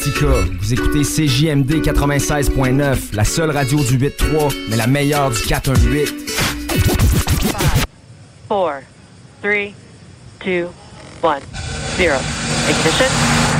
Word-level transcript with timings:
Tika, 0.00 0.26
vous 0.60 0.72
écoutez 0.72 1.02
CJMD 1.02 1.82
96.9, 1.82 3.14
la 3.14 3.24
seule 3.24 3.50
radio 3.50 3.78
du 3.84 3.98
8-3, 3.98 4.54
mais 4.70 4.76
la 4.76 4.86
meilleure 4.86 5.30
du 5.30 5.40
418. 5.42 6.14
4, 7.42 7.86
3, 8.48 8.82
2, 9.42 9.48
1, 11.22 11.38
0. 11.98 12.14
Ignition. 12.70 13.59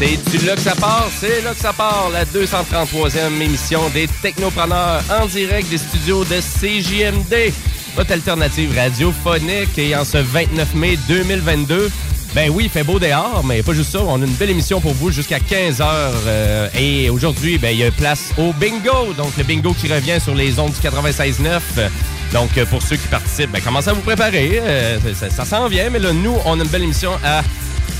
C'est 0.00 0.38
du 0.38 0.46
là 0.46 0.54
que 0.54 0.62
ça 0.62 0.74
part, 0.74 1.10
c'est 1.14 1.42
là 1.42 1.52
que 1.52 1.60
ça 1.60 1.74
part, 1.74 2.08
la 2.10 2.24
233e 2.24 3.38
émission 3.42 3.80
des 3.90 4.08
Technopreneurs 4.22 5.02
en 5.10 5.26
direct 5.26 5.68
des 5.68 5.76
studios 5.76 6.24
de 6.24 6.40
CJMD, 6.40 7.52
votre 7.96 8.12
alternative 8.12 8.74
radiophonique. 8.74 9.76
Et 9.76 9.94
en 9.94 10.04
ce 10.06 10.16
29 10.16 10.74
mai 10.74 10.98
2022, 11.06 11.90
ben 12.34 12.50
oui, 12.50 12.64
il 12.64 12.70
fait 12.70 12.82
beau 12.82 12.98
dehors, 12.98 13.42
mais 13.44 13.62
pas 13.62 13.74
juste 13.74 13.90
ça, 13.90 14.00
on 14.02 14.22
a 14.22 14.24
une 14.24 14.32
belle 14.32 14.50
émission 14.50 14.80
pour 14.80 14.94
vous 14.94 15.10
jusqu'à 15.10 15.38
15h. 15.38 16.70
et 16.78 17.10
aujourd'hui, 17.10 17.58
ben, 17.58 17.70
il 17.70 17.80
y 17.80 17.84
a 17.84 17.90
place 17.90 18.32
au 18.38 18.54
bingo, 18.54 19.12
donc 19.18 19.36
le 19.36 19.44
bingo 19.44 19.74
qui 19.74 19.92
revient 19.92 20.18
sur 20.18 20.34
les 20.34 20.58
ondes 20.58 20.72
du 20.72 20.80
96.9. 20.80 21.60
Donc, 22.32 22.56
euh, 22.56 22.64
pour 22.64 22.80
ceux 22.80 22.96
qui 22.96 23.08
participent, 23.08 23.50
ben, 23.50 23.60
commencez 23.60 23.90
à 23.90 23.92
vous 23.92 24.00
préparer. 24.00 24.62
euh, 24.62 24.98
ça 25.14 25.28
ça 25.28 25.44
s'en 25.44 25.68
vient, 25.68 25.90
mais 25.90 25.98
là, 25.98 26.12
nous, 26.14 26.36
on 26.46 26.58
a 26.58 26.62
une 26.62 26.70
belle 26.70 26.84
émission 26.84 27.12
à 27.22 27.42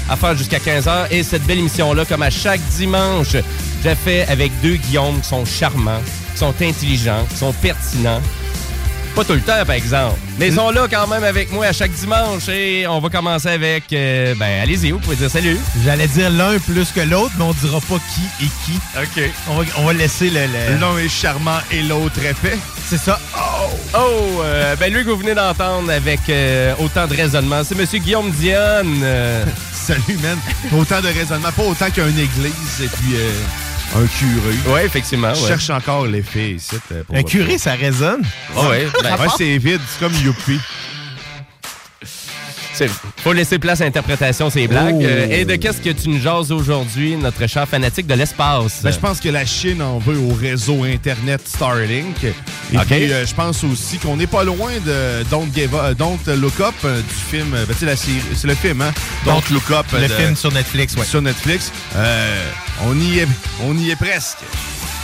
à 0.08 0.16
faire 0.16 0.36
jusqu'à 0.36 0.58
15h. 0.58 1.06
Et 1.10 1.22
cette 1.22 1.44
belle 1.44 1.58
émission-là, 1.58 2.04
comme 2.04 2.22
à 2.22 2.30
chaque 2.30 2.60
dimanche, 2.76 3.32
je 3.32 3.88
la 3.88 3.96
fais 3.96 4.26
avec 4.28 4.52
deux 4.62 4.76
Guillaume 4.76 5.20
qui 5.20 5.28
sont 5.28 5.44
charmants, 5.44 6.02
qui 6.32 6.38
sont 6.38 6.54
intelligents, 6.60 7.24
qui 7.30 7.36
sont 7.36 7.52
pertinents. 7.52 8.20
Pas 9.20 9.26
tout 9.26 9.32
le 9.34 9.40
temps, 9.42 9.66
par 9.66 9.74
exemple. 9.74 10.16
Mais 10.38 10.48
ils 10.48 10.54
sont 10.54 10.70
là 10.70 10.86
quand 10.90 11.06
même 11.06 11.24
avec 11.24 11.52
moi 11.52 11.66
à 11.66 11.72
chaque 11.74 11.90
dimanche. 11.90 12.48
Et 12.48 12.86
on 12.86 13.00
va 13.00 13.10
commencer 13.10 13.48
avec... 13.48 13.92
euh, 13.92 14.34
ben, 14.36 14.62
allez-y, 14.62 14.92
vous 14.92 14.98
pouvez 14.98 15.16
dire 15.16 15.30
salut. 15.30 15.58
J'allais 15.84 16.06
dire 16.06 16.30
l'un 16.30 16.58
plus 16.58 16.90
que 16.90 17.00
l'autre, 17.00 17.32
mais 17.36 17.44
on 17.44 17.52
dira 17.52 17.80
pas 17.82 17.98
qui 18.14 18.44
et 18.46 18.48
qui. 18.64 18.78
OK. 18.96 19.30
On 19.50 19.56
va, 19.58 19.64
on 19.76 19.84
va 19.84 19.92
laisser 19.92 20.30
le. 20.30 20.40
le- 20.40 20.80
L'un 20.80 20.96
est 20.96 21.10
charmant 21.10 21.58
et 21.70 21.82
l'autre 21.82 22.18
épais. 22.24 22.56
C'est 22.88 22.96
ça. 22.96 23.20
Oh, 23.94 24.40
euh, 24.42 24.74
ben 24.76 24.90
lui 24.90 25.04
que 25.04 25.10
vous 25.10 25.18
venez 25.18 25.34
d'entendre 25.34 25.92
avec 25.92 26.20
euh, 26.30 26.72
autant 26.78 27.06
de 27.06 27.14
raisonnement, 27.14 27.62
c'est 27.62 27.74
Monsieur 27.74 27.98
Guillaume 27.98 28.30
Dionne. 28.30 29.00
euh, 29.02 29.44
Salut, 29.74 30.16
man. 30.22 30.38
Autant 30.72 31.02
de 31.02 31.08
raisonnement, 31.08 31.52
pas 31.52 31.62
autant 31.64 31.90
qu'une 31.90 32.18
église 32.18 32.80
et 32.82 32.88
puis 32.88 33.16
euh, 33.16 33.32
un 33.96 34.06
curé. 34.06 34.72
Ouais, 34.74 34.86
effectivement. 34.86 35.34
Je 35.34 35.42
ouais. 35.42 35.48
cherche 35.48 35.70
encore 35.70 36.06
l'effet 36.06 36.52
ici. 36.52 36.76
euh, 36.92 37.02
Un 37.12 37.22
curé, 37.22 37.58
ça 37.58 37.72
résonne? 37.74 38.22
Ah 38.56 38.68
ouais, 38.68 38.86
ben, 39.02 39.16
Ouais, 39.16 39.26
c'est 39.36 39.58
vide, 39.58 39.80
c'est 39.88 39.98
comme 40.00 40.14
Youpi. 40.22 40.58
Faut 43.18 43.32
laisser 43.32 43.58
place 43.58 43.80
à 43.80 43.84
l'interprétation, 43.84 44.50
ces 44.50 44.66
blagues. 44.66 44.96
Oh. 44.98 45.04
Euh, 45.04 45.26
et 45.30 45.44
de 45.44 45.56
qu'est-ce 45.56 45.80
que 45.80 45.90
tu 45.90 46.08
nous 46.08 46.20
jases 46.20 46.50
aujourd'hui, 46.52 47.16
notre 47.16 47.46
cher 47.46 47.68
fanatique 47.68 48.06
de 48.06 48.14
l'espace? 48.14 48.82
Ben, 48.82 48.92
je 48.92 48.98
pense 48.98 49.20
que 49.20 49.28
la 49.28 49.44
Chine 49.44 49.82
en 49.82 49.98
veut 49.98 50.18
au 50.18 50.32
réseau 50.34 50.84
Internet 50.84 51.42
Starlink. 51.46 52.24
Et 52.24 52.32
puis, 52.86 53.12
euh, 53.12 53.26
je 53.26 53.34
pense 53.34 53.62
aussi 53.64 53.98
qu'on 53.98 54.16
n'est 54.16 54.26
pas 54.26 54.44
loin 54.44 54.72
de 54.84 55.22
Don't, 55.30 55.48
Give 55.54 55.74
Up- 55.74 55.96
Don't 55.96 56.18
Look 56.36 56.60
Up 56.60 56.74
euh, 56.84 57.00
du 57.00 57.14
film. 57.14 57.54
euh, 57.54 57.64
ben, 57.66 57.74
la 57.86 57.96
c'est 57.96 58.46
le 58.46 58.54
film, 58.54 58.80
hein? 58.82 58.92
Don't, 59.24 59.42
Look 59.50 59.70
Up. 59.70 59.86
Le 59.92 60.02
de- 60.08 60.12
film 60.14 60.36
sur 60.36 60.52
Netflix, 60.52 60.94
ouais. 60.96 61.04
Sur 61.04 61.22
Netflix. 61.22 61.72
On, 62.84 62.98
y 62.98 63.18
est, 63.18 63.28
on 63.64 63.76
y 63.76 63.90
est 63.90 63.96
presque. 63.96 64.38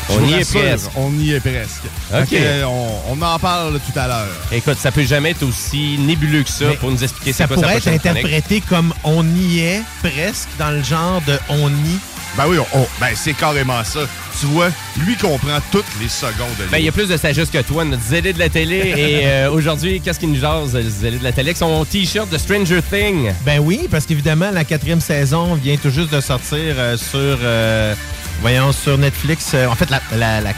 On 0.09 0.25
y 0.27 0.35
est 0.35 0.49
presque. 0.55 0.91
On 0.97 1.13
y 1.19 1.33
est 1.33 1.41
presque. 1.41 1.83
Ok. 2.15 2.33
Euh, 2.33 2.65
on, 2.65 3.15
on 3.19 3.23
en 3.23 3.39
parle 3.39 3.75
tout 3.81 3.99
à 3.99 4.07
l'heure. 4.07 4.29
Écoute, 4.53 4.79
ça 4.79 4.93
peut 4.93 5.05
jamais 5.05 5.31
être 5.31 5.43
aussi 5.43 5.99
nébuleux 5.99 6.43
que 6.45 6.51
ça 6.51 6.67
Mais 6.69 6.77
pour 6.77 6.91
nous 6.91 7.03
expliquer 7.03 7.33
Ça 7.33 7.45
c'est 7.49 7.49
quoi 7.49 7.57
sa 7.57 7.63
pourrait 7.63 7.77
être 7.77 7.83
chronique. 7.85 8.07
interprété 8.07 8.63
comme 8.69 8.95
on 9.05 9.25
y 9.35 9.61
est, 9.61 9.83
presque, 10.03 10.49
dans 10.59 10.71
le 10.71 10.83
genre 10.83 11.21
de 11.27 11.39
on 11.49 11.69
y. 11.71 11.99
Ben 12.37 12.45
oui, 12.49 12.59
on- 12.59 12.79
on- 12.81 12.87
ben 13.01 13.09
c'est 13.15 13.33
carrément 13.33 13.83
ça. 13.83 14.01
Tu 14.39 14.45
vois, 14.47 14.69
lui 14.99 15.17
comprend 15.17 15.59
toutes 15.73 15.87
les 16.01 16.09
secondes. 16.09 16.55
de 16.59 16.65
Ben, 16.71 16.77
il 16.79 16.85
y 16.85 16.89
a 16.89 16.93
plus 16.93 17.09
de 17.09 17.17
sagesse 17.17 17.49
que 17.49 17.63
toi, 17.63 17.83
notre 17.85 18.03
zélé 18.03 18.33
de 18.35 18.39
la 18.39 18.51
télé. 18.51 18.77
et 18.97 19.21
euh, 19.27 19.51
aujourd'hui, 19.51 20.01
qu'est-ce 20.03 20.21
qu'il 20.21 20.31
nous 20.31 20.39
jase, 20.41 20.75
le 20.75 20.83
zélé 20.89 21.19
de 21.19 21.25
la 21.25 21.33
télé, 21.33 21.49
avec 21.49 21.57
son 21.57 21.85
T-shirt 21.87 22.29
de 22.29 22.37
Stranger 22.37 22.81
Thing? 22.83 23.33
Ben 23.47 23.59
oui, 23.61 23.89
parce 23.91 24.05
qu'évidemment, 24.05 24.51
la 24.53 24.65
quatrième 24.65 25.01
saison 25.01 25.55
vient 25.55 25.77
tout 25.77 25.89
juste 25.91 26.13
de 26.13 26.21
sortir 26.21 26.59
euh, 26.77 26.97
sur, 26.99 27.39
euh, 27.43 27.95
voyons, 28.41 28.73
sur 28.73 28.99
Netflix. 28.99 29.53
Euh, 29.55 29.67
en 29.67 29.75
fait, 29.75 29.91
la, 29.91 30.01
la, 30.17 30.41
la, 30.41 30.51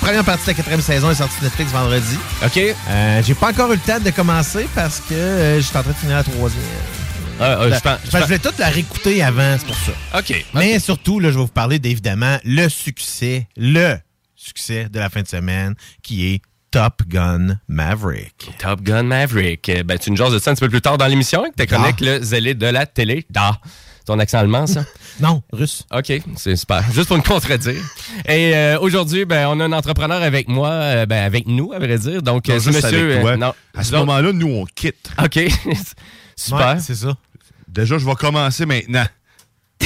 première 0.00 0.24
partie 0.24 0.44
de 0.44 0.50
la 0.50 0.54
quatrième 0.54 0.80
saison 0.82 1.10
est 1.10 1.14
sortie 1.16 1.34
sur 1.34 1.44
Netflix 1.44 1.72
vendredi. 1.72 2.18
OK. 2.44 2.58
Euh, 2.58 3.22
J'ai 3.24 3.34
pas 3.34 3.50
encore 3.50 3.72
eu 3.72 3.76
le 3.76 3.80
temps 3.80 4.00
de 4.00 4.10
commencer 4.10 4.68
parce 4.74 5.00
que 5.00 5.14
euh, 5.14 5.60
j'étais 5.60 5.76
en 5.78 5.82
train 5.82 5.92
de 5.92 5.96
finir 5.96 6.16
la 6.16 6.24
troisième. 6.24 6.62
Ah, 7.40 7.56
ah, 7.58 7.64
je 7.64 7.70
Ben, 7.70 7.80
pense- 7.80 7.98
je 8.20 8.24
voulais 8.24 8.38
toute 8.38 8.58
la 8.58 8.68
réécouter 8.68 9.22
avant, 9.22 9.56
c'est 9.58 9.66
pour 9.66 9.76
ça. 9.76 9.92
OK. 10.18 10.44
Mais 10.54 10.78
surtout, 10.78 11.18
là, 11.18 11.30
je 11.30 11.34
vais 11.36 11.40
vous 11.42 11.48
parler 11.48 11.78
d'évidemment 11.80 12.38
le 12.44 12.68
succès, 12.68 13.48
le 13.56 13.96
succès 14.36 14.88
de 14.88 14.98
la 15.00 15.08
fin 15.10 15.22
de 15.22 15.26
semaine 15.28 15.74
qui 16.02 16.32
est 16.32 16.42
Top 16.70 17.02
Gun 17.08 17.56
Maverick. 17.66 18.50
Top 18.58 18.82
Gun 18.82 19.04
Maverick. 19.04 19.70
Ben, 19.84 19.98
tu 19.98 20.10
nous 20.10 20.16
jases 20.16 20.32
de 20.32 20.38
ça 20.38 20.50
un 20.50 20.54
petit 20.54 20.60
peu 20.60 20.68
plus 20.68 20.80
tard 20.80 20.96
dans 20.98 21.06
l'émission 21.06 21.40
avec 21.42 21.56
ta 21.56 21.66
chronique, 21.66 22.00
le 22.00 22.20
zélé 22.22 22.54
de 22.54 22.66
la 22.66 22.86
télé. 22.86 23.26
Da. 23.30 23.58
ton 24.06 24.18
accent 24.18 24.38
allemand, 24.38 24.66
ça? 24.66 24.84
non, 25.20 25.42
russe. 25.52 25.84
OK, 25.92 26.12
c'est 26.36 26.56
super. 26.56 26.82
Juste 26.92 27.08
pour 27.08 27.16
me 27.16 27.22
contredire. 27.22 27.80
Et 28.28 28.54
euh, 28.54 28.78
aujourd'hui, 28.80 29.24
ben, 29.24 29.46
on 29.48 29.60
a 29.60 29.64
un 29.64 29.72
entrepreneur 29.72 30.22
avec 30.22 30.48
moi, 30.48 30.68
euh, 30.70 31.06
ben, 31.06 31.24
avec 31.24 31.46
nous, 31.46 31.72
à 31.72 31.78
vrai 31.78 31.98
dire. 31.98 32.22
Donc, 32.22 32.48
Non, 32.48 32.54
euh, 32.54 32.58
juste 32.58 32.82
monsieur. 32.82 33.10
avec 33.10 33.20
toi. 33.22 33.36
non, 33.36 33.54
à 33.74 33.84
ce 33.84 33.92
moment-là, 33.96 34.32
nous, 34.32 34.48
on 34.48 34.64
quitte. 34.64 35.10
OK. 35.22 35.38
super. 36.36 36.74
Ouais, 36.74 36.80
c'est 36.80 36.94
ça. 36.96 37.16
Déjà, 37.68 37.98
je 37.98 38.06
vais 38.06 38.14
commencer 38.14 38.66
maintenant. 38.66 39.06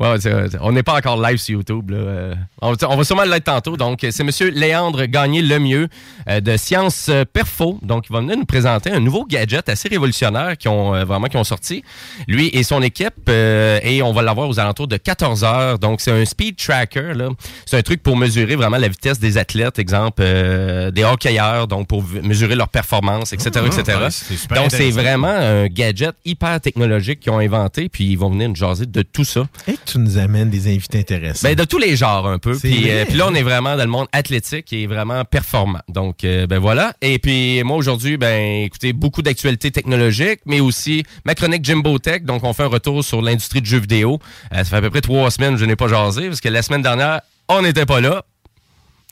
Ouais, 0.00 0.14
on 0.60 0.72
n'est 0.72 0.82
pas 0.82 0.96
encore 0.96 1.20
live 1.20 1.38
sur 1.38 1.54
YouTube. 1.54 1.90
là. 1.90 1.96
Euh, 1.96 2.34
On, 2.62 2.74
on 2.88 2.96
va 2.96 3.04
sûrement 3.04 3.24
l'être 3.24 3.44
tantôt. 3.44 3.76
Donc, 3.76 4.06
c'est 4.10 4.22
Monsieur 4.24 4.50
Léandre 4.50 5.06
Gagné 5.06 5.42
Lemieux 5.42 5.88
euh, 6.28 6.40
de 6.40 6.56
Science 6.56 7.06
euh, 7.08 7.24
Perfo. 7.24 7.78
Donc, 7.82 8.04
il 8.08 8.12
va 8.12 8.20
venir 8.20 8.36
nous 8.36 8.44
présenter 8.44 8.90
un 8.92 9.00
nouveau 9.00 9.24
gadget 9.24 9.68
assez 9.68 9.88
révolutionnaire 9.88 10.56
qui 10.56 10.68
ont 10.68 10.94
euh, 10.94 11.04
vraiment 11.04 11.26
qui 11.26 11.36
ont 11.36 11.44
sorti. 11.44 11.82
Lui 12.28 12.48
et 12.52 12.62
son 12.62 12.80
équipe. 12.82 13.14
euh, 13.28 13.80
et 13.82 14.02
on 14.02 14.12
va 14.12 14.22
l'avoir 14.22 14.48
aux 14.48 14.60
alentours 14.60 14.86
de 14.88 14.96
14 14.96 15.42
heures. 15.44 15.78
Donc, 15.78 16.00
c'est 16.00 16.12
un 16.12 16.24
speed 16.24 16.56
tracker. 16.56 17.12
là. 17.14 17.30
C'est 17.66 17.76
un 17.76 17.82
truc 17.82 18.02
pour 18.02 18.16
mesurer 18.16 18.54
vraiment 18.56 18.76
la 18.78 18.88
vitesse 18.88 19.18
des 19.18 19.36
athlètes, 19.38 19.78
exemple 19.78 20.22
euh, 20.24 20.90
des 20.92 21.04
hockeyeurs, 21.04 21.66
donc 21.66 21.88
pour 21.88 22.04
mesurer 22.22 22.54
leur 22.54 22.68
performance, 22.68 23.32
etc., 23.32 23.50
Ah, 23.56 23.66
etc. 23.66 23.98
ouais, 24.00 24.10
c'est 24.10 24.36
super 24.36 24.62
donc, 24.62 24.70
c'est 24.70 24.90
vraiment 24.90 25.28
un 25.28 25.66
gadget 25.66 26.14
hyper 26.24 26.60
technologique 26.60 27.20
qu'ils 27.20 27.32
ont 27.32 27.38
inventé. 27.40 27.88
Puis, 27.88 28.04
ils 28.04 28.16
vont 28.16 28.30
venir 28.30 28.48
nous 28.48 28.54
jaser 28.56 28.86
de 28.86 29.02
tout 29.02 29.24
ça. 29.24 29.42
Et 29.66 29.76
tu 29.88 29.98
nous 29.98 30.18
amènes 30.18 30.50
des 30.50 30.68
invités 30.68 30.98
intéressants. 30.98 31.48
Ben, 31.48 31.54
de 31.54 31.64
tous 31.64 31.78
les 31.78 31.96
genres 31.96 32.26
un 32.26 32.38
peu. 32.38 32.56
Puis, 32.56 32.90
euh, 32.90 33.04
puis 33.06 33.16
là, 33.16 33.26
on 33.28 33.34
est 33.34 33.42
vraiment 33.42 33.76
dans 33.76 33.84
le 33.84 33.90
monde 33.90 34.06
athlétique 34.12 34.72
et 34.72 34.86
vraiment 34.86 35.24
performant. 35.24 35.80
Donc, 35.88 36.24
euh, 36.24 36.46
ben 36.46 36.58
voilà. 36.58 36.92
Et 37.00 37.18
puis 37.18 37.62
moi, 37.64 37.76
aujourd'hui, 37.76 38.16
ben 38.16 38.64
écoutez, 38.64 38.92
beaucoup 38.92 39.22
d'actualités 39.22 39.70
technologiques, 39.70 40.40
mais 40.46 40.60
aussi 40.60 41.04
ma 41.24 41.34
chronique 41.34 41.64
Jimbo 41.64 41.98
Tech. 41.98 42.22
Donc, 42.22 42.44
on 42.44 42.52
fait 42.52 42.64
un 42.64 42.68
retour 42.68 43.02
sur 43.02 43.22
l'industrie 43.22 43.62
du 43.62 43.70
jeu 43.70 43.78
vidéo. 43.78 44.18
Euh, 44.52 44.58
ça 44.58 44.64
fait 44.64 44.76
à 44.76 44.80
peu 44.82 44.90
près 44.90 45.00
trois 45.00 45.30
semaines 45.30 45.54
que 45.54 45.60
je 45.60 45.64
n'ai 45.64 45.76
pas 45.76 45.88
jasé, 45.88 46.28
parce 46.28 46.40
que 46.40 46.48
la 46.48 46.62
semaine 46.62 46.82
dernière, 46.82 47.20
on 47.48 47.62
n'était 47.62 47.86
pas 47.86 48.00
là. 48.00 48.24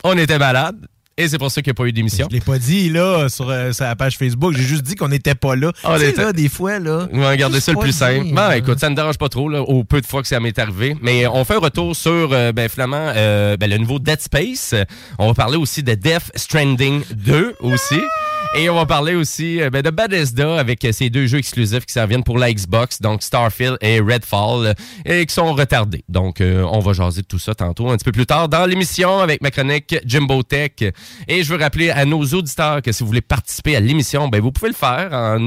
On 0.05 0.17
était 0.19 0.39
malade. 0.39 0.77
Et 1.19 1.29
c'est 1.29 1.39
pour 1.39 1.51
ça 1.51 1.63
qu'il 1.63 1.71
n'y 1.71 1.77
a 1.77 1.81
pas 1.83 1.87
eu 1.87 1.93
d'émission. 1.93 2.27
Je 2.31 2.37
l'ai 2.37 2.43
pas 2.43 2.59
dit 2.59 2.91
là 2.91 3.31
sur, 3.31 3.49
euh, 3.49 3.73
sur 3.73 3.85
la 3.87 3.97
page 3.97 4.19
Facebook. 4.19 4.55
J'ai 4.55 4.65
juste 4.65 4.83
dit 4.83 4.97
qu'on 4.97 5.09
n'était 5.09 5.35
pas 5.35 5.57
là. 5.57 5.73
On 5.83 5.95
tu 5.95 6.01
sais, 6.01 6.11
était- 6.11 6.23
là, 6.23 6.33
des 6.35 6.51
fois, 6.51 6.79
là. 6.79 7.09
On 7.11 7.21
va 7.21 7.31
regarder 7.31 7.59
ça 7.61 7.73
le 7.73 7.79
plus 7.79 7.97
dire, 7.97 7.99
simple. 7.99 8.35
Bon, 8.35 8.39
hein. 8.43 8.53
écoute, 8.53 8.79
ça 8.79 8.91
ne 8.91 8.95
dérange 8.95 9.17
pas 9.17 9.31
trop, 9.31 9.49
là, 9.49 9.63
au 9.63 9.83
peu 9.83 10.03
de 10.03 10.07
fois 10.07 10.21
que 10.21 10.29
ça 10.29 10.41
m'est 10.41 10.59
arrivé. 10.59 10.95
Mais 11.01 11.27
on 11.27 11.43
fait 11.47 11.55
un 11.55 11.61
retour 11.61 11.97
sur, 11.97 12.35
euh, 12.35 12.53
ben, 12.53 12.69
finalement, 12.69 13.13
euh, 13.17 13.57
ben, 13.57 13.71
le 13.71 13.79
nouveau 13.79 13.99
Dead 13.99 14.21
Space. 14.21 14.75
On 15.19 15.29
va 15.29 15.33
parler 15.33 15.57
aussi 15.57 15.83
de 15.83 15.95
Death 15.95 16.31
Stranding 16.35 17.03
2 17.15 17.55
aussi. 17.61 18.01
Et 18.57 18.71
on 18.71 18.75
va 18.75 18.87
parler 18.87 19.15
aussi 19.15 19.61
euh, 19.61 19.71
ben, 19.71 19.83
de 19.83 19.91
Bethesda 19.91 20.59
avec 20.59 20.85
euh, 20.85 20.93
ces 20.93 21.11
deux 21.11 21.27
jeux 21.27 21.39
exclusifs 21.39 21.85
qui 21.85 21.93
s'en 21.93 22.07
viennent 22.07 22.23
pour 22.23 22.39
la 22.39 22.53
Xbox, 22.53 23.01
donc 23.03 23.23
Starfield 23.23 23.77
et 23.81 24.01
Redfall, 24.01 24.67
euh, 24.67 24.75
et 25.05 25.27
qui 25.27 25.35
sont 25.35 25.53
retardés. 25.53 26.05
Donc, 26.09 26.41
on 26.41 26.79
va 26.79 26.93
jaser 26.93 27.23
de 27.23 27.27
tout 27.27 27.39
ça 27.39 27.55
tantôt, 27.55 27.91
un 27.91 27.97
petit 27.97 28.05
peu 28.05 28.13
plus 28.13 28.27
tard 28.27 28.49
dans 28.49 28.65
l'émission 28.67 29.19
avec 29.19 29.43
ma 29.43 29.51
chronique 29.51 29.97
Jimbo 30.05 30.43
Tech. 30.43 30.73
Et 31.29 31.43
je 31.43 31.53
veux 31.53 31.59
rappeler 31.61 31.91
à 31.91 32.05
nos 32.05 32.23
auditeurs 32.25 32.83
que 32.83 32.93
si 32.93 33.03
vous 33.03 33.09
voulez 33.09 33.21
participer 33.21 33.77
à 33.77 33.81
l'émission, 33.81 34.29
ben, 34.29 34.41
vous 34.41 34.53
pouvez 34.53 34.69
le 34.69 34.75
faire 34.75 35.11
en, 35.13 35.39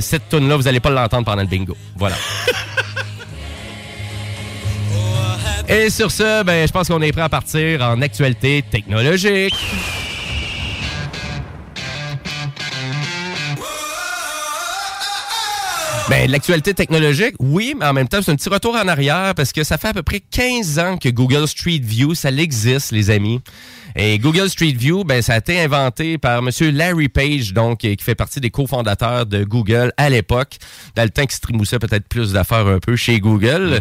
cette 0.00 0.28
tune 0.28 0.48
là 0.48 0.56
vous 0.56 0.62
n'allez 0.62 0.80
pas 0.80 0.90
l'entendre 0.90 1.24
pendant 1.24 1.42
le 1.42 1.48
bingo. 1.48 1.76
Voilà. 1.96 2.16
Et 5.68 5.90
sur 5.90 6.10
ce, 6.12 6.44
ben, 6.44 6.66
je 6.66 6.72
pense 6.72 6.88
qu'on 6.88 7.02
est 7.02 7.12
prêt 7.12 7.22
à 7.22 7.28
partir 7.28 7.82
en 7.82 8.00
actualité 8.00 8.64
technologique. 8.70 9.54
Ben, 16.08 16.30
l'actualité 16.30 16.72
technologique, 16.72 17.34
oui, 17.40 17.74
mais 17.76 17.84
en 17.84 17.92
même 17.92 18.06
temps, 18.06 18.22
c'est 18.22 18.30
un 18.30 18.36
petit 18.36 18.48
retour 18.48 18.76
en 18.76 18.86
arrière 18.86 19.34
parce 19.34 19.52
que 19.52 19.64
ça 19.64 19.76
fait 19.76 19.88
à 19.88 19.92
peu 19.92 20.04
près 20.04 20.20
15 20.20 20.78
ans 20.78 20.96
que 20.98 21.08
Google 21.08 21.48
Street 21.48 21.80
View, 21.82 22.14
ça 22.14 22.30
existe, 22.30 22.92
les 22.92 23.10
amis. 23.10 23.40
Et 23.98 24.18
Google 24.18 24.50
Street 24.50 24.74
View, 24.76 25.04
ben, 25.04 25.22
ça 25.22 25.34
a 25.34 25.38
été 25.38 25.58
inventé 25.58 26.18
par 26.18 26.42
Monsieur 26.42 26.70
Larry 26.70 27.08
Page, 27.08 27.54
donc, 27.54 27.78
qui 27.78 27.96
fait 27.98 28.14
partie 28.14 28.40
des 28.40 28.50
cofondateurs 28.50 29.24
de 29.24 29.42
Google 29.42 29.90
à 29.96 30.10
l'époque, 30.10 30.58
dans 30.94 31.02
le 31.02 31.08
temps 31.08 31.24
qu'il 31.24 31.66
se 31.66 31.76
peut-être 31.76 32.06
plus 32.06 32.32
d'affaires 32.32 32.66
un 32.66 32.78
peu 32.78 32.94
chez 32.96 33.20
Google. 33.20 33.80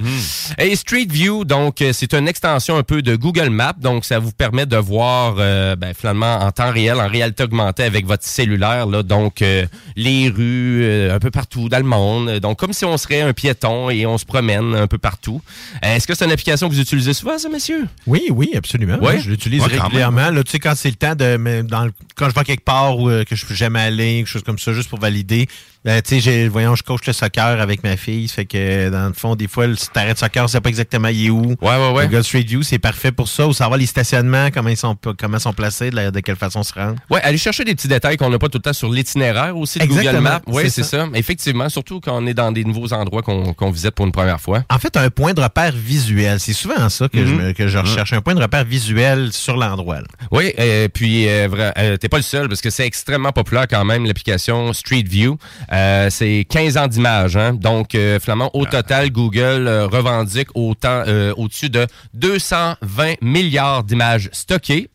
Et 0.58 0.74
Street 0.78 1.08
View, 1.10 1.44
donc, 1.44 1.84
c'est 1.92 2.14
une 2.14 2.30
extension 2.30 2.78
un 2.78 2.84
peu 2.84 3.02
de 3.02 3.18
Google 3.18 3.50
Maps, 3.50 3.76
donc 3.78 4.06
ça 4.06 4.20
vous 4.20 4.32
permet 4.32 4.66
de 4.66 4.78
voir, 4.78 5.36
euh, 5.38 5.76
ben, 5.76 5.94
finalement, 5.94 6.38
en 6.38 6.52
temps 6.52 6.72
réel, 6.72 6.96
en 7.02 7.10
réalité 7.10 7.44
augmentée 7.44 7.84
avec 7.84 8.06
votre 8.06 8.24
cellulaire, 8.24 8.88
là, 8.88 9.04
donc, 9.04 9.42
euh, 9.42 9.66
les 9.98 10.30
rues, 10.30 10.84
euh, 10.84 11.14
un 11.14 11.20
peu 11.20 11.30
partout 11.32 11.68
dans 11.68 11.80
le 11.80 11.84
monde. 11.84 12.40
Donc, 12.40 12.58
comme 12.58 12.72
si 12.72 12.86
on 12.86 12.98
serait 12.98 13.22
un 13.22 13.34
piéton 13.34 13.90
et 13.90 14.06
on 14.06 14.18
se 14.18 14.26
promène 14.26 14.76
un 14.76 14.88
peu 14.88 14.98
partout. 14.98 15.42
Est-ce 15.82 16.08
que 16.08 16.16
c'est 16.16 16.24
une 16.24 16.32
application 16.32 16.70
que 16.70 16.74
vous 16.74 16.80
utilisez 16.80 17.14
souvent, 17.14 17.38
ça, 17.38 17.50
monsieur? 17.50 17.86
Oui, 18.08 18.28
oui, 18.30 18.52
absolument. 18.56 18.94
Ouais? 18.94 19.14
Moi, 19.14 19.18
je 19.18 19.30
l'utilise 19.30 19.62
Ouais, 19.62 19.78
quand 19.78 19.90
régulièrement. 20.08 20.36
Là, 20.36 20.44
tu 20.44 20.52
sais, 20.52 20.60
quand 20.60 20.74
c'est 20.76 20.90
le 20.90 20.96
temps 20.96 21.16
de. 21.16 21.62
dans 21.64 21.86
le- 21.86 21.94
quand 22.16 22.30
je 22.30 22.36
vais 22.36 22.44
quelque 22.44 22.64
part 22.64 22.98
ou 23.00 23.10
euh, 23.10 23.24
que 23.24 23.36
je 23.36 23.46
peux 23.46 23.54
jamais 23.56 23.82
aller, 23.82 24.18
quelque 24.20 24.28
chose 24.28 24.44
comme 24.44 24.60
ça, 24.60 24.74
juste 24.74 24.90
pour 24.90 25.00
valider. 25.00 25.48
Ben, 25.86 26.02
tu 26.02 26.16
sais, 26.16 26.20
j'ai- 26.20 26.48
voyons, 26.48 26.76
je 26.76 26.84
coach 26.84 27.06
le 27.08 27.14
soccer 27.14 27.62
avec 27.62 27.84
ma 27.84 27.96
fille. 27.96 28.28
Fait 28.28 28.46
que, 28.46 28.90
dans 28.90 29.08
le 29.08 29.14
fond, 29.14 29.36
des 29.36 29.48
fois, 29.48 29.68
le 29.68 29.76
si 29.76 29.88
t'arrêtes 29.90 30.18
soccer, 30.18 30.44
on 30.44 30.48
sait 30.48 30.60
pas 30.62 30.70
exactement 30.70 31.08
il 31.10 31.28
est 31.28 31.30
où. 31.30 31.56
Ouais, 31.62 31.70
ouais, 31.78 31.92
ouais. 31.94 32.08
Google 32.08 32.24
Street 32.24 32.42
View, 32.44 32.64
c'est 32.64 32.80
parfait 32.80 33.12
pour 33.12 33.28
ça. 33.28 33.48
Ou 33.48 33.54
savoir 33.54 33.78
les 33.78 33.86
stationnements, 33.86 34.50
comment 34.52 34.70
ils 34.70 34.78
sont, 34.78 34.98
comment 35.20 35.38
ils 35.38 35.42
sont 35.42 35.54
placés, 35.54 35.92
de, 35.92 35.96
la- 35.96 36.12
de 36.12 36.20
quelle 36.20 36.36
façon 36.36 36.64
se 36.64 36.74
rendre. 36.74 36.96
Ouais, 37.10 37.22
aller 37.22 37.38
chercher 37.38 37.64
des 37.64 37.76
petits 37.76 37.88
détails 37.88 38.18
qu'on 38.18 38.30
n'a 38.30 38.40
pas 38.40 38.50
tout 38.50 38.58
le 38.58 38.64
temps 38.64 38.74
sur 38.74 38.92
l'itinéraire 38.92 39.56
aussi 39.56 39.80
de 39.80 39.86
Google 39.86 40.18
Maps. 40.20 40.42
Oui, 40.48 40.64
c'est 40.64 40.70
c'est 40.70 40.84
ça. 40.84 41.06
ça. 41.06 41.08
Effectivement, 41.14 41.70
surtout 41.70 42.00
quand 42.00 42.18
on 42.22 42.26
est 42.26 42.34
dans 42.34 42.52
des 42.52 42.64
nouveaux 42.64 42.92
endroits 42.94 43.22
qu'on 43.22 43.54
qu'on 43.54 43.70
visite 43.72 43.92
pour 43.92 44.06
une 44.06 44.12
première 44.12 44.42
fois. 44.42 44.64
En 44.70 44.80
fait, 44.80 44.98
un 44.98 45.10
point 45.10 45.34
de 45.34 45.42
repère 45.42 45.72
visuel. 45.74 46.40
C'est 46.40 46.54
souvent 46.54 46.90
ça 46.90 47.08
que, 47.08 47.26
je, 47.26 47.32
Mhm. 47.34 47.54
que 47.54 47.68
je 47.68 47.78
recherche. 47.78 48.14
Un 48.14 48.22
point 48.22 48.34
de 48.36 48.42
repère 48.42 48.66
visuel 48.66 49.32
sur 49.34 49.56
l'endroit. 49.56 50.00
Oui, 50.32 50.52
euh, 50.60 50.88
puis 50.92 51.28
euh, 51.28 51.48
euh, 51.78 51.98
t'es 51.98 52.10
pas 52.10 52.18
le 52.18 52.24
seul 52.24 52.48
parce 52.48 52.62
que 52.62 52.70
c'est 52.70 52.86
extrêmement 52.86 53.32
populaire 53.32 53.68
quand 53.70 53.86
même 53.86 54.06
l'application 54.06 54.74
Street 54.74 55.04
View. 55.08 55.38
Euh, 55.76 56.10
c'est 56.10 56.46
15 56.50 56.78
ans 56.78 56.88
d'image, 56.88 57.36
hein? 57.36 57.54
donc 57.54 57.96
euh, 57.96 58.20
finalement 58.20 58.50
au 58.56 58.66
total 58.66 59.12
Google 59.12 59.68
euh, 59.68 59.88
revendique 59.88 60.48
autant 60.56 61.04
au-dessus 61.36 61.70
de 61.70 61.86
220 62.14 63.16
milliards 63.22 63.84
d'images 63.84 64.30
stockées, 64.32 64.90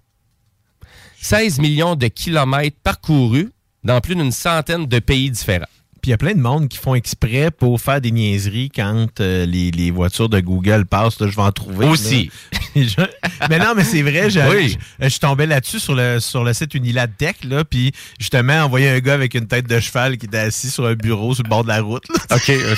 16 1.20 1.58
millions 1.58 1.96
de 1.96 2.06
kilomètres 2.06 2.78
parcourus 2.82 3.50
dans 3.84 4.00
plus 4.00 4.14
d'une 4.14 4.32
centaine 4.32 4.86
de 4.86 4.98
pays 4.98 5.30
différents. 5.30 5.66
Puis 6.00 6.08
il 6.08 6.12
y 6.12 6.14
a 6.14 6.18
plein 6.18 6.32
de 6.34 6.40
monde 6.40 6.68
qui 6.68 6.78
font 6.78 6.94
exprès 6.94 7.50
pour 7.50 7.78
faire 7.78 8.00
des 8.00 8.10
niaiseries 8.10 8.70
quand 8.74 9.20
euh, 9.20 9.44
les, 9.44 9.70
les 9.70 9.90
voitures 9.90 10.30
de 10.30 10.40
Google 10.40 10.86
passent. 10.86 11.20
Là, 11.20 11.28
je 11.28 11.36
vais 11.36 11.42
en 11.42 11.52
trouver. 11.52 11.86
Aussi. 11.86 12.30
Je- 12.76 12.94
mais 13.48 13.58
non, 13.58 13.72
mais 13.76 13.84
c'est 13.84 14.02
vrai. 14.02 14.30
j'ai- 14.30 14.42
Oui. 14.48 14.76
Je, 14.98 15.04
je 15.04 15.08
suis 15.10 15.20
tombé 15.20 15.46
là-dessus 15.46 15.80
sur 15.80 15.94
le, 15.94 16.20
sur 16.20 16.44
le 16.44 16.52
site 16.52 16.74
Unilad 16.74 17.10
Tech. 17.16 17.36
Là, 17.44 17.64
puis 17.64 17.92
justement, 18.18 18.64
on 18.64 18.68
voyait 18.68 18.90
un 18.90 18.98
gars 19.00 19.14
avec 19.14 19.34
une 19.34 19.46
tête 19.46 19.66
de 19.68 19.80
cheval 19.80 20.16
qui 20.18 20.26
était 20.26 20.38
assis 20.38 20.70
sur 20.70 20.86
un 20.86 20.94
bureau 20.94 21.34
sur 21.34 21.42
le 21.44 21.48
bord 21.48 21.62
de 21.64 21.68
la 21.68 21.80
route. 21.80 22.04
là. 22.08 22.36
OK. 22.36 22.50
euh, 22.50 22.74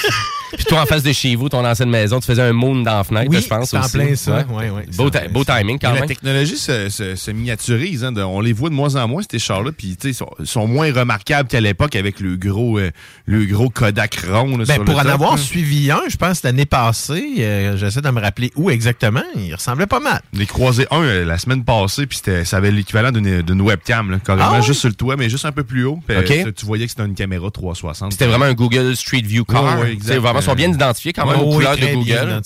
Puis 0.55 0.65
toi, 0.67 0.83
en 0.83 0.87
face 0.87 1.03
de 1.03 1.13
chez 1.13 1.35
vous, 1.35 1.49
ton 1.49 1.65
ancienne 1.65 1.89
maison, 1.91 2.21
tu 2.21 2.27
faisais 2.27 2.43
un 2.43 2.53
moon 2.53 2.77
dans 2.83 2.99
la 2.99 3.05
fenêtre, 3.05 3.29
Oui, 3.31 3.41
je 3.43 3.49
pense. 3.49 3.73
en 3.75 3.81
aussi. 3.81 3.93
plein 3.93 4.15
ça. 4.17 4.45
Ouais. 4.51 4.55
Ouais, 4.65 4.71
ouais, 4.71 4.87
beau, 4.97 5.11
beau 5.31 5.45
timing 5.45 5.79
quand 5.79 5.93
la 5.93 6.07
technologie 6.07 6.57
se, 6.59 6.89
se- 6.91 7.17
se 7.17 7.31
miniaturise. 7.31 8.05
hein, 8.05 8.13
de- 8.13 8.23
on 8.23 8.41
les 8.41 8.53
voit 8.53 8.69
de 8.69 8.75
moins 8.75 8.95
en 8.97 9.09
moins, 9.09 9.23
ces 9.31 9.39
chars-là. 9.39 9.73
Puis, 9.73 9.97
tu 9.97 10.03
sais, 10.03 10.09
ils 10.11 10.15
sont, 10.15 10.29
sont 10.45 10.67
moins 10.67 10.93
remarquables 10.93 11.49
qu'à 11.49 11.61
l'époque 11.61 11.97
avec 11.97 12.21
le 12.21 12.37
gros, 12.37 12.79
euh, 12.79 12.91
le 13.27 13.45
gros 13.47 13.71
Kodak 13.71 14.17
rond. 14.31 14.57
là, 14.59 14.65
Ben, 14.67 14.75
sur 14.75 14.85
pour 14.85 14.95
le 14.95 15.01
en 15.01 15.03
top, 15.05 15.13
avoir 15.13 15.39
suivi 15.39 15.91
un, 15.91 16.03
je 16.09 16.17
pense, 16.17 16.43
l'année 16.43 16.67
passée, 16.67 17.35
euh, 17.39 17.77
j'essaie 17.79 18.03
de 18.03 18.11
me 18.11 18.21
rappeler 18.21 18.51
où 18.57 18.71
exactement. 18.71 19.23
Il 19.37 19.55
ressemblait 19.55 19.82
pas 19.87 20.01
mal. 20.01 20.21
J'ai 20.33 20.47
croisé 20.47 20.87
un 20.91 21.03
euh, 21.03 21.25
la 21.25 21.39
semaine 21.39 21.65
passée, 21.65 22.07
puis 22.07 22.19
c'était- 22.19 22.45
ça 22.45 22.59
avait 22.59 22.71
l'équivalent 22.71 23.11
d'une 23.13 23.43
d'une 23.43 23.61
webcam, 23.61 24.11
là, 24.11 24.19
carrément 24.25 24.51
Ah 24.55 24.61
juste 24.61 24.81
sur 24.81 24.89
le 24.89 24.95
toit, 24.95 25.17
mais 25.17 25.29
juste 25.31 25.45
un 25.45 25.53
peu 25.53 25.65
plus 25.65 25.85
haut. 25.85 25.99
Puis, 26.07 26.17
OK. 26.17 26.31
euh, 26.31 26.53
tu 26.57 26.67
voyais 26.67 26.85
que 26.87 26.91
c'était 26.91 27.05
une 27.05 27.15
caméra 27.15 27.51
360. 27.51 28.13
C'était 28.13 28.27
vraiment 28.27 28.45
un 28.47 28.55
Google 28.55 28.97
Street 28.97 29.23
View 29.25 29.45
car. 29.45 29.79
Ouais, 29.81 29.93
exact. 29.93 30.13
C'est 30.15 30.19
vraiment, 30.19 30.41
ils 30.41 30.45
sont 30.45 30.55
bien 30.55 30.71
identifiés 30.73 31.13
quand 31.13 31.27
même 31.27 31.41
aux 31.41 31.51
couleurs 31.53 31.77
de 31.77 31.87
Google. 31.95 32.41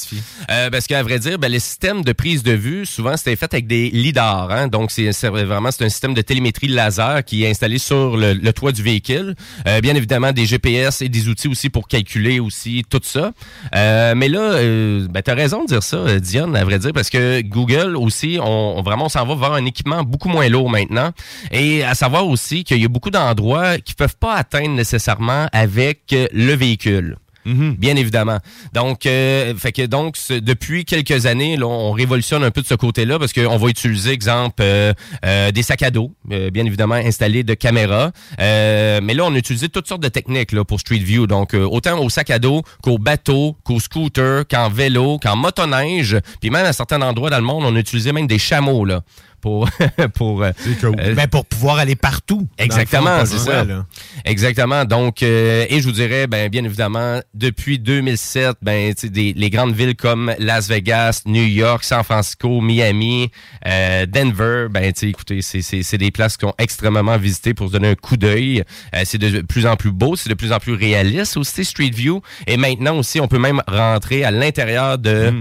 Euh, 0.50 0.70
parce 0.70 0.86
qu'à 0.86 1.02
vrai 1.02 1.18
dire, 1.18 1.38
ben, 1.38 1.50
les 1.50 1.58
systèmes 1.60 2.02
de 2.02 2.12
prise 2.12 2.42
de 2.42 2.52
vue, 2.52 2.86
souvent, 2.86 3.16
c'était 3.16 3.36
fait 3.36 3.52
avec 3.52 3.66
des 3.66 3.90
lidars. 3.90 4.50
Hein? 4.50 4.68
Donc, 4.68 4.90
c'est 4.90 5.10
vraiment 5.28 5.70
c'est 5.70 5.84
un 5.84 5.88
système 5.88 6.14
de 6.14 6.22
télémétrie 6.22 6.68
laser 6.68 7.24
qui 7.24 7.44
est 7.44 7.50
installé 7.50 7.78
sur 7.78 8.16
le, 8.16 8.32
le 8.34 8.52
toit 8.52 8.72
du 8.72 8.82
véhicule. 8.82 9.34
Euh, 9.66 9.80
bien 9.80 9.94
évidemment, 9.94 10.32
des 10.32 10.46
GPS 10.46 11.02
et 11.02 11.08
des 11.08 11.28
outils 11.28 11.48
aussi 11.48 11.70
pour 11.70 11.88
calculer 11.88 12.40
aussi 12.40 12.84
tout 12.88 13.00
ça. 13.02 13.32
Euh, 13.74 14.14
mais 14.16 14.28
là, 14.28 14.40
euh, 14.40 15.06
ben, 15.10 15.22
tu 15.22 15.30
as 15.30 15.34
raison 15.34 15.62
de 15.62 15.68
dire 15.68 15.82
ça, 15.82 15.96
euh, 15.96 16.18
Diane, 16.20 16.54
à 16.56 16.64
vrai 16.64 16.78
dire, 16.78 16.92
parce 16.92 17.10
que 17.10 17.18
Google 17.42 17.96
aussi, 17.96 18.38
on, 18.42 18.82
vraiment, 18.82 19.06
on 19.06 19.08
s'en 19.08 19.24
va 19.24 19.34
vers 19.34 19.52
un 19.52 19.64
équipement 19.64 20.02
beaucoup 20.02 20.28
moins 20.28 20.48
lourd 20.48 20.70
maintenant. 20.70 21.10
Et 21.50 21.84
à 21.84 21.94
savoir 21.94 22.26
aussi 22.26 22.64
qu'il 22.64 22.80
y 22.80 22.84
a 22.84 22.88
beaucoup 22.88 23.10
d'endroits 23.10 23.78
qui 23.78 23.94
peuvent 23.94 24.16
pas 24.16 24.34
atteindre 24.34 24.74
nécessairement 24.74 25.48
avec 25.52 26.12
euh, 26.12 26.26
le 26.32 26.54
véhicule. 26.54 27.16
Bien 27.46 27.94
évidemment. 27.96 28.38
Donc, 28.72 29.06
euh, 29.06 29.54
fait 29.54 29.72
que 29.72 29.82
donc 29.86 30.16
depuis 30.30 30.84
quelques 30.84 31.26
années, 31.26 31.56
là, 31.56 31.66
on 31.66 31.92
révolutionne 31.92 32.42
un 32.42 32.50
peu 32.50 32.60
de 32.60 32.66
ce 32.66 32.74
côté-là 32.74 33.18
parce 33.18 33.32
qu'on 33.32 33.56
va 33.56 33.68
utiliser, 33.68 34.10
exemple, 34.10 34.56
euh, 34.60 34.92
euh, 35.24 35.52
des 35.52 35.62
sacs 35.62 35.82
à 35.82 35.90
dos, 35.90 36.12
euh, 36.32 36.50
bien 36.50 36.64
évidemment 36.66 36.96
installés 36.96 37.44
de 37.44 37.54
caméras. 37.54 38.10
Euh, 38.40 39.00
mais 39.02 39.14
là, 39.14 39.24
on 39.26 39.34
a 39.34 39.40
toutes 39.40 39.86
sortes 39.86 40.02
de 40.02 40.08
techniques 40.08 40.52
là, 40.52 40.64
pour 40.64 40.80
Street 40.80 40.98
View. 40.98 41.26
Donc, 41.26 41.54
autant 41.54 41.98
au 42.00 42.10
sac 42.10 42.30
à 42.30 42.38
dos 42.38 42.62
qu'au 42.82 42.98
bateau, 42.98 43.56
qu'au 43.64 43.78
scooter, 43.78 44.44
qu'en 44.48 44.68
vélo, 44.68 45.18
qu'en 45.18 45.36
motoneige. 45.36 46.16
Puis 46.40 46.50
même 46.50 46.66
à 46.66 46.72
certains 46.72 47.00
endroits 47.02 47.30
dans 47.30 47.38
le 47.38 47.44
monde, 47.44 47.64
on 47.64 47.76
a 47.76 47.78
utilisé 47.78 48.12
même 48.12 48.26
des 48.26 48.38
chameaux 48.38 48.84
là 48.84 49.02
pour 49.46 49.68
pour 50.14 50.42
euh, 50.42 50.50
euh, 50.82 51.14
Ben, 51.14 51.28
pour 51.28 51.46
pouvoir 51.46 51.78
aller 51.78 51.94
partout. 51.94 52.48
Exactement, 52.58 53.24
c'est 53.24 53.38
ça. 53.38 53.62
là. 53.64 53.86
Exactement. 54.24 54.84
Donc, 54.84 55.22
euh, 55.22 55.66
et 55.68 55.80
je 55.80 55.84
vous 55.84 55.92
dirais, 55.92 56.26
ben, 56.26 56.48
bien 56.48 56.64
évidemment, 56.64 57.20
depuis 57.32 57.78
2007, 57.78 58.56
ben, 58.60 58.92
tu 58.92 59.02
sais, 59.02 59.08
des- 59.08 59.32
les 59.36 59.50
grandes 59.50 59.72
villes 59.72 59.94
comme 59.94 60.34
Las 60.40 60.68
Vegas, 60.68 61.22
New 61.26 61.44
York, 61.44 61.84
San 61.84 62.02
Francisco, 62.02 62.60
Miami, 62.60 63.30
euh, 63.66 64.04
Denver, 64.06 64.66
ben, 64.68 64.92
tu 64.92 65.00
sais, 65.00 65.08
écoutez, 65.10 65.42
c'est- 65.42 65.62
c'est 65.62 65.84
c'est 65.84 65.98
des 65.98 66.10
places 66.10 66.36
qui 66.36 66.44
ont 66.44 66.54
extrêmement 66.58 67.16
visité 67.16 67.54
pour 67.54 67.68
se 67.68 67.72
donner 67.72 67.88
un 67.90 67.94
coup 67.94 68.16
d'œil. 68.16 68.64
Euh, 68.94 69.02
c'est 69.04 69.18
de 69.18 69.42
plus 69.42 69.64
en 69.66 69.76
plus 69.76 69.92
beau, 69.92 70.16
c'est 70.16 70.28
de 70.28 70.34
plus 70.34 70.50
en 70.52 70.58
plus 70.58 70.74
réaliste 70.74 71.36
aussi, 71.36 71.64
Street 71.64 71.92
View. 71.94 72.20
Et 72.48 72.56
maintenant 72.56 72.96
aussi, 72.98 73.20
on 73.20 73.28
peut 73.28 73.38
même 73.38 73.62
rentrer 73.68 74.24
à 74.24 74.32
l'intérieur 74.32 74.98
de 74.98 75.32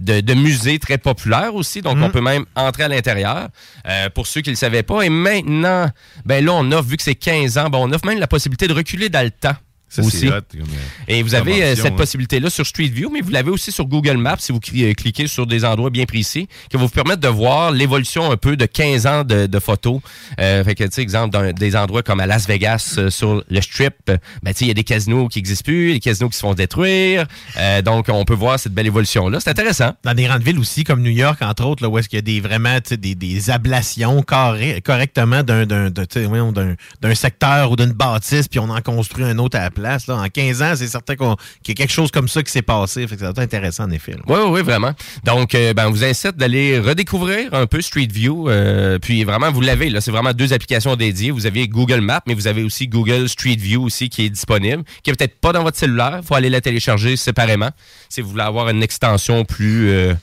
de, 0.00 0.20
de 0.20 0.34
musées 0.34 0.78
très 0.78 0.98
populaires 0.98 1.54
aussi. 1.54 1.82
Donc, 1.82 1.98
on 2.00 2.10
peut 2.10 2.20
même 2.20 2.44
entrer 2.56 2.84
à 2.84 2.88
l'intérieur 2.88 3.48
euh, 3.86 4.08
pour 4.10 4.26
ceux 4.26 4.40
qui 4.40 4.50
ne 4.50 4.54
le 4.54 4.58
savaient 4.58 4.82
pas. 4.82 5.02
Et 5.02 5.10
maintenant, 5.10 5.88
ben 6.24 6.44
là, 6.44 6.52
on 6.54 6.72
offre, 6.72 6.88
vu 6.88 6.96
que 6.96 7.02
c'est 7.02 7.14
15 7.14 7.58
ans, 7.58 7.70
ben 7.70 7.78
on 7.78 7.92
offre 7.92 8.06
même 8.06 8.18
la 8.18 8.26
possibilité 8.26 8.66
de 8.66 8.72
reculer 8.72 9.08
dans 9.08 9.22
le 9.22 9.30
temps. 9.30 9.56
Ça, 9.90 10.02
aussi. 10.02 10.28
hot, 10.28 10.32
comme, 10.50 10.60
euh, 10.62 10.64
Et 11.08 11.22
vous 11.22 11.34
avez 11.34 11.62
euh, 11.64 11.74
cette 11.74 11.86
hein. 11.86 11.96
possibilité-là 11.96 12.48
sur 12.48 12.64
Street 12.64 12.86
View, 12.88 13.10
mais 13.12 13.20
vous 13.20 13.30
l'avez 13.30 13.50
aussi 13.50 13.72
sur 13.72 13.86
Google 13.86 14.16
Maps 14.16 14.36
si 14.38 14.52
vous 14.52 14.60
euh, 14.76 14.92
cliquez 14.94 15.26
sur 15.26 15.46
des 15.46 15.64
endroits 15.64 15.90
bien 15.90 16.04
précis 16.06 16.48
qui 16.70 16.76
vont 16.76 16.84
vous 16.84 16.88
permettre 16.90 17.20
de 17.20 17.28
voir 17.28 17.72
l'évolution 17.72 18.30
un 18.30 18.36
peu 18.36 18.56
de 18.56 18.66
15 18.66 19.06
ans 19.06 19.24
de, 19.24 19.46
de 19.46 19.58
photos. 19.58 20.00
Euh, 20.40 20.62
fait 20.64 20.74
que, 20.76 20.84
tu 20.84 20.90
sais, 20.92 21.02
exemple, 21.02 21.30
dans 21.32 21.52
des 21.52 21.74
endroits 21.76 22.02
comme 22.04 22.20
à 22.20 22.26
Las 22.26 22.46
Vegas, 22.46 22.94
euh, 22.98 23.10
sur 23.10 23.42
le 23.48 23.60
Strip, 23.60 23.94
ben, 24.06 24.18
tu 24.46 24.50
sais, 24.54 24.64
il 24.64 24.68
y 24.68 24.70
a 24.70 24.74
des 24.74 24.84
casinos 24.84 25.28
qui 25.28 25.38
n'existent 25.40 25.64
plus, 25.64 25.92
des 25.94 26.00
casinos 26.00 26.28
qui 26.30 26.36
se 26.36 26.42
font 26.42 26.54
détruire. 26.54 27.26
Euh, 27.58 27.82
donc, 27.82 28.06
on 28.08 28.24
peut 28.24 28.34
voir 28.34 28.58
cette 28.60 28.72
belle 28.72 28.86
évolution-là. 28.86 29.40
C'est 29.40 29.50
intéressant. 29.50 29.92
Dans 30.04 30.14
des 30.14 30.24
grandes 30.24 30.42
villes 30.44 30.58
aussi, 30.60 30.84
comme 30.84 31.02
New 31.02 31.10
York, 31.10 31.42
entre 31.42 31.64
autres, 31.64 31.82
là, 31.82 31.88
où 31.88 31.98
est-ce 31.98 32.08
qu'il 32.08 32.18
y 32.18 32.20
a 32.20 32.22
des, 32.22 32.40
vraiment 32.40 32.76
tu 32.80 32.90
sais, 32.90 32.96
des, 32.96 33.14
des 33.16 33.50
ablations 33.50 34.22
carré- 34.22 34.80
correctement 34.82 35.42
d'un, 35.42 35.66
d'un, 35.66 35.90
de- 35.90 36.04
tu 36.04 36.20
sais, 36.20 36.26
voyons, 36.26 36.52
d'un, 36.52 36.74
d'un 37.00 37.14
secteur 37.14 37.72
ou 37.72 37.76
d'une 37.76 37.92
bâtisse, 37.92 38.46
puis 38.46 38.60
on 38.60 38.70
en 38.70 38.80
construit 38.80 39.24
un 39.24 39.38
autre 39.38 39.56
à 39.58 39.62
la 39.62 39.70
place. 39.70 39.79
Là. 39.80 39.98
En 40.08 40.28
15 40.28 40.62
ans, 40.62 40.72
c'est 40.76 40.86
certain 40.86 41.16
qu'il 41.16 41.26
y 41.68 41.70
a 41.70 41.74
quelque 41.74 41.92
chose 41.92 42.10
comme 42.10 42.28
ça 42.28 42.42
qui 42.42 42.50
s'est 42.52 42.62
passé. 42.62 43.06
Fait 43.06 43.16
que 43.16 43.20
c'est 43.20 43.38
intéressant, 43.38 43.84
en 43.84 43.90
effet. 43.90 44.14
Oui, 44.26 44.38
oui, 44.48 44.62
vraiment. 44.62 44.92
Donc, 45.24 45.54
euh, 45.54 45.74
ben, 45.74 45.88
on 45.88 45.90
vous 45.90 46.04
incite 46.04 46.36
d'aller 46.36 46.78
redécouvrir 46.78 47.52
un 47.54 47.66
peu 47.66 47.80
Street 47.80 48.08
View. 48.10 48.48
euh, 48.48 48.98
puis 48.98 49.24
vraiment, 49.24 49.50
vous 49.50 49.60
l'avez. 49.60 49.92
C'est 50.00 50.10
vraiment 50.10 50.32
deux 50.32 50.52
applications 50.52 50.96
dédiées. 50.96 51.30
Vous 51.30 51.46
avez 51.46 51.68
Google 51.68 52.00
Maps, 52.00 52.22
mais 52.26 52.34
vous 52.34 52.46
avez 52.46 52.62
aussi 52.62 52.88
Google 52.88 53.28
Street 53.28 53.56
View 53.56 53.82
aussi 53.82 54.08
qui 54.08 54.26
est 54.26 54.30
disponible, 54.30 54.84
qui 55.02 55.10
est 55.10 55.14
peut-être 55.14 55.40
pas 55.40 55.52
dans 55.52 55.62
votre 55.62 55.76
cellulaire. 55.78 56.20
Il 56.22 56.26
faut 56.26 56.34
aller 56.34 56.50
la 56.50 56.60
télécharger 56.60 57.16
séparément 57.16 57.70
si 58.08 58.20
vous 58.20 58.30
voulez 58.30 58.42
avoir 58.42 58.68
une 58.68 58.82
extension 58.82 59.44
plus, 59.44 59.90
euh, 59.90 60.14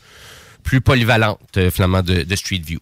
plus 0.63 0.81
polyvalente, 0.81 1.39
finalement, 1.71 2.01
de 2.01 2.35
Street 2.35 2.61
View. 2.65 2.79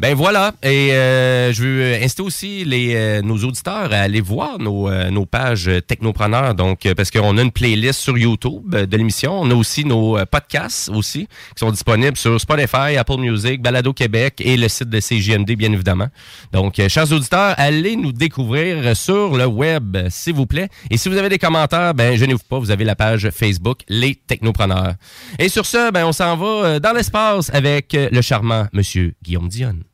Ben 0.00 0.16
voilà, 0.16 0.52
et 0.64 0.92
euh, 0.92 1.52
je 1.52 1.62
veux 1.62 1.94
inciter 2.02 2.22
aussi 2.22 2.64
les, 2.64 2.96
euh, 2.96 3.22
nos 3.22 3.36
auditeurs 3.44 3.92
à 3.92 3.98
aller 3.98 4.20
voir 4.20 4.58
nos, 4.58 4.88
euh, 4.88 5.08
nos 5.10 5.24
pages 5.24 5.70
Technopreneurs, 5.86 6.56
donc 6.56 6.84
euh, 6.84 6.94
parce 6.96 7.12
qu'on 7.12 7.38
a 7.38 7.42
une 7.42 7.52
playlist 7.52 8.00
sur 8.00 8.18
YouTube 8.18 8.74
euh, 8.74 8.86
de 8.86 8.96
l'émission, 8.96 9.40
on 9.40 9.48
a 9.52 9.54
aussi 9.54 9.84
nos 9.84 10.18
euh, 10.18 10.26
podcasts 10.26 10.88
aussi 10.88 11.28
qui 11.28 11.60
sont 11.60 11.70
disponibles 11.70 12.16
sur 12.16 12.40
Spotify, 12.40 12.96
Apple 12.98 13.18
Music, 13.18 13.62
Balado 13.62 13.92
Québec 13.92 14.42
et 14.44 14.56
le 14.56 14.66
site 14.66 14.88
de 14.88 14.98
CGMD 14.98 15.52
bien 15.52 15.72
évidemment. 15.72 16.08
Donc, 16.52 16.80
chers 16.88 17.12
auditeurs, 17.12 17.54
allez 17.56 17.94
nous 17.94 18.12
découvrir 18.12 18.96
sur 18.96 19.36
le 19.36 19.46
web, 19.46 19.96
s'il 20.10 20.34
vous 20.34 20.46
plaît. 20.46 20.68
Et 20.90 20.96
si 20.96 21.08
vous 21.08 21.16
avez 21.16 21.28
des 21.28 21.38
commentaires, 21.38 21.94
ben 21.94 22.16
gênez-vous 22.16 22.42
pas, 22.48 22.58
vous 22.58 22.72
avez 22.72 22.84
la 22.84 22.96
page 22.96 23.30
Facebook 23.30 23.82
Les 23.88 24.16
Technopreneurs. 24.16 24.94
Et 25.38 25.48
sur 25.48 25.66
ce, 25.66 25.92
ben 25.92 26.04
on 26.04 26.12
s'en 26.12 26.36
va 26.36 26.80
dans 26.80 26.92
l'espace 26.92 27.50
avec 27.54 27.96
le 27.96 28.20
charmant 28.22 28.66
Monsieur 28.72 29.14
Guillaume 29.22 29.48
Dionne. 29.48 29.84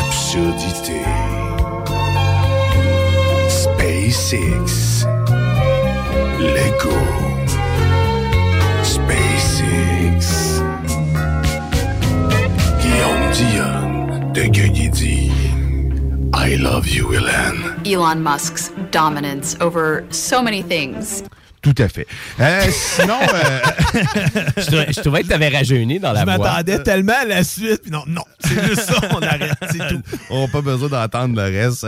Absurdité. 0.00 1.02
SpaceX. 3.48 5.06
Lego. 6.38 6.98
SpaceX. 8.82 10.60
Guillaume 12.80 13.30
Dion 13.32 14.32
de 14.32 14.42
Gueugui 14.46 14.90
I 16.32 16.56
love 16.56 16.88
you, 16.88 17.12
Hélène. 17.12 17.80
Elon 17.84 18.22
Musk's 18.22 18.72
dominance 18.90 19.56
over 19.60 20.04
so 20.10 20.42
many 20.42 20.62
things. 20.62 21.22
Tout 21.62 21.74
à 21.76 21.88
fait. 21.88 22.06
Euh, 22.40 22.60
sinon, 22.72 23.18
euh, 23.34 23.60
je, 24.56 24.62
trouvais, 24.66 24.86
je 24.94 25.00
trouvais 25.00 25.22
que 25.22 25.26
tu 25.28 25.32
avais 25.34 25.48
rajeuni 25.48 25.98
dans 26.00 26.12
la 26.12 26.20
Je 26.20 26.24
voix. 26.24 26.38
m'attendais 26.38 26.82
tellement 26.82 27.12
à 27.20 27.26
la 27.26 27.44
suite. 27.44 27.82
puis 27.82 27.90
Non, 27.90 28.02
non, 28.06 28.24
c'est 28.42 28.64
juste 28.66 28.82
ça, 28.90 28.94
on 29.14 29.20
arrête, 29.20 29.52
c'est 29.70 29.88
tout. 29.88 30.00
on 30.30 30.42
n'a 30.46 30.48
pas 30.48 30.62
besoin 30.62 30.88
d'entendre 30.88 31.36
le 31.36 31.42
reste. 31.42 31.86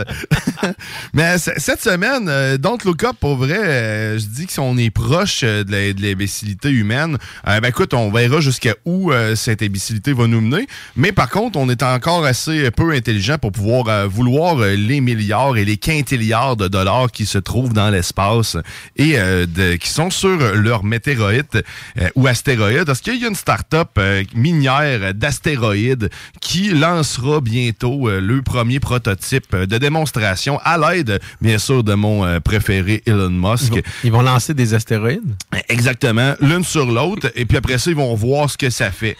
Mais 1.13 1.37
cette 1.37 1.81
semaine, 1.81 2.27
euh, 2.29 2.57
Don't 2.57 2.77
Look 2.85 3.03
Up, 3.03 3.15
pour 3.19 3.35
vrai, 3.35 3.57
euh, 3.57 4.19
je 4.19 4.25
dis 4.25 4.45
que 4.45 4.53
si 4.53 4.59
on 4.59 4.77
est 4.77 4.89
proche 4.91 5.41
euh, 5.43 5.63
de 5.63 5.71
la- 5.71 5.93
de 5.93 6.01
l'imbécilité 6.01 6.69
humaine, 6.69 7.17
euh, 7.47 7.59
ben 7.59 7.69
écoute, 7.69 7.93
on 7.93 8.11
verra 8.11 8.41
jusqu'à 8.41 8.75
où 8.85 9.11
euh, 9.11 9.35
cette 9.35 9.61
imbécilité 9.63 10.13
va 10.13 10.27
nous 10.27 10.41
mener. 10.41 10.67
Mais 10.95 11.11
par 11.11 11.29
contre, 11.29 11.57
on 11.57 11.67
est 11.69 11.83
encore 11.83 12.25
assez 12.25 12.69
peu 12.71 12.91
intelligent 12.91 13.37
pour 13.39 13.51
pouvoir 13.51 13.87
euh, 13.87 14.07
vouloir 14.07 14.59
euh, 14.59 14.75
les 14.75 15.01
milliards 15.01 15.57
et 15.57 15.65
les 15.65 15.77
quintilliards 15.77 16.57
de 16.57 16.67
dollars 16.67 17.11
qui 17.11 17.25
se 17.25 17.37
trouvent 17.39 17.73
dans 17.73 17.89
l'espace 17.89 18.55
et 18.97 19.15
euh, 19.63 19.77
qui 19.77 19.89
sont 19.89 20.09
sur 20.09 20.37
leur 20.55 20.83
météorite 20.83 21.57
euh, 21.99 22.09
ou 22.15 22.27
astéroïde. 22.27 22.85
Parce 22.85 23.01
qu'il 23.01 23.21
y 23.21 23.25
a 23.25 23.27
une 23.27 23.35
start-up 23.35 23.89
euh, 23.97 24.23
minière 24.35 25.13
d'astéroïdes 25.13 26.09
qui 26.41 26.69
lancera 26.69 27.41
bientôt 27.41 28.09
le 28.09 28.41
premier 28.41 28.79
prototype 28.79 29.55
de 29.55 29.77
démonstration 29.77 30.59
à 30.63 30.77
l'aide, 30.77 31.19
bien 31.41 31.57
sûr, 31.57 31.83
de 31.83 31.93
mon 31.93 32.39
préféré 32.41 33.01
Elon 33.05 33.29
Musk? 33.29 33.73
Ils 33.73 33.75
vont, 33.75 33.81
ils 34.03 34.11
vont 34.11 34.21
lancer 34.21 34.53
des 34.53 34.73
astéroïdes? 34.73 35.35
Exactement, 35.69 36.35
l'une 36.41 36.63
sur 36.63 36.85
l'autre, 36.85 37.31
et 37.35 37.45
puis 37.45 37.57
après 37.57 37.77
ça, 37.77 37.89
ils 37.89 37.95
vont 37.95 38.13
voir 38.15 38.49
ce 38.49 38.57
que 38.57 38.69
ça 38.69 38.91
fait. 38.91 39.17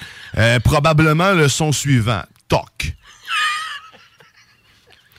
Probablement 0.64 1.34
le 1.34 1.48
son 1.48 1.72
suivant. 1.72 2.24
Toc. 2.48 2.94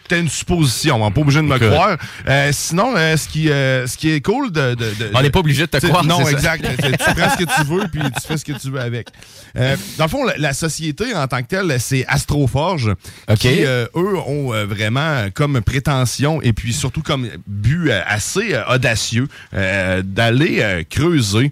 C'était 0.06 0.20
une 0.20 0.28
supposition, 0.28 1.02
on 1.02 1.06
n'est 1.08 1.14
pas 1.14 1.20
obligé 1.22 1.40
de 1.40 1.46
me 1.46 1.56
Écoute. 1.56 1.70
croire. 1.70 1.96
Euh, 2.28 2.50
sinon, 2.52 2.94
euh, 2.94 3.16
ce, 3.16 3.26
qui, 3.26 3.48
euh, 3.48 3.86
ce 3.86 3.96
qui 3.96 4.10
est 4.10 4.20
cool 4.20 4.52
de... 4.52 4.74
de- 4.74 4.90
de- 4.90 5.10
On 5.14 5.22
n'est 5.22 5.30
pas 5.30 5.38
obligé 5.38 5.62
de 5.62 5.66
te 5.66 5.78
croire, 5.86 6.04
Non, 6.04 6.28
exact. 6.28 6.62
tu 6.62 7.14
prends 7.14 7.30
ce 7.30 7.38
que 7.42 7.44
tu 7.44 7.64
veux, 7.66 7.88
puis 7.90 8.02
tu 8.02 8.26
fais 8.28 8.36
ce 8.36 8.44
que 8.44 8.52
tu 8.52 8.68
veux 8.70 8.80
avec. 8.80 9.08
Euh, 9.56 9.76
dans 9.96 10.04
le 10.04 10.10
fond, 10.10 10.24
la, 10.24 10.36
la 10.36 10.52
société 10.52 11.14
en 11.14 11.26
tant 11.26 11.40
que 11.42 11.46
telle, 11.46 11.80
c'est 11.80 12.04
Astroforge, 12.06 12.92
qui, 13.38 13.64
euh, 13.64 13.86
eux, 13.96 14.18
ont 14.26 14.52
euh, 14.52 14.66
vraiment 14.66 15.28
comme 15.32 15.62
prétention, 15.62 16.42
et 16.42 16.52
puis 16.52 16.74
surtout 16.74 17.00
comme 17.02 17.26
but 17.46 17.90
assez 17.90 18.54
audacieux, 18.70 19.26
euh, 19.54 20.02
d'aller 20.04 20.84
creuser 20.90 21.50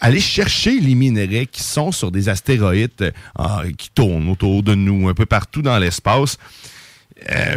aller 0.00 0.20
chercher 0.20 0.80
les 0.80 0.94
minerais 0.94 1.46
qui 1.46 1.62
sont 1.62 1.92
sur 1.92 2.10
des 2.10 2.28
astéroïdes 2.28 2.90
euh, 3.38 3.44
qui 3.78 3.90
tournent 3.90 4.28
autour 4.28 4.62
de 4.62 4.74
nous, 4.74 5.08
un 5.08 5.14
peu 5.14 5.24
partout 5.26 5.62
dans 5.62 5.78
l'espace. 5.78 6.36
Euh, 7.30 7.54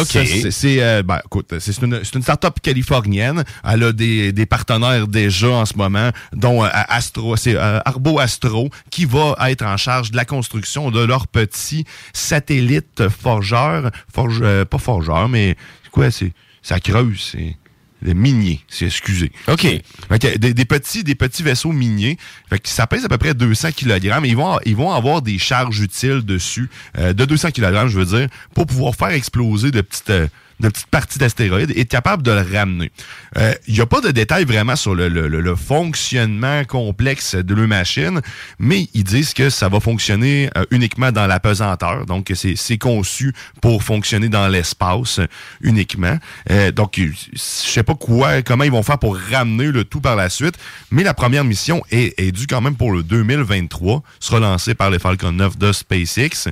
OK. 0.00 0.18
C'est 0.50 0.82
euh, 0.82 1.02
ben, 1.02 1.20
écoute, 1.24 1.54
c'est 1.58 1.82
une, 1.82 2.00
c'est 2.02 2.14
une 2.14 2.22
start-up 2.22 2.58
californienne. 2.62 3.44
Elle 3.64 3.84
a 3.84 3.92
des, 3.92 4.32
des 4.32 4.46
partenaires 4.46 5.06
déjà 5.06 5.50
en 5.50 5.66
ce 5.66 5.76
moment, 5.76 6.10
dont 6.32 6.64
euh, 6.64 6.68
Astro, 6.72 7.36
c'est 7.36 7.56
euh, 7.56 7.80
Arbo 7.84 8.18
Astro, 8.18 8.70
qui 8.90 9.04
va 9.04 9.36
être 9.48 9.64
en 9.64 9.76
charge 9.76 10.10
de 10.10 10.16
la 10.16 10.24
construction 10.24 10.90
de 10.90 11.00
leur 11.00 11.26
petit 11.26 11.84
satellite 12.12 13.08
forgeur. 13.08 13.90
Forge, 14.12 14.40
euh, 14.42 14.64
pas 14.64 14.78
forgeur, 14.78 15.28
mais 15.28 15.56
quoi? 15.90 16.10
C'est, 16.10 16.32
ça 16.62 16.80
creuse, 16.80 17.30
c'est 17.32 17.56
le 18.04 18.12
minier, 18.12 18.60
c'est 18.68 18.86
excusez. 18.86 19.32
OK. 19.48 19.62
Fait 19.62 20.18
que 20.18 20.38
des, 20.38 20.52
des 20.52 20.64
petits, 20.66 21.02
des 21.02 21.14
petits 21.14 21.42
vaisseaux 21.42 21.72
miniers. 21.72 22.18
Fait 22.50 22.58
que 22.58 22.68
ça 22.68 22.86
pèse 22.86 23.04
à 23.04 23.08
peu 23.08 23.16
près 23.16 23.32
200 23.32 23.70
kg. 23.72 23.98
Ils 24.24 24.36
vont, 24.36 24.58
ils 24.66 24.76
vont 24.76 24.92
avoir 24.92 25.22
des 25.22 25.38
charges 25.38 25.80
utiles 25.80 26.22
dessus, 26.22 26.68
euh, 26.98 27.14
de 27.14 27.24
200 27.24 27.50
kg, 27.52 27.86
je 27.86 27.98
veux 27.98 28.04
dire, 28.04 28.28
pour 28.54 28.66
pouvoir 28.66 28.94
faire 28.94 29.08
exploser 29.08 29.70
de 29.70 29.80
petites, 29.80 30.10
euh, 30.10 30.28
de 30.60 30.68
petites 30.68 30.86
parties 30.86 31.18
d'astéroïdes 31.18 31.72
et 31.72 31.80
être 31.80 31.88
capable 31.88 32.22
de 32.22 32.30
le 32.30 32.40
ramener. 32.56 32.90
Euh, 33.36 33.52
Il 33.66 33.74
n'y 33.74 33.80
a 33.80 33.86
pas 33.86 34.00
de 34.00 34.10
détails 34.10 34.44
vraiment 34.44 34.76
sur 34.76 34.94
le, 34.94 35.08
le- 35.08 35.26
le- 35.28 35.40
le 35.40 35.54
fonctionnement 35.56 36.64
complexe 36.64 37.34
de 37.34 37.54
leur 37.54 37.66
machine, 37.68 38.20
mais 38.58 38.88
ils 38.94 39.04
disent 39.04 39.34
que 39.34 39.50
ça 39.50 39.68
va 39.68 39.80
fonctionner 39.80 40.50
euh, 40.56 40.64
uniquement 40.70 41.10
dans 41.12 41.26
la 41.26 41.40
pesanteur. 41.40 42.06
Donc, 42.06 42.32
c'est 42.34 42.78
conçu 42.78 43.32
pour 43.60 43.82
fonctionner 43.82 44.28
dans 44.28 44.48
l'espace 44.48 45.18
euh, 45.18 45.26
uniquement. 45.60 46.18
Euh, 46.50 46.70
donc, 46.70 47.00
je 47.00 47.10
sais 47.34 47.82
pas 47.82 47.94
quoi, 47.94 48.42
comment 48.42 48.64
ils 48.64 48.70
vont 48.70 48.82
faire 48.82 48.98
pour 48.98 49.16
ramener 49.16 49.70
le 49.72 49.84
tout 49.84 50.00
par 50.00 50.16
la 50.16 50.28
suite, 50.30 50.54
mais 50.90 51.02
la 51.02 51.14
première 51.14 51.44
mission 51.44 51.82
est, 51.90 52.14
est 52.20 52.32
due 52.32 52.46
quand 52.46 52.60
même 52.60 52.76
pour 52.76 52.92
le 52.92 53.02
2023, 53.02 54.02
sera 54.20 54.40
lancée 54.40 54.74
par 54.74 54.90
les 54.90 54.98
Falcon 54.98 55.32
9 55.32 55.58
de 55.58 55.72
SpaceX. 55.72 56.48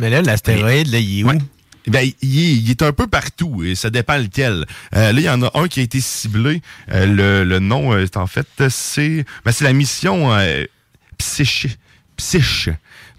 Mais 0.00 0.10
là, 0.10 0.22
l'astéroïde, 0.22 0.88
là, 0.92 0.98
il 0.98 1.20
est 1.20 1.24
où? 1.24 1.28
Ben, 1.90 2.10
il 2.22 2.38
est, 2.38 2.52
il 2.52 2.70
est 2.70 2.82
un 2.82 2.92
peu 2.92 3.06
partout 3.06 3.62
et 3.64 3.74
ça 3.74 3.90
dépend 3.90 4.16
lequel. 4.16 4.64
Euh, 4.94 5.12
là, 5.12 5.20
il 5.20 5.24
y 5.24 5.28
en 5.30 5.42
a 5.42 5.50
un 5.54 5.68
qui 5.68 5.80
a 5.80 5.82
été 5.82 6.00
ciblé. 6.00 6.62
Euh, 6.90 7.06
le, 7.06 7.44
le 7.44 7.58
nom, 7.58 7.92
euh, 7.94 8.06
en 8.14 8.26
fait, 8.26 8.46
c'est 8.68 9.24
ben, 9.44 9.52
c'est 9.52 9.64
la 9.64 9.72
mission 9.72 10.32
euh, 10.32 10.64
Psyche, 11.18 11.66
Psyche 12.16 12.70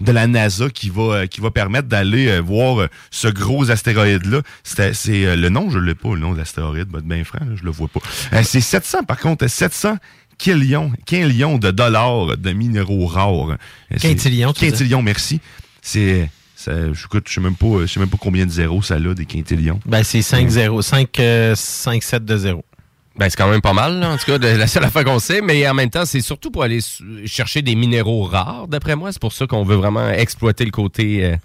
de 0.01 0.11
la 0.11 0.27
NASA 0.27 0.69
qui 0.69 0.89
va 0.89 1.01
euh, 1.01 1.25
qui 1.27 1.41
va 1.41 1.51
permettre 1.51 1.87
d'aller 1.87 2.27
euh, 2.27 2.39
voir 2.39 2.87
ce 3.11 3.27
gros 3.27 3.69
astéroïde 3.69 4.25
là. 4.25 4.41
C'est 4.63 5.35
le 5.35 5.49
nom, 5.49 5.69
je 5.69 5.79
l'ai 5.79 5.95
pas 5.95 6.13
le 6.13 6.19
nom 6.19 6.33
de 6.33 6.37
l'astéroïde, 6.37 6.87
ben, 6.87 7.01
bien 7.01 7.23
franc, 7.23 7.39
là, 7.41 7.55
je 7.55 7.63
le 7.63 7.71
vois 7.71 7.87
pas. 7.87 7.99
C'est 8.43 8.61
700 8.61 9.03
par 9.03 9.17
contre, 9.17 9.47
700 9.47 9.97
quillions, 10.37 10.91
quintillions 11.05 11.57
de 11.57 11.69
dollars 11.69 12.37
de 12.37 12.51
minéraux 12.51 13.05
rares. 13.05 13.57
Quintillions? 13.99 14.53
Quintillions, 14.53 15.01
merci. 15.01 15.41
C'est 15.81 16.29
ça, 16.59 16.73
je 16.91 17.07
je 17.25 17.33
sais 17.33 17.39
même 17.39 17.55
pas, 17.55 17.81
je 17.81 17.85
sais 17.85 18.01
même 18.01 18.09
pas 18.09 18.17
combien 18.19 18.45
de 18.45 18.51
zéros 18.51 18.81
ça 18.81 18.95
a 18.95 18.99
des 18.99 19.25
quintillions. 19.25 19.79
Ben, 19.85 20.03
c'est 20.03 20.19
5-0. 20.19 20.81
5, 20.81 21.19
euh, 21.21 21.55
5-7 21.55 22.25
de 22.25 22.35
0. 22.35 22.65
Ben, 23.15 23.29
c'est 23.29 23.37
quand 23.37 23.49
même 23.49 23.61
pas 23.61 23.71
mal, 23.71 23.99
là, 23.99 24.11
en 24.11 24.17
tout 24.17 24.25
cas, 24.25 24.37
de 24.37 24.47
la 24.47 24.67
seule 24.67 24.83
affaire 24.83 25.05
qu'on 25.05 25.19
sait, 25.19 25.39
mais 25.39 25.65
en 25.69 25.73
même 25.73 25.89
temps, 25.89 26.05
c'est 26.05 26.19
surtout 26.19 26.51
pour 26.51 26.63
aller 26.63 26.79
chercher 27.25 27.61
des 27.61 27.75
minéraux 27.75 28.23
rares, 28.23 28.67
d'après 28.67 28.97
moi. 28.97 29.13
C'est 29.13 29.21
pour 29.21 29.31
ça 29.31 29.47
qu'on 29.47 29.63
veut 29.63 29.77
vraiment 29.77 30.09
exploiter 30.09 30.65
le 30.65 30.71
côté 30.71 31.23
euh, 31.23 31.35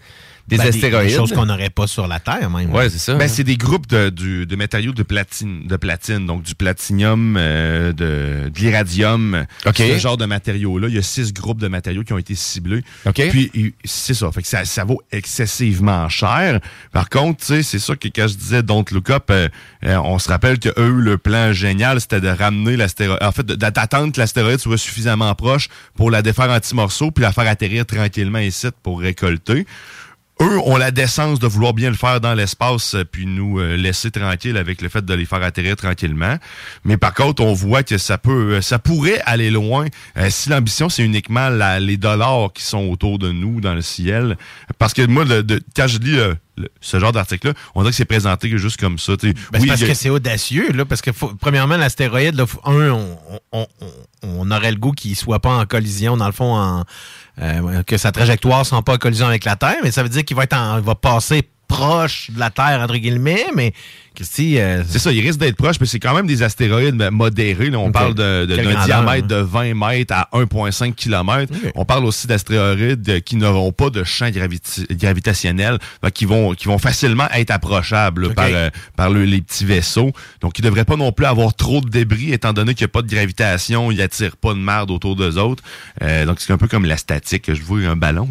des 0.48 0.58
Ben, 0.58 0.68
astéroïdes. 0.68 1.08
Des 1.08 1.14
choses 1.14 1.32
qu'on 1.32 1.46
n'aurait 1.46 1.70
pas 1.70 1.86
sur 1.86 2.06
la 2.06 2.20
Terre, 2.20 2.50
même. 2.50 2.70
Ouais, 2.72 2.90
c'est 2.90 2.98
ça. 2.98 3.14
Ben, 3.14 3.28
c'est 3.28 3.44
des 3.44 3.56
groupes 3.56 3.86
de, 3.86 4.10
du- 4.10 4.46
de 4.46 4.56
matériaux 4.56 4.92
de 4.92 5.02
platine, 5.02 5.66
de 5.66 5.76
platine, 5.76 6.26
donc 6.26 6.42
du 6.42 6.54
platinium, 6.54 7.36
euh, 7.38 7.92
de, 7.92 8.50
de 8.50 8.58
l'iradium, 8.60 9.46
OK. 9.66 9.76
ce 9.78 9.98
genre 9.98 10.16
de 10.16 10.26
matériaux-là. 10.26 10.88
Il 10.88 10.94
y 10.94 10.98
a 10.98 11.02
six 11.02 11.32
groupes 11.32 11.60
de 11.60 11.68
matériaux 11.68 12.02
qui 12.04 12.12
ont 12.12 12.18
été 12.18 12.34
ciblés. 12.34 12.82
OK. 13.06 13.22
Puis 13.30 13.74
c'est 13.84 14.14
ça, 14.14 14.30
fait 14.32 14.42
que 14.42 14.48
ça, 14.48 14.64
ça 14.64 14.84
vaut 14.84 15.00
excessivement 15.12 16.08
cher. 16.08 16.60
Par 16.92 17.08
contre, 17.08 17.40
tu 17.40 17.46
sais, 17.46 17.62
c'est 17.62 17.78
ça 17.78 17.96
que 17.96 18.08
quand 18.08 18.28
je 18.28 18.34
disais 18.36 18.62
Don't 18.62 18.84
Look 18.92 19.10
Up, 19.10 19.24
euh, 19.30 19.48
euh, 19.84 19.96
on 20.04 20.18
se 20.18 20.28
rappelle 20.28 20.58
que 20.58 20.68
eux, 20.78 20.90
le 21.00 21.18
plan 21.18 21.52
génial, 21.52 22.00
c'était 22.00 22.20
de 22.20 22.28
ramener 22.28 22.76
l'astéroïde, 22.76 23.22
en 23.22 23.32
fait, 23.32 23.44
de- 23.46 23.54
d'attendre 23.54 24.12
que 24.12 24.20
l'astéroïde 24.20 24.58
soit 24.58 24.78
suffisamment 24.78 25.34
proche 25.34 25.68
pour 25.96 26.10
la 26.10 26.22
défaire 26.22 26.50
en 26.50 26.58
petits 26.60 26.74
morceaux, 26.74 27.10
puis 27.10 27.22
la 27.22 27.32
faire 27.32 27.48
atterrir 27.48 27.86
tranquillement 27.86 28.38
ici 28.38 28.68
pour 28.82 29.00
récolter 29.00 29.66
eux 30.42 30.58
ont 30.64 30.76
la 30.76 30.90
décence 30.90 31.38
de 31.38 31.46
vouloir 31.46 31.74
bien 31.74 31.90
le 31.90 31.96
faire 31.96 32.20
dans 32.20 32.34
l'espace 32.34 32.94
euh, 32.94 33.04
puis 33.04 33.24
nous 33.26 33.60
euh, 33.60 33.76
laisser 33.76 34.10
tranquilles 34.10 34.56
avec 34.56 34.82
le 34.82 34.88
fait 34.88 35.04
de 35.04 35.14
les 35.14 35.24
faire 35.26 35.42
atterrir 35.42 35.76
tranquillement. 35.76 36.36
Mais 36.84 36.96
par 36.96 37.14
contre, 37.14 37.42
on 37.42 37.52
voit 37.54 37.82
que 37.84 37.98
ça 37.98 38.18
peut, 38.18 38.54
euh, 38.54 38.60
ça 38.60 38.78
pourrait 38.80 39.20
aller 39.26 39.50
loin 39.50 39.86
euh, 40.16 40.28
si 40.30 40.48
l'ambition 40.50 40.88
c'est 40.88 41.04
uniquement 41.04 41.48
la- 41.50 41.78
les 41.78 41.96
dollars 41.96 42.52
qui 42.52 42.64
sont 42.64 42.86
autour 42.88 43.18
de 43.18 43.30
nous 43.30 43.60
dans 43.60 43.74
le 43.74 43.82
ciel. 43.82 44.36
Parce 44.78 44.92
que 44.92 45.06
moi, 45.06 45.24
le- 45.24 45.42
de- 45.44 45.62
quand 45.76 45.86
je 45.86 45.98
lis 45.98 46.18
euh, 46.18 46.34
le- 46.56 46.68
ce 46.80 46.98
genre 46.98 47.12
d'article-là, 47.12 47.54
on 47.76 47.82
dirait 47.82 47.90
que 47.92 47.96
c'est 47.96 48.04
présenté 48.04 48.48
juste 48.58 48.78
comme 48.80 48.98
ça. 48.98 49.12
Ben, 49.22 49.34
c'est 49.52 49.60
Oui, 49.60 49.66
parce 49.68 49.82
a- 49.82 49.86
que 49.86 49.94
c'est 49.94 50.10
audacieux, 50.10 50.72
là, 50.72 50.84
parce 50.84 51.00
que 51.02 51.12
faut- 51.12 51.32
premièrement, 51.40 51.76
l'astéroïde, 51.76 52.40
un, 52.64 52.90
on, 52.90 53.18
on- 53.52 53.66
on- 53.82 53.88
on 54.22 54.50
aurait 54.50 54.70
le 54.72 54.78
goût 54.78 54.92
qu'il 54.92 55.14
soit 55.16 55.38
pas 55.40 55.54
en 55.56 55.66
collision, 55.66 56.16
dans 56.16 56.26
le 56.26 56.32
fond, 56.32 56.54
en, 56.56 56.84
euh, 57.40 57.82
que 57.82 57.96
sa 57.96 58.12
trajectoire 58.12 58.64
soit 58.64 58.82
pas 58.82 58.94
en 58.94 58.98
collision 58.98 59.26
avec 59.26 59.44
la 59.44 59.56
Terre, 59.56 59.76
mais 59.82 59.90
ça 59.90 60.02
veut 60.02 60.08
dire 60.08 60.24
qu'il 60.24 60.36
va 60.36 60.44
être 60.44 60.56
en, 60.56 60.78
il 60.78 60.84
va 60.84 60.94
passer 60.94 61.42
proche 61.66 62.30
de 62.30 62.38
la 62.38 62.50
Terre, 62.50 62.80
entre 62.80 62.96
guillemets, 62.96 63.46
mais 63.54 63.72
Christy, 64.14 64.58
euh, 64.58 64.82
C'est 64.88 64.98
ça, 64.98 65.10
il 65.12 65.20
risque 65.20 65.38
d'être 65.40 65.56
proche, 65.56 65.76
mais 65.80 65.86
c'est 65.86 65.98
quand 65.98 66.14
même 66.14 66.26
des 66.26 66.42
astéroïdes 66.42 66.94
modérés. 67.10 67.70
là. 67.70 67.78
on 67.78 67.90
parle 67.90 68.14
de- 68.14 68.46
de- 68.46 68.54
Quelle 68.56 68.64
d'un 68.72 68.84
diamètre 68.84 69.24
hein? 69.24 69.26
de 69.28 69.34
20 69.36 69.74
mètres 69.74 70.14
à 70.14 70.28
1,5 70.32 70.94
km. 70.94 71.52
On 71.74 71.84
parle 71.84 72.04
aussi 72.04 72.26
d'astéroïdes 72.26 73.22
qui 73.24 73.36
n'auront 73.36 73.72
pas 73.72 73.90
de 73.90 74.04
champ 74.04 74.28
graviti- 74.28 74.86
gravitationnel, 74.96 75.78
qui 76.14 76.24
vont 76.26 76.52
qui 76.54 76.66
vont 76.66 76.78
facilement 76.78 77.28
être 77.32 77.50
approchables 77.50 78.28
là, 78.28 78.34
par, 78.34 78.46
euh, 78.48 78.70
par 78.96 79.10
le- 79.10 79.24
les 79.24 79.40
petits 79.40 79.64
vaisseaux. 79.64 80.12
Donc, 80.40 80.58
ils 80.58 80.62
ne 80.62 80.68
devraient 80.70 80.84
pas 80.84 80.96
non 80.96 81.10
plus 81.12 81.26
avoir 81.26 81.52
trop 81.54 81.80
de 81.80 81.88
débris, 81.90 82.32
étant 82.32 82.52
donné 82.52 82.74
qu'il 82.74 82.84
n'y 82.84 82.90
a 82.90 82.92
pas 82.92 83.02
de 83.02 83.08
gravitation, 83.12 83.90
ils 83.90 83.98
n'attirent 83.98 84.36
pas 84.36 84.54
de 84.54 84.58
merde 84.60 84.90
autour 84.90 85.16
d'eux 85.16 85.38
autres. 85.38 85.62
Euh, 86.02 86.24
donc, 86.24 86.40
c'est 86.40 86.52
un 86.52 86.58
peu 86.58 86.68
comme 86.68 86.84
la 86.84 86.96
statique. 86.96 87.52
Je 87.52 87.62
vois 87.62 87.80
un 87.80 87.96
ballon. 87.96 88.28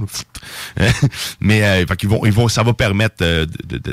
mais 1.42 1.86
fait 1.86 1.96
qu'ils 1.98 2.10
vont, 2.10 2.26
ils 2.26 2.32
vont, 2.32 2.48
ça 2.48 2.64
va 2.64 2.74
permettre 2.74 3.24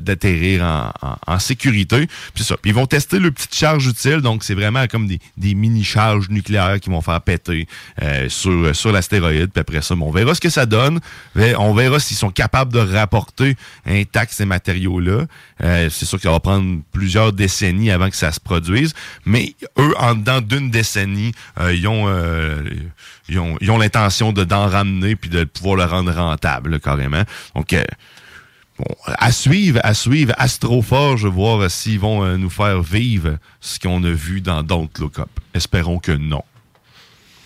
d'atterrir 0.00 0.62
en, 0.62 0.92
en- 1.02 1.16
en 1.34 1.38
sécurité. 1.38 1.79
Puis 1.86 2.44
ça. 2.44 2.56
Puis 2.56 2.70
ils 2.70 2.74
vont 2.74 2.86
tester 2.86 3.18
le 3.18 3.30
petite 3.30 3.54
charge 3.54 3.86
utile. 3.86 4.20
Donc, 4.20 4.44
c'est 4.44 4.54
vraiment 4.54 4.86
comme 4.86 5.08
des, 5.08 5.54
mini-charges 5.54 6.28
nucléaires 6.30 6.80
qui 6.80 6.90
vont 6.90 7.00
faire 7.00 7.20
péter 7.20 7.66
euh, 8.02 8.28
sur, 8.28 8.74
sur 8.74 8.92
l'astéroïde. 8.92 9.50
Puis 9.52 9.60
après 9.60 9.82
ça, 9.82 9.94
bon, 9.94 10.06
on 10.06 10.12
verra 10.12 10.34
ce 10.34 10.40
que 10.40 10.50
ça 10.50 10.64
donne. 10.64 11.00
On 11.36 11.74
verra 11.74 11.98
s'ils 12.00 12.16
sont 12.16 12.30
capables 12.30 12.72
de 12.72 12.78
rapporter 12.78 13.56
intact 13.86 14.32
ces 14.32 14.44
matériaux-là. 14.44 15.26
Euh, 15.62 15.90
c'est 15.90 16.06
sûr 16.06 16.20
ça 16.20 16.30
va 16.30 16.40
prendre 16.40 16.80
plusieurs 16.92 17.32
décennies 17.32 17.90
avant 17.90 18.10
que 18.10 18.16
ça 18.16 18.32
se 18.32 18.40
produise. 18.40 18.94
Mais 19.24 19.54
eux, 19.78 19.94
en 19.98 20.14
dedans 20.14 20.40
d'une 20.40 20.70
décennie, 20.70 21.32
euh, 21.58 21.74
ils 21.74 21.88
ont, 21.88 22.04
euh, 22.08 22.62
ils 23.28 23.38
ont, 23.38 23.78
l'intention 23.78 24.32
de 24.32 24.44
d'en 24.44 24.68
ramener 24.68 25.16
puis 25.16 25.30
de 25.30 25.44
pouvoir 25.44 25.76
le 25.76 25.84
rendre 25.84 26.12
rentable, 26.12 26.70
là, 26.70 26.78
carrément. 26.78 27.22
Donc, 27.54 27.72
euh, 27.72 27.84
bon, 28.80 28.94
à 29.06 29.32
suivre, 29.32 29.80
à 29.82 29.94
suivre, 29.94 30.32
Astroforge, 30.38 31.26
voir 31.26 31.70
s'ils 31.70 32.00
vont 32.00 32.24
euh, 32.24 32.36
nous 32.36 32.50
faire 32.50 32.82
vivre 32.82 33.36
ce 33.60 33.78
qu'on 33.78 34.02
a 34.04 34.10
vu 34.10 34.40
dans 34.40 34.62
Don't 34.62 34.88
Look 34.98 35.18
Up. 35.18 35.28
Espérons 35.54 35.98
que 35.98 36.12
non. 36.12 36.42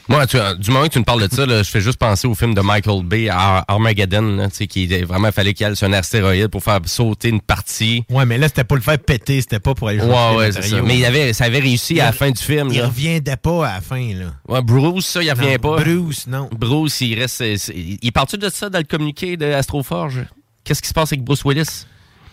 Moi, 0.06 0.26
tu- 0.26 0.36
du 0.58 0.70
moment 0.70 0.84
que 0.86 0.92
tu 0.92 0.98
me 0.98 1.04
parles 1.04 1.26
de 1.26 1.34
ça, 1.34 1.46
là, 1.46 1.62
je 1.62 1.70
fais 1.70 1.80
juste 1.80 1.96
penser 1.96 2.26
au 2.28 2.34
film 2.34 2.52
de 2.52 2.60
Michael 2.60 3.02
Bay, 3.04 3.30
Ar- 3.30 3.64
Armageddon, 3.66 4.36
là, 4.36 4.48
tu 4.50 4.56
sais, 4.56 4.66
qui 4.66 4.86
vraiment 5.02 5.32
fallait 5.32 5.54
qu'il 5.54 5.66
y 5.66 5.70
ait 5.70 5.74
sur 5.74 5.86
un 5.86 5.94
astéroïde 5.94 6.48
pour 6.48 6.62
faire 6.62 6.78
sauter 6.84 7.30
une 7.30 7.40
partie. 7.40 8.04
ouais, 8.10 8.26
mais 8.26 8.36
là, 8.36 8.48
c'était 8.48 8.64
pour 8.64 8.76
le 8.76 8.82
faire 8.82 8.98
péter, 8.98 9.40
c'était 9.40 9.60
pas 9.60 9.74
pour 9.74 9.88
aller 9.88 10.00
Ouais, 10.00 10.06
chercher 10.12 10.36
ouais, 10.36 10.52
c'est 10.52 10.62
ça. 10.62 10.82
Mais 10.82 10.98
il 10.98 11.06
avait, 11.06 11.32
ça 11.32 11.44
avait 11.44 11.60
réussi 11.60 12.00
à 12.02 12.06
la 12.06 12.12
fin 12.12 12.30
du 12.30 12.42
film. 12.42 12.68
Il 12.70 12.80
là. 12.80 12.88
reviendait 12.88 13.36
pas 13.38 13.66
à 13.66 13.74
la 13.76 13.80
fin, 13.80 14.12
là. 14.14 14.26
Ouais, 14.46 14.60
Bruce, 14.60 15.06
ça, 15.06 15.22
il 15.22 15.30
revient 15.30 15.52
Non, 15.52 15.58
pas. 15.76 15.76
Bruce, 15.82 16.26
non. 16.26 16.50
Bruce, 16.52 17.00
il 17.00 17.18
reste. 17.18 17.36
c'est- 17.56 17.72
Il 18.02 18.12
part-tu 18.12 18.36
de 18.36 18.50
ça 18.50 18.68
dans 18.68 18.78
le 18.80 18.84
communiqué 18.84 19.38
de 19.38 19.46
Astroforge? 19.46 20.26
Qu'est-ce 20.64 20.82
qui 20.82 20.88
se 20.88 20.94
passe 20.94 21.12
avec 21.12 21.22
Bruce 21.24 21.44
Willis? 21.44 21.86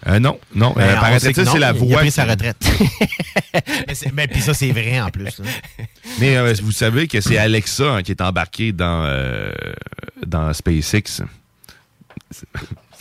Euh, 0.08 0.20
non, 0.20 0.40
non. 0.56 0.74
Ben, 0.76 0.82
euh, 0.82 0.96
non, 0.96 1.20
c'est 1.20 1.38
la 1.38 1.56
il 1.56 1.64
a 1.64 1.72
voix. 1.74 2.00
pris 2.00 2.12
sa 2.12 2.26
retraite. 2.26 2.58
mais 3.54 3.94
mais 4.14 4.28
puis 4.28 4.42
ça, 4.42 4.54
c'est 4.54 4.72
vrai 4.72 5.00
en 5.00 5.12
plus. 5.12 5.38
là. 5.38 5.46
Mais 6.20 6.38
euh, 6.38 6.54
vous 6.64 6.72
savez 6.72 7.08
que 7.08 7.22
c'est 7.22 7.38
Alexa 7.38 7.84
hein, 7.96 8.02
qui 8.04 8.12
est 8.12 8.22
embarqué 8.22 8.72
dans, 8.72 9.04
euh, 9.06 9.52
dans 10.26 10.52
SpaceX. 10.54 11.22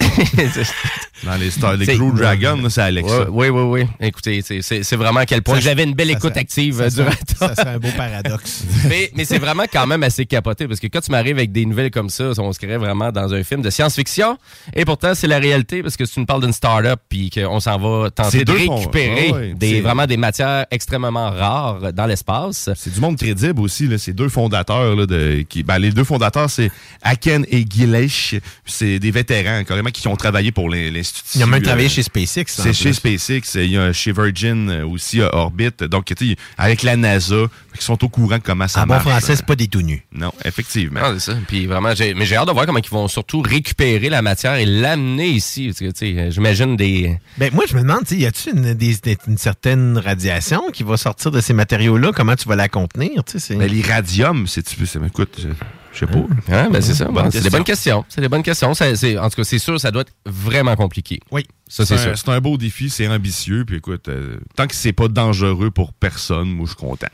Dans 1.24 1.34
les, 1.36 1.50
Star, 1.50 1.76
les 1.76 1.86
Crew 1.86 2.14
Dragon, 2.14 2.58
c'est 2.70 2.80
Alexa. 2.80 3.30
Oui, 3.30 3.48
oui, 3.48 3.62
oui. 3.62 3.86
Écoutez, 4.00 4.40
c'est- 4.42 4.96
vraiment 4.96 5.20
à 5.20 5.26
quel 5.26 5.42
point 5.42 5.60
j'avais 5.60 5.84
une 5.84 5.94
belle 5.94 6.10
écoute 6.10 6.36
active 6.36 6.80
euh, 6.80 6.90
durant 6.90 7.10
Ça 7.38 7.54
serait 7.54 7.74
un 7.74 7.78
beau 7.78 7.88
paradoxe. 7.96 8.64
mais, 8.88 9.24
c'est 9.24 9.38
vraiment 9.38 9.64
quand 9.70 9.86
même 9.86 10.02
assez 10.02 10.26
capoté 10.26 10.66
parce 10.66 10.80
que 10.80 10.86
quand 10.86 11.00
tu 11.00 11.10
m'arrives 11.10 11.36
avec 11.36 11.52
des 11.52 11.64
nouvelles 11.66 11.90
comme 11.90 12.08
ça, 12.08 12.32
on 12.38 12.52
se 12.52 12.58
crée 12.58 12.76
vraiment 12.76 13.12
dans 13.12 13.32
un 13.34 13.42
film 13.42 13.62
de 13.62 13.70
science-fiction. 13.70 14.38
Et 14.74 14.84
pourtant, 14.84 15.14
c'est 15.14 15.26
la 15.26 15.38
réalité 15.38 15.82
parce 15.82 15.96
que 15.96 16.04
si 16.04 16.14
tu 16.14 16.20
me 16.20 16.26
parles 16.26 16.42
d'une 16.42 16.52
start-up 16.52 17.00
puis 17.08 17.30
qu'on 17.30 17.60
s'en 17.60 17.78
va 17.78 18.10
tenter 18.10 18.44
de 18.44 18.52
récupérer 18.52 19.54
des, 19.54 19.80
vraiment 19.80 20.06
des 20.06 20.16
matières 20.16 20.66
extrêmement 20.70 21.30
rares 21.30 21.92
dans 21.92 22.06
l'espace. 22.06 22.70
C'est 22.74 22.92
du 22.92 23.00
monde 23.00 23.16
crédible 23.16 23.60
aussi. 23.60 23.86
Là. 23.86 23.98
C'est 23.98 24.12
deux 24.12 24.28
fondateurs. 24.28 24.96
Là, 24.96 25.06
de, 25.06 25.44
qui, 25.48 25.62
ben, 25.62 25.78
les 25.78 25.90
deux 25.90 26.04
fondateurs, 26.04 26.48
c'est 26.50 26.70
Aken 27.02 27.44
et 27.50 27.64
Gilesh. 27.68 28.36
C'est 28.64 28.98
des 28.98 29.10
vétérans, 29.10 29.64
carrément 29.64 29.89
qui 29.92 30.06
ont 30.08 30.16
travaillé 30.16 30.52
pour 30.52 30.68
l'in- 30.70 30.90
l'Institut. 30.90 31.38
Ils 31.38 31.44
ont 31.44 31.46
même 31.46 31.60
euh, 31.60 31.64
travaillé 31.64 31.88
chez 31.88 32.02
SpaceX. 32.02 32.44
en 32.58 32.62
C'est 32.62 32.72
chez. 32.72 32.92
SpaceX, 32.92 33.54
il 33.56 33.70
y 33.72 33.76
a 33.78 33.92
chez 33.92 34.12
Virgin 34.12 34.68
euh, 34.70 34.86
aussi, 34.86 35.20
euh, 35.20 35.28
Orbit. 35.32 35.70
Donc, 35.90 36.06
tu 36.14 36.28
sais, 36.30 36.36
avec 36.58 36.82
la 36.82 36.96
NASA, 36.96 37.46
ils 37.74 37.80
sont 37.80 38.02
au 38.04 38.08
courant 38.08 38.38
de 38.38 38.42
comment 38.42 38.66
ça 38.68 38.80
En 38.80 38.86
bon 38.86 38.94
marche. 38.94 39.08
français, 39.08 39.36
c'est 39.36 39.46
pas 39.46 39.56
des 39.56 39.68
tout 39.68 39.82
nus. 39.82 40.04
Non, 40.12 40.32
effectivement. 40.44 41.00
Ah, 41.02 41.12
c'est 41.14 41.32
ça. 41.32 41.38
Puis 41.48 41.66
vraiment, 41.66 41.94
j'ai, 41.94 42.14
mais 42.14 42.26
j'ai 42.26 42.36
hâte 42.36 42.48
de 42.48 42.52
voir 42.52 42.66
comment 42.66 42.78
ils 42.78 42.90
vont 42.90 43.08
surtout 43.08 43.40
récupérer 43.42 44.08
la 44.08 44.22
matière 44.22 44.54
et 44.56 44.66
l'amener 44.66 45.28
ici. 45.28 45.72
Euh, 45.82 46.30
j'imagine 46.30 46.76
des. 46.76 47.16
Ben, 47.38 47.50
moi, 47.52 47.64
je 47.68 47.74
me 47.76 47.82
demande, 47.82 48.00
tu 48.06 48.14
sais, 48.14 48.20
y 48.20 48.26
a-tu 48.26 48.50
une, 48.50 49.38
certaine 49.38 49.98
radiation 49.98 50.62
qui 50.72 50.82
va 50.82 50.96
sortir 50.96 51.30
de 51.30 51.40
ces 51.40 51.52
matériaux-là? 51.52 52.12
Comment 52.14 52.36
tu 52.36 52.48
vas 52.48 52.56
la 52.56 52.68
contenir? 52.68 53.22
tu 53.24 53.32
sais, 53.32 53.38
c'est- 53.38 53.56
Mais 53.56 53.68
l'iradium, 53.68 54.46
c'est 54.46 54.62
tu 54.62 54.86
c'est- 54.86 54.98
écoute, 55.06 55.46
je, 55.92 55.98
sais 56.00 56.06
pas. 56.06 56.18
Hein, 56.52 56.70
ben 56.70 56.80
c'est 56.80 56.94
ça. 56.94 57.06
Bon, 57.06 57.28
c'est 57.30 57.42
des 57.42 57.50
bonnes 57.50 57.64
questions. 57.64 58.04
C'est 58.08 58.20
des 58.20 58.28
bonnes 58.28 58.42
questions. 58.42 58.74
Ça, 58.74 58.86
en 58.88 59.30
tout 59.30 59.36
cas, 59.36 59.44
c'est 59.44 59.58
sûr, 59.58 59.80
ça 59.80 59.90
doit 59.90 60.02
être 60.02 60.12
vraiment 60.24 60.76
compliqué. 60.76 61.20
Oui. 61.30 61.46
Ça, 61.68 61.86
c'est 61.86 61.98
sûr. 61.98 62.16
c'est 62.16 62.28
un 62.28 62.40
beau 62.40 62.56
défi, 62.56 62.90
c'est 62.90 63.06
ambitieux. 63.06 63.64
Puis 63.64 63.76
écoute, 63.76 64.08
euh, 64.08 64.38
tant 64.56 64.66
que 64.66 64.74
c'est 64.74 64.92
pas 64.92 65.06
dangereux 65.08 65.70
pour 65.70 65.92
personne, 65.92 66.48
moi 66.50 66.66
je 66.66 66.70
suis 66.70 66.80
content. 66.80 67.06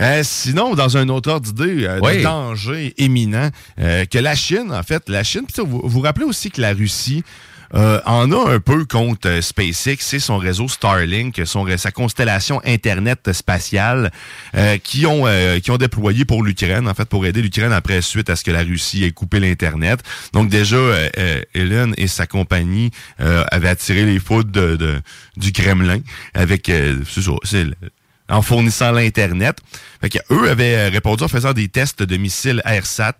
Euh, 0.00 0.20
sinon, 0.24 0.74
dans 0.74 0.96
un 0.96 1.08
autre 1.08 1.30
ordre 1.30 1.52
d'idée, 1.52 1.84
euh, 1.84 2.00
Oui. 2.02 2.22
danger 2.22 2.94
éminent, 2.96 3.50
euh, 3.78 4.04
que 4.06 4.18
la 4.18 4.34
Chine, 4.34 4.72
en 4.72 4.82
fait, 4.82 5.08
la 5.08 5.24
Chine, 5.24 5.42
vous 5.58 5.82
vous 5.84 6.00
rappelez 6.00 6.24
aussi 6.24 6.50
que 6.50 6.60
la 6.60 6.72
Russie 6.72 7.22
euh, 7.74 8.00
en 8.06 8.30
a 8.32 8.54
un 8.54 8.60
peu 8.60 8.84
contre 8.84 9.28
euh, 9.28 9.42
SpaceX, 9.42 9.98
c'est 10.00 10.18
son 10.18 10.38
réseau 10.38 10.68
Starlink, 10.68 11.42
sa 11.76 11.90
constellation 11.90 12.60
Internet 12.64 13.32
spatiale, 13.32 14.10
euh, 14.54 14.78
qui, 14.78 15.06
ont, 15.06 15.26
euh, 15.26 15.60
qui 15.60 15.70
ont 15.70 15.76
déployé 15.76 16.24
pour 16.24 16.42
l'Ukraine, 16.42 16.88
en 16.88 16.94
fait, 16.94 17.08
pour 17.08 17.26
aider 17.26 17.42
l'Ukraine 17.42 17.72
après, 17.72 18.00
suite 18.02 18.30
à 18.30 18.36
ce 18.36 18.44
que 18.44 18.50
la 18.50 18.62
Russie 18.62 19.04
ait 19.04 19.10
coupé 19.10 19.40
l'Internet. 19.40 20.00
Donc 20.32 20.48
déjà, 20.48 20.78
Elon 21.54 21.92
et 21.96 22.06
sa 22.06 22.26
compagnie 22.26 22.90
avaient 23.18 23.68
attiré 23.68 24.04
les 24.04 24.18
foudres 24.18 24.76
du 25.36 25.52
Kremlin 25.52 26.00
avec, 26.34 26.70
c'est 27.44 27.66
en 28.28 28.42
fournissant 28.42 28.92
l'Internet. 28.92 29.58
Fait 30.00 30.20
eux 30.30 30.48
avaient 30.48 30.76
euh, 30.76 30.88
répondu 30.90 31.24
en 31.24 31.28
faisant 31.28 31.52
des 31.52 31.68
tests 31.68 32.02
de 32.02 32.16
missiles 32.16 32.62
AirSat, 32.64 33.16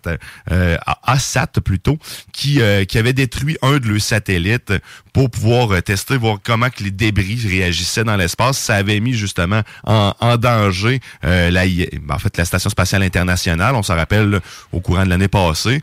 euh, 0.51 0.77
ASAT 1.03 1.59
plutôt, 1.63 1.97
qui, 2.31 2.61
euh, 2.61 2.85
qui 2.85 2.97
avaient 2.97 3.13
détruit 3.13 3.57
un 3.61 3.79
de 3.79 3.87
leurs 3.87 4.01
satellites 4.01 4.73
pour 5.13 5.29
pouvoir 5.29 5.71
euh, 5.73 5.81
tester, 5.81 6.15
voir 6.15 6.37
comment 6.41 6.69
que 6.69 6.83
les 6.83 6.91
débris 6.91 7.39
réagissaient 7.45 8.03
dans 8.03 8.15
l'espace. 8.15 8.57
Ça 8.57 8.75
avait 8.75 8.99
mis 8.99 9.13
justement 9.13 9.61
en, 9.83 10.13
en 10.19 10.37
danger 10.37 10.99
euh, 11.25 11.51
la, 11.51 11.63
en 12.09 12.19
fait, 12.19 12.37
la 12.37 12.45
Station 12.45 12.69
spatiale 12.69 13.03
internationale. 13.03 13.75
On 13.75 13.83
s'en 13.83 13.95
rappelle 13.95 14.39
au 14.71 14.79
courant 14.79 15.03
de 15.03 15.09
l'année 15.09 15.27
passée. 15.27 15.81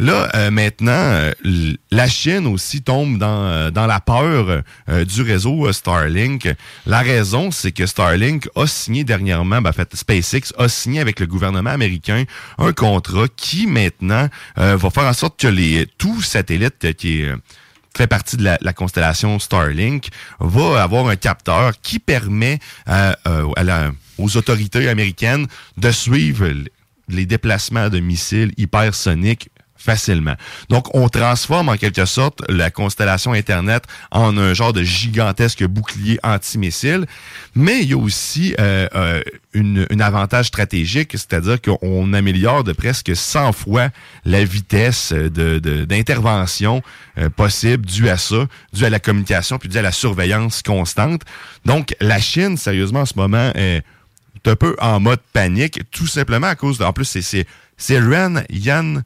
Là, 0.00 0.30
euh, 0.34 0.50
maintenant, 0.50 0.92
euh, 0.92 1.32
la 1.90 2.08
Chine 2.08 2.46
aussi 2.46 2.80
tombe 2.80 3.18
dans, 3.18 3.44
euh, 3.44 3.70
dans 3.70 3.86
la 3.86 4.00
peur 4.00 4.62
euh, 4.88 5.04
du 5.04 5.20
réseau 5.20 5.66
euh, 5.66 5.74
Starlink. 5.74 6.48
La 6.86 7.00
raison, 7.00 7.50
c'est 7.50 7.70
que 7.70 7.84
Starlink 7.84 8.48
a 8.56 8.66
signé 8.66 9.04
dernièrement, 9.04 9.60
ben, 9.60 9.68
en 9.68 9.72
fait, 9.74 9.94
SpaceX 9.94 10.54
a 10.56 10.68
signé 10.70 11.00
avec 11.00 11.20
le 11.20 11.26
gouvernement 11.26 11.68
américain 11.68 12.24
un 12.56 12.72
contrat 12.72 13.26
qui 13.36 13.66
maintenant 13.66 14.28
va 14.56 14.90
faire 14.90 15.04
en 15.04 15.12
sorte 15.12 15.38
que 15.38 15.48
les 15.48 15.86
tout 15.98 16.22
satellite 16.22 16.94
qui 16.94 17.20
est 17.20 17.34
fait 17.94 18.06
partie 18.06 18.38
de 18.38 18.44
la, 18.44 18.56
la 18.62 18.72
constellation 18.72 19.38
Starlink 19.38 20.08
va 20.38 20.82
avoir 20.82 21.08
un 21.08 21.16
capteur 21.16 21.78
qui 21.82 21.98
permet 21.98 22.58
à 22.86 23.16
aux 24.18 24.36
autorités 24.36 24.88
américaines 24.88 25.46
de 25.76 25.90
suivre 25.90 26.46
les 27.08 27.26
déplacements 27.26 27.88
de 27.88 28.00
missiles 28.00 28.52
hypersoniques 28.56 29.50
facilement. 29.80 30.34
Donc, 30.68 30.94
on 30.94 31.08
transforme 31.08 31.70
en 31.70 31.76
quelque 31.76 32.04
sorte 32.04 32.42
la 32.48 32.70
constellation 32.70 33.32
Internet 33.32 33.84
en 34.10 34.36
un 34.36 34.52
genre 34.52 34.72
de 34.74 34.82
gigantesque 34.82 35.64
bouclier 35.64 36.20
antimissile, 36.22 37.06
mais 37.54 37.80
il 37.80 37.88
y 37.88 37.92
a 37.94 37.96
aussi 37.96 38.54
euh, 38.60 38.86
euh, 38.94 39.22
une, 39.54 39.86
un 39.90 40.00
avantage 40.00 40.46
stratégique, 40.48 41.12
c'est-à-dire 41.12 41.58
qu'on 41.62 42.12
améliore 42.12 42.62
de 42.62 42.72
presque 42.72 43.16
100 43.16 43.52
fois 43.52 43.88
la 44.26 44.44
vitesse 44.44 45.12
de, 45.12 45.58
de- 45.58 45.84
d'intervention 45.86 46.82
euh, 47.18 47.30
possible 47.30 47.86
due 47.86 48.10
à 48.10 48.18
ça, 48.18 48.46
due 48.74 48.84
à 48.84 48.90
la 48.90 49.00
communication, 49.00 49.58
puis 49.58 49.70
due 49.70 49.78
à 49.78 49.82
la 49.82 49.92
surveillance 49.92 50.62
constante. 50.62 51.22
Donc, 51.64 51.94
la 52.00 52.20
Chine, 52.20 52.58
sérieusement, 52.58 53.00
en 53.00 53.06
ce 53.06 53.14
moment, 53.16 53.50
est 53.54 53.82
un 54.44 54.56
peu 54.56 54.76
en 54.78 55.00
mode 55.00 55.20
panique, 55.32 55.80
tout 55.90 56.06
simplement 56.06 56.48
à 56.48 56.54
cause 56.54 56.76
de... 56.78 56.84
En 56.84 56.92
plus, 56.92 57.06
c'est, 57.20 57.98
Ren 57.98 58.42
Yan... 58.50 59.02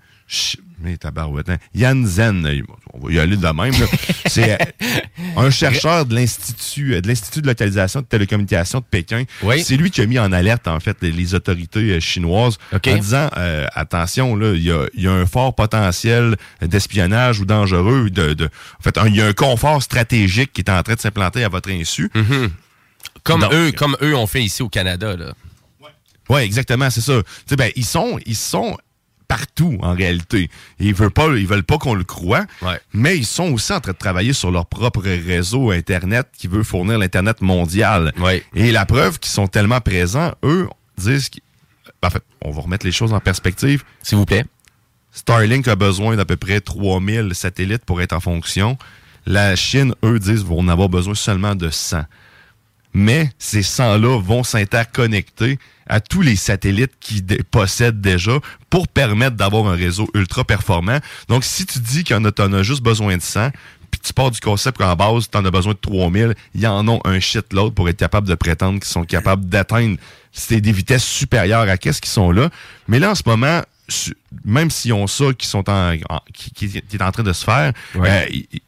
mais 0.84 0.96
tabarouette, 0.98 1.48
hein? 1.48 1.56
Yan 1.74 2.04
Zen, 2.04 2.46
on 2.92 3.06
va 3.06 3.12
y 3.12 3.18
aller 3.18 3.36
de 3.36 3.46
même. 3.48 3.72
C'est 4.26 4.52
euh, 4.52 4.64
un 5.36 5.50
chercheur 5.50 6.04
de 6.06 6.14
l'Institut 6.14 6.94
euh, 6.94 7.00
de 7.00 7.08
l'Institut 7.08 7.40
de 7.42 7.46
localisation 7.46 8.00
de 8.02 8.06
télécommunications 8.06 8.80
de 8.80 8.84
Pékin. 8.84 9.24
Oui. 9.42 9.62
C'est 9.64 9.76
lui 9.76 9.90
qui 9.90 10.00
a 10.02 10.06
mis 10.06 10.18
en 10.18 10.30
alerte, 10.32 10.68
en 10.68 10.78
fait, 10.80 10.96
les, 11.00 11.10
les 11.10 11.34
autorités 11.34 11.92
euh, 11.92 12.00
chinoises 12.00 12.58
en 12.94 12.96
disant, 13.00 13.30
euh, 13.36 13.66
attention, 13.74 14.38
il 14.52 14.62
y 14.62 14.70
a, 14.70 14.86
il 14.94 15.02
y 15.02 15.08
a 15.08 15.12
un 15.12 15.26
fort 15.26 15.54
potentiel 15.54 16.36
d'espionnage 16.60 17.40
ou 17.40 17.44
dangereux. 17.46 18.10
De, 18.10 18.34
de- 18.34 18.46
en 18.78 18.82
fait, 18.82 18.98
un- 18.98 19.08
il 19.08 19.16
y 19.16 19.22
a 19.22 19.26
un 19.26 19.32
confort 19.32 19.82
stratégique 19.82 20.52
qui 20.52 20.60
est 20.60 20.70
en 20.70 20.82
train 20.82 20.94
de 20.94 21.00
s'implanter 21.00 21.42
à 21.44 21.48
votre 21.48 21.70
insu. 21.70 22.10
Comme 23.22 23.40
Donc, 23.40 23.52
eux, 23.54 23.72
comme 23.72 23.96
eux 24.02 24.14
ont 24.14 24.26
fait 24.26 24.42
ici 24.42 24.62
au 24.62 24.68
Canada, 24.68 25.16
là. 25.16 25.32
Oui, 26.30 26.40
exactement, 26.40 26.88
c'est 26.88 27.02
ça. 27.02 27.22
Tu 27.22 27.30
sais, 27.50 27.56
ben, 27.56 27.70
ils 27.76 27.84
sont, 27.84 28.18
ils 28.24 28.34
sont 28.36 28.78
partout 29.28 29.78
en 29.82 29.94
réalité. 29.94 30.50
Et 30.80 30.86
ils 30.86 30.94
veulent 30.94 31.10
pas, 31.10 31.26
ils 31.36 31.46
veulent 31.46 31.62
pas 31.64 31.78
qu'on 31.78 31.94
le 31.94 32.04
croie, 32.04 32.44
Ouais. 32.62 32.78
mais 32.92 33.16
ils 33.16 33.26
sont 33.26 33.52
aussi 33.52 33.72
en 33.72 33.80
train 33.80 33.92
de 33.92 33.96
travailler 33.98 34.32
sur 34.32 34.50
leur 34.50 34.66
propre 34.66 35.00
réseau 35.02 35.70
Internet 35.70 36.28
qui 36.36 36.46
veut 36.46 36.62
fournir 36.62 36.98
l'Internet 36.98 37.40
mondial. 37.40 38.12
Ouais. 38.18 38.44
Et 38.54 38.70
la 38.72 38.86
preuve 38.86 39.18
qu'ils 39.18 39.32
sont 39.32 39.46
tellement 39.46 39.80
présents, 39.80 40.32
eux 40.44 40.68
disent 40.98 41.30
en 42.02 42.10
fait, 42.10 42.22
on 42.42 42.50
va 42.50 42.60
remettre 42.62 42.84
les 42.84 42.92
choses 42.92 43.12
en 43.14 43.20
perspective. 43.20 43.82
S'il 44.02 44.18
vous 44.18 44.26
plaît. 44.26 44.44
Starlink 45.12 45.68
a 45.68 45.76
besoin 45.76 46.16
d'à 46.16 46.24
peu 46.24 46.36
près 46.36 46.60
3000 46.60 47.30
satellites 47.34 47.84
pour 47.84 48.02
être 48.02 48.12
en 48.12 48.20
fonction. 48.20 48.76
La 49.26 49.56
Chine, 49.56 49.94
eux, 50.04 50.18
disent 50.18 50.44
vont 50.44 50.58
en 50.58 50.68
avoir 50.68 50.88
besoin 50.88 51.14
seulement 51.14 51.54
de 51.54 51.70
100. 51.70 52.02
Mais 52.92 53.30
ces 53.38 53.62
100-là 53.62 54.20
vont 54.20 54.44
s'interconnecter 54.44 55.58
à 55.86 56.00
tous 56.00 56.22
les 56.22 56.36
satellites 56.36 56.92
qui 57.00 57.22
possèdent 57.50 58.00
déjà 58.00 58.32
pour 58.70 58.88
permettre 58.88 59.36
d'avoir 59.36 59.66
un 59.66 59.74
réseau 59.76 60.08
ultra 60.14 60.44
performant. 60.44 60.98
Donc, 61.28 61.44
si 61.44 61.66
tu 61.66 61.78
dis 61.78 62.04
qu'il 62.04 62.16
y 62.16 62.18
en 62.18 62.24
a, 62.24 62.32
t'en 62.32 62.52
as 62.52 62.62
juste 62.62 62.82
besoin 62.82 63.16
de 63.16 63.22
100, 63.22 63.50
puis 63.90 64.00
tu 64.02 64.12
pars 64.12 64.30
du 64.30 64.40
concept 64.40 64.78
qu'en 64.78 64.96
base, 64.96 65.28
tu 65.30 65.38
en 65.38 65.44
as 65.44 65.50
besoin 65.50 65.72
de 65.72 65.78
3000, 65.78 66.34
il 66.54 66.60
y 66.60 66.66
en 66.66 66.88
a 66.88 66.98
un 67.04 67.20
shitload 67.20 67.74
pour 67.74 67.88
être 67.88 67.96
capable 67.98 68.26
de 68.28 68.34
prétendre 68.34 68.80
qu'ils 68.80 68.88
sont 68.90 69.04
capables 69.04 69.44
d'atteindre 69.46 69.96
des 70.50 70.72
vitesses 70.72 71.04
supérieures 71.04 71.68
à 71.68 71.76
qu'est-ce 71.78 72.00
qu'ils 72.00 72.10
sont 72.10 72.32
là. 72.32 72.50
Mais 72.88 72.98
là, 72.98 73.10
en 73.12 73.14
ce 73.14 73.22
moment, 73.26 73.60
même 74.44 74.70
s'ils 74.70 74.92
ont 74.94 75.06
ça 75.06 75.26
qui 75.38 75.46
sont 75.46 75.68
en, 75.70 75.94
en- 76.08 76.20
qui, 76.32 76.82
est 76.92 77.02
en 77.02 77.12
train 77.12 77.22
de 77.22 77.32
se 77.32 77.44
faire, 77.44 77.72
Ouais. 77.94 78.08
euh, 78.10 78.26
ils- 78.30 78.46
ils- 78.52 78.60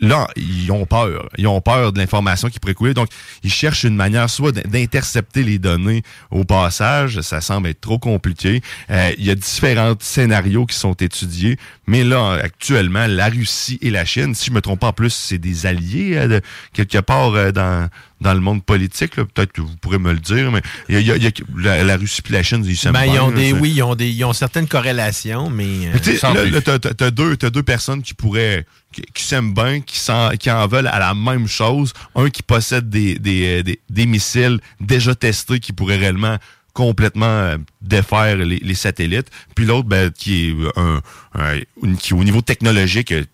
là, 0.00 0.28
ils 0.36 0.70
ont 0.72 0.86
peur. 0.86 1.28
Ils 1.38 1.46
ont 1.46 1.60
peur 1.60 1.92
de 1.92 1.98
l'information 1.98 2.48
qui 2.48 2.58
pourrait 2.60 2.74
couler. 2.74 2.94
Donc, 2.94 3.08
ils 3.42 3.50
cherchent 3.52 3.84
une 3.84 3.96
manière 3.96 4.30
soit 4.30 4.52
d'in- 4.52 4.62
d'intercepter 4.68 5.42
les 5.42 5.58
données 5.58 6.02
au 6.30 6.44
passage. 6.44 7.20
Ça 7.20 7.40
semble 7.40 7.68
être 7.68 7.80
trop 7.80 7.98
compliqué. 7.98 8.60
Euh, 8.90 9.12
il 9.18 9.24
y 9.24 9.30
a 9.30 9.34
différents 9.34 9.94
scénarios 10.00 10.66
qui 10.66 10.76
sont 10.76 10.94
étudiés. 10.94 11.56
Mais 11.86 12.04
là, 12.04 12.38
actuellement, 12.42 13.06
la 13.06 13.28
Russie 13.28 13.78
et 13.82 13.90
la 13.90 14.04
Chine, 14.04 14.34
si 14.34 14.46
je 14.46 14.52
me 14.52 14.60
trompe 14.60 14.80
pas, 14.80 14.88
en 14.88 14.92
plus, 14.92 15.10
c'est 15.10 15.38
des 15.38 15.66
alliés 15.66 16.16
euh, 16.16 16.28
de- 16.28 16.40
quelque 16.72 16.98
part 16.98 17.34
euh, 17.34 17.50
dans 17.52 17.88
dans 18.20 18.34
le 18.34 18.40
monde 18.40 18.64
politique. 18.64 19.16
là. 19.16 19.24
Peut-être 19.24 19.52
que 19.52 19.60
vous 19.60 19.76
pourrez 19.80 19.98
me 19.98 20.12
le 20.12 20.18
dire, 20.18 20.50
mais 20.50 20.60
il 20.88 20.94
y 20.94 20.98
a, 20.98 21.00
il 21.00 21.06
y 21.06 21.10
a- 21.12 21.16
il 21.16 21.22
y 21.24 21.26
a- 21.26 21.30
la, 21.56 21.84
la 21.84 21.96
Russie 21.96 22.22
et 22.28 22.32
la 22.32 22.42
Chine, 22.42 22.64
ils 22.66 22.76
s'aiment 22.76 22.92
Ben, 22.92 23.04
ils 23.04 23.12
bien, 23.12 23.22
ont 23.22 23.30
là, 23.30 23.36
des, 23.36 23.52
oui, 23.52 23.72
ils 23.76 23.82
ont, 23.82 23.94
des, 23.94 24.08
ils 24.10 24.24
ont 24.24 24.32
certaines 24.32 24.66
corrélations, 24.66 25.50
mais. 25.50 25.64
euh, 25.64 25.90
mais 25.94 26.00
tu 26.00 26.12
sais, 26.12 26.16
sans 26.18 26.34
là, 26.34 26.42
plus. 26.42 26.50
là, 26.50 26.60
t'as, 26.60 26.78
t'as- 26.78 26.94
t'as 26.94 27.10
deux, 27.10 27.36
t'as 27.36 27.50
deux 27.50 27.62
personnes 27.62 28.02
qui 28.02 28.14
pourraient, 28.14 28.66
qui, 28.92 29.02
qui 29.14 29.22
s'aiment 29.22 29.54
bien, 29.54 29.80
qui, 29.80 29.98
s'en- 29.98 30.30
qui 30.38 30.50
en 30.50 30.66
veulent 30.66 30.88
à 30.88 30.98
la 30.98 31.14
même 31.14 31.46
chose. 31.46 31.92
Un 32.14 32.30
qui 32.30 32.42
possède 32.42 32.88
des, 32.90 33.18
des, 33.18 33.62
des, 33.62 33.80
des 33.88 34.06
missiles 34.06 34.58
déjà 34.80 35.14
testés 35.14 35.60
qui 35.60 35.72
pourraient 35.72 35.96
réellement 35.98 36.38
complètement 36.74 37.26
euh, 37.26 37.58
défaire 37.82 38.36
les, 38.36 38.58
les 38.58 38.74
satellites. 38.74 39.28
Puis 39.56 39.64
l'autre, 39.66 39.88
ben, 39.88 40.10
qui 40.12 40.50
est 40.50 40.54
un, 40.76 41.00
un- 41.34 41.58
une- 41.82 41.96
qui 41.96 42.14
au 42.14 42.22
niveau 42.22 42.40
technologique 42.40 43.10
euh, 43.12 43.24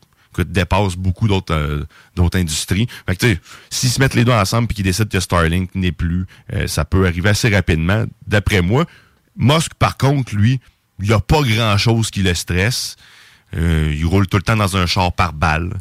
dépasse 0.42 0.97
beaucoup 0.97 1.29
d'autres 1.29 1.55
euh, 1.55 1.85
d'autres 2.16 2.38
industries. 2.38 2.87
Fait 3.07 3.16
que 3.16 3.37
s'ils 3.70 3.90
se 3.90 4.01
mettent 4.01 4.14
les 4.14 4.25
deux 4.25 4.33
ensemble 4.33 4.66
puis 4.68 4.77
qu'ils 4.77 4.85
décident 4.85 5.09
que 5.09 5.20
Starlink 5.20 5.75
n'est 5.75 5.92
plus, 5.92 6.27
euh, 6.53 6.66
ça 6.66 6.85
peut 6.85 7.07
arriver 7.07 7.31
assez 7.31 7.49
rapidement, 7.55 8.05
d'après 8.27 8.62
moi. 8.62 8.87
Musk, 9.37 9.75
par 9.75 9.97
contre, 9.97 10.35
lui, 10.35 10.61
il 11.01 11.09
n'y 11.09 11.14
a 11.14 11.20
pas 11.20 11.42
grand-chose 11.42 12.11
qui 12.11 12.23
le 12.23 12.35
stresse. 12.35 12.97
Euh, 13.57 13.94
il 13.97 14.05
roule 14.07 14.27
tout 14.27 14.37
le 14.37 14.42
temps 14.42 14.57
dans 14.57 14.77
un 14.77 14.87
char 14.87 15.12
par 15.12 15.33
balle. 15.33 15.73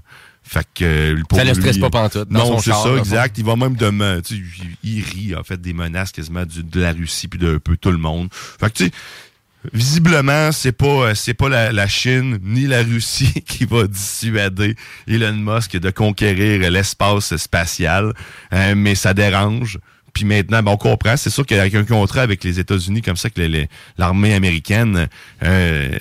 Fait 0.45 0.67
que 0.75 1.15
pour 1.29 1.37
Ça 1.37 1.43
le 1.45 1.51
lui- 1.51 1.61
stresse 1.61 1.77
pas 1.77 1.89
pantoute, 1.89 2.27
dans 2.29 2.39
non, 2.51 2.59
c'est 2.59 2.71
ça, 2.71 2.95
exact. 2.97 3.37
Il 3.37 3.45
va 3.45 3.55
même 3.55 3.75
de 3.75 3.89
me, 3.89 4.21
tu 4.21 4.35
sais, 4.35 4.41
il, 4.83 4.97
il 4.97 5.01
rit 5.03 5.35
en 5.35 5.43
fait 5.43 5.59
des 5.61 5.71
menaces 5.73 6.11
quasiment 6.11 6.45
du- 6.45 6.63
de 6.63 6.81
la 6.81 6.91
Russie 6.91 7.27
puis 7.29 7.39
de 7.39 7.55
un 7.55 7.59
peu 7.59 7.77
tout 7.77 7.91
le 7.91 7.97
monde. 7.97 8.27
Fait 8.31 8.67
que 8.69 8.73
tu 8.77 8.85
sais, 8.85 8.91
visiblement, 9.71 10.52
c'est 10.52 10.71
pas, 10.71 10.86
euh, 10.86 11.15
c'est 11.15 11.34
pas 11.34 11.49
la, 11.49 11.88
Chine 11.88 12.39
ni 12.41 12.67
la 12.67 12.84
Russie 12.84 13.34
qui 13.47 13.65
va 13.65 13.88
dissuader 13.88 14.76
Elon 15.08 15.34
Musk 15.34 15.78
de 15.78 15.89
conquérir 15.91 16.69
l'espace 16.69 17.36
spatial, 17.38 18.13
euh, 18.54 18.73
mais 18.76 18.95
ça 18.95 19.13
dérange. 19.13 19.80
Puis 20.13 20.26
maintenant, 20.26 20.62
ben, 20.62 20.71
on 20.71 20.78
comprend. 20.78 21.17
C'est 21.17 21.30
sûr 21.32 21.43
qu'avec 21.45 21.73
un 21.73 21.84
contrat 21.86 22.21
avec 22.21 22.43
les 22.43 22.60
États-Unis 22.60 23.02
comme 23.02 23.17
ça, 23.17 23.30
que 23.32 23.41
l'armée 23.97 24.34
américaine, 24.36 25.08
euh, 25.41 25.97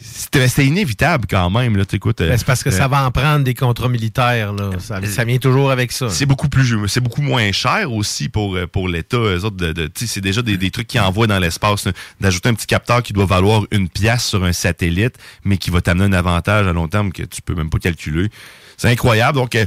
c'était 0.00 0.66
inévitable 0.66 1.26
quand 1.28 1.48
même. 1.50 1.76
Là, 1.76 1.84
t'écoutes, 1.84 2.20
euh, 2.20 2.28
Ben, 2.28 2.36
c'est 2.38 2.46
parce 2.46 2.62
que 2.62 2.68
euh, 2.68 2.72
ça 2.72 2.88
va 2.88 3.04
en 3.06 3.10
prendre 3.10 3.44
des 3.44 3.54
contrats 3.54 3.88
militaires. 3.88 4.52
Là. 4.52 4.70
Ça, 4.78 5.00
ça 5.06 5.24
vient 5.24 5.38
toujours 5.38 5.70
avec 5.70 5.92
ça. 5.92 6.10
c'est 6.10 6.26
beaucoup 6.26 6.48
plus 6.48 6.76
c'est 6.88 7.00
beaucoup 7.00 7.22
moins 7.22 7.50
cher 7.52 7.90
aussi 7.92 8.28
pour 8.28 8.56
euh, 8.56 8.66
pour 8.66 8.88
l'État. 8.88 9.16
Eux 9.16 9.44
autres, 9.44 9.56
de, 9.56 9.72
de- 9.72 9.86
tu 9.86 10.06
sais, 10.06 10.14
c'est 10.14 10.20
déjà 10.20 10.42
des, 10.42 10.56
des 10.58 10.70
trucs 10.70 10.86
qu'ils 10.88 11.00
envoient 11.00 11.26
dans 11.26 11.38
l'espace. 11.38 11.88
D'ajouter 12.20 12.50
un 12.50 12.54
petit 12.54 12.66
capteur 12.66 13.02
qui 13.02 13.12
doit 13.12 13.26
valoir 13.26 13.62
une 13.70 13.88
pièce 13.88 14.24
sur 14.26 14.44
un 14.44 14.52
satellite, 14.52 15.14
mais 15.44 15.56
qui 15.56 15.70
va 15.70 15.80
t'amener 15.80 16.04
un 16.04 16.12
avantage 16.12 16.66
à 16.66 16.72
long 16.72 16.88
terme 16.88 17.12
que 17.12 17.22
tu 17.22 17.40
peux 17.42 17.54
même 17.54 17.70
pas 17.70 17.78
calculer. 17.78 18.28
C'est 18.76 18.88
incroyable. 18.90 19.38
Donc, 19.38 19.54
euh, 19.54 19.64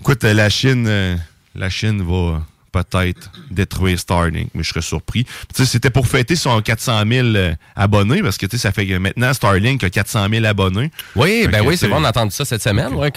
écoute, 0.00 0.24
euh, 0.24 0.32
la 0.34 0.48
Chine, 0.48 0.86
euh, 0.88 1.16
la 1.54 1.68
Chine 1.68 2.02
va 2.02 2.42
peut-être 2.82 3.30
détruire 3.50 3.98
Starlink, 3.98 4.50
mais 4.54 4.62
je 4.62 4.68
serais 4.70 4.82
surpris. 4.82 5.24
C'était 5.54 5.90
pour 5.90 6.06
fêter 6.08 6.34
son 6.36 6.60
400 6.60 7.02
000 7.08 7.26
euh, 7.36 7.54
abonnés, 7.76 8.22
parce 8.22 8.36
que 8.38 8.46
ça 8.56 8.72
fait 8.72 8.86
que 8.86 8.98
maintenant 8.98 9.32
Starlink 9.32 9.84
a 9.84 9.90
400 9.90 10.26
000 10.30 10.44
abonnés. 10.44 10.90
Oui, 11.16 11.42
Fait 11.44 11.48
ben 11.48 11.62
que, 11.62 11.68
oui, 11.68 11.76
c'est 11.76 11.86
vrai, 11.88 11.98
on 12.00 12.04
a 12.04 12.08
entendu 12.10 12.32
ça 12.32 12.44
cette 12.44 12.62
semaine. 12.62 12.92
ouais, 12.94 13.12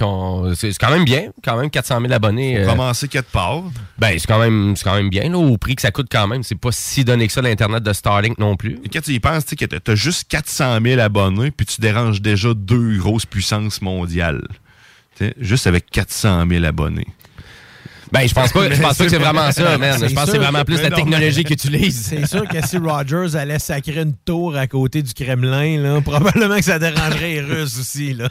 c'est 0.56 0.78
quand 0.80 0.90
même 0.92 1.06
bien, 1.06 1.32
quand 1.44 1.58
même 1.58 1.70
400 1.70 2.02
000 2.02 2.14
abonnés. 2.14 2.60
euh, 2.60 2.66
Commencer 2.68 3.08
quatre 3.08 3.30
parts. 3.30 3.64
ben, 3.98 4.18
c'est 4.20 4.28
quand 4.28 4.40
même, 4.40 4.76
c'est 4.76 4.84
quand 4.84 4.96
même 4.96 5.10
bien, 5.10 5.30
là, 5.30 5.38
au 5.38 5.58
prix 5.58 5.76
que 5.76 5.82
ça 5.82 5.92
coûte 5.92 6.08
quand 6.12 6.28
même. 6.28 6.44
C'est 6.44 6.56
pas 6.56 6.72
si 6.72 7.04
donné 7.04 7.28
que 7.28 7.34
ça 7.34 7.42
l'Internet 7.42 7.84
de 7.84 7.94
Starlink 7.94 8.38
non 8.38 8.56
plus. 8.56 8.80
Et 8.84 8.90
quand 8.90 9.02
tu 9.02 9.12
y 9.14 9.20
penses, 9.20 9.46
tu 9.46 9.50
sais, 9.52 9.56
que 9.56 9.66
t'as- 9.66 9.80
t'as 9.80 9.96
juste 9.96 10.26
400 10.30 10.80
000 10.84 11.00
abonnés, 11.02 11.52
puis 11.52 11.66
tu 11.66 11.82
déranges 11.82 12.22
déjà 12.22 12.54
deux 12.54 12.98
grosses 12.98 13.26
puissances 13.26 13.82
mondiales. 13.82 14.42
Juste 15.40 15.66
avec 15.66 15.90
400 15.90 16.46
000 16.48 16.64
abonnés. 16.64 17.08
Ben, 18.12 18.28
je 18.28 18.34
pense 18.34 18.52
pas, 18.54 18.70
je 18.72 18.82
pense 18.82 18.98
pas 18.98 19.04
que 19.04 19.10
c'est 19.10 19.18
vraiment 19.18 19.52
ça, 19.52 19.78
man. 19.80 19.98
Je 20.08 20.14
pense 20.14 20.26
que 20.26 20.32
c'est 20.32 20.38
vraiment 20.38 20.64
plus 20.64 20.82
la 20.82 20.92
technologie 20.92 21.44
qu'ils 21.44 21.54
utilisent. 21.54 22.06
C'est 22.06 22.26
sûr 22.26 22.48
que 22.48 22.66
si 22.66 22.78
Rogers 22.78 23.36
allait 23.36 23.60
sacrer 23.60 24.02
une 24.02 24.16
tour 24.26 24.56
à 24.56 24.68
côté 24.68 25.02
du 25.02 25.14
Kremlin, 25.14 25.82
là, 25.82 26.02
probablement 26.02 26.58
que 26.58 26.64
ça 26.64 26.80
dérangerait 26.80 27.34
les 27.34 27.42
Russes 27.42 27.80
aussi. 27.80 28.14
Là. 28.14 28.30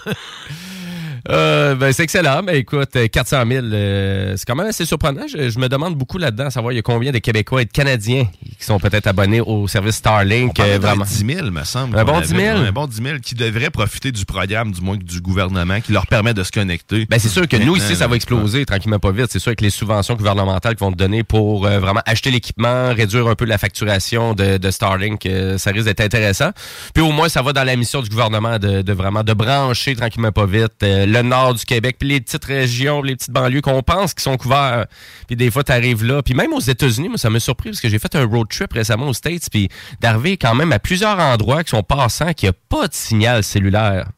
Euh, 1.29 1.75
ben, 1.75 1.93
c'est 1.93 2.03
excellent. 2.03 2.43
Mais 2.43 2.59
écoute, 2.59 2.95
euh, 2.97 3.09
400 3.09 3.45
000, 3.49 3.67
euh, 3.67 4.35
c'est 4.37 4.47
quand 4.47 4.55
même 4.55 4.67
assez 4.67 4.85
surprenant. 4.85 5.27
Je, 5.29 5.51
je 5.51 5.59
me 5.59 5.69
demande 5.69 5.97
beaucoup 5.97 6.19
là-dedans, 6.19 6.47
à 6.47 6.51
savoir 6.51 6.73
il 6.73 6.77
y 6.77 6.79
a 6.79 6.83
combien 6.83 7.13
de 7.13 7.19
Québécois 7.19 7.63
et 7.63 7.65
de 7.65 7.73
Canadiens 7.73 8.27
qui 8.59 8.65
sont 8.65 8.79
peut-être 8.79 9.07
abonnés 9.07 9.41
au 9.41 9.69
service 9.69 9.97
Starlink. 9.97 10.55
On 10.59 10.63
euh, 10.63 10.79
vraiment. 10.79 11.05
10 11.05 11.35
000, 11.35 11.51
me 11.51 11.65
semble. 11.65 11.99
Un 11.99 12.05
bon 12.05 12.17
avait. 12.17 12.27
10 12.27 12.35
000? 12.35 12.59
Un 12.59 12.73
bon 12.73 12.87
10 12.87 13.03
000 13.03 13.19
qui 13.19 13.35
devrait 13.35 13.71
profiter 13.71 14.13
du 14.13 14.25
programme, 14.25 14.73
du 14.73 14.81
moins 14.81 14.97
du 14.97 15.21
gouvernement, 15.21 15.81
qui 15.81 15.93
leur 15.93 16.07
permet 16.07 16.35
de 16.35 16.43
se 16.43 16.53
connecter. 16.53 17.07
Ben, 17.07 17.19
c'est 17.19 17.29
sûr 17.29 17.49
que 17.49 17.57
nous, 17.57 17.77
ici, 17.77 17.97
ça 17.97 18.07
va 18.07 18.17
exploser 18.17 18.65
tranquillement 18.65 18.99
pas 18.99 19.13
vite. 19.13 19.27
C'est 19.31 19.39
sûr 19.39 19.55
que 19.55 19.63
les 19.63 19.71
subventions 19.71 20.15
gouvernementales 20.15 20.75
qu'ils 20.77 20.85
vont 20.85 20.93
te 20.93 20.97
donner 20.97 21.23
pour 21.25 21.67
euh, 21.67 21.79
vraiment 21.79 22.03
acheter 22.07 22.31
l'équipement, 22.31 22.93
réduire 22.95 23.27
un 23.27 23.35
peu 23.35 23.45
la 23.45 23.59
facturation 23.59 24.35
de, 24.35 24.57
de 24.57 24.71
Starlink, 24.71 25.27
euh, 25.27 25.59
ça 25.59 25.71
risque 25.71 25.87
d'être 25.87 26.01
intéressant. 26.01 26.51
Puis 26.95 27.03
au 27.03 27.13
moins, 27.13 27.29
ça 27.29 27.43
va 27.43 27.53
dans 27.53 27.65
la 27.65 27.77
mission 27.77 28.03
du 28.03 28.09
gouvernement 28.09 28.59
de, 28.59 28.83
de 28.83 28.93
vraiment 28.93 29.23
de 29.23 29.33
brancher 29.33 29.95
tranquillement 29.97 30.33
pas 30.33 30.47
vite 30.47 30.73
euh, 30.83 31.07
le 31.23 31.29
nord 31.29 31.55
du 31.55 31.65
Québec, 31.65 31.97
puis 31.99 32.09
les 32.09 32.21
petites 32.21 32.45
régions, 32.45 33.03
les 33.03 33.17
petites 33.17 33.31
banlieues 33.31 33.61
qu'on 33.61 33.83
pense 33.83 34.15
qui 34.15 34.23
sont 34.23 34.37
couverts. 34.37 34.87
Puis 35.27 35.37
des 35.37 35.51
fois, 35.51 35.65
tu 35.65 35.73
arrives 35.73 36.05
là. 36.05 36.23
Puis 36.23 36.35
même 36.35 36.53
aux 36.53 36.61
États-Unis, 36.61 37.09
moi, 37.09 37.19
ça 37.19 37.31
m'a 37.31 37.41
surpris 37.41 37.71
parce 37.71 37.81
que 37.81 37.89
j'ai 37.89 37.99
fait 37.99 38.15
un 38.15 38.25
road 38.25 38.49
trip 38.49 38.73
récemment 38.73 39.09
aux 39.09 39.15
States, 39.15 39.49
puis 39.51 39.69
d'arriver 40.01 40.37
quand 40.37 40.55
même 40.55 40.73
à 40.73 40.79
plusieurs 40.79 41.19
endroits 41.19 41.65
qui 41.65 41.71
sont 41.71 41.83
passants, 41.83 42.33
qu'il 42.33 42.49
n'y 42.49 42.51
a 42.51 42.59
pas 42.69 42.89
de 42.89 42.95
signal 42.95 43.43
cellulaire. 43.43 44.09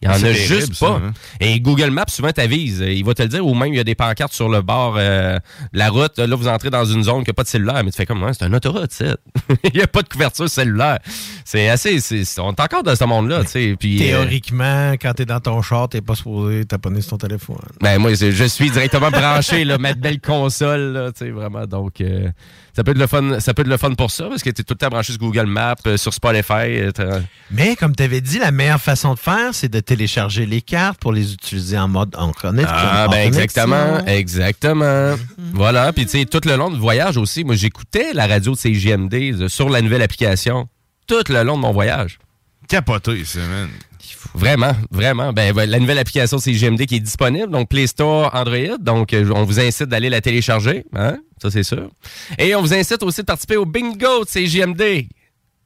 Il 0.00 0.06
y 0.06 0.08
en 0.08 0.12
a 0.12 0.18
C'est 0.18 0.32
terrible, 0.32 0.54
juste 0.60 0.74
ça, 0.74 0.86
pas. 0.86 1.00
hein. 1.04 1.12
Et 1.40 1.58
Google 1.60 1.90
Maps 1.90 2.04
souvent 2.08 2.30
t'avise. 2.30 2.84
Il 2.86 3.04
va 3.04 3.14
te 3.14 3.22
le 3.22 3.28
dire, 3.28 3.44
ou 3.44 3.52
même 3.54 3.72
il 3.72 3.76
y 3.76 3.80
a 3.80 3.84
des 3.84 3.96
pancartes 3.96 4.32
sur 4.32 4.48
le 4.48 4.62
bord 4.62 4.94
euh, 4.96 5.38
de 5.72 5.78
la 5.78 5.90
route. 5.90 6.16
Là, 6.18 6.36
vous 6.36 6.46
entrez 6.46 6.70
dans 6.70 6.84
une 6.84 7.02
zone 7.02 7.24
qui 7.24 7.30
n'a 7.30 7.34
pas 7.34 7.42
de 7.42 7.48
cellulaire, 7.48 7.82
mais 7.84 7.90
tu 7.90 7.96
fais 7.96 8.06
comme, 8.06 8.22
Ouais, 8.22 8.32
c'est 8.32 8.44
un 8.44 8.52
autoroute, 8.52 8.92
il 9.64 9.70
n'y 9.74 9.82
a 9.82 9.86
pas 9.88 10.02
de 10.02 10.08
couverture 10.08 10.48
cellulaire. 10.48 10.98
C'est 11.44 11.68
assez. 11.68 11.98
c'est- 12.00 12.38
on 12.38 12.50
est 12.52 12.60
encore 12.60 12.82
dans 12.84 12.94
ce 12.94 13.04
monde-là, 13.04 13.42
tu 13.44 13.58
euh, 13.58 13.76
Théoriquement, 13.76 14.92
quand 14.92 15.14
t'es 15.14 15.24
dans 15.24 15.40
ton 15.40 15.62
char, 15.62 15.88
t'es 15.88 16.00
pas 16.00 16.14
supposé 16.14 16.64
taponner 16.64 17.00
sur 17.00 17.10
ton 17.18 17.26
téléphone. 17.26 17.56
ben, 17.80 17.98
moi, 17.98 18.14
je 18.14 18.44
suis 18.46 18.70
directement 18.70 19.10
branché, 19.10 19.64
là, 19.64 19.78
ma 19.78 19.94
belle 19.94 20.20
console, 20.20 20.92
là, 20.92 21.12
tu 21.12 21.24
sais, 21.24 21.30
vraiment. 21.30 21.66
Donc, 21.66 22.00
euh, 22.00 22.28
ça 22.74 22.84
peut 22.84 22.92
être 22.92 22.98
le 22.98 23.06
fun, 23.08 23.40
ça 23.40 23.52
peut 23.54 23.62
être 23.62 23.68
le 23.68 23.76
fun 23.76 23.94
pour 23.94 24.10
ça, 24.12 24.28
parce 24.28 24.42
que 24.44 24.50
tu 24.50 24.60
es 24.60 24.64
tout 24.64 24.74
le 24.74 24.78
temps 24.78 24.88
branché 24.88 25.12
sur 25.12 25.20
Google 25.20 25.46
Maps, 25.46 25.74
sur 25.96 26.14
Spotify. 26.14 26.82
Mais 27.50 27.76
comme 27.76 27.96
tu 27.96 28.02
avais 28.02 28.20
dit, 28.20 28.38
la 28.38 28.50
meilleure 28.52 28.80
façon 28.80 29.14
de 29.14 29.18
faire, 29.18 29.52
c'est 29.54 29.68
de 29.68 29.80
télécharger 29.88 30.44
les 30.44 30.60
cartes 30.60 31.00
pour 31.00 31.12
les 31.12 31.32
utiliser 31.32 31.78
en 31.78 31.88
mode 31.88 32.14
en 32.16 32.32
connexion. 32.32 32.74
Ah, 32.76 33.06
en 33.08 33.10
ben 33.10 33.26
exactement, 33.26 33.96
connexion. 33.96 34.14
exactement. 34.14 35.16
Voilà, 35.54 35.92
puis 35.94 36.04
tu 36.04 36.18
sais, 36.18 36.24
tout 36.26 36.40
le 36.44 36.56
long 36.56 36.70
du 36.70 36.78
voyage 36.78 37.16
aussi, 37.16 37.42
moi 37.42 37.54
j'écoutais 37.54 38.12
la 38.12 38.26
radio 38.26 38.52
de 38.52 38.58
CGMD 38.58 39.14
euh, 39.14 39.48
sur 39.48 39.70
la 39.70 39.80
nouvelle 39.80 40.02
application, 40.02 40.68
tout 41.06 41.24
le 41.30 41.42
long 41.42 41.56
de 41.56 41.62
mon 41.62 41.72
voyage. 41.72 42.18
Capoté, 42.68 43.24
ça, 43.24 43.40
man. 43.40 43.68
Vraiment, 44.34 44.72
vraiment. 44.90 45.32
Ben, 45.32 45.54
ben, 45.54 45.68
la 45.68 45.78
nouvelle 45.78 45.98
application 45.98 46.38
CGMD 46.38 46.84
qui 46.84 46.96
est 46.96 47.00
disponible, 47.00 47.50
donc 47.50 47.68
Play 47.70 47.86
Store, 47.86 48.30
Android. 48.34 48.76
Donc, 48.78 49.14
euh, 49.14 49.30
on 49.34 49.44
vous 49.44 49.58
incite 49.58 49.86
d'aller 49.86 50.10
la 50.10 50.20
télécharger, 50.20 50.84
hein? 50.94 51.16
Ça, 51.40 51.50
c'est 51.50 51.62
sûr. 51.62 51.88
Et 52.38 52.54
on 52.54 52.60
vous 52.60 52.74
incite 52.74 53.02
aussi 53.02 53.22
de 53.22 53.26
participer 53.26 53.56
au 53.56 53.64
bingo 53.64 54.24
de 54.24 54.28
CGMD 54.28 55.06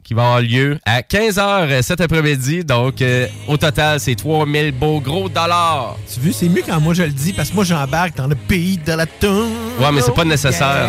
qui 0.04 0.14
va 0.14 0.22
avoir 0.22 0.40
lieu 0.40 0.78
à 0.84 1.00
15h 1.00 1.82
cet 1.82 2.00
après-midi. 2.00 2.64
Donc, 2.64 3.02
euh, 3.02 3.26
au 3.48 3.56
total, 3.56 4.00
c'est 4.00 4.14
3000 4.14 4.72
beaux 4.72 5.00
gros 5.00 5.28
dollars. 5.28 5.96
Tu 6.12 6.20
veux, 6.20 6.32
c'est 6.32 6.48
mieux 6.48 6.62
quand 6.66 6.80
moi 6.80 6.94
je 6.94 7.02
le 7.04 7.10
dis 7.10 7.32
parce 7.32 7.50
que 7.50 7.54
moi 7.54 7.64
j'embarque 7.64 8.16
dans 8.16 8.26
le 8.26 8.34
pays 8.34 8.78
de 8.78 8.92
la 8.92 9.06
tonne. 9.06 9.50
Ouais, 9.80 9.92
mais 9.92 10.00
c'est 10.00 10.14
pas 10.14 10.24
nécessaire. 10.24 10.88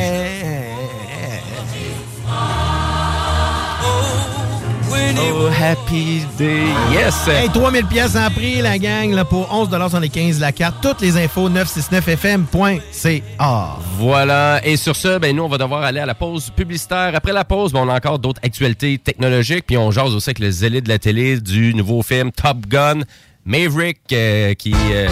Oh, 4.96 5.50
happy 5.50 6.22
day. 6.38 6.68
Yes! 6.92 7.28
Hey, 7.28 7.50
3000 7.50 7.86
pièces 7.86 8.16
en 8.16 8.30
prix, 8.30 8.62
la 8.62 8.78
gang, 8.78 9.12
là, 9.12 9.26
pour 9.26 9.52
11 9.52 9.70
sur 9.90 10.00
les 10.00 10.10
15 10.10 10.40
la 10.40 10.52
carte. 10.52 10.76
Toutes 10.82 11.02
les 11.02 11.18
infos 11.18 11.50
969fm.ca. 11.50 13.78
Voilà. 13.98 14.62
Et 14.64 14.78
sur 14.78 14.96
ce, 14.96 15.18
ben, 15.18 15.36
nous, 15.36 15.44
on 15.44 15.50
va 15.50 15.58
devoir 15.58 15.82
aller 15.84 16.00
à 16.00 16.06
la 16.06 16.14
pause 16.14 16.52
publicitaire. 16.52 17.12
Après 17.16 17.34
la 17.34 17.44
pause, 17.44 17.74
ben, 17.74 17.80
on 17.82 17.90
a 17.90 17.96
encore 17.96 18.20
d'autres 18.20 18.42
actualités 18.44 19.00
technologiques. 19.00 19.66
Puis 19.66 19.78
on 19.78 19.90
jase 19.92 20.14
aussi 20.14 20.30
avec 20.30 20.40
le 20.40 20.52
zélé 20.52 20.82
de 20.82 20.90
la 20.90 21.00
télé 21.00 21.40
du 21.40 21.74
nouveau 21.74 22.04
film 22.04 22.32
Top 22.32 22.68
Gun 22.68 23.00
Maverick, 23.46 24.00
euh, 24.12 24.54
qui... 24.54 24.74
euh, 24.92 25.08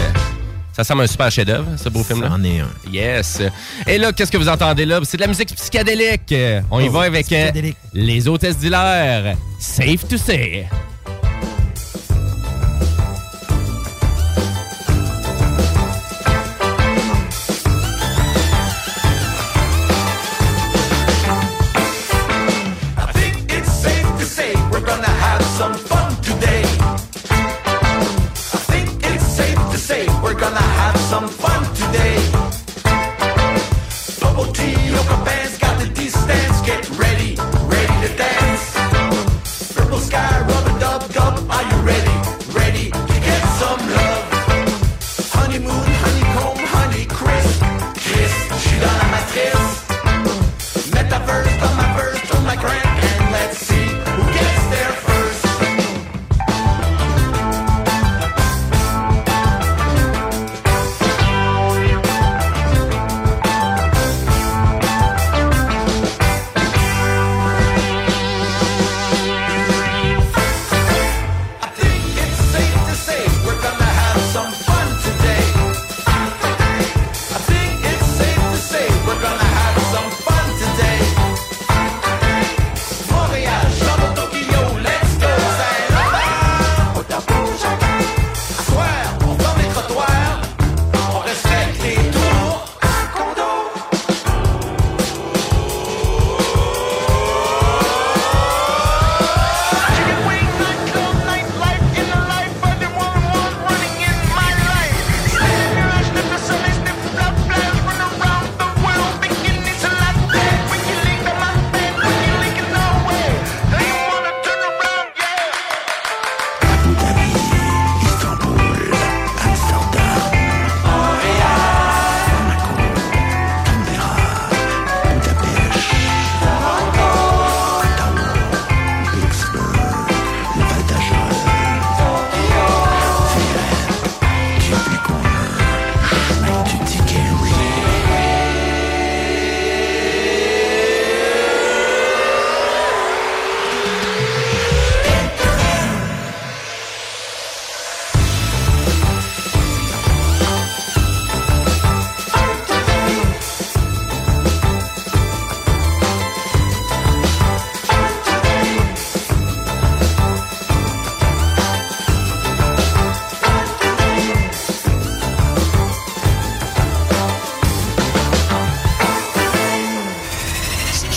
ça 0.72 0.84
semble 0.84 1.02
un 1.02 1.06
super 1.06 1.30
chef-d'œuvre, 1.30 1.66
ce 1.76 1.88
beau 1.88 2.02
film-là. 2.02 2.28
C'en 2.30 2.42
est 2.44 2.60
un. 2.60 2.68
Yes. 2.90 3.42
Et 3.86 3.98
là, 3.98 4.12
qu'est-ce 4.12 4.32
que 4.32 4.36
vous 4.38 4.48
entendez 4.48 4.84
là? 4.86 5.00
C'est 5.04 5.16
de 5.16 5.22
la 5.22 5.28
musique 5.28 5.54
psychédélique. 5.54 6.34
On 6.70 6.80
y 6.80 6.88
Oh, 6.88 6.92
va 6.92 7.02
avec 7.02 7.30
euh, 7.32 7.50
les 7.92 8.28
hôtesses 8.28 8.58
d'hilaire. 8.58 9.36
Safe 9.58 10.06
to 10.08 10.16
say. 10.16 10.66
Some 31.12 31.28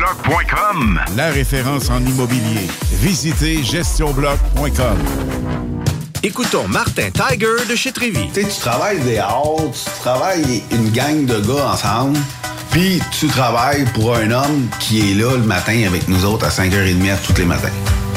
GestionBloc.com 0.00 1.00
La 1.14 1.30
référence 1.30 1.90
en 1.90 2.00
immobilier. 2.00 2.66
Visitez 2.90 3.62
GestionBloc.com 3.62 4.96
Écoutons 6.22 6.66
Martin 6.68 7.10
Tiger 7.10 7.66
de 7.68 7.74
chez 7.76 7.92
Trévy. 7.92 8.28
Tu 8.32 8.40
sais, 8.40 8.48
tu 8.48 8.60
travailles 8.60 9.00
des 9.00 9.18
heures, 9.18 9.56
tu 9.72 10.00
travailles 10.00 10.62
une 10.72 10.88
gang 10.90 11.26
de 11.26 11.40
gars 11.40 11.72
ensemble, 11.72 12.18
puis 12.70 13.02
tu 13.10 13.26
travailles 13.26 13.84
pour 13.92 14.16
un 14.16 14.30
homme 14.30 14.68
qui 14.78 15.10
est 15.10 15.14
là 15.14 15.32
le 15.36 15.44
matin 15.44 15.82
avec 15.86 16.08
nous 16.08 16.24
autres 16.24 16.46
à 16.46 16.50
5h30 16.50 17.16
tous 17.26 17.36
les 17.36 17.44
matins. 17.44 17.68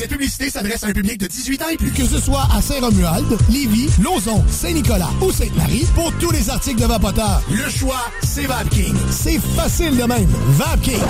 Cette 0.00 0.12
publicité 0.12 0.48
s'adresse 0.48 0.82
à 0.82 0.86
un 0.86 0.92
public 0.92 1.18
de 1.18 1.26
18 1.26 1.62
ans 1.62 1.68
et 1.68 1.76
plus. 1.76 1.90
Que 1.90 2.06
ce 2.06 2.18
soit 2.18 2.48
à 2.56 2.62
Saint-Romuald, 2.62 3.36
Lévis, 3.50 3.90
Lauson, 4.02 4.42
Saint-Nicolas 4.48 5.10
ou 5.20 5.30
Sainte-Marie, 5.30 5.86
pour 5.94 6.10
tous 6.14 6.30
les 6.30 6.48
articles 6.48 6.80
de 6.80 6.86
Vapoteur, 6.86 7.42
le 7.50 7.68
choix, 7.68 8.06
c'est 8.22 8.46
VapKing. 8.46 8.96
C'est 9.10 9.38
facile 9.54 9.98
de 9.98 10.04
même. 10.04 10.30
VapKing. 10.52 11.02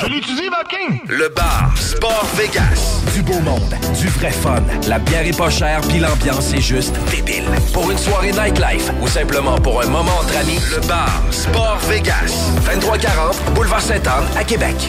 Je 0.00 0.06
l'utilise, 0.06 0.48
Vapking. 0.48 0.98
Le 1.08 1.28
bar 1.28 1.74
Sport 1.76 2.26
Vegas. 2.36 3.02
Du 3.14 3.20
beau 3.20 3.38
monde, 3.40 3.74
du 4.00 4.06
vrai 4.06 4.30
fun. 4.30 4.62
La 4.88 4.98
bière 4.98 5.26
est 5.26 5.36
pas 5.36 5.50
chère, 5.50 5.82
puis 5.82 5.98
l'ambiance 5.98 6.54
est 6.54 6.62
juste 6.62 6.94
débile. 7.10 7.44
Pour 7.74 7.90
une 7.90 7.98
soirée 7.98 8.32
nightlife 8.32 8.90
ou 9.02 9.08
simplement 9.08 9.58
pour 9.58 9.82
un 9.82 9.88
moment 9.88 10.16
entre 10.22 10.38
amis, 10.38 10.58
le 10.74 10.80
bar 10.88 11.22
Sport 11.30 11.80
Vegas. 11.90 12.32
2340 12.64 13.36
Boulevard 13.54 13.82
Sainte-Anne 13.82 14.24
à 14.38 14.42
Québec. 14.42 14.88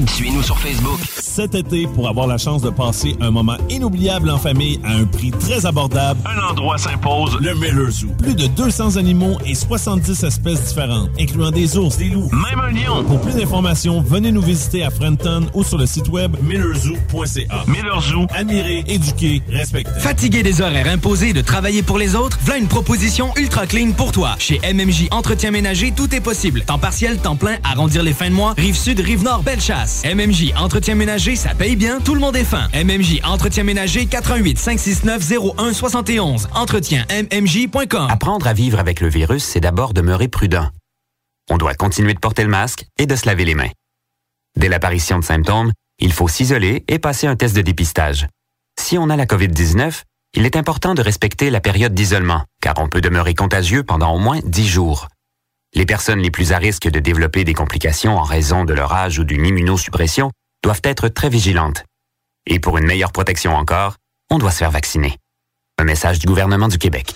Suivez-nous 0.07 0.43
sur 0.43 0.57
Facebook. 0.57 0.99
Cet 1.17 1.55
été, 1.55 1.87
pour 1.87 2.07
avoir 2.09 2.27
la 2.27 2.37
chance 2.37 2.61
de 2.61 2.69
passer 2.69 3.15
un 3.21 3.31
moment 3.31 3.57
inoubliable 3.69 4.29
en 4.29 4.37
famille 4.37 4.79
à 4.83 4.91
un 4.91 5.05
prix 5.05 5.31
très 5.31 5.65
abordable, 5.65 6.19
un 6.25 6.49
endroit 6.49 6.77
s'impose, 6.77 7.37
le 7.39 7.53
Miller 7.55 7.89
Zoo. 7.89 8.07
Plus 8.17 8.35
de 8.35 8.47
200 8.47 8.97
animaux 8.97 9.37
et 9.45 9.55
70 9.55 10.23
espèces 10.23 10.61
différentes, 10.67 11.09
incluant 11.19 11.51
des 11.51 11.77
ours, 11.77 11.97
des 11.97 12.09
loups, 12.09 12.29
même 12.31 12.59
un 12.59 12.71
lion. 12.71 13.03
Pour 13.03 13.21
plus 13.21 13.35
d'informations, 13.35 14.01
venez 14.01 14.31
nous 14.31 14.41
visiter 14.41 14.83
à 14.83 14.89
Frenton 14.89 15.47
ou 15.53 15.63
sur 15.63 15.77
le 15.77 15.85
site 15.85 16.09
web 16.09 16.35
millerzoo.ca. 16.41 17.63
Miller 17.67 18.01
Zoo, 18.01 18.25
admirer, 18.35 18.83
éduquer, 18.87 19.41
respecter. 19.49 19.99
Fatigué 19.99 20.43
des 20.43 20.61
horaires 20.61 20.87
imposés 20.87 21.29
et 21.29 21.33
de 21.33 21.41
travailler 21.41 21.83
pour 21.83 21.97
les 21.97 22.15
autres? 22.15 22.37
Voilà 22.43 22.59
une 22.59 22.67
proposition 22.67 23.31
ultra 23.35 23.67
clean 23.67 23.91
pour 23.91 24.11
toi. 24.11 24.35
Chez 24.39 24.59
MMJ 24.73 25.07
Entretien 25.11 25.51
Ménager, 25.51 25.93
tout 25.95 26.13
est 26.15 26.21
possible. 26.21 26.61
Temps 26.61 26.79
partiel, 26.79 27.17
temps 27.17 27.35
plein, 27.35 27.57
arrondir 27.63 28.03
les 28.03 28.13
fins 28.13 28.29
de 28.29 28.35
mois, 28.35 28.53
rive 28.57 28.75
sud, 28.75 28.99
rive 28.99 29.23
nord, 29.23 29.43
belle 29.43 29.61
chasse. 29.61 29.90
MMJ 30.05 30.53
Entretien 30.57 30.95
Ménager, 30.95 31.35
ça 31.35 31.53
paye 31.53 31.75
bien, 31.75 31.99
tout 31.99 32.13
le 32.15 32.19
monde 32.19 32.35
est 32.35 32.43
fin. 32.43 32.67
MMJ 32.73 33.21
Entretien 33.23 33.63
Ménager, 33.63 34.05
88 34.05 34.57
569 34.57 35.31
01 35.57 35.73
71. 35.73 36.49
Entretien 36.55 37.05
MMJ.com. 37.09 38.07
Apprendre 38.09 38.47
à 38.47 38.53
vivre 38.53 38.79
avec 38.79 39.01
le 39.01 39.09
virus, 39.09 39.43
c'est 39.43 39.59
d'abord 39.59 39.93
demeurer 39.93 40.27
prudent. 40.27 40.69
On 41.49 41.57
doit 41.57 41.75
continuer 41.75 42.13
de 42.13 42.19
porter 42.19 42.43
le 42.43 42.49
masque 42.49 42.85
et 42.97 43.05
de 43.05 43.15
se 43.15 43.25
laver 43.25 43.45
les 43.45 43.55
mains. 43.55 43.69
Dès 44.57 44.69
l'apparition 44.69 45.19
de 45.19 45.23
symptômes, 45.23 45.71
il 45.99 46.13
faut 46.13 46.27
s'isoler 46.27 46.83
et 46.87 46.99
passer 46.99 47.27
un 47.27 47.35
test 47.35 47.55
de 47.55 47.61
dépistage. 47.61 48.27
Si 48.79 48.97
on 48.97 49.09
a 49.09 49.15
la 49.15 49.25
COVID-19, 49.25 50.01
il 50.35 50.45
est 50.45 50.55
important 50.55 50.93
de 50.93 51.01
respecter 51.01 51.49
la 51.49 51.61
période 51.61 51.93
d'isolement, 51.93 52.43
car 52.61 52.75
on 52.77 52.87
peut 52.87 53.01
demeurer 53.01 53.35
contagieux 53.35 53.83
pendant 53.83 54.15
au 54.15 54.19
moins 54.19 54.39
10 54.45 54.67
jours. 54.67 55.07
Les 55.73 55.85
personnes 55.85 56.19
les 56.19 56.31
plus 56.31 56.51
à 56.51 56.57
risque 56.57 56.89
de 56.89 56.99
développer 56.99 57.45
des 57.45 57.53
complications 57.53 58.17
en 58.17 58.23
raison 58.23 58.65
de 58.65 58.73
leur 58.73 58.91
âge 58.91 59.19
ou 59.19 59.23
d'une 59.23 59.45
immunosuppression 59.45 60.29
doivent 60.63 60.81
être 60.83 61.07
très 61.07 61.29
vigilantes. 61.29 61.85
Et 62.45 62.59
pour 62.59 62.77
une 62.77 62.85
meilleure 62.85 63.13
protection 63.13 63.55
encore, 63.55 63.95
on 64.29 64.37
doit 64.37 64.51
se 64.51 64.57
faire 64.57 64.71
vacciner. 64.71 65.15
Un 65.77 65.85
message 65.85 66.19
du 66.19 66.27
gouvernement 66.27 66.67
du 66.67 66.77
Québec. 66.77 67.15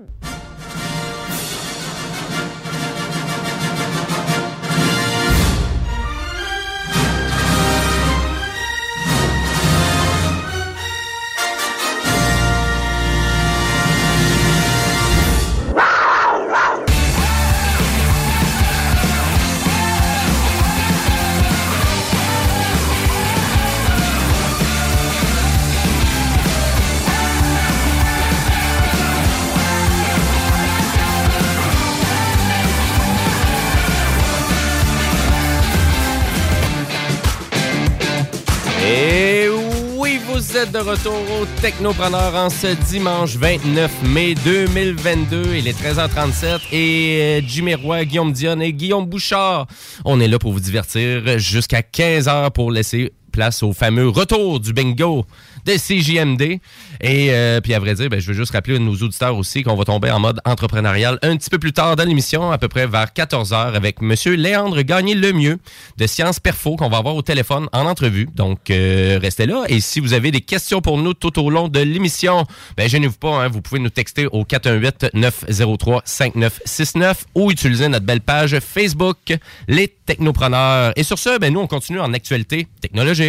De 40.71 40.79
retour 40.79 41.13
au 41.41 41.45
Technopreneur 41.61 42.33
en 42.35 42.49
ce 42.49 42.67
dimanche 42.89 43.35
29 43.35 44.03
mai 44.03 44.35
2022. 44.35 45.55
Il 45.55 45.67
est 45.67 45.77
13h37 45.77 46.59
et 46.71 47.39
euh, 47.39 47.41
Jimmy 47.45 47.75
Roy, 47.75 48.05
Guillaume 48.05 48.31
Dionne 48.31 48.61
et 48.61 48.71
Guillaume 48.71 49.05
Bouchard. 49.05 49.67
On 50.05 50.19
est 50.19 50.27
là 50.27 50.39
pour 50.39 50.53
vous 50.53 50.59
divertir 50.59 51.39
jusqu'à 51.39 51.81
15h 51.81 52.51
pour 52.51 52.71
laisser 52.71 53.11
place 53.31 53.63
au 53.63 53.73
fameux 53.73 54.09
retour 54.09 54.59
du 54.59 54.73
bingo 54.73 55.25
de 55.65 55.73
CJMD. 55.73 56.59
Et 57.01 57.31
euh, 57.31 57.61
puis 57.61 57.73
à 57.73 57.79
vrai 57.79 57.95
dire, 57.95 58.09
ben, 58.09 58.19
je 58.19 58.27
veux 58.27 58.33
juste 58.33 58.51
rappeler 58.51 58.75
à 58.75 58.79
nos 58.79 58.95
auditeurs 58.95 59.37
aussi 59.37 59.63
qu'on 59.63 59.75
va 59.75 59.85
tomber 59.85 60.11
en 60.11 60.19
mode 60.19 60.39
entrepreneurial 60.45 61.17
un 61.21 61.37
petit 61.37 61.49
peu 61.49 61.59
plus 61.59 61.73
tard 61.73 61.95
dans 61.95 62.03
l'émission, 62.03 62.51
à 62.51 62.57
peu 62.57 62.67
près 62.67 62.87
vers 62.87 63.07
14h, 63.07 63.73
avec 63.73 64.01
Monsieur 64.01 64.35
Léandre 64.35 64.81
Gagné 64.81 65.15
Lemieux 65.15 65.59
de 65.97 66.07
Sciences 66.07 66.39
Perfo 66.39 66.75
qu'on 66.75 66.89
va 66.89 66.97
avoir 66.97 67.15
au 67.15 67.21
téléphone 67.21 67.67
en 67.71 67.85
entrevue. 67.85 68.27
Donc 68.35 68.69
euh, 68.69 69.19
restez 69.21 69.45
là. 69.45 69.63
Et 69.67 69.79
si 69.79 69.99
vous 69.99 70.13
avez 70.13 70.31
des 70.31 70.41
questions 70.41 70.81
pour 70.81 70.97
nous 70.97 71.13
tout 71.13 71.39
au 71.39 71.49
long 71.49 71.67
de 71.67 71.79
l'émission, 71.79 72.45
ben 72.77 72.89
gênez-vous 72.89 73.17
pas, 73.17 73.43
hein, 73.43 73.47
vous 73.47 73.61
pouvez 73.61 73.79
nous 73.79 73.89
texter 73.89 74.27
au 74.27 74.43
418-903-5969 74.43 77.13
ou 77.35 77.51
utiliser 77.51 77.87
notre 77.87 78.05
belle 78.05 78.21
page 78.21 78.59
Facebook, 78.59 79.17
Les 79.67 79.95
Technopreneurs. 80.05 80.93
Et 80.95 81.03
sur 81.03 81.19
ce, 81.19 81.39
ben, 81.39 81.53
nous, 81.53 81.59
on 81.59 81.67
continue 81.67 81.99
en 81.99 82.13
actualité 82.13 82.67
technologique. 82.81 83.20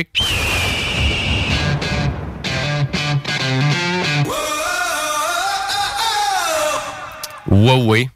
Huawei, 7.50 8.08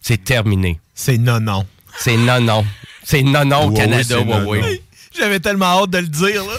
c'est 0.00 0.22
terminé. 0.22 0.78
C'est 0.94 1.18
non-non. 1.18 1.66
C'est 1.98 2.16
non-non. 2.16 2.64
C'est 3.02 3.22
non-non 3.22 3.70
Huawei, 3.70 3.76
Canada. 3.76 4.20
Huawei. 4.20 4.82
J'avais 5.18 5.40
tellement 5.40 5.82
hâte 5.82 5.90
de 5.90 5.98
le 5.98 6.08
dire, 6.08 6.44
là. 6.44 6.54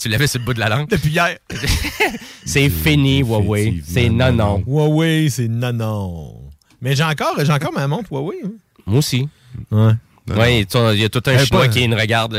Tu 0.00 0.08
l'avais 0.08 0.26
sur 0.26 0.40
le 0.40 0.46
bout 0.46 0.54
de 0.54 0.60
la 0.60 0.68
langue? 0.70 0.88
Depuis 0.88 1.10
hier. 1.10 1.36
c'est 2.46 2.70
fini, 2.70 3.18
Huawei. 3.20 3.82
C'est 3.86 4.08
non-non. 4.08 4.64
Huawei, 4.66 5.28
c'est 5.30 5.48
non-non. 5.48 6.34
Mais 6.80 6.96
j'ai 6.96 7.04
encore, 7.04 7.34
j'ai 7.38 7.52
encore 7.52 7.72
ma 7.72 7.86
montre 7.86 8.10
Huawei. 8.10 8.38
hein. 8.44 8.50
Moi 8.86 8.98
aussi. 8.98 9.28
Ouais. 9.70 9.92
Oui, 10.28 10.66
il 10.94 11.00
y 11.00 11.04
a 11.04 11.08
tout 11.08 11.22
un 11.26 11.32
Eh, 11.32 11.44
Chinois 11.44 11.62
pas- 11.66 11.68
qui 11.68 11.88
me 11.88 11.96
regarde. 11.98 12.36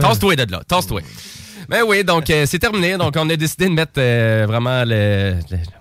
Tasse-toi 0.00 0.36
de 0.36 0.50
là, 0.52 0.62
tasse-toi. 0.66 1.00
Ben 1.68 1.82
oui, 1.86 2.04
donc 2.04 2.28
euh, 2.30 2.44
c'est 2.46 2.58
terminé. 2.58 2.96
Donc 2.98 3.14
on 3.16 3.28
a 3.30 3.36
décidé 3.36 3.66
de 3.68 3.72
mettre 3.74 3.92
euh, 3.98 4.44
vraiment 4.46 4.84
le, 4.84 5.34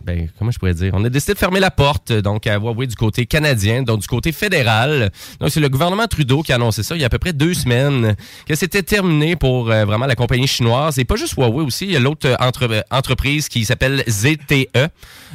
ben, 0.03 0.27
comment 0.39 0.51
je 0.51 0.59
pourrais 0.59 0.73
dire, 0.73 0.91
on 0.93 1.03
a 1.03 1.09
décidé 1.09 1.33
de 1.33 1.37
fermer 1.39 1.59
la 1.59 1.71
porte 1.71 2.11
donc 2.13 2.47
à 2.47 2.55
Huawei 2.57 2.87
du 2.87 2.95
côté 2.95 3.25
canadien, 3.25 3.83
donc 3.83 3.99
du 4.01 4.07
côté 4.07 4.31
fédéral. 4.31 5.11
Donc 5.39 5.49
c'est 5.49 5.59
le 5.59 5.69
gouvernement 5.69 6.07
Trudeau 6.07 6.41
qui 6.41 6.51
a 6.51 6.55
annoncé 6.55 6.83
ça 6.83 6.95
il 6.95 7.01
y 7.01 7.03
a 7.03 7.07
à 7.07 7.09
peu 7.09 7.19
près 7.19 7.33
deux 7.33 7.53
semaines 7.53 8.15
que 8.47 8.55
c'était 8.55 8.83
terminé 8.83 9.35
pour 9.35 9.69
euh, 9.71 9.83
vraiment 9.85 10.05
la 10.05 10.15
compagnie 10.15 10.47
chinoise 10.47 10.99
et 10.99 11.05
pas 11.05 11.15
juste 11.15 11.33
Huawei 11.35 11.63
aussi. 11.65 11.85
Il 11.85 11.91
y 11.91 11.97
a 11.97 11.99
l'autre 11.99 12.27
euh, 12.27 12.35
euh, 12.69 12.81
entreprise 12.91 13.49
qui 13.49 13.65
s'appelle 13.65 14.03
ZTE. 14.09 14.89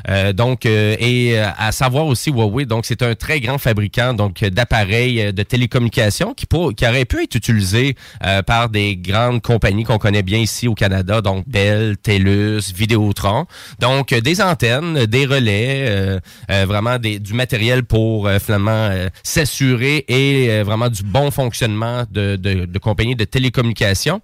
Euh, 0.09 0.33
donc 0.33 0.65
et 0.65 1.39
à 1.39 1.73
savoir 1.73 2.07
aussi 2.07 2.31
Huawei, 2.31 2.65
donc 2.65 2.87
c'est 2.87 3.03
un 3.03 3.15
très 3.15 3.41
grand 3.41 3.59
fabricant 3.59 4.15
donc 4.15 4.43
d'appareils 4.45 5.33
de 5.33 5.43
télécommunications 5.43 6.33
qui, 6.35 6.47
pour- 6.47 6.73
qui 6.75 6.87
aurait 6.87 7.05
pu 7.05 7.23
être 7.25 7.35
utilisé 7.35 7.97
par 8.47 8.69
des 8.69 8.97
grandes 8.97 9.43
compagnies 9.43 9.85
qu'on 9.85 9.99
connaît 9.99 10.23
bien 10.23 10.38
ici 10.43 10.69
au 10.69 10.75
Canada, 10.75 11.21
donc 11.21 11.49
Bell, 11.49 11.97
TELUS, 11.97 12.73
Vidéotron. 12.75 13.47
Donc 13.79 14.13
euh, 14.13 14.21
des 14.21 14.41
antennes, 14.41 15.07
des 15.07 15.27
relais, 15.27 15.87
euh, 15.89 16.21
euh, 16.51 16.65
vraiment 16.67 16.99
du 16.99 17.35
matériel 17.35 17.85
pour 17.85 18.29
finalement 18.41 18.91
s'assurer 19.23 20.05
et 20.09 20.63
vraiment 20.63 20.89
du 20.89 21.03
bon 21.03 21.31
fonctionnement 21.31 22.05
de, 22.11 22.79
compagnies 22.79 23.17
de 23.17 23.25
télécommunications. 23.25 24.21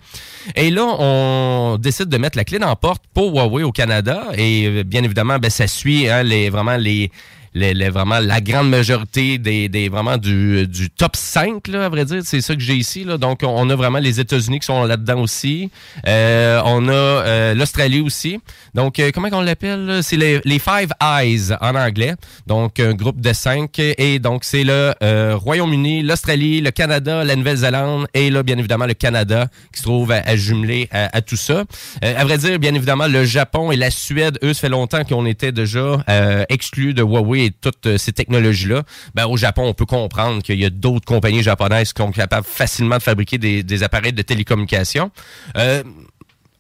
Et 0.56 0.70
là, 0.70 0.84
on 0.98 1.78
décide 1.80 2.08
de 2.08 2.18
mettre 2.18 2.36
la 2.36 2.44
clé 2.44 2.58
dans 2.58 2.68
la 2.68 2.76
porte 2.76 3.02
pour 3.12 3.32
Huawei 3.32 3.62
au 3.62 3.72
Canada. 3.72 4.28
Et 4.36 4.84
bien 4.84 5.02
évidemment, 5.02 5.38
ben, 5.38 5.50
ça 5.50 5.66
suit 5.66 6.08
hein, 6.08 6.22
les, 6.22 6.50
vraiment 6.50 6.76
les, 6.76 7.10
les- 7.55 7.74
les- 7.74 7.88
vraiment 7.88 8.18
la 8.18 8.40
grande 8.40 8.68
majorité 8.68 9.38
des, 9.38 9.68
des 9.68 9.88
vraiment 9.88 10.16
du, 10.18 10.66
du 10.66 10.90
top 10.90 11.16
5, 11.16 11.68
là, 11.68 11.86
à 11.86 11.88
vrai 11.88 12.05
dire. 12.05 12.22
C'est 12.24 12.40
ça 12.40 12.55
que 12.55 12.61
j'ai 12.61 12.74
ici. 12.74 13.05
Là. 13.05 13.16
Donc, 13.18 13.40
on 13.42 13.70
a 13.70 13.74
vraiment 13.76 13.98
les 13.98 14.20
États-Unis 14.20 14.61
qui 14.61 14.66
sont 14.66 14.84
là-dedans 14.84 15.20
aussi. 15.20 15.70
Euh, 16.07 16.61
on 16.64 16.88
a 16.88 16.92
euh, 16.92 17.55
l'Australie 17.55 18.00
aussi. 18.00 18.38
Donc, 18.74 18.98
euh, 18.98 19.11
comment 19.14 19.28
on 19.32 19.40
l'appelle? 19.40 20.00
C'est 20.02 20.16
les, 20.16 20.40
les 20.44 20.59
Five 20.59 20.90
Eyes 21.00 21.52
en 21.61 21.74
anglais. 21.74 22.14
Donc, 22.46 22.80
un 22.80 22.94
groupe 22.94 23.20
de 23.20 23.32
cinq. 23.32 23.78
Et 23.78 24.18
donc, 24.18 24.44
c'est 24.44 24.64
le 24.64 24.92
euh, 25.02 25.36
Royaume-Uni, 25.36 26.02
l'Australie, 26.02 26.61
le 26.61 26.70
Canada, 26.70 27.24
la 27.24 27.36
Nouvelle-Zélande 27.36 28.07
et 28.14 28.30
là, 28.30 28.42
bien 28.42 28.59
évidemment, 28.59 28.86
le 28.86 28.94
Canada 28.94 29.46
qui 29.72 29.78
se 29.78 29.84
trouve 29.84 30.11
à, 30.12 30.16
à 30.24 30.36
jumeler 30.36 30.88
à, 30.90 31.16
à 31.16 31.20
tout 31.22 31.36
ça. 31.36 31.64
Euh, 32.05 32.14
à 32.16 32.24
vrai 32.24 32.38
dire, 32.38 32.59
bien 32.59 32.74
évidemment, 32.74 33.07
le 33.07 33.24
Japon 33.24 33.70
et 33.70 33.76
la 33.76 33.90
Suède, 33.90 34.38
eux, 34.42 34.55
ça 34.55 34.62
fait 34.62 34.68
longtemps 34.68 35.05
qu'on 35.05 35.26
était 35.26 35.52
déjà 35.52 36.02
euh, 36.09 36.44
exclus 36.48 36.94
de 36.94 37.02
Huawei 37.02 37.43
et 37.45 37.51
toutes 37.51 37.86
euh, 37.86 37.99
ces 37.99 38.12
technologies-là, 38.12 38.82
ben, 39.14 39.26
au 39.26 39.36
Japon, 39.36 39.64
on 39.66 39.74
peut 39.74 39.86
comprendre 39.86 40.42
qu'il 40.42 40.61
y 40.61 40.64
a 40.64 40.70
d'autres 40.70 41.05
compagnies 41.05 41.42
japonaises 41.42 41.92
qui 41.92 42.03
sont 42.03 42.12
capables 42.12 42.47
facilement 42.47 42.99
de 42.99 43.03
fabriquer 43.03 43.38
des, 43.38 43.62
des 43.62 43.82
appareils 43.82 44.12
de 44.12 44.22
télécommunication. 44.22 45.11
Euh, 45.57 45.82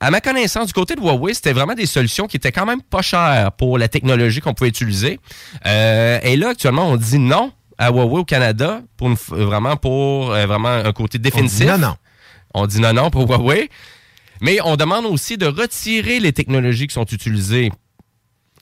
à 0.00 0.10
ma 0.10 0.20
connaissance, 0.20 0.66
du 0.66 0.72
côté 0.74 0.96
de 0.96 1.00
Huawei, 1.00 1.32
c'était 1.32 1.52
vraiment 1.52 1.74
des 1.74 1.86
solutions 1.86 2.26
qui 2.26 2.36
étaient 2.36 2.52
quand 2.52 2.66
même 2.66 2.82
pas 2.82 3.00
chères 3.00 3.52
pour 3.52 3.78
la 3.78 3.88
technologie 3.88 4.40
qu'on 4.40 4.52
pouvait 4.52 4.68
utiliser. 4.68 5.18
Euh, 5.66 6.18
et 6.22 6.36
là, 6.36 6.50
actuellement, 6.50 6.90
on 6.90 6.96
dit 6.96 7.18
non 7.18 7.52
à 7.78 7.90
Huawei 7.90 8.18
au 8.18 8.24
Canada 8.24 8.82
pour 8.96 9.08
une 9.08 9.16
vraiment 9.28 9.76
pour 9.76 10.32
euh, 10.32 10.46
vraiment 10.46 10.68
un 10.68 10.92
côté 10.92 11.18
définitif. 11.18 11.66
non, 11.66 11.78
non. 11.78 11.94
On 12.52 12.66
dit 12.66 12.80
non, 12.80 12.92
non 12.92 13.10
pour 13.10 13.26
Huawei. 13.26 13.70
Mais 14.40 14.58
on 14.62 14.76
demande 14.76 15.06
aussi 15.06 15.38
de 15.38 15.46
retirer 15.46 16.20
les 16.20 16.32
technologies 16.32 16.86
qui 16.86 16.94
sont 16.94 17.06
utilisées. 17.06 17.72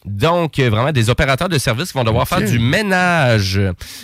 Donc, 0.04 0.58
euh, 0.58 0.68
vraiment, 0.68 0.90
des 0.90 1.10
opérateurs 1.10 1.48
de 1.48 1.58
services 1.58 1.92
qui 1.92 1.98
vont 1.98 2.02
devoir 2.04 2.26
faire 2.26 2.42
du 2.42 2.58
ménage. 2.58 3.60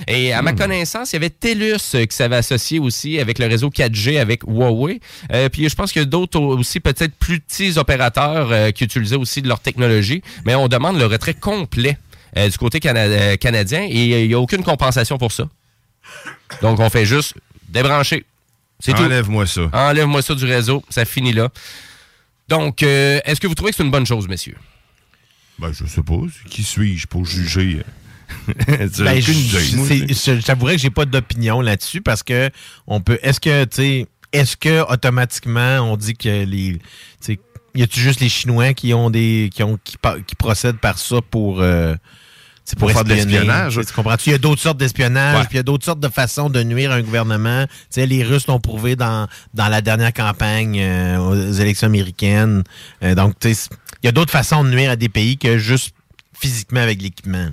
Et 0.07 0.32
à 0.32 0.42
ma 0.42 0.53
Hmm. 0.53 0.57
connaissance, 0.59 1.12
il 1.12 1.16
y 1.16 1.18
avait 1.18 1.30
TELUS 1.30 1.94
euh, 1.96 2.07
qui 2.07 2.16
s'avait 2.16 2.36
associé 2.36 2.78
aussi 2.78 3.18
avec 3.18 3.40
le 3.40 3.46
réseau 3.46 3.68
4G 3.70 4.18
avec 4.20 4.44
Huawei. 4.44 5.01
Euh, 5.32 5.49
puis 5.49 5.68
je 5.68 5.74
pense 5.74 5.90
qu'il 5.92 6.03
y 6.03 6.05
a 6.05 6.07
d'autres 6.07 6.38
au- 6.38 6.57
aussi, 6.59 6.78
peut-être 6.78 7.14
plus 7.16 7.40
petits 7.40 7.78
opérateurs 7.78 8.53
euh, 8.53 8.70
qui 8.70 8.84
utilisaient 8.84 9.16
aussi 9.16 9.42
de 9.42 9.49
leur 9.49 9.59
technologie. 9.59 10.22
Mais 10.44 10.55
on 10.55 10.68
demande 10.68 10.99
le 10.99 11.07
retrait 11.07 11.34
complet 11.34 11.99
euh, 12.36 12.49
du 12.49 12.57
côté 12.59 12.78
cana- 12.78 13.36
canadien 13.36 13.82
et 13.82 14.22
il 14.22 14.28
n'y 14.28 14.34
a 14.34 14.38
aucune 14.38 14.62
compensation 14.62 15.18
pour 15.18 15.32
ça. 15.32 15.49
Donc, 16.62 16.78
on 16.78 16.90
fait 16.90 17.07
juste 17.07 17.34
débrancher. 17.68 18.24
C'est 18.80 18.92
tout. 18.92 19.03
Enlève-moi 19.03 19.46
ça. 19.49 19.62
Enlève-moi 19.72 20.22
ça 20.22 20.36
du 20.36 20.44
réseau. 20.44 20.84
Ça 20.90 21.05
finit 21.05 21.32
là. 21.32 21.49
Donc, 22.49 22.82
est-ce 22.82 23.40
que 23.40 23.49
vous 23.49 23.55
trouvez 23.57 23.72
que 23.72 23.76
c'est 23.76 23.82
une 23.82 23.90
bonne 23.90 24.07
chose, 24.07 24.28
messieurs? 24.28 24.57
Ben, 25.59 25.73
je 25.73 25.85
sais 25.87 26.03
pas. 26.03 26.15
Qui 26.49 26.63
suis-je 26.63 27.07
pour 27.07 27.25
juger? 27.25 27.83
Ben, 28.99 29.23
c'est- 29.23 30.41
J'avouerais 30.41 30.77
que 30.77 30.83
j'ai 30.83 30.91
pas 30.91 31.07
d'opinion 31.07 31.61
là-dessus 31.63 32.03
parce 32.03 32.23
que 32.23 32.51
on 32.87 33.01
peut. 33.01 33.19
Est-ce 33.23 33.41
que 33.41 33.65
tu 33.65 33.77
sais, 33.77 34.07
est-ce 34.33 34.57
que 34.57 34.83
automatiquement 34.93 35.79
on 35.81 35.97
dit 35.97 36.15
que 36.15 36.45
les, 36.45 36.79
y 37.75 37.83
a-tu 37.83 38.01
juste 38.01 38.21
les 38.21 38.29
Chinois 38.29 38.75
qui 38.75 38.93
ont 38.93 39.09
des, 39.11 39.51
qui 39.53 39.63
ont, 39.63 39.79
qui, 39.83 39.97
procèdent 40.37 40.79
par 40.79 40.99
ça 40.99 41.17
pour, 41.31 41.61
euh, 41.61 41.95
tu 41.95 42.01
sais, 42.65 42.77
pour, 42.77 42.89
Pour 42.89 42.93
faire 42.93 43.05
de 43.05 43.15
l'espionnage. 43.15 43.81
Tu 43.87 43.93
comprends-tu? 43.95 44.29
Il 44.29 44.33
y 44.33 44.35
a 44.35 44.39
d'autres 44.39 44.61
sortes 44.61 44.79
d'espionnage, 44.79 45.47
puis 45.47 45.55
il 45.55 45.57
y 45.57 45.61
a 45.61 45.63
d'autres 45.63 45.85
sortes 45.85 46.01
de 46.01 46.09
façons 46.09 46.51
de 46.51 46.63
nuire 46.63 46.91
à 46.93 46.97
un 46.97 47.03
gouvernement. 47.03 47.67
Tu 47.67 47.73
sais, 47.91 48.07
les 48.07 48.25
Russes 48.25 48.47
l'ont 48.47 48.61
prouvé 48.61 48.97
dans 48.97 49.27
dans 49.55 49.69
la 49.69 49.81
dernière 49.81 50.13
campagne 50.13 50.79
euh, 50.81 51.19
aux 51.19 51.53
élections 51.53 51.87
américaines. 51.87 52.63
Euh, 53.03 53.15
donc, 53.15 53.39
tu 53.39 53.55
sais, 53.55 53.69
il 54.03 54.07
y 54.07 54.09
a 54.09 54.12
d'autres 54.12 54.32
façons 54.32 54.64
de 54.64 54.70
nuire 54.70 54.90
à 54.90 54.96
des 54.96 55.09
pays 55.09 55.38
que 55.38 55.59
juste 55.59 55.94
physiquement 56.32 56.80
avec 56.80 57.03
l'équipement. 57.03 57.51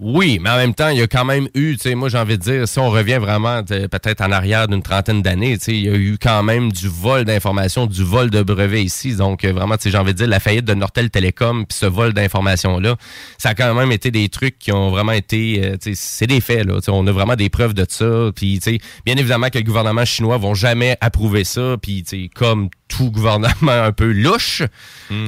Oui, 0.00 0.38
mais 0.40 0.50
en 0.50 0.56
même 0.56 0.74
temps, 0.74 0.88
il 0.88 0.98
y 0.98 1.02
a 1.02 1.08
quand 1.08 1.24
même 1.24 1.48
eu, 1.54 1.76
tu 1.76 1.82
sais, 1.82 1.94
moi 1.96 2.08
j'ai 2.08 2.18
envie 2.18 2.38
de 2.38 2.42
dire, 2.42 2.68
si 2.68 2.78
on 2.78 2.88
revient 2.88 3.18
vraiment 3.20 3.64
peut-être 3.64 4.20
en 4.20 4.30
arrière 4.30 4.68
d'une 4.68 4.82
trentaine 4.82 5.22
d'années, 5.22 5.58
tu 5.58 5.64
sais, 5.64 5.72
il 5.72 5.84
y 5.84 5.88
a 5.88 5.96
eu 5.96 6.18
quand 6.20 6.42
même 6.44 6.70
du 6.70 6.88
vol 6.88 7.24
d'informations, 7.24 7.86
du 7.86 8.04
vol 8.04 8.30
de 8.30 8.42
brevets 8.42 8.84
ici. 8.84 9.16
Donc 9.16 9.44
euh, 9.44 9.52
vraiment, 9.52 9.76
tu 9.76 9.84
sais, 9.84 9.90
j'ai 9.90 9.98
envie 9.98 10.12
de 10.12 10.18
dire, 10.18 10.28
la 10.28 10.40
faillite 10.40 10.64
de 10.64 10.74
Nortel 10.74 11.10
Télécom, 11.10 11.66
puis 11.66 11.76
ce 11.76 11.86
vol 11.86 12.12
d'informations-là, 12.12 12.96
ça 13.38 13.50
a 13.50 13.54
quand 13.54 13.74
même 13.74 13.90
été 13.90 14.10
des 14.10 14.28
trucs 14.28 14.58
qui 14.58 14.72
ont 14.72 14.90
vraiment 14.90 15.12
été, 15.12 15.62
euh, 15.64 15.76
tu 15.82 15.94
sais, 15.94 16.00
c'est 16.18 16.26
des 16.26 16.40
faits, 16.40 16.66
là. 16.66 16.76
Tu 16.76 16.82
sais, 16.82 16.90
on 16.92 17.06
a 17.06 17.12
vraiment 17.12 17.36
des 17.36 17.48
preuves 17.48 17.74
de 17.74 17.84
ça. 17.88 18.30
Puis, 18.34 18.60
tu 18.60 18.72
sais, 18.72 18.78
bien 19.04 19.16
évidemment 19.16 19.48
que 19.48 19.58
le 19.58 19.64
gouvernement 19.64 20.04
chinois 20.04 20.36
vont 20.38 20.54
jamais 20.54 20.96
approuver 21.00 21.44
ça. 21.44 21.76
Puis, 21.80 22.04
tu 22.04 22.24
sais, 22.24 22.30
comme 22.34 22.68
tout 22.88 23.10
gouvernement 23.10 23.52
un 23.70 23.92
peu 23.92 24.10
louche, 24.12 24.62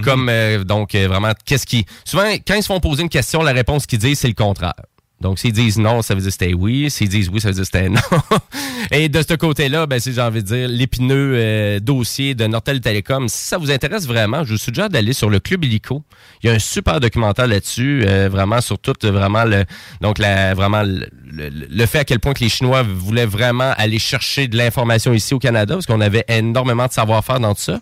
comme 0.02 0.28
euh, 0.28 0.64
donc 0.64 0.94
euh, 0.94 1.06
vraiment, 1.08 1.32
qu'est-ce 1.44 1.66
qui... 1.66 1.84
Souvent, 2.04 2.24
quand 2.46 2.54
ils 2.54 2.62
se 2.62 2.66
font 2.68 2.80
poser 2.80 3.02
une 3.02 3.08
question, 3.08 3.42
la 3.42 3.52
réponse 3.52 3.86
qu'ils 3.86 3.98
disent, 3.98 4.18
c'est 4.18 4.28
le 4.28 4.34
contraire 4.34 4.59
contraire. 4.60 4.89
Donc, 5.20 5.38
s'ils 5.38 5.52
disent 5.52 5.78
non, 5.78 6.02
ça 6.02 6.14
veut 6.14 6.20
dire 6.20 6.32
c'était 6.32 6.54
oui. 6.54 6.90
S'ils 6.90 7.08
disent 7.08 7.28
oui, 7.28 7.40
ça 7.40 7.48
veut 7.48 7.54
dire 7.54 7.64
c'était 7.64 7.88
non. 7.88 8.00
Et 8.90 9.08
de 9.08 9.22
ce 9.22 9.34
côté-là, 9.34 9.86
ben, 9.86 10.00
si 10.00 10.12
j'ai 10.12 10.20
envie 10.20 10.42
de 10.42 10.46
dire, 10.46 10.68
l'épineux 10.68 11.32
euh, 11.34 11.80
dossier 11.80 12.34
de 12.34 12.46
Nortel 12.46 12.80
Télécom, 12.80 13.28
si 13.28 13.46
ça 13.46 13.58
vous 13.58 13.70
intéresse 13.70 14.06
vraiment, 14.06 14.44
je 14.44 14.52
vous 14.52 14.58
suggère 14.58 14.88
d'aller 14.88 15.12
sur 15.12 15.28
le 15.28 15.38
Club 15.38 15.64
Illico. 15.64 16.02
Il 16.42 16.48
y 16.48 16.50
a 16.50 16.54
un 16.54 16.58
super 16.58 17.00
documentaire 17.00 17.46
là-dessus, 17.46 18.04
euh, 18.06 18.28
vraiment 18.30 18.60
sur 18.60 18.78
tout, 18.78 18.94
vraiment 19.02 19.44
le, 19.44 19.64
donc 20.00 20.18
vraiment 20.18 20.82
le 20.82 21.86
fait 21.86 22.00
à 22.00 22.04
quel 22.04 22.18
point 22.18 22.32
que 22.32 22.40
les 22.40 22.48
Chinois 22.48 22.82
voulaient 22.82 23.26
vraiment 23.26 23.72
aller 23.76 23.98
chercher 23.98 24.48
de 24.48 24.56
l'information 24.56 25.12
ici 25.12 25.34
au 25.34 25.38
Canada, 25.38 25.74
parce 25.74 25.86
qu'on 25.86 26.00
avait 26.00 26.24
énormément 26.28 26.86
de 26.86 26.92
savoir-faire 26.92 27.40
dans 27.40 27.54
tout 27.54 27.62
ça. 27.62 27.80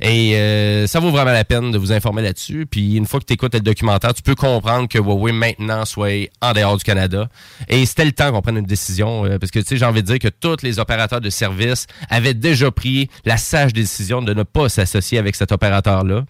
Et 0.00 0.36
euh, 0.36 0.86
ça 0.86 1.00
vaut 1.00 1.10
vraiment 1.10 1.32
la 1.32 1.44
peine 1.44 1.70
de 1.70 1.78
vous 1.78 1.92
informer 1.92 2.22
là-dessus. 2.22 2.66
Puis 2.70 2.96
une 2.96 3.06
fois 3.06 3.20
que 3.20 3.26
tu 3.26 3.34
écoutes 3.34 3.54
le 3.54 3.60
documentaire, 3.60 4.14
tu 4.14 4.22
peux 4.22 4.34
comprendre 4.34 4.88
que 4.88 4.98
Huawei 4.98 5.32
maintenant 5.32 5.84
soit 5.84 6.30
en 6.40 6.52
dehors 6.52 6.79
du 6.80 6.84
Canada. 6.84 7.28
Et 7.68 7.84
c'était 7.86 8.04
le 8.04 8.12
temps 8.12 8.30
qu'on 8.32 8.42
prenne 8.42 8.56
une 8.56 8.64
décision, 8.66 9.24
euh, 9.24 9.38
parce 9.38 9.50
que 9.50 9.58
tu 9.60 9.66
sais, 9.66 9.76
j'ai 9.76 9.84
envie 9.84 10.02
de 10.02 10.06
dire 10.06 10.18
que 10.18 10.28
tous 10.28 10.62
les 10.62 10.78
opérateurs 10.78 11.20
de 11.20 11.30
services 11.30 11.86
avaient 12.08 12.34
déjà 12.34 12.70
pris 12.70 13.08
la 13.24 13.36
sage 13.36 13.72
décision 13.72 14.22
de 14.22 14.34
ne 14.34 14.42
pas 14.42 14.68
s'associer 14.68 15.18
avec 15.18 15.36
cet 15.36 15.52
opérateur-là. 15.52 16.24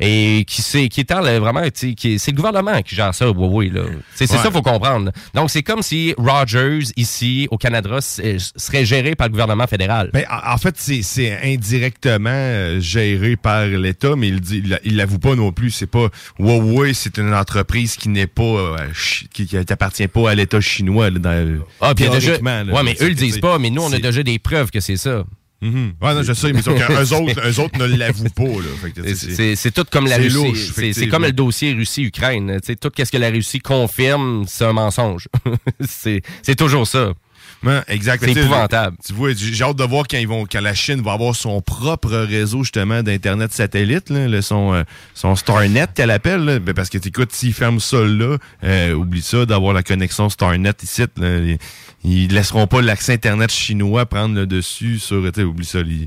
Et 0.00 0.44
qui 0.48 0.62
c'est 0.62 0.88
qui 0.88 1.00
est 1.00 1.12
en, 1.12 1.20
là, 1.20 1.38
vraiment, 1.38 1.62
tu 1.64 1.70
sais, 1.74 1.94
qui- 1.94 2.18
c'est 2.18 2.30
le 2.32 2.36
gouvernement 2.36 2.80
qui 2.82 2.94
gère 2.94 3.14
ça, 3.14 3.26
Huawei. 3.26 3.68
là. 3.70 3.82
C'est 4.14 4.26
c'est 4.26 4.36
Ouais. 4.36 4.42
ça, 4.42 4.50
faut 4.50 4.62
comprendre. 4.62 5.12
Donc 5.34 5.50
c'est 5.50 5.62
comme 5.62 5.82
si 5.82 6.14
Rogers 6.18 6.80
ici 6.96 7.46
au 7.50 7.58
Canada 7.58 7.98
euh, 8.20 8.38
serait 8.56 8.84
géré 8.84 9.14
par 9.14 9.26
le 9.28 9.32
gouvernement 9.32 9.66
fédéral. 9.66 10.10
Ben, 10.12 10.24
en 10.30 10.56
fait, 10.58 10.74
c'est- 10.78 11.38
indirectement 11.42 12.30
euh, 12.32 12.80
géré 12.80 13.36
par 13.36 13.66
l'État, 13.66 14.14
mais 14.16 14.28
il 14.28 14.40
dit, 14.40 14.62
il 14.84 14.96
l'avoue 14.96 15.18
pas 15.18 15.34
non 15.34 15.52
plus. 15.52 15.70
C'est 15.70 15.86
pas 15.86 16.08
Huawei, 16.38 16.94
c'est 16.94 17.18
une 17.18 17.34
entreprise 17.34 17.96
qui 17.96 18.08
n'est 18.08 18.26
pas, 18.26 18.76
qui, 19.32 19.46
qui 19.46 19.56
appartient 19.56 19.95
pas 20.08 20.30
à 20.30 20.34
l'État 20.34 20.60
chinois. 20.60 21.10
Là, 21.10 21.18
dans, 21.18 21.58
Ah, 21.80 21.94
puis 21.94 22.04
il 22.04 22.08
y 22.08 22.10
a 22.10 22.14
déjà. 22.18 22.32
ouais, 22.38 22.82
mais 22.84 22.96
eux 23.00 23.08
le 23.08 23.14
disent 23.14 23.38
pas, 23.38 23.58
mais 23.58 23.70
nous, 23.70 23.82
on 23.82 23.92
a 23.92 23.98
déjà 23.98 24.22
des 24.22 24.38
preuves 24.38 24.70
que 24.70 24.80
c'est 24.80 24.96
ça. 24.96 25.24
Mhm. 25.62 25.94
Ouais, 26.02 26.14
non, 26.14 26.22
je 26.22 26.34
sais, 26.34 26.52
mais 26.52 26.60
eux 26.60 26.68
autres, 26.68 27.40
eux 27.48 27.60
autres 27.60 27.78
ne 27.78 27.86
l'avouent 27.86 28.28
pas. 28.28 28.44
C'est- 29.56 29.70
tout 29.72 29.86
comme 29.90 30.06
la 30.06 30.18
Russie. 30.18 30.34
louche, 30.36 30.72
C'est- 30.92 31.08
comme 31.08 31.22
le 31.22 31.32
dossier 31.32 31.72
Russie-Ukraine. 31.72 32.58
Tu 32.60 32.66
sais, 32.66 32.76
Tout 32.76 32.90
ce 32.96 33.10
que 33.10 33.16
la 33.16 33.30
Russie 33.30 33.60
confirme, 33.60 34.44
c'est 34.46 34.64
un 34.66 34.74
mensonge. 34.74 35.28
c'est 35.80 36.20
c'est 36.42 36.56
toujours 36.56 36.86
ça. 36.86 37.12
Ouais, 37.62 37.80
exact. 37.88 38.22
C'est 38.24 38.30
épouvantable. 38.42 38.96
Tu 39.04 39.12
vois, 39.12 39.30
j'ai 39.34 39.64
hâte 39.64 39.76
de 39.76 39.84
voir 39.84 40.04
quand 40.08 40.18
ils 40.18 40.28
vont, 40.28 40.44
quand 40.50 40.60
la 40.60 40.74
Chine 40.74 41.02
va 41.02 41.12
avoir 41.12 41.34
son 41.34 41.60
propre 41.62 42.10
réseau 42.14 42.62
justement 42.62 43.02
d'internet 43.02 43.52
satellite, 43.52 44.10
là, 44.10 44.28
le- 44.28 44.42
son, 44.42 44.74
euh, 44.74 44.82
son 45.14 45.34
Starnet 45.36 45.86
qu'elle 45.94 46.10
appelle, 46.10 46.44
là. 46.44 46.58
Ben, 46.58 46.74
parce 46.74 46.88
que 46.90 46.98
écoute, 46.98 47.32
s'ils 47.32 47.54
ferment 47.54 47.80
ça 47.80 47.98
là, 48.02 48.36
euh, 48.62 48.92
oublie 48.92 49.22
ça 49.22 49.46
d'avoir 49.46 49.72
la 49.72 49.82
connexion 49.82 50.28
Starnet 50.28 50.72
ici. 50.82 51.02
là. 51.16 51.38
ils, 51.38 51.58
ils 52.04 52.32
laisseront 52.32 52.66
pas 52.66 52.82
l'accès 52.82 53.14
internet 53.14 53.50
chinois 53.50 54.06
prendre 54.06 54.34
le 54.34 54.46
dessus 54.46 54.98
sur, 54.98 55.16
oublie 55.18 55.66
ça. 55.66 55.80
ils- 55.80 56.06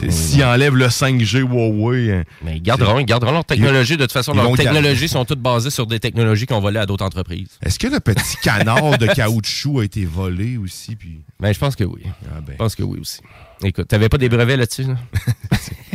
c'est- 0.00 0.10
S'ils 0.10 0.44
enlèvent 0.44 0.76
le 0.76 0.88
5G 0.88 1.38
Huawei, 1.40 2.12
hein, 2.12 2.24
Mais 2.44 2.56
ils 2.56 2.62
garderont, 2.62 2.98
ils 2.98 3.04
garderont 3.06 3.32
leur 3.32 3.44
technologie. 3.44 3.96
De 3.96 4.02
toute 4.04 4.12
façon, 4.12 4.32
leurs 4.34 4.44
garder. 4.46 4.64
technologies 4.64 5.08
sont 5.08 5.24
toutes 5.24 5.40
basées 5.40 5.70
sur 5.70 5.86
des 5.86 6.00
technologies 6.00 6.46
qu'on 6.46 6.60
volait 6.60 6.80
à 6.80 6.86
d'autres 6.86 7.04
entreprises. 7.04 7.58
Est-ce 7.64 7.78
que 7.78 7.88
le 7.88 8.00
petit 8.00 8.36
canard 8.42 8.98
de 8.98 9.06
caoutchouc 9.06 9.80
a 9.80 9.84
été 9.84 10.04
volé 10.04 10.56
aussi? 10.56 10.96
Puis... 10.96 11.20
Ben, 11.40 11.52
je 11.52 11.58
pense 11.58 11.76
que 11.76 11.84
oui. 11.84 12.02
Ah, 12.26 12.40
ben. 12.40 12.52
Je 12.52 12.56
pense 12.58 12.74
que 12.74 12.82
oui 12.82 12.98
aussi. 13.00 13.20
Écoute, 13.64 13.88
t'avais 13.88 14.08
pas 14.08 14.18
des 14.18 14.28
brevets 14.28 14.56
là-dessus? 14.56 14.84
là? 14.84 14.94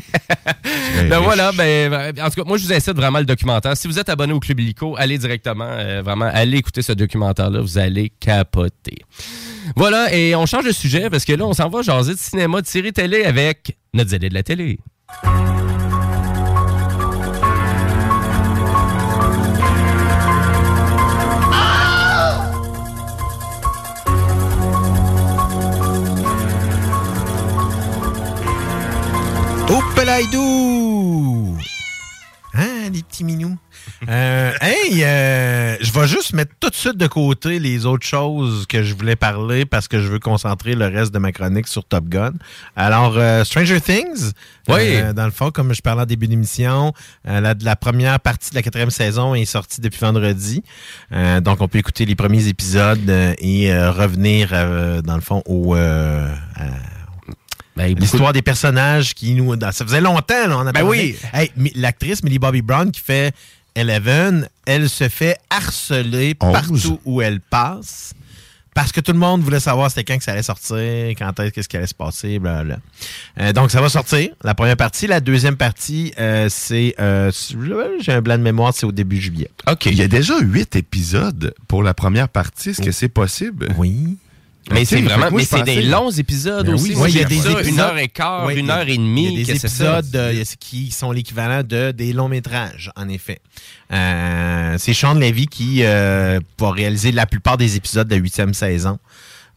Ben, 0.94 1.10
Ben 1.10 1.20
voilà, 1.20 1.52
ben, 1.52 2.14
en 2.22 2.30
tout 2.30 2.42
cas, 2.42 2.48
moi, 2.48 2.58
je 2.58 2.66
vous 2.66 2.74
incite 2.74 2.96
vraiment 2.96 3.20
le 3.20 3.26
documentaire. 3.26 3.76
Si 3.76 3.88
vous 3.88 4.00
êtes 4.00 4.10
abonné 4.10 4.34
au 4.34 4.40
Club 4.40 4.60
Illico, 4.60 4.96
allez 4.98 5.18
directement, 5.18 5.68
euh, 5.68 6.02
vraiment, 6.04 6.30
allez 6.32 6.58
écouter 6.58 6.82
ce 6.82 6.94
documentaire-là. 6.94 7.62
Vous 7.62 7.78
allez 7.78 8.12
capoter. 8.20 8.98
Voilà, 9.76 10.14
et 10.14 10.36
on 10.36 10.46
change 10.46 10.66
de 10.66 10.72
sujet 10.72 11.10
parce 11.10 11.26
que 11.26 11.34
là, 11.34 11.46
on 11.46 11.54
s'en 11.54 11.70
va 11.70 11.82
jaser 11.82 12.14
de 12.14 12.20
cinéma, 12.20 12.62
de 12.62 12.68
série 12.68 12.94
télé 12.94 13.24
avec 13.24 13.78
notre 13.94 14.12
zélé 14.12 14.30
de 14.30 14.34
la 14.34 14.44
télé. 14.44 14.80
Oupelaïdou! 29.74 31.58
Hein, 32.54 32.92
les 32.94 33.02
petits 33.02 33.24
minous? 33.24 33.58
Euh, 34.08 34.52
hey, 34.62 35.04
euh, 35.04 35.76
je 35.82 35.92
vais 35.92 36.08
juste 36.08 36.34
mettre 36.34 36.52
tout 36.60 36.70
de 36.70 36.76
suite 36.76 36.96
de 36.98 37.08
côté 37.08 37.58
les 37.58 37.88
autres 37.88 38.06
choses 38.06 38.68
que 38.68 38.84
je 38.84 38.94
voulais 38.94 39.16
parler 39.16 39.66
parce 39.66 39.88
que 39.88 40.00
je 40.00 40.08
veux 40.10 40.20
concentrer 40.20 40.76
le 40.76 40.86
reste 40.86 41.12
de 41.12 41.18
ma 41.18 41.32
chronique 41.32 41.68
sur 41.68 41.84
Top 41.86 42.06
Gun. 42.08 42.34
Alors, 42.76 43.18
euh, 43.18 43.44
Stranger 43.44 43.82
Things, 43.82 44.34
Oui. 44.68 45.02
dans 45.16 45.26
le 45.26 45.32
fond, 45.32 45.50
comme 45.50 45.74
je 45.74 45.82
parlais 45.82 46.04
en 46.04 46.06
début 46.06 46.28
d'émission, 46.28 46.94
la, 47.26 47.56
la 47.60 47.76
première 47.76 48.20
partie 48.20 48.52
de 48.52 48.56
la 48.56 48.62
quatrième 48.62 48.92
saison 48.92 49.34
est 49.34 49.46
sortie 49.46 49.82
depuis 49.82 50.02
vendredi. 50.02 50.64
Donc, 51.42 51.62
on 51.62 51.68
peut 51.68 51.80
écouter 51.80 52.06
les 52.06 52.16
premiers 52.16 52.48
épisodes 52.48 53.10
et 53.40 53.76
revenir, 53.88 54.50
dans 55.04 55.16
le 55.16 55.22
fond, 55.22 55.42
au... 55.48 55.76
à- 57.78 57.88
L'histoire 57.88 58.34
des 58.34 58.42
personnages 58.42 59.14
qui 59.14 59.34
nous. 59.34 59.54
ça 59.60 59.72
faisait 59.86 60.02
longtemps, 60.02 60.48
là. 60.48 60.58
On 60.58 60.68
a 60.68 60.72
Ben 60.72 60.84
oui. 60.84 61.16
Hey, 61.34 61.52
l'actrice 61.76 62.24
Millie 62.24 62.40
Bobby 62.40 62.62
Brown 62.62 62.92
qui 62.92 63.02
fait 63.02 63.34
Eleven, 63.76 64.48
elle 64.66 64.88
se 64.90 65.10
fait 65.10 65.38
harceler 65.50 66.36
Onze. 66.40 66.54
partout 66.54 67.00
où 67.06 67.22
elle 67.22 67.40
passe. 67.40 68.14
Parce 68.76 68.92
que 68.92 69.00
tout 69.02 69.12
le 69.12 69.20
monde 69.20 69.42
voulait 69.42 69.60
savoir 69.60 69.90
c'était 69.92 70.04
quand 70.04 70.18
que 70.18 70.24
ça 70.24 70.32
allait 70.32 70.42
sortir, 70.42 70.76
quand 71.16 71.40
est-ce 71.40 71.52
qu'est-ce 71.52 71.70
qui 71.70 71.78
allait 71.78 71.86
se 71.86 71.94
passer, 71.94 72.40
blablabla. 72.40 72.80
Euh, 73.40 73.54
donc 73.54 73.70
ça 73.70 73.80
va 73.82 73.88
sortir, 73.90 74.30
la 74.44 74.56
première 74.56 74.78
partie. 74.78 75.06
La 75.06 75.20
deuxième 75.20 75.58
partie, 75.58 76.12
euh, 76.20 76.48
c'est... 76.50 76.96
euh, 77.00 77.32
J'ai 78.00 78.12
un 78.14 78.22
blanc 78.22 78.36
de 78.38 78.42
mémoire, 78.44 78.74
c'est 78.76 78.88
au 78.88 78.92
début 78.92 79.22
juillet. 79.22 79.52
OK. 79.70 79.86
Il 79.86 79.94
y 79.96 80.02
a 80.02 80.08
déjà 80.08 80.40
huit 80.40 80.76
épisodes 80.76 81.54
pour 81.68 81.84
la 81.84 81.94
première 81.94 82.30
partie. 82.30 82.70
Est-ce 82.70 82.82
que 82.82 82.92
c'est 82.92 83.10
possible? 83.10 83.68
Oui. 83.78 84.18
Mais 84.72 84.86
c'est 84.86 85.02
vraiment, 85.02 85.30
mais 85.32 85.44
c'est 85.44 85.64
des 85.64 85.82
longs 85.84 86.10
épisodes 86.10 86.66
Ben 86.66 86.74
aussi. 86.76 86.94
il 86.94 87.16
y 87.16 87.20
a 87.20 87.26
des 87.26 87.36
épisodes- 87.36 87.66
une 87.66 87.80
heure 87.80 87.98
et 87.98 88.08
quart, 88.08 88.50
une 88.50 88.70
heure 88.70 88.88
et 88.88 88.98
demie. 88.98 89.26
Il 89.34 89.40
y 89.40 89.44
a 89.44 89.46
des 89.54 89.66
épisodes 89.66 90.16
euh, 90.16 90.44
qui 90.60 90.90
sont 90.92 91.12
l'équivalent 91.12 91.64
de 91.64 91.92
des 91.92 92.14
longs 92.14 92.30
métrages, 92.30 92.92
en 92.96 93.10
effet. 93.10 93.40
Euh, 93.92 94.76
c'est 94.80 94.94
Sean 94.94 95.14
Levy 95.16 95.48
qui 95.48 95.84
euh, 95.84 96.40
va 96.60 96.72
réaliser 96.72 97.12
la 97.12 97.26
plupart 97.26 97.58
des 97.58 97.76
épisodes 97.76 98.08
de 98.08 98.16
la 98.16 98.22
huitième 98.22 98.54
saison. 98.54 99.00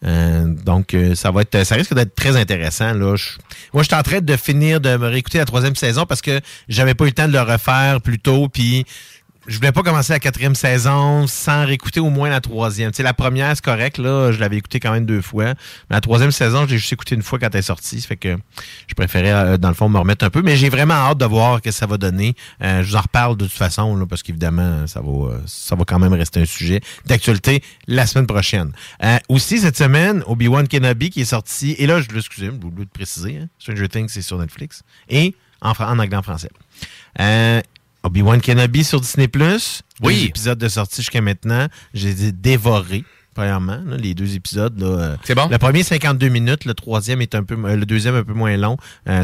Euh, 0.05 0.45
donc, 0.65 0.93
euh, 0.93 1.15
ça 1.15 1.31
va 1.31 1.41
être, 1.41 1.65
ça 1.65 1.75
risque 1.75 1.95
d'être 1.95 2.15
très 2.15 2.37
intéressant. 2.37 2.93
Là. 2.93 3.17
Je- 3.17 3.39
moi, 3.73 3.83
je 3.83 3.89
suis 3.89 3.97
en 3.97 4.03
train 4.03 4.21
de 4.21 4.37
finir 4.37 4.81
de 4.81 4.95
me 4.97 5.07
réécouter 5.09 5.39
la 5.39 5.47
troisième 5.47 5.75
saison 5.75 6.05
parce 6.05 6.21
que 6.21 6.41
j'avais 6.69 6.95
pas 6.95 7.05
eu 7.05 7.09
le 7.09 7.13
temps 7.15 7.27
de 7.29 7.33
le 7.33 7.41
refaire 7.41 8.01
plus 8.03 8.19
tôt. 8.19 8.49
Puis, 8.49 8.85
je 9.47 9.57
voulais 9.57 9.73
pas 9.73 9.83
commencer 9.83 10.13
la 10.13 10.19
quatrième 10.19 10.55
saison 10.55 11.27
sans 11.27 11.65
réécouter 11.65 12.01
au 12.01 12.11
moins 12.11 12.29
la 12.29 12.41
troisième. 12.41 12.91
Tu 12.91 12.97
sais, 12.97 13.03
la 13.03 13.15
première, 13.15 13.55
c'est 13.55 13.65
correct, 13.65 13.99
là, 13.99 14.33
je 14.33 14.41
l'avais 14.41 14.57
écouté 14.57 14.81
quand 14.81 14.93
même 14.93 15.07
deux 15.07 15.23
fois. 15.23 15.45
Mais 15.45 15.97
la 15.97 16.01
troisième 16.01 16.33
saison, 16.33 16.67
j'ai 16.67 16.79
juste 16.79 16.93
écouté 16.93 17.15
une 17.15 17.23
fois 17.23 17.39
quand 17.39 17.49
elle 17.53 17.59
est 17.59 17.63
sortie. 17.63 18.01
Ça 18.01 18.09
fait 18.09 18.17
que 18.17 18.37
je 18.87 18.95
préférais, 18.95 19.33
euh, 19.33 19.57
dans 19.57 19.69
le 19.69 19.75
fond, 19.75 19.89
me 19.89 19.99
remettre 19.99 20.25
un 20.25 20.31
peu. 20.31 20.43
Mais 20.43 20.57
j'ai 20.57 20.69
vraiment 20.69 20.95
hâte 20.95 21.19
de 21.19 21.25
voir 21.25 21.59
ce 21.59 21.63
que 21.63 21.71
ça 21.71 21.87
va 21.87 21.97
donner. 21.97 22.35
Euh, 22.63 22.83
je 22.83 22.89
vous 22.89 22.97
en 22.97 23.01
reparle 23.01 23.37
de 23.37 23.45
toute 23.45 23.57
façon, 23.57 23.97
là, 23.97 24.07
parce 24.07 24.23
qu'évidemment, 24.23 24.87
ça 24.87 25.01
va, 25.01 25.11
euh, 25.11 25.39
ça 25.47 25.77
va 25.77 25.85
quand 25.85 25.99
même 25.99 26.15
rester 26.15 26.41
un 26.41 26.45
sujet 26.45 26.81
d'actualité 27.07 27.63
la 27.87 28.07
semaine 28.07 28.27
prochaine. 28.27 28.73
Aussi, 29.29 29.61
cette 29.61 29.77
semaine, 29.77 30.23
Obi-Wan 30.27 30.67
Kenobi 30.67 31.11
qui 31.11 31.21
est 31.21 31.27
sorti. 31.27 31.77
Et 31.79 31.87
là, 31.87 32.01
je 32.01 32.07
excusez, 32.17 32.47
j'ai 32.47 32.53
oublié 32.53 32.85
de 32.85 32.91
préciser. 32.91 33.39
Hein, 33.39 33.49
Stranger 33.59 33.89
Things, 33.89 34.09
c'est 34.09 34.23
sur 34.23 34.39
Netflix. 34.39 34.83
Et 35.09 35.35
en, 35.61 35.71
en 35.71 35.99
anglais, 35.99 36.19
français. 36.23 36.51
Obi-Wan 38.07 38.41
Kenobi 38.41 38.85
sur 38.85 39.01
Disney+. 39.01 39.29
Oui. 40.03 40.15
Deux 40.21 40.25
épisodes 40.29 40.59
de 40.59 40.69
sortie 40.69 41.03
jusqu'à 41.03 41.21
maintenant. 41.21 41.67
J'ai 41.95 42.09
les 42.15 42.25
ai 42.27 42.33
dévorés, 42.33 43.05
premièrement, 43.35 43.81
là, 43.87 43.97
les 43.97 44.15
deux 44.15 44.35
épisodes. 44.35 44.75
C'est 45.25 45.35
bon? 45.35 45.49
Le 45.49 45.59
premier, 45.59 45.83
52 45.83 46.29
minutes. 46.29 46.65
Le 46.65 46.75
troisième 46.75 47.21
est 47.21 47.35
un 47.35 47.43
peu... 47.43 47.57
euh, 47.65 47.77
Le 47.77 47.85
deuxième, 47.87 48.15
un 48.15 48.23
peu 48.25 48.33
moins 48.35 48.57
long. 48.57 48.77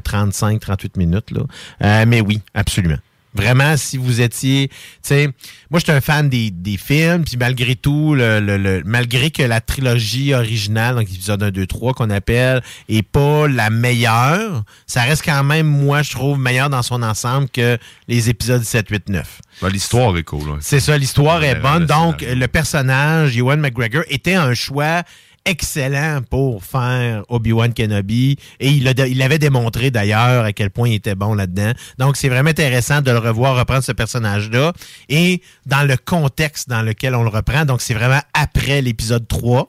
35, 0.05 0.61
38 0.61 0.97
minutes. 0.97 1.31
Là. 1.31 1.43
Euh, 1.83 2.05
mais 2.07 2.21
oui, 2.21 2.41
absolument. 2.55 2.99
Vraiment, 3.35 3.77
si 3.77 3.97
vous 3.97 4.21
étiez, 4.21 4.69
tu 4.69 4.75
sais, 5.03 5.29
moi 5.71 5.81
j'étais 5.81 5.93
un 5.93 6.01
fan 6.03 6.29
des, 6.29 6.51
des 6.51 6.77
films, 6.77 7.25
puis 7.25 7.37
malgré 7.39 7.75
tout, 7.77 8.15
le, 8.15 8.41
le- 8.41 8.59
le- 8.59 8.83
malgré 8.85 9.31
que 9.31 9.43
la 9.43 9.61
trilogie 9.61 10.35
originale, 10.35 10.97
donc 10.97 11.05
épisode 11.11 11.43
1, 11.43 11.51
2, 11.51 11.67
3 11.67 11.95
qu'on 11.95 12.11
appelle, 12.11 12.63
est 12.89 13.03
pas 13.03 13.49
la 13.49 13.71
meilleure, 13.71 14.65
ça 14.87 15.03
reste 15.03 15.25
quand 15.25 15.45
même, 15.45 15.67
moi 15.67 16.03
je 16.03 16.11
trouve, 16.11 16.39
meilleur 16.39 16.69
dans 16.71 16.83
son 16.83 17.03
ensemble 17.03 17.49
que 17.49 17.79
les 18.09 18.29
épisodes 18.29 18.63
7, 18.63 18.89
8, 18.91 19.09
9. 19.09 19.41
L'histoire 19.71 20.17
est 20.17 20.25
cool. 20.25 20.49
là. 20.49 20.55
C'est 20.61 20.81
ça, 20.81 20.99
l'histoire 20.99 21.43
est 21.45 21.55
bonne. 21.55 21.87
Donc, 21.87 22.23
le 22.23 22.47
personnage, 22.49 23.37
Ewan 23.37 23.61
McGregor, 23.61 24.03
était 24.09 24.35
un 24.35 24.55
choix 24.55 25.03
excellent 25.45 26.21
pour 26.31 26.65
faire 26.65 27.25
Obi-Wan 27.29 27.73
Kenobi. 27.75 28.37
Et 28.61 28.71
il, 28.71 28.87
a- 28.89 29.07
il 29.07 29.21
avait 29.23 29.39
démontré 29.39 29.91
d'ailleurs 29.91 30.45
à 30.45 30.53
quel 30.53 30.71
point 30.71 30.89
il 30.89 30.95
était 30.95 31.15
bon 31.15 31.35
là-dedans. 31.35 31.73
Donc, 31.99 32.17
c'est 32.17 32.29
vraiment 32.29 32.51
intéressant 32.51 33.01
de 33.03 33.11
le 33.11 33.19
revoir 33.19 33.57
reprendre 33.57 33.83
ce 33.83 33.93
personnage-là. 33.93 34.73
Et 35.09 35.43
dans 35.67 35.87
le 35.87 35.97
contexte 35.97 36.69
dans 36.69 36.83
lequel 36.83 37.15
on 37.15 37.23
le 37.23 37.29
reprend. 37.31 37.65
Donc, 37.65 37.81
c'est 37.83 37.95
vraiment 37.95 38.21
après 38.35 38.83
l'épisode 38.83 39.27
3. 39.29 39.69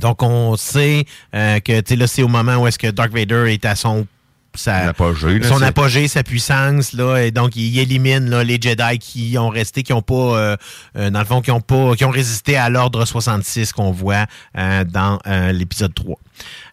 Donc, 0.00 0.22
on 0.22 0.56
sait 0.56 1.04
euh, 1.34 1.58
que, 1.60 1.94
là, 1.94 2.06
c'est 2.06 2.22
au 2.22 2.28
moment 2.28 2.56
où 2.56 2.66
est-ce 2.66 2.78
que 2.78 2.86
Dark 2.88 3.12
Vader 3.12 3.46
est 3.52 3.64
à 3.64 3.74
son... 3.76 4.06
sa- 4.54 4.88
apogée, 4.88 5.38
là, 5.38 5.48
son 5.48 5.62
apogée, 5.62 6.08
sa 6.08 6.22
puissance, 6.22 6.92
là, 6.92 7.18
et 7.18 7.30
donc 7.30 7.56
il 7.56 7.78
élimine 7.78 8.28
là, 8.30 8.42
les 8.44 8.58
Jedi 8.60 8.98
qui 8.98 9.36
ont 9.38 9.48
resté, 9.48 9.82
qui 9.82 9.92
ont 9.92 10.02
pas, 10.02 10.14
euh, 10.14 10.56
euh, 10.96 11.10
dans 11.10 11.20
le 11.20 11.24
fond, 11.24 11.40
qui 11.40 11.50
ont 11.50 11.60
pas, 11.60 11.94
qui 11.96 12.04
ont 12.04 12.10
résisté 12.10 12.56
à 12.56 12.68
l'ordre 12.68 13.04
66 13.04 13.72
qu'on 13.72 13.90
voit 13.92 14.26
euh, 14.58 14.84
dans 14.84 15.18
euh, 15.26 15.52
l'épisode 15.52 15.94
3. 15.94 16.16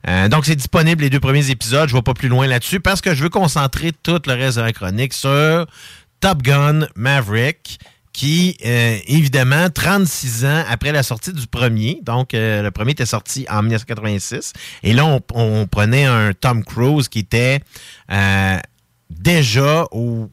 Euh, 0.07 0.27
donc 0.29 0.45
c'est 0.45 0.55
disponible 0.55 1.03
les 1.03 1.09
deux 1.09 1.19
premiers 1.19 1.49
épisodes. 1.49 1.89
Je 1.89 1.93
vais 1.95 2.01
pas 2.01 2.13
plus 2.13 2.29
loin 2.29 2.47
là-dessus 2.47 2.79
parce 2.79 3.01
que 3.01 3.13
je 3.13 3.23
veux 3.23 3.29
concentrer 3.29 3.91
tout 4.03 4.21
le 4.25 4.33
reste 4.33 4.57
de 4.57 4.63
la 4.63 4.71
chronique 4.73 5.13
sur 5.13 5.65
Top 6.19 6.41
Gun 6.41 6.87
Maverick 6.95 7.79
qui, 8.17 8.57
euh, 8.65 8.97
évidemment, 9.05 9.69
36 9.69 10.43
ans 10.45 10.63
après 10.67 10.91
la 10.91 11.03
sortie 11.03 11.31
du 11.33 11.45
premier, 11.45 11.99
donc 12.01 12.33
euh, 12.33 12.63
le 12.63 12.71
premier 12.71 12.93
était 12.93 13.05
sorti 13.05 13.45
en 13.47 13.61
1986, 13.61 14.53
et 14.81 14.93
là, 14.93 15.19
on, 15.35 15.67
prenait 15.67 16.05
un 16.05 16.33
Tom 16.33 16.63
Cruise 16.63 17.09
qui 17.09 17.19
était 17.19 17.59
euh, 18.11 18.57
déjà 19.11 19.85
au 19.91 20.31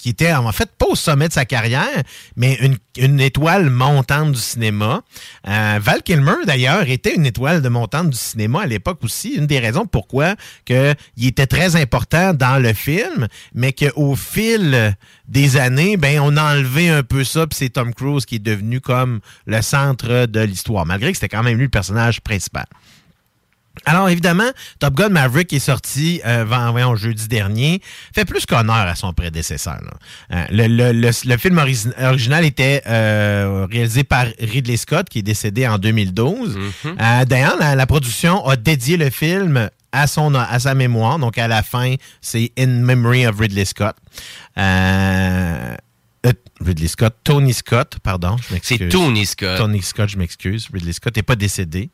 qui 0.00 0.08
était 0.10 0.32
en 0.32 0.50
fait 0.52 0.70
pas 0.78 0.86
au 0.86 0.94
sommet 0.94 1.28
de 1.28 1.32
sa 1.32 1.44
carrière, 1.44 2.02
mais 2.36 2.54
une, 2.60 2.76
une 2.96 3.20
étoile 3.20 3.68
montante 3.68 4.32
du 4.32 4.38
cinéma. 4.38 5.02
Euh, 5.46 5.78
Val 5.80 6.02
Kilmer, 6.02 6.44
d'ailleurs, 6.46 6.88
était 6.88 7.14
une 7.14 7.26
étoile 7.26 7.60
de 7.60 7.68
montante 7.68 8.10
du 8.10 8.16
cinéma 8.16 8.62
à 8.62 8.66
l'époque 8.66 9.04
aussi. 9.04 9.34
Une 9.34 9.46
des 9.46 9.58
raisons 9.58 9.86
pourquoi 9.86 10.36
que 10.64 10.94
il 11.16 11.26
était 11.26 11.46
très 11.46 11.76
important 11.76 12.32
dans 12.32 12.62
le 12.62 12.72
film, 12.72 13.28
mais 13.54 13.72
qu'au 13.72 14.16
fil 14.16 14.96
des 15.28 15.56
années, 15.56 15.96
ben 15.96 16.20
on 16.20 16.36
a 16.36 16.54
enlevé 16.54 16.88
un 16.88 17.02
peu 17.02 17.22
ça, 17.22 17.46
puis 17.46 17.56
c'est 17.58 17.70
Tom 17.70 17.94
Cruise 17.94 18.24
qui 18.24 18.36
est 18.36 18.40
devenu 18.40 18.80
comme 18.80 19.20
le 19.46 19.60
centre 19.62 20.26
de 20.26 20.40
l'histoire, 20.40 20.86
malgré 20.86 21.12
que 21.12 21.18
c'était 21.18 21.34
quand 21.34 21.42
même 21.42 21.56
lui 21.56 21.64
le 21.64 21.70
personnage 21.70 22.20
principal. 22.20 22.66
Alors 23.86 24.08
évidemment, 24.08 24.50
Top 24.78 24.94
Gun 24.94 25.10
Maverick 25.10 25.52
est 25.52 25.58
sorti 25.58 26.20
euh, 26.26 26.44
voyons, 26.44 26.96
jeudi 26.96 27.28
dernier, 27.28 27.80
fait 28.14 28.24
plus 28.24 28.44
qu'honneur 28.44 28.74
à 28.74 28.94
son 28.94 29.12
prédécesseur. 29.12 29.78
là. 29.82 29.92
Euh, 30.36 30.44
le, 30.50 30.66
le- 30.66 30.92
le- 30.92 31.28
le 31.30 31.36
film 31.38 31.56
origi- 31.56 31.92
original 32.04 32.44
était 32.44 32.82
euh, 32.86 33.66
réalisé 33.70 34.04
par 34.04 34.26
Ridley 34.40 34.76
Scott, 34.76 35.08
qui 35.08 35.20
est 35.20 35.22
décédé 35.22 35.66
en 35.68 35.78
2012. 35.78 36.58
Euh, 36.84 37.24
D'ailleurs, 37.24 37.56
la, 37.58 37.74
la 37.74 37.86
production 37.86 38.44
a 38.46 38.56
dédié 38.56 38.96
le 38.96 39.08
film 39.08 39.70
à 39.92 40.06
son 40.06 40.34
à 40.34 40.58
sa 40.58 40.74
mémoire, 40.74 41.18
donc 41.18 41.38
à 41.38 41.48
la 41.48 41.62
fin, 41.62 41.94
c'est 42.20 42.52
In 42.58 42.66
Memory 42.66 43.26
of 43.26 43.38
Ridley 43.38 43.64
Scott. 43.64 43.96
Euh, 44.74 45.74
euh, 46.26 46.32
Ridley 46.64 46.88
Scott, 46.88 47.16
Tony 47.24 47.54
Scott, 47.54 47.98
pardon, 48.02 48.36
je 48.46 48.52
m'excuse. 48.54 48.78
C'est 48.78 48.88
Tony 48.88 49.24
Scott. 49.26 49.58
Tony 49.58 49.82
Scott, 49.82 50.08
je 50.10 50.18
m'excuse. 50.18 50.68
Ridley 50.72 50.92
Scott 50.92 51.16
n'est 51.16 51.22
pas 51.22 51.36
décédé. 51.36 51.90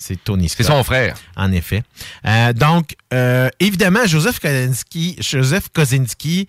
C'est 0.00 0.24
Tony 0.24 0.48
Scott. 0.48 0.66
C'est 0.66 0.72
son 0.72 0.82
frère. 0.82 1.16
En 1.36 1.52
effet. 1.52 1.82
Euh, 2.26 2.54
donc, 2.54 2.96
euh, 3.12 3.50
évidemment, 3.60 4.06
Joseph 4.06 4.40
Kosinski, 4.40 5.16
Joseph 5.20 5.68
Kosinski 5.68 6.48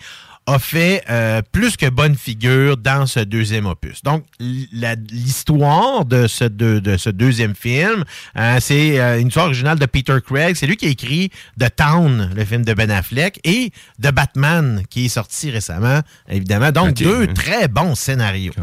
a 0.51 0.59
fait 0.59 1.03
euh, 1.09 1.41
plus 1.51 1.77
que 1.77 1.89
bonne 1.89 2.15
figure 2.15 2.77
dans 2.77 3.05
ce 3.05 3.19
deuxième 3.21 3.65
opus. 3.65 4.01
Donc, 4.03 4.23
l'histoire 4.39 6.05
de 6.05 6.27
ce, 6.27 6.45
deux- 6.45 6.81
de 6.81 6.97
ce 6.97 7.09
deuxième 7.09 7.55
film, 7.55 8.03
euh, 8.37 8.57
c'est 8.59 8.99
euh, 8.99 9.19
une 9.19 9.27
histoire 9.27 9.45
originale 9.47 9.79
de 9.79 9.85
Peter 9.85 10.17
Craig. 10.25 10.55
C'est 10.55 10.67
lui 10.67 10.77
qui 10.77 10.85
a 10.85 10.89
écrit 10.89 11.29
The 11.59 11.75
Town, 11.75 12.31
le 12.35 12.45
film 12.45 12.63
de 12.63 12.73
Ben 12.73 12.91
Affleck, 12.91 13.39
et 13.43 13.71
The 14.01 14.11
Batman, 14.11 14.83
qui 14.89 15.05
est 15.05 15.09
sorti 15.09 15.51
récemment, 15.51 16.01
évidemment. 16.29 16.71
Donc, 16.71 16.95
deux 17.03 17.27
très 17.33 17.67
bons 17.67 17.95
scénarios. 17.95 18.53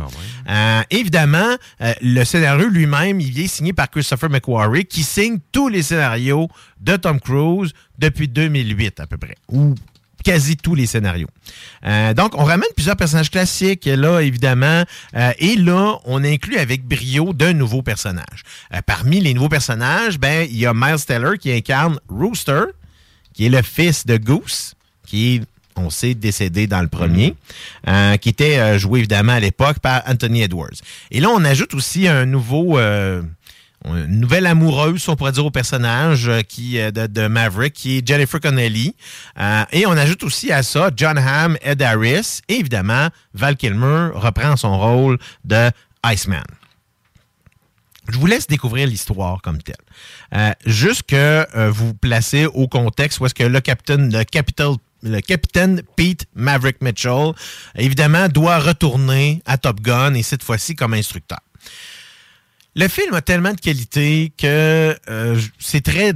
Euh, 0.49 0.81
évidemment, 0.91 1.57
le 2.03 2.25
scénario 2.25 2.69
lui-même, 2.69 3.21
il 3.21 3.39
est 3.41 3.47
signé 3.49 3.73
par 3.73 3.91
Christopher 3.91 4.31
McQuarrie, 4.31 4.85
qui 4.87 5.03
signe 5.03 5.39
tous 5.53 5.69
les 5.69 5.83
scénarios 5.83 6.49
de 6.81 6.97
Tom 6.97 7.21
Cruise 7.21 7.73
depuis 7.99 8.29
2008 8.29 9.01
à 9.01 9.07
peu 9.07 9.17
près, 9.17 9.35
ou 9.49 9.75
quasi 10.25 10.57
tous 10.57 10.75
les 10.75 10.87
scénarios. 10.87 11.29
Euh, 11.87 12.13
donc, 12.15 12.35
on 12.37 12.45
ramène 12.45 12.69
plusieurs 12.75 12.97
personnages 12.97 13.31
classiques, 13.31 13.87
là, 13.87 14.21
évidemment, 14.21 14.85
euh, 15.17 15.33
et 15.39 15.57
là, 15.57 15.99
on 16.05 16.25
inclut 16.25 16.59
avec 16.59 16.85
brio 16.85 17.33
d'un 17.33 17.53
nouveau 17.53 17.83
personnage. 17.83 18.43
Euh, 18.75 18.81
parmi 18.85 19.21
les 19.21 19.35
nouveaux 19.35 19.49
personnages, 19.49 20.19
ben, 20.19 20.47
il 20.51 20.59
y 20.59 20.67
a 20.67 20.75
Miles 20.75 21.05
Teller 21.07 21.39
qui 21.39 21.53
incarne 21.53 21.99
Rooster, 22.09 22.65
qui 23.33 23.47
est 23.47 23.51
le 23.51 23.63
fils 23.63 24.07
de 24.07 24.17
Goose, 24.17 24.75
qui 25.07 25.37
est, 25.37 25.43
on 25.77 25.91
sait, 25.91 26.15
décédé 26.15 26.67
dans 26.67 26.83
le 26.83 26.89
premier, 26.89 27.35
euh, 27.87 28.17
qui 28.17 28.29
était 28.29 28.59
euh, 28.59 28.79
joué 28.79 28.99
évidemment 28.99 29.33
à 29.33 29.41
l'époque 29.41 29.79
par 29.79 30.03
Anthony 30.07 30.43
Edwards. 30.43 30.79
Et 31.11 31.21
là, 31.21 31.29
on 31.31 31.45
ajoute 31.45 31.75
aussi 31.75 32.09
un 32.09 32.27
nouveau... 32.27 32.79
euh, 32.79 33.23
une 33.97 34.21
nouvelle 34.21 34.47
amoureuse, 34.47 35.09
on 35.09 35.17
pourrait 35.17 35.33
dire, 35.33 35.47
au 35.47 35.51
personnage 35.51 36.29
euh, 36.29 36.43
qui, 36.43 36.79
euh, 36.79 36.91
de, 36.91 37.27
Maverick, 37.27 37.73
qui 37.73 37.99
est 37.99 38.07
Jennifer 38.07 38.41
Connelly. 38.41 38.95
Euh, 39.39 39.65
et 39.73 39.87
on 39.87 39.93
ajoute 39.93 40.23
aussi 40.25 40.53
à 40.53 40.63
ça 40.63 40.91
John 40.95 41.19
Hamm, 41.19 41.57
Ed 41.63 41.83
Harris, 41.83 42.41
et 42.49 42.55
évidemment, 42.55 43.09
Val 43.35 43.57
Kilmer 43.57 44.11
reprend 44.15 44.57
son 44.57 44.79
rôle 44.79 45.19
de 45.45 45.71
Iceman. 46.05 46.45
Je 48.09 48.19
vous 48.19 48.27
laisse 48.27 48.47
découvrir 48.47 48.87
l'histoire 48.87 49.43
comme 49.43 49.59
telle. 49.61 50.55
Juste 50.65 51.03
que 51.03 51.47
vous 51.69 51.89
vous 51.89 51.95
placez 51.95 52.47
au 52.47 52.67
contexte 52.67 53.21
où 53.21 53.27
est-ce 53.27 53.35
que 53.35 53.45
le 53.45 53.61
capitaine, 53.61 54.11
le 54.11 54.25
Capital 54.25 54.77
le 55.03 55.21
capitaine 55.21 55.83
Pete 55.97 56.27
Maverick 56.35 56.83
Mitchell, 56.83 57.33
évidemment, 57.77 58.29
doit 58.29 58.59
retourner 58.59 59.43
à 59.47 59.59
Top 59.59 59.81
Gun 59.81 60.15
et 60.15 60.23
cette 60.23 60.43
fois-ci 60.43 60.75
comme 60.75 60.95
instructeur. 60.95 61.39
Le 62.81 62.87
film 62.87 63.13
a 63.15 63.23
tellement 63.23 63.55
de 63.55 63.61
qualité 63.61 64.33
que 64.39 64.97
euh, 65.11 65.41
c'est 65.59 65.81
très 65.81 66.13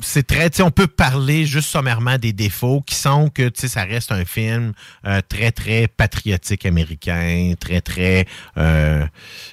c'est 0.00 0.26
très, 0.26 0.62
on 0.62 0.70
peut 0.70 0.86
parler 0.86 1.44
juste 1.44 1.68
sommairement 1.68 2.16
des 2.16 2.32
défauts 2.32 2.80
qui 2.80 2.94
sont 2.94 3.28
que, 3.28 3.48
tu 3.48 3.60
sais, 3.60 3.68
ça 3.68 3.82
reste 3.82 4.10
un 4.10 4.24
film 4.24 4.72
euh, 5.04 5.20
très, 5.28 5.50
très 5.50 5.86
patriotique 5.88 6.64
américain, 6.64 7.52
très, 7.60 7.82
très, 7.82 8.24
euh, 8.56 9.04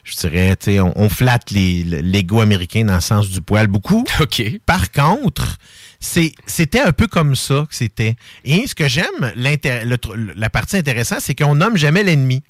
je 0.06 0.16
dirais, 0.16 0.56
tu 0.56 0.66
sais, 0.66 0.80
on, 0.80 0.94
on 0.98 1.10
flatte 1.10 1.52
les- 1.52 1.84
l'ego 1.84 2.40
américain 2.40 2.86
dans 2.86 2.96
le 2.96 3.02
sens 3.02 3.28
du 3.30 3.42
poil 3.42 3.68
beaucoup. 3.68 4.06
OK. 4.22 4.44
Par 4.66 4.92
contre, 4.92 5.58
c'était 6.00 6.80
un 6.80 6.94
peu 6.94 7.08
comme 7.08 7.36
ça 7.36 7.66
que 7.68 7.76
c'était. 7.76 8.16
Et 8.46 8.66
ce 8.66 8.76
que 8.76 8.88
j'aime, 8.88 9.34
la 9.36 10.50
partie 10.52 10.78
intéressante, 10.78 11.20
c'est 11.20 11.36
qu'on 11.36 11.56
nomme 11.56 11.76
jamais 11.76 12.04
l'ennemi. 12.04 12.44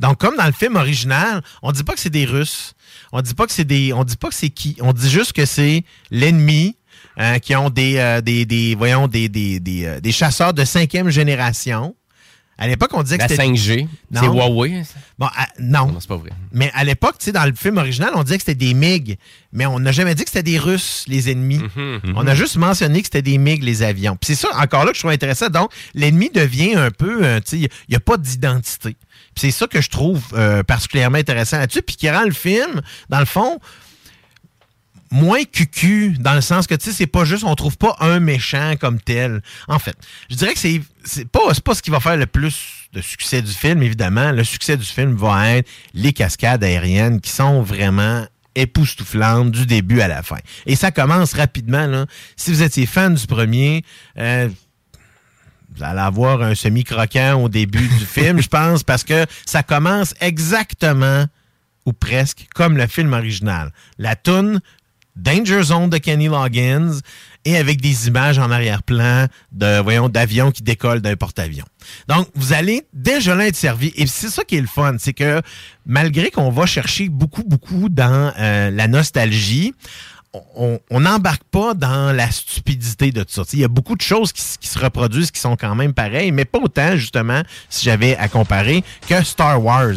Donc, 0.00 0.18
comme 0.18 0.36
dans 0.36 0.46
le 0.46 0.52
film 0.52 0.74
original, 0.74 1.42
on 1.62 1.70
dit 1.70 1.84
pas 1.84 1.92
que 1.94 2.00
c'est 2.00 2.10
des 2.10 2.24
Russes. 2.24 2.74
On 3.12 3.20
dit 3.20 3.34
pas 3.34 3.46
que 3.46 3.52
c'est 3.52 3.64
des. 3.64 3.92
On 3.92 4.04
dit 4.04 4.16
pas 4.16 4.28
que 4.28 4.34
c'est 4.34 4.50
qui. 4.50 4.76
On 4.80 4.92
dit 4.92 5.10
juste 5.10 5.32
que 5.32 5.44
c'est 5.46 5.84
l'ennemi. 6.10 6.76
hein, 7.18 7.38
qui 7.40 7.54
ont 7.56 7.68
des, 7.68 7.98
euh, 7.98 8.20
des, 8.22 8.46
des- 8.46 8.74
voyons, 8.74 9.06
des, 9.06 9.28
des, 9.28 9.60
des, 9.60 9.84
euh, 9.84 10.00
des 10.00 10.12
chasseurs 10.12 10.54
de 10.54 10.64
cinquième 10.64 11.10
génération. 11.10 11.94
À 12.58 12.68
l'époque, 12.68 12.90
on 12.94 13.02
disait 13.02 13.16
que 13.16 13.22
La 13.22 13.28
c'était... 13.28 13.42
5G, 13.44 13.88
Non. 14.12 14.20
c'est 14.20 14.26
Huawei. 14.28 14.84
ça? 14.84 14.94
Bon, 15.18 15.26
à- 15.26 15.48
non. 15.58 15.94
c'est 15.98 16.08
pas 16.08 16.16
vrai. 16.16 16.30
Mais 16.52 16.70
à 16.74 16.84
l'époque, 16.84 17.16
tu 17.18 17.24
sais, 17.26 17.32
dans 17.32 17.44
le 17.44 17.54
film 17.54 17.78
original, 17.78 18.12
on 18.14 18.22
disait 18.22 18.36
que 18.36 18.44
c'était 18.44 18.54
des 18.66 18.72
MiG. 18.74 19.18
Mais 19.52 19.66
on 19.66 19.80
n'a 19.80 19.90
jamais 19.90 20.14
dit 20.14 20.22
que 20.24 20.30
c'était 20.30 20.42
des 20.44 20.58
Russes, 20.58 21.04
les 21.08 21.30
ennemis. 21.30 21.60
Mhm. 21.76 22.14
On 22.14 22.26
a 22.26 22.34
juste 22.34 22.56
mentionné 22.56 23.00
que 23.00 23.06
c'était 23.06 23.22
des 23.22 23.36
MiG, 23.36 23.62
les 23.64 23.82
avions. 23.82 24.16
Puis 24.16 24.34
c'est 24.34 24.46
ça, 24.46 24.48
encore 24.62 24.84
là, 24.84 24.92
que 24.92 24.96
je 24.96 25.00
trouve 25.02 25.10
intéressant. 25.12 25.48
Donc, 25.48 25.70
l'ennemi 25.94 26.30
devient 26.32 26.74
un 26.76 26.90
peu, 26.90 27.24
euh, 27.24 27.40
tu 27.40 27.50
sais, 27.50 27.58
il 27.58 27.68
n'y 27.90 27.96
a 27.96 28.00
pas 28.00 28.16
d'identité. 28.16 28.96
C'est 29.34 29.50
ça 29.50 29.66
que 29.66 29.80
je 29.80 29.90
trouve 29.90 30.22
euh, 30.34 30.62
particulièrement 30.62 31.18
intéressant 31.18 31.58
là-dessus. 31.58 31.82
Puis 31.82 31.96
qui 31.96 32.10
rend 32.10 32.24
le 32.24 32.32
film, 32.32 32.80
dans 33.08 33.20
le 33.20 33.24
fond, 33.24 33.58
moins 35.12 35.44
cucu, 35.44 36.16
dans 36.18 36.34
le 36.34 36.40
sens 36.40 36.66
que, 36.66 36.74
tu 36.74 36.90
sais, 36.90 36.96
c'est 36.96 37.06
pas 37.06 37.24
juste, 37.24 37.44
on 37.44 37.54
trouve 37.54 37.76
pas 37.76 37.96
un 38.00 38.18
méchant 38.18 38.74
comme 38.80 39.00
tel. 39.00 39.42
En 39.68 39.78
fait, 39.78 39.96
je 40.30 40.36
dirais 40.36 40.54
que 40.54 40.58
c'est 40.58 40.80
c'est 41.04 41.28
pas, 41.28 41.52
c'est 41.52 41.62
pas 41.62 41.74
ce 41.74 41.82
qui 41.82 41.90
va 41.90 42.00
faire 42.00 42.16
le 42.16 42.26
plus 42.26 42.88
de 42.92 43.00
succès 43.00 43.42
du 43.42 43.52
film, 43.52 43.82
évidemment. 43.82 44.32
Le 44.32 44.44
succès 44.44 44.76
du 44.76 44.84
film 44.84 45.14
va 45.14 45.56
être 45.56 45.68
les 45.94 46.12
cascades 46.12 46.62
aériennes 46.64 47.20
qui 47.20 47.30
sont 47.30 47.62
vraiment 47.62 48.26
époustouflantes 48.54 49.50
du 49.50 49.66
début 49.66 50.00
à 50.00 50.08
la 50.08 50.22
fin. 50.22 50.38
Et 50.66 50.76
ça 50.76 50.90
commence 50.90 51.34
rapidement, 51.34 51.86
là. 51.86 52.06
Si 52.36 52.50
vous 52.50 52.62
étiez 52.62 52.86
fan 52.86 53.14
du 53.14 53.26
premier, 53.26 53.84
euh, 54.18 54.48
vous 55.82 55.88
allez 55.88 56.00
avoir 56.00 56.42
un 56.42 56.54
semi-croquant 56.54 57.42
au 57.42 57.48
début 57.48 57.88
du 57.88 58.06
film, 58.06 58.40
je 58.40 58.46
pense, 58.46 58.84
parce 58.84 59.02
que 59.02 59.26
ça 59.44 59.64
commence 59.64 60.14
exactement 60.20 61.26
ou 61.86 61.92
presque 61.92 62.46
comme 62.54 62.76
le 62.76 62.86
film 62.86 63.12
original. 63.12 63.72
La 63.98 64.14
toune 64.14 64.60
Danger 65.16 65.62
Zone 65.64 65.90
de 65.90 65.98
Kenny 65.98 66.28
Loggins 66.28 67.00
et 67.44 67.56
avec 67.56 67.80
des 67.80 68.06
images 68.06 68.38
en 68.38 68.52
arrière-plan 68.52 69.26
de 69.50 69.80
voyons 69.80 70.08
d'avions 70.08 70.52
qui 70.52 70.62
décollent 70.62 71.00
d'un 71.00 71.16
porte-avions. 71.16 71.66
Donc 72.06 72.28
vous 72.36 72.52
allez 72.52 72.86
déjà 72.92 73.34
là 73.34 73.48
être 73.48 73.56
servi 73.56 73.92
et 73.96 74.06
c'est 74.06 74.30
ça 74.30 74.44
qui 74.44 74.56
est 74.56 74.60
le 74.60 74.68
fun, 74.68 74.94
c'est 75.00 75.12
que 75.12 75.42
malgré 75.84 76.30
qu'on 76.30 76.50
va 76.50 76.64
chercher 76.64 77.08
beaucoup 77.08 77.42
beaucoup 77.42 77.88
dans 77.88 78.32
euh, 78.38 78.70
la 78.70 78.86
nostalgie, 78.86 79.74
on- 80.56 81.00
n'embarque 81.00 81.44
pas 81.44 81.74
dans 81.74 82.12
la 82.14 82.30
stupidité 82.30 83.10
de 83.12 83.22
tout 83.22 83.32
ça. 83.32 83.42
Il 83.52 83.58
y 83.58 83.64
a 83.64 83.68
beaucoup 83.68 83.96
de 83.96 84.00
choses 84.02 84.32
qui, 84.32 84.42
se 84.42 84.78
reproduisent 84.78 85.30
qui 85.30 85.40
sont 85.40 85.56
quand 85.56 85.74
même 85.74 85.92
pareilles, 85.92 86.32
mais 86.32 86.44
pas 86.44 86.58
autant, 86.58 86.96
justement, 86.96 87.42
si 87.68 87.84
j'avais 87.84 88.16
à 88.16 88.28
comparer, 88.28 88.82
que 89.08 89.22
Star 89.24 89.62
Wars. 89.62 89.90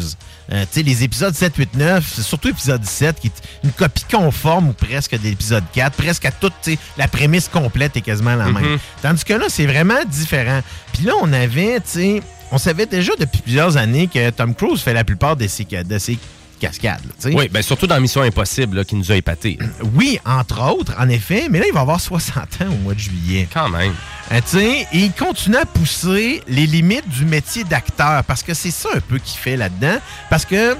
Euh, 0.52 0.62
tu 0.62 0.68
sais, 0.72 0.82
les 0.82 1.02
épisodes 1.04 1.34
7, 1.34 1.56
8, 1.56 1.74
9, 1.74 2.12
c'est 2.14 2.22
surtout 2.22 2.48
l'épisode 2.48 2.84
7, 2.84 3.18
qui 3.20 3.28
est 3.28 3.42
une 3.64 3.72
copie 3.72 4.04
conforme 4.10 4.68
ou 4.68 4.72
presque 4.72 5.12
de 5.18 5.22
l'épisode 5.24 5.64
4, 5.72 5.96
presque 5.96 6.24
à 6.24 6.30
toute, 6.30 6.52
la 6.98 7.08
prémisse 7.08 7.48
complète 7.48 7.96
est 7.96 8.02
quasiment 8.02 8.34
la 8.36 8.46
même. 8.46 8.72
Mhm. 8.72 8.78
Tandis 9.02 9.24
que 9.24 9.32
là, 9.32 9.46
c'est 9.48 9.66
vraiment 9.66 10.04
différent. 10.06 10.60
Puis 10.92 11.04
là, 11.04 11.14
on 11.22 11.32
avait, 11.32 11.80
tu 11.80 11.86
sais, 11.86 12.22
on 12.52 12.58
savait 12.58 12.86
déjà 12.86 13.12
depuis 13.18 13.42
plusieurs 13.42 13.76
années 13.76 14.06
que 14.06 14.30
Tom 14.30 14.54
Cruise 14.54 14.80
fait 14.80 14.92
la 14.94 15.02
plupart 15.04 15.36
de 15.36 15.46
ses, 15.48 15.64
de 15.64 15.98
ses 15.98 16.18
là, 16.62 16.70
sais. 17.18 17.34
Oui, 17.34 17.48
ben 17.50 17.62
surtout 17.62 17.86
dans 17.86 18.00
Mission 18.00 18.22
Impossible, 18.22 18.76
là, 18.78 18.84
qui 18.84 18.94
nous 18.96 19.10
a 19.12 19.16
épatés. 19.16 19.58
Oui, 19.94 20.18
entre 20.24 20.62
autres, 20.72 20.92
en 20.98 21.08
effet, 21.08 21.48
mais 21.50 21.58
là, 21.60 21.66
il 21.68 21.74
va 21.74 21.80
avoir 21.80 22.00
60 22.00 22.36
ans 22.62 22.66
au 22.72 22.76
mois 22.82 22.94
de 22.94 22.98
juillet. 22.98 23.48
Quand 23.52 23.68
même. 23.68 23.92
Euh, 24.32 24.40
et 24.60 24.86
il 24.92 25.12
continue 25.12 25.56
à 25.56 25.64
pousser 25.66 26.42
les 26.48 26.66
limites 26.66 27.08
du 27.08 27.24
métier 27.24 27.64
d'acteur, 27.64 28.24
parce 28.24 28.42
que 28.42 28.54
c'est 28.54 28.70
ça 28.72 28.88
un 28.94 29.00
peu 29.00 29.18
qu'il 29.18 29.38
fait 29.38 29.56
là-dedans. 29.56 29.98
Parce 30.30 30.44
que 30.44 30.76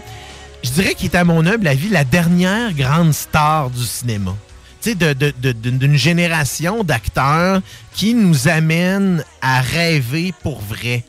je 0.64 0.70
dirais 0.70 0.94
qu'il 0.94 1.10
est, 1.10 1.16
à 1.16 1.24
mon 1.24 1.46
humble 1.46 1.68
avis, 1.68 1.88
la 1.88 2.04
dernière 2.04 2.72
grande 2.72 3.12
star 3.12 3.70
du 3.70 3.84
cinéma. 3.84 4.34
Tu 4.82 4.90
sais, 4.90 4.94
de- 4.94 5.12
de- 5.40 5.52
d'une 5.52 5.96
génération 5.96 6.82
d'acteurs 6.84 7.60
qui 7.92 8.14
nous 8.14 8.48
amène 8.48 9.24
à 9.42 9.60
rêver 9.60 10.34
pour 10.42 10.60
vrai 10.60 11.04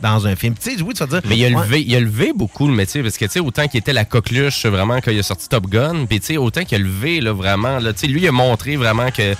dans 0.00 0.26
un 0.26 0.36
film. 0.36 0.54
Tu 0.54 0.76
sais, 0.76 0.82
oui, 0.82 0.94
tu 0.94 1.00
vas 1.00 1.06
dire... 1.06 1.20
Mais 1.28 1.36
il 1.36 1.44
a, 1.44 1.48
ouais, 1.48 1.64
levé, 1.64 1.84
il 1.86 1.94
a 1.94 2.00
levé 2.00 2.32
beaucoup 2.34 2.66
le 2.66 2.74
métier 2.74 3.02
parce 3.02 3.16
que, 3.16 3.24
tu 3.24 3.32
sais, 3.32 3.40
autant 3.40 3.66
qu'il 3.68 3.78
était 3.78 3.92
la 3.92 4.04
coqueluche 4.04 4.64
vraiment 4.66 5.00
quand 5.00 5.10
il 5.10 5.18
a 5.18 5.22
sorti 5.22 5.48
Top 5.48 5.66
Gun, 5.68 6.06
puis, 6.06 6.20
tu 6.20 6.26
sais, 6.26 6.36
autant 6.36 6.64
qu'il 6.64 6.76
a 6.76 6.78
levé, 6.78 7.20
là, 7.20 7.32
vraiment, 7.32 7.78
là, 7.78 7.92
tu 7.92 8.00
sais, 8.00 8.06
lui, 8.06 8.22
il 8.22 8.28
a 8.28 8.32
montré 8.32 8.76
vraiment 8.76 9.10
que. 9.10 9.34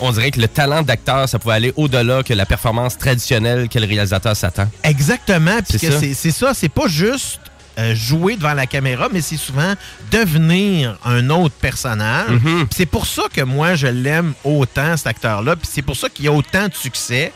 On 0.00 0.12
dirait 0.12 0.30
que 0.30 0.40
le 0.40 0.46
talent 0.46 0.82
d'acteur, 0.82 1.28
ça 1.28 1.40
pouvait 1.40 1.54
aller 1.54 1.72
au-delà 1.74 2.22
que 2.22 2.32
la 2.32 2.46
performance 2.46 2.96
traditionnelle 2.98 3.68
que 3.68 3.80
le 3.80 3.86
réalisateur 3.86 4.36
s'attend. 4.36 4.70
Exactement. 4.84 5.58
Puis 5.68 5.76
C'est 6.14 6.30
ça. 6.30 6.54
c'est 6.54 6.68
pas 6.68 6.86
juste 6.86 7.40
euh, 7.78 7.96
jouer 7.96 8.36
devant 8.36 8.54
la 8.54 8.66
caméra, 8.66 9.08
mais 9.12 9.20
c'est 9.20 9.36
souvent 9.36 9.74
devenir 10.12 10.96
un 11.04 11.30
autre 11.30 11.54
personnage. 11.56 12.30
Mhm. 12.30 12.66
Puis 12.66 12.76
C'est 12.76 12.86
pour 12.86 13.06
ça 13.06 13.22
que 13.32 13.40
moi, 13.40 13.74
je 13.74 13.88
l'aime 13.88 14.34
autant, 14.44 14.96
cet 14.96 15.08
acteur-là. 15.08 15.56
Puis 15.56 15.68
c'est 15.72 15.82
pour 15.82 15.96
ça 15.96 16.08
qu'il 16.08 16.28
a 16.28 16.32
autant 16.32 16.68
de 16.68 16.74
succès. 16.74 17.32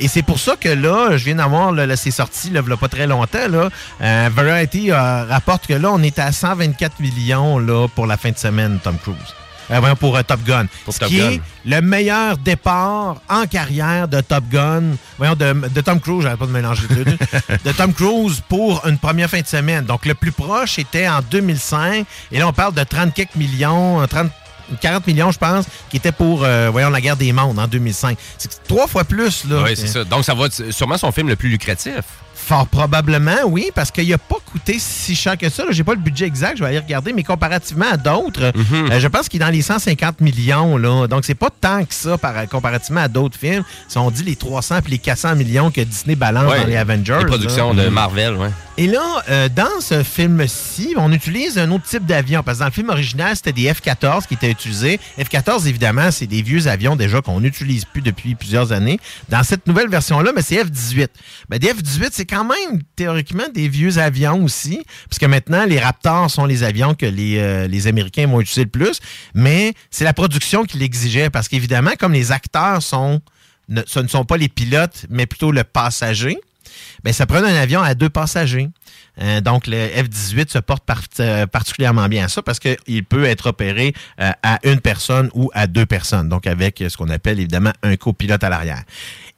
Et 0.00 0.08
c'est 0.08 0.22
pour 0.22 0.38
ça 0.38 0.56
que 0.60 0.68
là, 0.68 1.16
je 1.16 1.24
viens 1.24 1.36
d'avoir, 1.36 1.72
là, 1.72 1.86
là, 1.86 1.96
c'est 1.96 2.10
sorti 2.10 2.50
là, 2.50 2.62
pas 2.80 2.88
très 2.88 3.06
longtemps, 3.06 3.48
là, 3.48 3.68
euh, 4.00 4.30
Variety 4.34 4.90
euh, 4.90 5.24
rapporte 5.24 5.66
que 5.66 5.74
là, 5.74 5.90
on 5.92 6.02
est 6.02 6.18
à 6.18 6.32
124 6.32 7.00
millions 7.00 7.58
là, 7.58 7.86
pour 7.94 8.06
la 8.06 8.16
fin 8.16 8.30
de 8.30 8.38
semaine, 8.38 8.78
Tom 8.82 8.96
Cruise. 8.98 9.16
Euh, 9.70 9.78
voyons, 9.80 9.96
pour 9.96 10.14
euh, 10.16 10.22
Top 10.22 10.42
Gun. 10.44 10.66
ce 10.90 10.98
Top 10.98 11.08
qui 11.08 11.16
Gun. 11.18 11.30
est 11.30 11.40
le 11.64 11.80
meilleur 11.80 12.36
départ 12.36 13.16
en 13.30 13.46
carrière 13.46 14.08
de 14.08 14.20
Top 14.20 14.44
Gun, 14.50 14.82
voyons, 15.16 15.34
de, 15.34 15.54
de 15.68 15.80
Tom 15.80 16.00
Cruise, 16.00 16.22
j'arrête 16.22 16.38
pas 16.38 16.46
de 16.46 16.50
mélanger 16.50 16.82
les 16.90 17.04
deux, 17.04 17.18
de 17.64 17.72
Tom 17.72 17.94
Cruise 17.94 18.42
pour 18.48 18.86
une 18.86 18.98
première 18.98 19.30
fin 19.30 19.40
de 19.40 19.46
semaine. 19.46 19.84
Donc, 19.86 20.04
le 20.04 20.14
plus 20.14 20.32
proche 20.32 20.78
était 20.78 21.08
en 21.08 21.20
2005, 21.30 22.04
et 22.32 22.38
là, 22.38 22.46
on 22.48 22.52
parle 22.52 22.74
de 22.74 22.84
30 22.84 23.14
quelques 23.14 23.36
millions, 23.36 24.02
euh, 24.02 24.06
30, 24.06 24.30
40 24.80 25.06
millions, 25.06 25.30
je 25.30 25.38
pense, 25.38 25.66
qui 25.90 25.96
était 25.96 26.12
pour, 26.12 26.44
euh, 26.44 26.68
voyons, 26.70 26.90
la 26.90 27.00
guerre 27.00 27.16
des 27.16 27.32
mondes 27.32 27.58
en 27.58 27.66
2005. 27.66 28.18
C'est 28.38 28.62
trois 28.64 28.86
fois 28.86 29.04
plus, 29.04 29.44
là. 29.44 29.62
Oui, 29.62 29.76
c'est 29.76 29.86
ça. 29.86 30.04
Donc, 30.04 30.24
ça 30.24 30.34
va 30.34 30.46
être 30.46 30.70
sûrement 30.72 30.98
son 30.98 31.12
film 31.12 31.28
le 31.28 31.36
plus 31.36 31.48
lucratif. 31.48 32.02
Fort 32.46 32.66
probablement, 32.66 33.36
oui, 33.46 33.70
parce 33.74 33.90
qu'il 33.90 34.08
n'a 34.08 34.18
pas 34.18 34.36
coûté 34.44 34.76
si 34.78 35.14
cher 35.16 35.38
que 35.38 35.48
ça. 35.48 35.64
Je 35.70 35.78
n'ai 35.78 35.84
pas 35.84 35.94
le 35.94 36.00
budget 36.00 36.26
exact, 36.26 36.58
je 36.58 36.62
vais 36.62 36.68
aller 36.68 36.78
regarder, 36.78 37.12
mais 37.14 37.22
comparativement 37.22 37.86
à 37.90 37.96
d'autres, 37.96 38.52
Mhm. 38.54 38.90
euh, 38.92 39.00
je 39.00 39.08
pense 39.08 39.28
qu'il 39.30 39.40
est 39.40 39.44
dans 39.46 39.50
les 39.50 39.62
150 39.62 40.20
millions. 40.20 40.76
Là. 40.76 41.06
Donc, 41.06 41.24
c'est 41.24 41.34
pas 41.34 41.48
tant 41.58 41.84
que 41.84 41.94
ça 41.94 42.18
par, 42.18 42.46
comparativement 42.48 43.00
à 43.00 43.08
d'autres 43.08 43.38
films. 43.38 43.64
Si 43.88 43.96
on 43.96 44.10
dit 44.10 44.22
les 44.24 44.36
300 44.36 44.82
puis 44.82 44.92
les 44.92 44.98
400 44.98 45.36
millions 45.36 45.70
que 45.70 45.80
Disney 45.80 46.16
balance 46.16 46.50
Ouais, 46.52 46.60
dans 46.60 46.66
les 46.66 46.76
Avengers. 46.76 47.16
Les 47.20 47.26
productions 47.26 47.72
là. 47.72 47.84
de 47.84 47.88
Marvel, 47.88 48.34
ouais. 48.36 48.50
Et 48.76 48.88
là, 48.88 49.00
euh, 49.30 49.48
dans 49.54 49.80
ce 49.80 50.02
film-ci, 50.02 50.94
on 50.96 51.12
utilise 51.12 51.58
un 51.58 51.70
autre 51.70 51.84
type 51.84 52.04
d'avion. 52.06 52.42
Parce 52.42 52.58
que 52.58 52.62
dans 52.64 52.68
le 52.68 52.72
film 52.72 52.90
original, 52.90 53.36
c'était 53.36 53.52
des 53.52 53.72
F-14 53.72 54.26
qui 54.26 54.34
étaient 54.34 54.50
utilisés. 54.50 54.98
F-14, 55.18 55.66
évidemment, 55.68 56.10
c'est 56.10 56.26
des 56.26 56.42
vieux 56.42 56.66
avions 56.66 56.96
déjà 56.96 57.20
qu'on 57.20 57.40
n'utilise 57.40 57.84
plus 57.84 58.02
depuis 58.02 58.34
plusieurs 58.34 58.72
années. 58.72 58.98
Dans 59.28 59.42
cette 59.44 59.66
nouvelle 59.68 59.88
version-là, 59.88 60.32
mais 60.34 60.42
c'est 60.42 60.56
F-18. 60.56 61.06
Ben, 61.48 61.58
des 61.58 61.68
F-18, 61.68 62.08
c'est 62.12 62.24
quand 62.34 62.44
même 62.44 62.82
théoriquement 62.96 63.44
des 63.54 63.68
vieux 63.68 63.98
avions 63.98 64.42
aussi. 64.42 64.84
Puisque 65.08 65.24
maintenant, 65.24 65.64
les 65.66 65.78
Raptors 65.78 66.30
sont 66.30 66.46
les 66.46 66.64
avions 66.64 66.94
que 66.94 67.06
les, 67.06 67.38
euh, 67.38 67.68
les 67.68 67.86
Américains 67.86 68.26
vont 68.26 68.40
utiliser 68.40 68.64
le 68.64 68.70
plus. 68.70 68.98
Mais 69.34 69.74
c'est 69.90 70.04
la 70.04 70.12
production 70.12 70.64
qui 70.64 70.78
l'exigeait. 70.78 71.30
Parce 71.30 71.48
qu'évidemment, 71.48 71.92
comme 71.98 72.12
les 72.12 72.32
acteurs 72.32 72.82
sont, 72.82 73.20
ne, 73.68 73.82
ce 73.86 74.00
ne 74.00 74.08
sont 74.08 74.24
pas 74.24 74.36
les 74.36 74.48
pilotes, 74.48 75.06
mais 75.10 75.26
plutôt 75.26 75.52
le 75.52 75.62
passager, 75.62 76.38
ben, 77.04 77.12
ça 77.12 77.26
prenait 77.26 77.48
un 77.48 77.62
avion 77.62 77.82
à 77.82 77.94
deux 77.94 78.10
passagers. 78.10 78.68
Euh, 79.22 79.40
donc, 79.40 79.68
le 79.68 79.76
F-18 79.76 80.50
se 80.50 80.58
porte 80.58 80.82
euh, 81.20 81.46
particulièrement 81.46 82.08
bien 82.08 82.24
à 82.24 82.28
ça 82.28 82.42
parce 82.42 82.58
qu'il 82.58 83.04
peut 83.04 83.24
être 83.26 83.50
opéré 83.50 83.94
à 84.18 84.58
une 84.64 84.80
personne 84.80 85.30
ou 85.34 85.52
à 85.54 85.68
deux 85.68 85.86
personnes. 85.86 86.28
Donc, 86.28 86.48
avec 86.48 86.82
ce 86.88 86.96
qu'on 86.96 87.10
appelle 87.10 87.38
évidemment 87.38 87.72
un 87.84 87.94
copilote 87.96 88.42
à 88.42 88.48
l'arrière. 88.48 88.82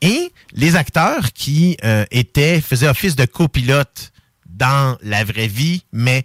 Et 0.02 0.32
les 0.52 0.76
acteurs 0.76 1.32
qui 1.32 1.76
euh, 1.84 2.04
étaient, 2.10 2.60
faisaient 2.60 2.88
office 2.88 3.16
de 3.16 3.24
copilote 3.24 4.12
dans 4.48 4.96
la 5.02 5.24
vraie 5.24 5.48
vie, 5.48 5.84
mais 5.92 6.24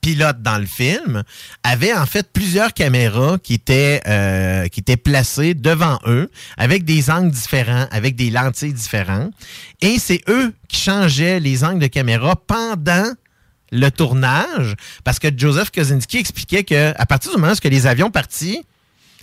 pilote 0.00 0.40
dans 0.42 0.58
le 0.58 0.66
film 0.66 1.22
avaient 1.62 1.92
en 1.92 2.06
fait 2.06 2.32
plusieurs 2.32 2.72
caméras 2.72 3.38
qui 3.42 3.54
étaient 3.54 4.00
euh, 4.06 4.66
qui 4.68 4.80
étaient 4.80 4.96
placées 4.96 5.54
devant 5.54 5.98
eux 6.06 6.30
avec 6.56 6.84
des 6.84 7.10
angles 7.10 7.30
différents, 7.30 7.86
avec 7.90 8.16
des 8.16 8.30
lentilles 8.30 8.72
différentes. 8.72 9.32
Et 9.80 9.98
c'est 9.98 10.22
eux 10.28 10.54
qui 10.68 10.80
changeaient 10.80 11.40
les 11.40 11.64
angles 11.64 11.80
de 11.80 11.86
caméra 11.86 12.34
pendant 12.36 13.12
le 13.72 13.88
tournage 13.90 14.74
parce 15.04 15.18
que 15.18 15.28
Joseph 15.34 15.70
Kosinski 15.70 16.18
expliquait 16.18 16.64
que 16.64 16.92
à 16.96 17.06
partir 17.06 17.32
du 17.32 17.38
moment 17.38 17.52
où 17.52 17.68
les 17.68 17.86
avions 17.86 18.10
partis 18.10 18.64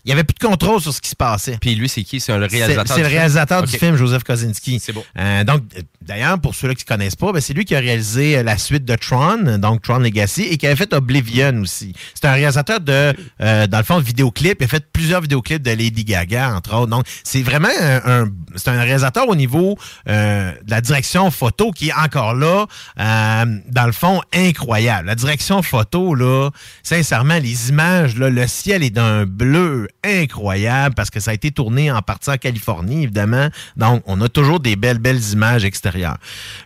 il 0.08 0.12
n'y 0.12 0.14
avait 0.14 0.24
plus 0.24 0.36
de 0.40 0.48
contrôle 0.48 0.80
sur 0.80 0.94
ce 0.94 1.02
qui 1.02 1.10
se 1.10 1.16
passait. 1.18 1.58
Puis 1.60 1.76
lui, 1.76 1.90
c'est 1.90 2.04
qui? 2.04 2.22
C'est 2.22 2.32
le 2.38 2.46
réalisateur 2.46 2.88
c'est 2.88 3.02
le 3.02 3.04
du 3.04 3.10
film? 3.10 3.18
réalisateur 3.20 3.64
du 3.64 3.78
film, 3.78 3.96
Joseph 3.98 4.24
Kosinski. 4.24 4.80
C'est 4.82 4.94
beau. 4.94 5.04
Euh, 5.20 5.44
donc, 5.44 5.64
d'ailleurs, 6.02 6.40
pour 6.40 6.56
ceux-là 6.56 6.76
qui 6.76 6.86
ne 6.86 6.88
connaissent 6.96 7.18
pas, 7.18 7.34
ben, 7.34 7.42
c'est 7.42 7.54
lui 7.54 7.66
qui 7.66 7.76
a 7.76 7.80
réalisé 7.80 8.38
euh, 8.38 8.44
la 8.44 8.58
suite 8.58 8.86
de 8.86 8.96
Tron, 8.96 9.58
donc 9.58 9.82
Tron 9.82 9.98
Legacy, 10.00 10.44
et 10.44 10.56
qui 10.58 10.66
avait 10.66 10.78
fait 10.78 10.94
Oblivion 10.94 11.60
aussi. 11.62 11.92
C'est 12.16 12.26
un 12.26 12.32
réalisateur 12.32 12.80
de, 12.80 13.14
euh, 13.42 13.68
dans 13.68 13.78
le 13.80 13.84
fond, 13.84 14.00
de 14.00 14.06
vidéoclips. 14.06 14.58
Il 14.62 14.64
a 14.64 14.68
fait 14.70 14.86
plusieurs 14.94 15.20
vidéoclips 15.20 15.62
de 15.62 15.72
Lady 15.72 16.06
Gaga, 16.06 16.56
entre 16.56 16.74
autres. 16.76 16.88
Donc, 16.90 17.06
c'est 17.26 17.42
vraiment 17.44 17.68
un, 17.82 18.22
un- 18.24 18.28
c'est 18.56 18.70
un 18.70 18.82
réalisateur 18.82 19.28
au 19.28 19.36
niveau 19.36 19.78
euh, 20.08 20.52
de 20.64 20.72
la 20.72 20.80
direction 20.80 21.30
photo 21.32 21.72
qui 21.72 21.90
est 21.90 21.94
encore 21.94 22.34
là, 22.34 22.66
euh, 22.98 23.46
dans 23.70 23.86
le 23.86 23.92
fond, 23.92 24.22
incroyable. 24.34 25.08
La 25.08 25.16
direction 25.16 25.62
photo, 25.62 26.16
là, 26.16 26.50
sincèrement, 26.82 27.38
les 27.40 27.70
images, 27.70 28.16
là, 28.16 28.30
le 28.30 28.48
ciel 28.48 28.84
est 28.84 28.90
d'un 28.90 29.26
bleu 29.26 29.90
incroyable 30.08 30.96
parce 30.96 31.10
que 31.10 31.20
ça 31.20 31.32
a 31.32 31.34
été 31.34 31.52
tourné 31.52 31.92
en 31.92 32.02
partie 32.02 32.30
en 32.30 32.38
Californie, 32.38 33.04
évidemment. 33.04 33.50
Donc, 33.76 34.04
on 34.06 34.20
a 34.22 34.30
toujours 34.30 34.60
des 34.60 34.76
belles, 34.76 35.00
belles 35.00 35.22
images 35.32 35.66
extérieures. 35.66 36.18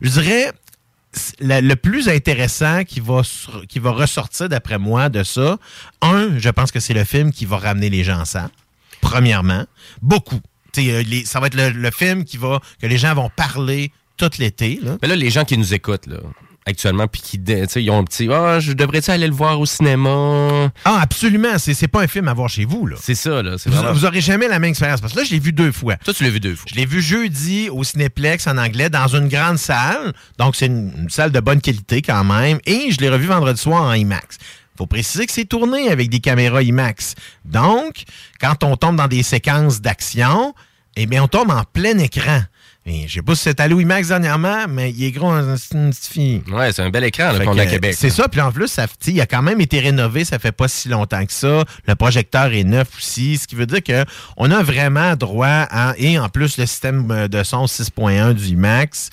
Je 0.02 0.10
dirais, 0.10 0.52
le 1.40 1.74
plus 1.76 2.10
intéressant 2.10 2.84
qui 2.84 3.00
va, 3.00 3.22
qui 3.68 3.80
ressortir, 3.80 4.50
d'après 4.50 4.78
moi, 4.78 5.10
de 5.10 5.24
ça, 5.24 5.58
un, 6.02 6.38
je 6.38 6.50
pense 6.50 6.72
que 6.72 6.80
c'est 6.80 6.94
le 6.94 7.04
film 7.04 7.32
qui 7.32 7.46
va 7.46 7.58
ramener 7.58 7.90
les 7.90 8.04
gens 8.04 8.20
ensemble. 8.20 8.52
Premièrement, 9.02 9.66
beaucoup. 10.02 10.40
Euh, 10.78 11.04
ça 11.26 11.40
va 11.40 11.48
être 11.48 11.56
le, 11.56 11.92
film 11.92 12.24
qui 12.24 12.38
va 12.38 12.62
que 12.82 12.88
les 12.88 12.98
gens 12.98 13.14
vont 13.14 13.30
parler 13.30 13.92
tout 14.16 14.30
l'été. 14.40 14.80
Mais 15.02 15.08
là, 15.08 15.16
les 15.16 15.30
gens 15.30 15.44
qui 15.44 15.58
nous 15.58 15.74
écoutent, 15.74 16.08
là, 16.08 16.20
actuellement, 16.66 17.08
puis 17.08 17.22
qui, 17.22 17.44
tu 17.44 17.54
sais, 17.68 17.84
ils 17.84 17.90
ont 17.90 18.00
un 18.00 18.04
petit, 18.04 18.30
ah, 18.32 18.60
je 18.60 18.74
devrais-tu 18.74 19.10
aller 19.12 19.28
le 19.28 19.34
voir 19.34 19.60
au 19.60 19.66
cinéma? 19.66 20.72
Ah, 20.86 21.00
absolument. 21.02 21.58
C'est 21.58 21.74
c'est 21.74 21.88
pas 21.88 22.02
un 22.02 22.08
film 22.08 22.28
à 22.28 22.34
voir 22.34 22.50
chez 22.50 22.66
vous. 22.66 22.86
là. 22.86 22.96
C'est 23.02 23.16
ça, 23.16 23.42
là. 23.42 23.56
Vous, 23.66 23.72
vraiment... 23.72 23.94
vous 23.94 24.06
aurez 24.06 24.22
jamais 24.22 24.48
la 24.48 24.60
même 24.60 24.70
expérience. 24.70 25.02
Parce 25.02 25.14
que 25.14 25.20
là, 25.20 25.26
je 25.26 25.32
l'ai 25.32 25.40
vu 25.40 25.54
deux 25.54 25.72
fois. 25.72 25.96
Toi, 25.98 26.14
tu 26.14 26.24
l'as 26.24 26.30
vu 26.30 26.40
deux 26.40 26.56
fois. 26.56 26.66
Je 26.72 26.76
l'ai 26.76 26.86
vu 26.86 27.02
jeudi 27.02 27.70
au 27.70 27.84
Cinéplex 27.84 28.46
en 28.48 28.58
anglais 28.58 28.90
dans 28.90 29.08
une 29.08 29.28
grande 29.28 29.58
salle. 29.58 30.14
Donc, 30.38 30.56
c'est 30.56 30.68
une, 30.68 30.92
une 30.98 31.10
salle 31.10 31.32
de 31.32 31.40
bonne 31.40 31.62
qualité 31.62 32.02
quand 32.02 32.24
même. 32.24 32.60
Et 32.66 32.92
je 32.92 33.00
l'ai 33.00 33.10
revu 33.10 33.26
vendredi 33.26 33.60
soir 33.60 33.84
en 33.84 33.94
IMAX. 33.94 34.38
faut 34.78 34.86
préciser 34.88 35.26
que 35.26 35.32
c'est 35.34 35.46
tourné 35.46 35.90
avec 35.90 36.10
des 36.10 36.20
caméras 36.20 36.62
IMAX. 36.62 37.16
Donc, 37.46 38.04
quand 38.40 38.64
on 38.64 38.78
tombe 38.78 38.96
dans 38.96 39.08
des 39.08 39.24
séquences 39.24 39.82
d'action, 39.82 40.54
eh 40.96 41.06
bien, 41.06 41.24
on 41.24 41.28
tombe 41.28 41.50
en 41.52 41.64
plein 41.64 41.98
écran. 41.98 42.42
Et 42.84 43.08
je 43.08 43.14
sais 43.14 43.22
pas 43.22 43.36
si 43.36 43.44
c'est 43.44 43.60
allé 43.60 43.76
au 43.76 43.80
IMAX 43.80 44.08
dernièrement, 44.08 44.66
mais 44.68 44.90
il 44.90 45.04
est 45.04 45.12
gros 45.12 45.32
en 45.32 45.56
c'est 45.56 45.76
une 45.76 45.92
petite 45.92 46.08
fille. 46.08 46.42
Ouais, 46.52 46.74
c'est 46.74 46.82
un 46.82 46.90
bel 46.90 47.04
écran 47.04 47.32
Fait 47.32 47.46
qu'on 47.46 47.58
a 47.58 47.62
à 47.62 47.66
que, 47.66 47.72
Québec. 47.72 47.96
C'est 47.96 48.10
ça, 48.10 48.28
puis 48.28 48.42
en 48.42 48.52
plus, 48.52 48.68
ça, 48.70 48.88
il 49.06 49.22
a 49.22 49.28
quand 49.28 49.44
même 49.44 49.62
été 49.62 49.80
rénové, 49.80 50.26
ça 50.26 50.40
fait 50.40 50.52
pas 50.52 50.68
si 50.68 50.90
longtemps 50.90 51.24
que 51.24 51.32
ça. 51.32 51.64
Le 51.88 51.96
projecteur 51.96 52.52
est 52.54 52.64
neuf 52.64 52.88
aussi, 52.98 53.38
ce 53.38 53.46
qui 53.48 53.54
veut 53.54 53.68
dire 53.68 53.84
que 53.84 54.04
on 54.36 54.50
a 54.50 54.64
vraiment 54.64 55.16
droit 55.16 55.48
à, 55.70 55.94
et 55.98 56.18
en 56.18 56.28
plus 56.30 56.58
le 56.58 56.66
système 56.66 57.10
euh, 57.12 57.28
de 57.28 57.44
son 57.44 57.66
6.1 57.66 58.34
du 58.34 58.46
IMAX. 58.46 59.12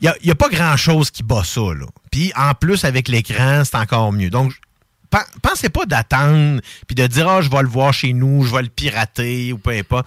Il 0.00 0.12
n'y 0.24 0.30
a, 0.30 0.34
pas 0.34 0.48
grand-chose 0.48 1.10
qui 1.10 1.22
bat 1.22 1.42
ça, 1.42 1.60
là. 1.60 1.86
Puis 2.12 2.30
en 2.36 2.52
plus, 2.54 2.84
avec 2.84 3.08
l'écran, 3.08 3.62
c'est 3.64 3.76
encore 3.76 4.12
mieux. 4.12 4.30
Donc, 4.30 4.52
pen- 5.10 5.24
pensez 5.42 5.68
pas 5.70 5.86
d'attendre 5.86 6.60
puis 6.86 6.94
de 6.94 7.06
dire, 7.06 7.28
ah, 7.28 7.40
je 7.40 7.50
vais 7.50 7.62
le 7.62 7.68
voir 7.68 7.92
chez 7.92 8.12
nous, 8.12 8.44
je 8.44 8.54
vais 8.54 8.62
le 8.62 8.68
pirater 8.68 9.52
ou 9.52 9.58
peu 9.58 9.70
importe. 9.70 10.06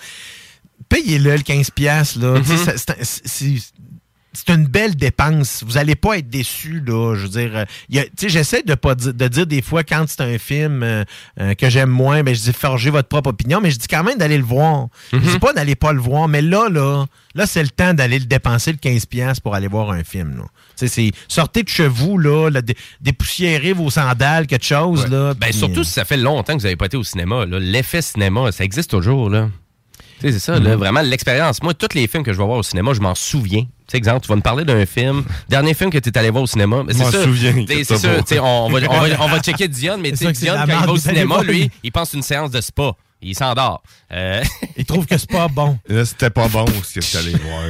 Payez-le 0.88 1.32
le 1.36 1.41
15$, 1.43 1.71
piastres, 1.71 2.19
là. 2.19 2.39
Tu 2.39 2.45
sais, 2.45 2.57
ça- 2.57 2.73
c'est 2.77 2.89
un- 2.91 2.95
c'est- 3.01 3.73
c'est 4.32 4.49
une 4.53 4.67
belle 4.67 4.95
dépense. 4.95 5.63
Vous 5.65 5.77
allez 5.77 5.95
pas 5.95 6.17
être 6.19 6.30
déçu 6.30 6.82
là. 6.86 7.15
Je 7.15 7.23
veux 7.23 7.30
dire, 7.30 7.51
euh, 7.55 8.03
j'essaie 8.21 8.61
de 8.61 8.75
pas 8.75 8.93
di- 8.95 9.11
de 9.11 9.27
dire 9.27 9.47
des 9.47 9.61
fois 9.63 9.84
quand 9.84 10.05
c'est 10.07 10.21
un 10.21 10.38
film 10.38 10.84
euh, 10.84 11.03
euh, 11.39 11.55
que 11.55 11.67
j'aime 11.69 11.89
moins, 11.89 12.21
ben 12.23 12.34
je 12.36 12.41
dis 12.41 12.53
forger 12.53 12.91
votre 12.91 13.07
propre 13.09 13.32
opinion, 13.32 13.59
mais 13.59 13.71
je 13.71 13.77
dis 13.80 13.88
quand 13.88 14.03
même 14.03 14.17
d'aller 14.19 14.38
le 14.38 14.43
voir. 14.43 14.88
Je 15.11 15.17
dis 15.32 15.39
pas 15.39 15.51
d'aller 15.51 15.75
pas 15.75 15.93
le 15.93 15.99
voir, 15.99 16.27
mais 16.27 16.43
là 16.43 16.69
là, 16.69 17.05
là 17.34 17.45
c'est 17.47 17.63
le 17.63 17.69
temps 17.69 17.93
d'aller 17.95 18.19
le 18.19 18.25
dépenser 18.25 18.71
le 18.71 18.77
15 18.77 19.07
pièces 19.07 19.39
pour 19.39 19.55
aller 19.55 19.67
voir 19.67 19.89
un 19.91 20.03
film 20.03 20.38
là. 20.38 20.43
C'est 20.75 21.11
sortez 21.27 21.63
de 21.63 21.69
chez 21.69 21.88
vous 21.88 22.17
là, 22.19 22.49
là, 22.49 22.61
dé- 22.61 22.77
dépoussiérez 23.01 23.73
vos 23.73 23.89
sandales, 23.89 24.45
quelque 24.47 24.65
chose 24.65 25.07
là. 25.09 25.34
Ben, 25.34 25.51
surtout 25.51 25.84
si 25.84 25.91
ça 25.91 26.05
fait 26.05 26.17
longtemps 26.17 26.53
que 26.53 26.59
vous 26.59 26.63
n'avez 26.65 26.77
pas 26.77 26.86
été 26.86 26.97
au 26.97 27.03
cinéma. 27.03 27.45
L'effet 27.47 28.01
cinéma, 28.03 28.51
ça 28.51 28.63
existe 28.63 28.91
toujours. 28.91 29.30
là. 29.32 29.49
Tu 30.20 30.28
sais, 30.28 30.34
c'est 30.34 30.39
ça, 30.39 30.59
là, 30.59 30.72
Mhm. 30.72 30.76
vraiment, 30.76 31.01
l'expérience. 31.01 31.61
Moi, 31.63 31.74
tous 31.74 31.93
les 31.95 32.07
films 32.07 32.24
que 32.24 32.34
je 32.34 32.38
vais 32.38 32.43
voir 32.45 32.57
au 32.57 32.63
cinéma, 32.63 32.93
je 32.93 32.99
m'en 32.99 33.15
souviens. 33.15 33.61
Tu 33.61 33.67
sais, 33.88 33.97
exemple, 33.97 34.22
tu 34.22 34.28
vas 34.28 34.36
me 34.36 34.41
parler 34.41 34.65
d'un 34.65 34.86
film, 34.86 35.24
dernier 35.49 35.74
film 35.74 35.89
que 35.89 35.97
tu 35.97 36.09
es 36.09 36.17
allé 36.17 36.30
voir 36.30 36.43
au 36.43 36.47
cinéma. 36.47 36.84
mais 36.86 36.93
Je 36.93 36.97
c'est 36.99 37.03
m'en 37.05 37.11
ça. 37.11 37.24
souviens, 37.24 37.53
Tu 37.65 37.67
sais, 37.67 37.84
C'est 37.86 37.97
sûr, 37.97 38.43
on, 38.43 38.70
va, 38.70 38.80
on, 38.89 38.99
va, 39.01 39.07
on 39.22 39.28
va 39.28 39.39
checker 39.41 39.67
Dion, 39.67 39.97
mais 39.97 40.11
Dion, 40.11 40.32
quand 40.34 40.65
il 40.67 40.86
va 40.86 40.91
au 40.91 40.97
cinéma, 40.97 41.41
lui, 41.43 41.72
il 41.84 41.91
pense 41.91 42.13
une 42.13 42.22
séance 42.24 42.51
de 42.51 42.61
spa. 42.61 42.91
Il 43.22 43.36
s'endort. 43.36 43.82
Euh, 44.13 44.41
Il 44.78 44.86
trouve 44.86 45.05
que 45.05 45.17
c'est 45.17 45.30
pas 45.30 45.47
bon. 45.49 45.78
Là, 45.89 46.05
c'était 46.05 46.30
pas 46.30 46.47
bon 46.47 46.65
ce 46.84 46.99
que 46.99 47.05
tu 47.05 47.17
allais 47.17 47.32
voir. 47.38 47.63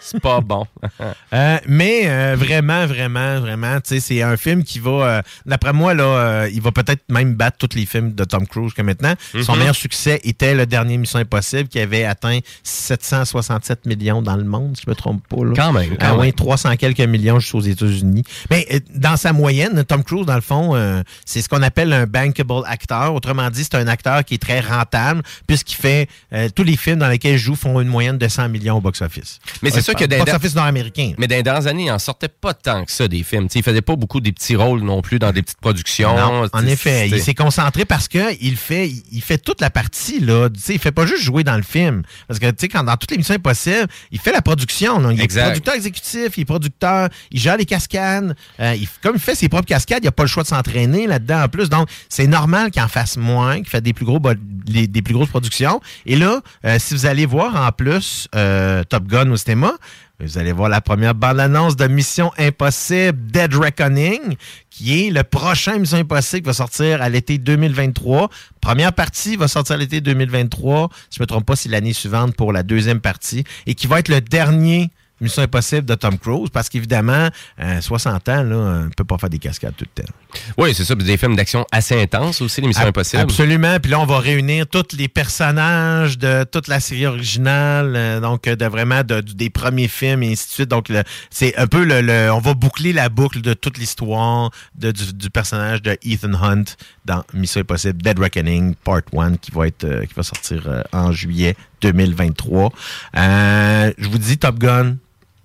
C'est 0.00 0.20
pas 0.20 0.40
bon. 0.40 0.66
Euh, 1.32 1.58
mais 1.68 2.02
euh, 2.06 2.34
vraiment, 2.36 2.86
vraiment, 2.86 3.38
vraiment, 3.40 3.76
tu 3.80 3.90
sais, 3.90 4.00
c'est 4.00 4.22
un 4.22 4.36
film 4.36 4.64
qui 4.64 4.80
va, 4.80 4.90
euh, 4.90 5.22
d'après 5.46 5.72
moi, 5.72 5.94
là, 5.94 6.02
euh, 6.02 6.50
il 6.52 6.60
va 6.60 6.72
peut-être 6.72 7.02
même 7.08 7.34
battre 7.34 7.56
tous 7.68 7.76
les 7.76 7.86
films 7.86 8.14
de 8.14 8.24
Tom 8.24 8.46
Cruise 8.48 8.72
que 8.72 8.82
maintenant. 8.82 9.14
Son 9.42 9.52
Mhm. 9.52 9.58
meilleur 9.60 9.74
succès 9.76 10.20
était 10.24 10.54
le 10.54 10.66
dernier 10.66 10.98
Mission 10.98 11.20
Impossible 11.20 11.68
qui 11.68 11.78
avait 11.78 12.04
atteint 12.04 12.40
767 12.64 13.86
millions 13.86 14.22
dans 14.22 14.36
le 14.36 14.44
monde, 14.44 14.76
si 14.76 14.82
je 14.84 14.90
me 14.90 14.94
trompe 14.96 15.26
pas. 15.28 15.44
Là. 15.44 15.52
Quand 15.54 15.72
même, 15.72 15.96
quand 15.98 16.16
ouais, 16.16 16.26
même. 16.26 16.32
300 16.32 16.76
quelques 16.76 17.00
millions 17.00 17.38
juste 17.38 17.54
aux 17.54 17.60
États-Unis. 17.60 18.24
Mais 18.50 18.66
euh, 18.72 18.80
dans 18.94 19.16
sa 19.16 19.32
moyenne, 19.32 19.84
Tom 19.84 20.02
Cruise, 20.02 20.26
dans 20.26 20.34
le 20.34 20.40
fond, 20.40 20.74
euh, 20.74 21.02
c'est 21.24 21.42
ce 21.42 21.48
qu'on 21.48 21.62
appelle 21.62 21.92
un 21.92 22.06
bankable 22.06 22.62
actor. 22.66 23.14
Autrement 23.14 23.50
dit, 23.50 23.62
c'est 23.64 23.76
un 23.76 23.86
acteur 23.88 24.24
qui 24.24 24.34
est 24.34 24.38
très 24.42 24.60
rentable 24.60 25.22
puisqu'il 25.46 25.76
fait 25.76 26.08
euh, 26.32 26.48
tous 26.54 26.64
les 26.64 26.76
films 26.76 26.98
dans 26.98 27.08
lesquels 27.08 27.34
il 27.34 27.38
joue 27.38 27.54
font 27.54 27.80
une 27.80 27.88
moyenne 27.88 28.18
de 28.18 28.28
100 28.28 28.48
millions 28.48 28.76
au 28.78 28.80
box-office. 28.80 29.38
Mais 29.62 29.70
c'est 29.70 29.82
sûr 29.98 29.98
que 30.00 30.04
dans- 30.04 30.54
nord-américain. 30.54 31.12
Mais 31.18 31.26
dans 31.26 31.36
les 31.36 31.42
dernières 31.42 31.66
années, 31.66 31.84
il 31.86 31.90
en 31.90 31.98
sortait 31.98 32.28
pas 32.28 32.54
tant 32.54 32.84
que 32.84 32.92
ça 32.92 33.08
des 33.08 33.22
films. 33.22 33.48
Tu 33.48 33.54
sais, 33.54 33.58
il 33.60 33.62
faisait 33.62 33.82
pas 33.82 33.96
beaucoup 33.96 34.20
des 34.20 34.32
petits 34.32 34.56
rôles 34.56 34.80
non 34.82 35.02
plus 35.02 35.18
dans 35.18 35.32
des 35.32 35.42
petites 35.42 35.60
productions. 35.60 36.16
Non, 36.16 36.46
en 36.52 36.66
effet, 36.66 37.08
il 37.08 37.20
s'est 37.20 37.34
concentré 37.34 37.84
parce 37.84 38.08
que 38.08 38.34
il 38.40 38.56
fait, 38.56 38.88
il- 39.12 39.20
fait 39.22 39.38
toute 39.38 39.60
la 39.60 39.70
partie 39.70 40.20
là. 40.20 40.48
Tu 40.50 40.60
sais, 40.60 40.74
il 40.74 40.78
fait 40.80 40.92
pas 40.92 41.06
juste 41.06 41.22
jouer 41.22 41.44
dans 41.44 41.56
le 41.56 41.62
film, 41.62 42.02
parce 42.26 42.38
que 42.40 42.46
quand 42.66 42.84
dans 42.84 42.96
toutes 42.96 43.10
les 43.10 43.16
missions 43.18 43.34
impossibles, 43.34 43.86
il 44.10 44.18
fait 44.18 44.32
la 44.32 44.42
production. 44.42 44.98
là. 44.98 45.12
Il 45.12 45.20
Exact. 45.20 45.40
est 45.42 45.44
producteur 45.50 45.74
exécutif, 45.74 46.36
il 46.36 46.40
est 46.40 46.44
producteur, 46.44 47.08
il 47.30 47.40
gère 47.40 47.56
les 47.56 47.66
cascades. 47.66 48.34
Euh, 48.60 48.74
il- 48.76 48.88
comme 49.02 49.14
il 49.16 49.20
fait 49.20 49.34
ses 49.34 49.48
propres 49.48 49.66
cascades, 49.66 50.02
il 50.04 50.08
a 50.08 50.12
pas 50.12 50.22
le 50.24 50.28
choix 50.28 50.42
de 50.42 50.48
s'entraîner 50.48 51.06
là-dedans 51.06 51.42
en 51.44 51.48
plus. 51.48 51.68
Donc 51.68 51.88
c'est 52.08 52.26
normal 52.26 52.70
qu'il 52.70 52.82
en 52.82 52.88
fasse 52.88 53.16
moins, 53.16 53.56
qu'il 53.58 53.68
fait 53.68 53.80
des 53.80 53.92
plus 53.92 54.04
gros, 54.04 54.20
les- 54.66 54.86
des 54.86 55.02
plus 55.02 55.14
grosses 55.14 55.28
productions. 55.28 55.80
Et 56.06 56.16
là, 56.16 56.40
euh, 56.64 56.76
si 56.78 56.94
vous 56.94 57.06
allez 57.06 57.26
voir 57.26 57.56
en 57.56 57.72
plus 57.72 58.28
euh, 58.34 58.82
Top 58.84 59.04
Gun 59.06 59.30
au 59.30 59.36
cinéma. 59.36 59.72
Vous 60.20 60.36
allez 60.36 60.52
voir 60.52 60.68
la 60.68 60.80
première 60.80 61.14
bande-annonce 61.14 61.76
de 61.76 61.86
Mission 61.86 62.30
Impossible 62.36 63.18
Dead 63.30 63.54
Reckoning, 63.54 64.36
qui 64.68 65.06
est 65.06 65.10
le 65.10 65.22
prochain 65.24 65.78
Mission 65.78 65.96
Impossible 65.96 66.42
qui 66.42 66.46
va 66.46 66.52
sortir 66.52 67.00
à 67.00 67.08
l'été 67.08 67.38
2023. 67.38 68.28
Première 68.60 68.92
partie 68.92 69.36
va 69.36 69.48
sortir 69.48 69.76
à 69.76 69.78
l'été 69.78 70.00
2023. 70.02 70.90
Si 71.08 71.16
je 71.16 71.20
ne 71.20 71.24
me 71.24 71.26
trompe 71.26 71.46
pas, 71.46 71.56
c'est 71.56 71.70
l'année 71.70 71.94
suivante 71.94 72.36
pour 72.36 72.52
la 72.52 72.62
deuxième 72.62 73.00
partie. 73.00 73.44
Et 73.66 73.74
qui 73.74 73.86
va 73.86 73.98
être 73.98 74.08
le 74.08 74.20
dernier 74.20 74.90
Mission 75.20 75.42
Impossible 75.42 75.84
de 75.84 75.94
Tom 75.94 76.18
Cruise, 76.18 76.48
parce 76.52 76.68
qu'évidemment, 76.68 77.28
euh, 77.60 77.80
60 77.80 78.28
ans, 78.28 78.42
là, 78.42 78.56
on 78.56 78.84
ne 78.84 78.88
peut 78.88 79.04
pas 79.04 79.18
faire 79.18 79.30
des 79.30 79.38
cascades 79.38 79.74
tout 79.76 79.84
le 79.96 80.02
temps. 80.02 80.12
Oui, 80.56 80.74
c'est 80.74 80.84
ça. 80.84 80.94
Des 80.94 81.16
films 81.16 81.36
d'action 81.36 81.66
assez 81.72 82.00
intenses 82.00 82.40
aussi, 82.40 82.60
l'émission 82.60 82.82
Ab- 82.82 82.88
Impossible. 82.88 83.22
Absolument. 83.22 83.78
Puis 83.80 83.90
là, 83.90 84.00
on 84.00 84.06
va 84.06 84.18
réunir 84.18 84.66
tous 84.66 84.96
les 84.96 85.08
personnages 85.08 86.18
de 86.18 86.44
toute 86.44 86.68
la 86.68 86.80
série 86.80 87.06
originale, 87.06 87.94
euh, 87.96 88.20
donc 88.20 88.46
euh, 88.46 88.56
de 88.56 88.64
vraiment 88.66 89.02
de- 89.02 89.20
des 89.20 89.50
premiers 89.50 89.88
films 89.88 90.22
et 90.22 90.32
ainsi 90.32 90.46
de 90.48 90.52
suite. 90.52 90.68
Donc, 90.68 90.88
c'est 91.30 91.56
un 91.56 91.66
peu 91.66 91.84
le, 91.84 92.00
le- 92.00 92.30
On 92.32 92.38
va 92.40 92.54
boucler 92.54 92.92
la 92.92 93.08
boucle 93.08 93.40
de 93.42 93.54
toute 93.54 93.78
l'histoire 93.78 94.50
du, 94.74 94.92
du 94.92 95.30
personnage 95.30 95.82
de 95.82 95.96
Ethan 96.04 96.32
Hunt 96.34 96.64
dans 97.04 97.24
Mission 97.34 97.60
Impossible 97.62 98.00
Dead 98.02 98.18
Reckoning 98.18 98.74
Part 98.76 99.00
1 99.16 99.36
qui 99.36 99.50
va 99.50 99.66
être 99.66 99.84
euh, 99.84 100.04
qui 100.06 100.14
va 100.14 100.22
sortir 100.22 100.62
euh, 100.66 100.82
en 100.92 101.12
juillet 101.12 101.56
2023. 101.82 102.72
Euh, 103.16 103.92
je 103.98 104.08
vous 104.08 104.18
dis 104.18 104.38
Top 104.38 104.58
Gun, 104.58 104.96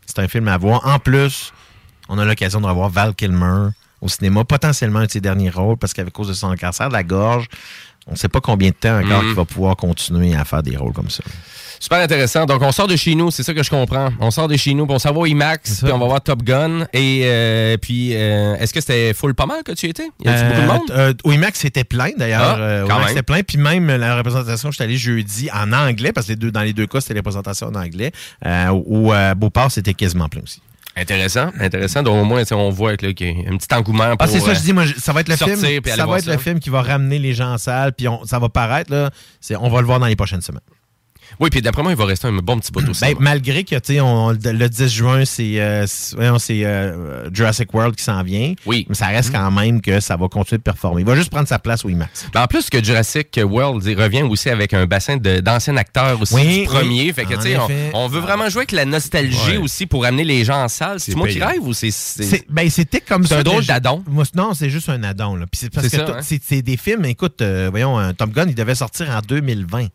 c'est 0.06 0.20
un 0.20 0.28
film 0.28 0.48
à 0.48 0.58
voir. 0.58 0.86
En 0.88 1.00
plus, 1.00 1.52
on 2.10 2.18
a 2.18 2.26
l'occasion 2.26 2.62
de 2.62 2.66
revoir 2.68 2.90
Val 2.90 3.14
Kilmer 3.16 3.70
au 4.02 4.08
cinéma, 4.08 4.44
potentiellement 4.44 5.00
un 5.00 5.06
de 5.06 5.12
ses 5.12 5.22
derniers 5.22 5.50
rôles, 5.50 5.78
parce 5.78 5.94
qu'avec 5.94 6.14
cause 6.14 6.28
de 6.28 6.34
son 6.34 6.54
cancer 6.56 6.90
de 6.90 6.94
la 6.94 7.04
gorge, 7.04 7.48
on 8.08 8.12
ne 8.12 8.18
sait 8.18 8.28
pas 8.30 8.42
combien 8.42 8.70
de 8.70 8.76
temps 8.76 9.00
encore 9.00 9.22
Mhm. 9.22 9.28
qu'il 9.28 9.36
va 9.36 9.46
pouvoir 9.46 9.76
continuer 9.76 10.36
à 10.36 10.46
faire 10.46 10.62
des 10.62 10.78
rôles 10.78 10.94
comme 10.94 11.10
ça. 11.10 11.24
Super 11.86 12.00
intéressant. 12.02 12.48
Donc, 12.48 12.64
on 12.64 12.72
sort 12.72 12.88
de 12.88 12.96
chez 12.96 13.14
nous, 13.14 13.30
c'est 13.30 13.44
ça 13.44 13.54
que 13.54 13.62
je 13.62 13.70
comprends. 13.70 14.10
On 14.20 14.32
sort 14.32 14.48
de 14.48 14.58
chez 14.58 14.74
nous, 14.74 14.88
puis 14.88 14.96
on 14.96 14.98
s'en 14.98 15.14
va 15.14 15.20
au 15.20 15.26
IMAX, 15.28 15.84
puis 15.84 15.92
on 15.92 16.00
va 16.00 16.06
voir 16.08 16.20
Top 16.20 16.42
Gun. 16.42 16.88
Et 16.94 17.22
euh, 17.26 17.78
puis, 17.78 18.16
euh, 18.16 18.56
est-ce 18.56 18.74
que 18.74 18.80
c'était 18.82 19.14
full 19.14 19.36
pas 19.36 19.46
mal 19.46 19.62
que 19.62 19.72
tu 19.74 19.86
étais? 19.86 20.08
Y 20.20 20.26
beaucoup 20.28 20.62
de 20.62 20.66
monde? 20.66 20.82
Euh, 20.90 21.14
au 21.24 21.32
IMAX, 21.32 21.60
c'était 21.60 21.84
plein 21.84 22.10
d'ailleurs. 22.18 22.58
Ah, 22.60 22.84
au 22.84 22.86
IMAX, 22.88 23.00
même. 23.00 23.08
c'était 23.10 23.22
plein. 23.22 23.44
Puis 23.44 23.60
même 23.60 23.86
la 23.86 24.16
représentation, 24.18 24.72
je 24.72 24.76
suis 24.78 24.84
allé 24.84 24.98
jeudi 24.98 25.48
en 25.54 25.72
anglais, 25.74 26.12
parce 26.12 26.26
que 26.26 26.32
les 26.32 26.38
deux, 26.38 26.50
dans 26.50 26.64
les 26.64 26.74
deux 26.74 26.88
cas, 26.88 27.02
c'était 27.02 27.14
les 27.14 27.22
présentations 27.22 27.68
en 27.68 27.76
anglais. 27.76 28.12
Au 28.72 29.14
Beauport, 29.38 29.70
c'était 29.72 29.94
quasiment 29.94 30.28
plein 30.28 30.42
aussi. 30.42 30.62
Intéressant, 30.98 31.52
intéressant. 31.60 32.02
Donc, 32.04 32.20
au 32.20 32.26
moins, 32.26 32.42
on 32.54 32.70
voit 32.72 32.96
qu'il 32.96 33.10
y 33.10 33.46
a 33.48 33.52
un 33.52 33.58
petit 33.58 33.74
engouement 33.76 34.16
pour 34.16 34.22
Ah, 34.22 34.28
c'est 34.28 34.40
ça, 34.40 34.52
euh, 34.52 34.56
je 34.56 34.62
dis, 34.62 34.72
moi, 34.74 34.86
ça 34.98 35.12
va 35.12 35.20
être 35.22 35.28
le 35.28 35.36
sortir 35.36 35.58
film. 35.58 35.82
Ça 35.94 36.06
va 36.06 36.18
être 36.18 36.26
le 36.26 36.38
film 36.38 36.60
qui 36.60 36.70
va 36.70 36.82
ramener 36.82 37.20
les 37.20 37.34
gens 37.34 37.52
en 37.54 37.58
salle, 37.58 37.92
puis 37.94 38.08
on- 38.08 38.24
ça 38.26 38.40
va 38.40 38.48
paraître, 38.48 38.92
là. 38.92 39.10
On 39.60 39.70
va 39.70 39.82
le 39.82 39.86
voir 39.88 40.00
dans 40.00 40.06
les 40.08 40.16
prochaines 40.16 40.42
semaines. 40.42 40.62
Oui, 41.40 41.50
puis 41.50 41.62
d'après 41.62 41.84
moi, 41.84 41.92
il 41.92 41.98
va 41.98 42.06
rester 42.06 42.28
un 42.28 42.34
bon 42.34 42.60
petit 42.60 42.72
bout 42.72 42.88
aussi. 42.90 43.02
Ben, 43.02 43.16
malgré 43.20 43.64
que, 43.64 43.76
tu 43.76 43.96
sais, 43.96 44.54
le 44.54 44.68
10 44.68 44.88
juin, 44.94 45.26
c'est 45.26 45.60
euh, 45.60 45.86
c'est- 45.88 46.16
c'est, 46.40 46.66
euh, 46.66 47.30
Jurassic 47.34 47.74
World 47.74 47.96
qui 47.96 48.04
s'en 48.04 48.22
vient. 48.24 48.54
Oui. 48.66 48.86
Mais 48.90 48.96
ça 48.96 49.08
reste 49.08 49.32
quand 49.32 49.52
même 49.52 49.82
que 49.82 50.00
ça 50.00 50.16
va 50.18 50.28
continuer 50.28 50.58
de 50.60 50.64
performer. 50.64 51.02
Il 51.02 51.08
va 51.08 51.16
juste 51.16 51.30
prendre 51.30 51.48
sa 51.48 51.60
place 51.60 51.84
au 51.86 51.90
IMAX. 51.90 52.28
Ben, 52.34 52.44
en 52.44 52.48
plus 52.48 52.70
que 52.70 52.84
Jurassic 52.84 53.40
World 53.44 53.84
il 53.86 54.00
revient 54.02 54.22
aussi 54.24 54.50
avec 54.50 54.74
un 54.74 54.86
bassin 54.86 55.18
d'anciens 55.18 55.78
acteurs 55.78 56.22
aussi 56.22 56.34
Oui, 56.36 56.60
du 56.62 56.66
premier. 56.66 57.04
oui. 57.08 57.14
Fait 57.14 57.26
que, 57.26 57.36
tu 57.36 57.42
sais, 57.42 57.58
on, 57.94 58.08
veut 58.08 58.20
vraiment 58.22 58.50
jouer 58.50 58.62
avec 58.62 58.72
la 58.72 58.86
nostalgie 58.86 59.36
Ouais. 59.52 59.58
aussi 59.58 59.86
pour 59.86 60.06
amener 60.06 60.24
les 60.24 60.44
gens 60.46 60.64
en 60.64 60.68
salle. 60.68 61.00
C'est 61.00 61.16
moi 61.16 61.28
qui 61.28 61.42
rêve 61.42 61.62
ou 61.62 61.74
c'est. 61.74 61.92
c'est- 61.92 62.24
C'est- 62.24 62.46
Ben, 62.50 62.70
c'était 62.70 63.02
comme 63.02 63.24
C'est 63.24 63.34
ça. 63.36 63.40
un 63.40 63.44
drôle 63.44 63.66
d'addon. 63.66 64.04
Non, 64.36 64.54
c'est 64.54 64.70
juste 64.70 64.90
un 64.90 65.02
addon. 65.04 65.40
C'est 65.54 65.70
parce 65.74 65.88
C'est 65.88 65.98
que 65.98 66.12
hein? 66.12 66.18
c'est 66.22 66.42
c'est 66.44 66.62
des 66.62 66.78
films, 66.78 67.06
écoute, 67.06 67.42
euh, 67.42 67.68
voyons, 67.72 67.98
un 67.98 68.14
Top 68.14 68.32
Gun, 68.32 68.46
il 68.48 68.56
devait 68.56 68.76
sortir 68.76 69.10
en 69.10 69.20
2020. 69.28 69.88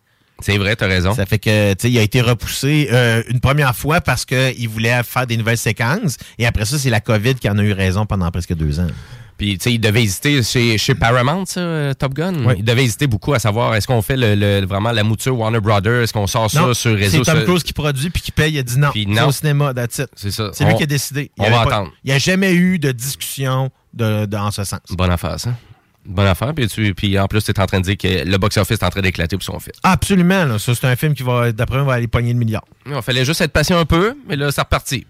C'est 0.42 0.58
vrai, 0.58 0.76
t'as 0.76 0.86
raison. 0.86 1.14
Ça 1.14 1.26
fait 1.26 1.38
que, 1.38 1.72
tu 1.74 1.82
sais, 1.82 1.90
il 1.90 1.98
a 1.98 2.02
été 2.02 2.20
repoussé 2.20 2.88
euh, 2.92 3.22
une 3.28 3.40
première 3.40 3.74
fois 3.76 4.00
parce 4.00 4.24
qu'il 4.24 4.68
voulait 4.68 5.02
faire 5.02 5.26
des 5.26 5.36
nouvelles 5.36 5.58
séquences. 5.58 6.16
Et 6.38 6.46
après 6.46 6.64
ça, 6.64 6.78
c'est 6.78 6.90
la 6.90 7.00
COVID 7.00 7.34
qui 7.36 7.48
en 7.48 7.58
a 7.58 7.62
eu 7.62 7.72
raison 7.72 8.06
pendant 8.06 8.30
presque 8.30 8.54
deux 8.54 8.80
ans. 8.80 8.86
Puis, 9.38 9.56
tu 9.56 9.64
sais, 9.64 9.72
il 9.72 9.78
devait 9.78 10.02
hésiter 10.02 10.42
chez, 10.42 10.76
chez 10.76 10.94
Paramount, 10.94 11.46
ça, 11.46 11.60
euh, 11.60 11.94
Top 11.94 12.12
Gun. 12.12 12.44
Oui. 12.44 12.54
Il 12.58 12.64
devait 12.64 12.84
hésiter 12.84 13.06
beaucoup 13.06 13.32
à 13.32 13.38
savoir 13.38 13.74
est-ce 13.74 13.86
qu'on 13.86 14.02
fait 14.02 14.18
le, 14.18 14.34
le- 14.34 14.66
vraiment 14.66 14.92
la 14.92 15.02
mouture 15.02 15.34
Warner 15.38 15.60
Brothers, 15.60 16.02
est-ce 16.02 16.12
qu'on 16.12 16.26
sort 16.26 16.50
ça 16.50 16.74
sur 16.74 16.94
réseau 16.94 17.24
C'est 17.24 17.32
Tom 17.32 17.42
Cruise 17.44 17.62
qui 17.62 17.72
produit 17.72 18.10
puis 18.10 18.20
qui 18.20 18.32
paye. 18.32 18.52
Il 18.52 18.58
a 18.58 18.62
dit 18.62 18.78
non. 18.78 18.90
Puis 18.92 19.06
c'est 19.08 19.18
non. 19.18 19.28
au 19.28 19.32
cinéma, 19.32 19.72
that's 19.72 19.96
it. 19.98 20.08
C'est 20.14 20.30
ça. 20.30 20.50
C'est 20.52 20.66
lui 20.66 20.74
qui 20.74 20.82
a 20.82 20.86
décidé. 20.86 21.30
Il 21.38 21.42
on 21.42 21.50
va 21.50 21.64
pas- 21.64 21.74
attendre. 21.74 21.90
Il 22.04 22.08
n'y 22.10 22.12
a 22.16 22.18
jamais 22.18 22.52
eu 22.52 22.78
de 22.78 22.92
discussion 22.92 23.70
de, 23.94 24.26
de- 24.26 24.36
en 24.36 24.50
ce 24.50 24.62
sens. 24.64 24.80
Bonne 24.90 25.10
affaire, 25.10 25.40
ça. 25.40 25.54
Bonne 26.04 26.26
affaire. 26.26 26.54
Puis, 26.54 26.66
tu, 26.68 26.94
puis 26.94 27.18
en 27.18 27.26
plus, 27.26 27.44
tu 27.44 27.50
es 27.50 27.60
en 27.60 27.66
train 27.66 27.80
de 27.80 27.84
dire 27.84 27.96
que 27.96 28.28
le 28.28 28.38
box-office 28.38 28.78
est 28.78 28.84
en 28.84 28.90
train 28.90 29.02
d'éclater 29.02 29.36
pour 29.36 29.44
son 29.44 29.58
film. 29.58 29.74
Absolument. 29.82 30.44
Là. 30.44 30.58
Ça, 30.58 30.74
c'est 30.74 30.86
un 30.86 30.96
film 30.96 31.14
qui 31.14 31.22
va, 31.22 31.52
d'après 31.52 31.76
moi, 31.78 31.86
va 31.86 31.92
aller 31.94 32.08
pogner 32.08 32.32
le 32.32 32.38
milliard. 32.38 32.64
Il 32.86 33.00
fallait 33.02 33.24
juste 33.24 33.40
être 33.40 33.52
patient 33.52 33.78
un 33.78 33.84
peu, 33.84 34.16
mais 34.26 34.36
là, 34.36 34.50
c'est 34.50 34.60
reparti. 34.62 35.06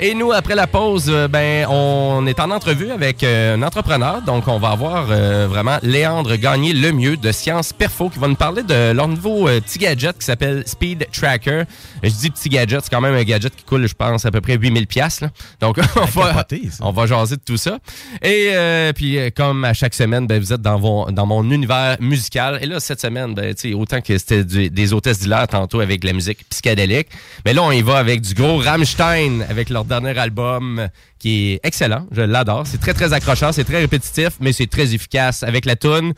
Et 0.00 0.14
nous, 0.14 0.32
après 0.32 0.54
la 0.54 0.66
pause, 0.66 1.06
euh, 1.08 1.28
ben, 1.48 1.66
on 1.70 2.26
est 2.26 2.40
en 2.40 2.50
entrevue 2.50 2.90
avec 2.90 3.22
euh, 3.24 3.56
un 3.56 3.62
entrepreneur. 3.62 4.20
Donc, 4.20 4.48
on 4.48 4.58
va 4.58 4.68
avoir 4.68 5.06
euh, 5.10 5.46
vraiment 5.48 5.78
Léandre 5.82 6.36
Gagné 6.36 6.74
le 6.74 6.92
mieux 6.92 7.16
de 7.16 7.32
Science 7.32 7.72
Perfo 7.72 8.10
qui 8.10 8.18
va 8.18 8.28
nous 8.28 8.34
parler 8.34 8.62
de 8.62 8.92
leur 8.92 9.08
nouveau 9.08 9.48
euh, 9.48 9.58
petit 9.62 9.78
gadget 9.78 10.18
qui 10.18 10.26
s'appelle 10.26 10.62
Speed 10.66 11.06
Tracker. 11.10 11.62
Je 12.02 12.10
dis 12.10 12.28
petit 12.28 12.50
gadget, 12.50 12.80
c'est 12.84 12.90
quand 12.90 13.00
même 13.00 13.14
un 13.14 13.24
gadget 13.24 13.56
qui 13.56 13.64
coûte, 13.64 13.86
je 13.86 13.94
pense, 13.94 14.26
à 14.26 14.30
peu 14.30 14.42
près 14.42 14.58
8000 14.58 14.86
pièces. 14.86 15.20
Donc, 15.58 15.78
on 15.96 16.04
va, 16.20 16.28
capoté, 16.28 16.68
on 16.80 16.90
va 16.92 17.06
jaser 17.06 17.36
de 17.36 17.42
tout 17.42 17.56
ça. 17.56 17.78
Et 18.22 18.52
puis, 18.94 19.18
comme 19.34 19.64
à 19.64 19.72
chaque 19.72 19.94
semaine, 19.94 20.26
ben, 20.26 20.38
vous 20.38 20.52
êtes 20.52 20.60
dans, 20.60 20.78
vos- 20.78 21.10
dans 21.10 21.24
mon 21.24 21.50
univers 21.50 21.96
musical. 22.00 22.58
Et 22.60 22.66
là, 22.66 22.78
cette 22.78 23.00
semaine, 23.00 23.32
ben, 23.34 23.54
autant 23.74 24.02
que 24.02 24.18
c'était 24.18 24.44
des 24.44 24.92
hôtesses 24.92 25.20
d'hilaire 25.20 25.48
tantôt 25.48 25.80
avec 25.80 26.04
la 26.04 26.12
musique 26.12 26.46
psychédélique, 26.50 27.08
mais 27.46 27.54
là, 27.54 27.62
on 27.62 27.72
y 27.72 27.80
va 27.80 27.96
avec 27.96 28.20
du 28.20 28.34
gros 28.34 28.58
Rammstein, 28.58 29.46
avec 29.48 29.70
leur 29.70 29.86
dernier 29.86 30.18
album 30.18 30.88
qui 31.18 31.52
est 31.52 31.60
excellent. 31.62 32.06
Je 32.12 32.22
l'adore. 32.22 32.66
C'est 32.66 32.80
très, 32.80 32.94
très 32.94 33.12
accrocheur. 33.12 33.52
C'est 33.52 33.64
très 33.64 33.80
répétitif, 33.80 34.30
mais 34.40 34.52
c'est 34.52 34.66
très 34.66 34.94
efficace 34.94 35.42
avec 35.42 35.64
la 35.64 35.76
tune 35.76 36.12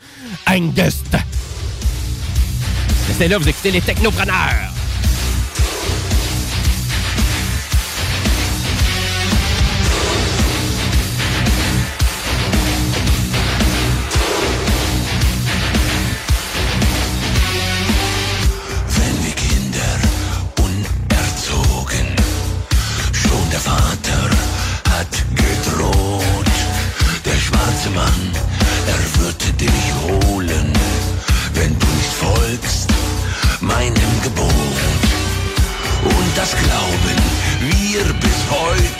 Angst. 0.47 1.17
Restez 3.07 3.27
là, 3.27 3.37
vous 3.37 3.49
écoutez 3.49 3.71
les 3.71 3.81
technopreneurs. 3.81 4.80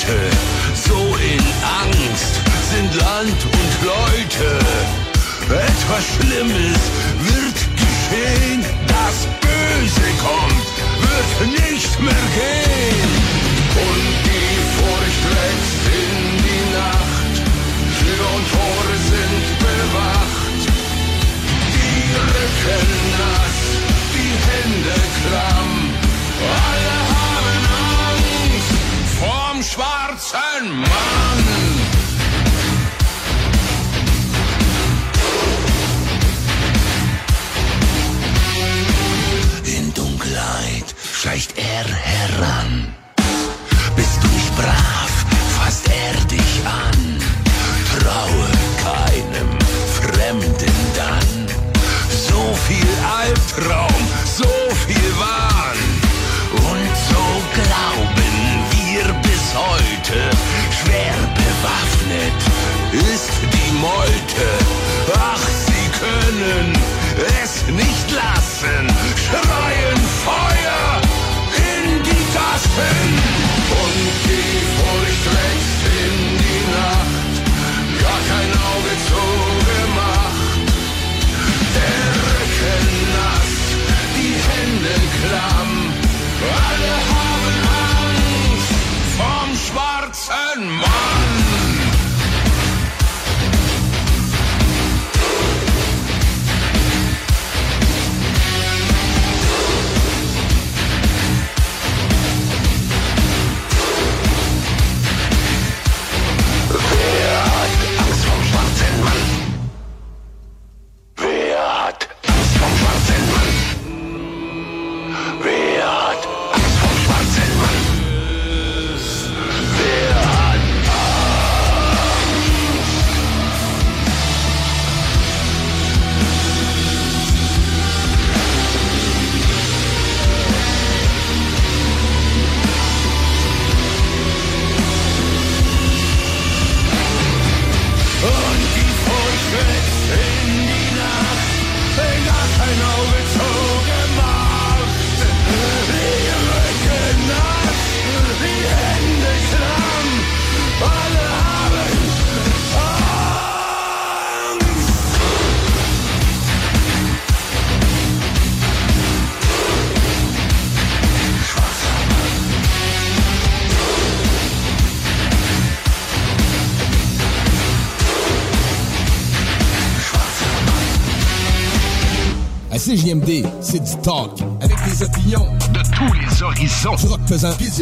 Heute, 0.02 0.20
so 0.76 1.16
in 1.16 1.39
Angst 1.84 2.41
sind 2.72 2.93
Land 2.95 3.45
und 3.45 3.74
Leute. 3.86 4.60
Etwas 5.49 6.06
Schlimmes 6.16 6.80
wird 7.20 7.60
geschehen, 7.76 8.66
das 8.88 9.28
Böse 9.41 10.08
kommt, 10.24 10.68
wird 11.02 11.52
nicht 11.66 11.99
mehr 11.99 12.26
gehen. 12.36 13.12
Und 13.76 14.14
die 14.26 14.58
Furcht 14.76 15.24
wächst 15.36 15.84
in 16.02 16.14
die 16.45 16.66
Nacht, 16.74 17.36
Tür 17.99 18.26
und 18.36 18.45
Tore 18.52 18.95
sind 19.12 19.45
bewacht. 19.60 20.62
Die 21.74 22.04
Rücken 22.16 22.88
nass, 23.20 23.60
die 24.14 24.34
Hände 24.49 24.95
klamm, 25.22 25.72
alle 26.39 26.97
haben 27.14 27.58
Angst 28.10 28.82
vorm 29.20 29.64
schwarzen 29.64 29.91
Mann. 30.70 31.43
In 39.64 39.93
Dunkelheit 39.93 40.93
schleicht 41.14 41.57
er 41.57 41.86
heran. 41.86 42.93
Bist 43.95 44.20
du 44.22 44.28
nicht 44.28 44.55
brav, 44.55 45.26
fasst 45.57 45.88
er 45.88 46.26
dich 46.26 46.62
an. 46.66 47.18
Traue 47.99 48.47
keinem 48.84 49.49
Fremden 49.99 50.74
dann. 50.95 51.47
So 52.09 52.53
viel 52.68 52.88
Albtraum, 53.20 54.07
so 54.26 54.45
viel 54.86 55.20
Wahn. 55.20 55.61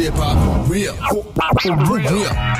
du 0.00 0.06
hip-hop. 0.06 0.68
Real. 0.68 0.94
Real. 2.08 2.59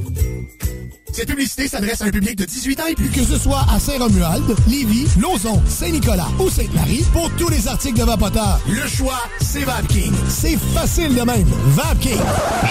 Cette 1.21 1.29
publicité 1.29 1.67
s'adresse 1.67 2.01
à 2.01 2.05
un 2.05 2.09
public 2.09 2.35
de 2.35 2.45
18 2.45 2.79
ans 2.79 2.87
et 2.89 2.95
plus. 2.95 3.09
Que 3.09 3.21
ce 3.21 3.37
soit 3.37 3.63
à 3.71 3.79
Saint-Romuald, 3.79 4.55
Lévis, 4.67 5.05
Lauson, 5.19 5.61
Saint-Nicolas 5.67 6.25
ou 6.39 6.49
Sainte-Marie, 6.49 7.05
pour 7.13 7.29
tous 7.37 7.47
les 7.49 7.67
articles 7.67 7.99
de 7.99 8.03
Vapoteur, 8.03 8.59
le 8.67 8.87
choix, 8.87 9.21
c'est 9.39 9.63
VapKing. 9.63 10.11
C'est 10.27 10.57
facile 10.57 11.13
de 11.13 11.21
même. 11.21 11.45
VapKing. 11.75 12.17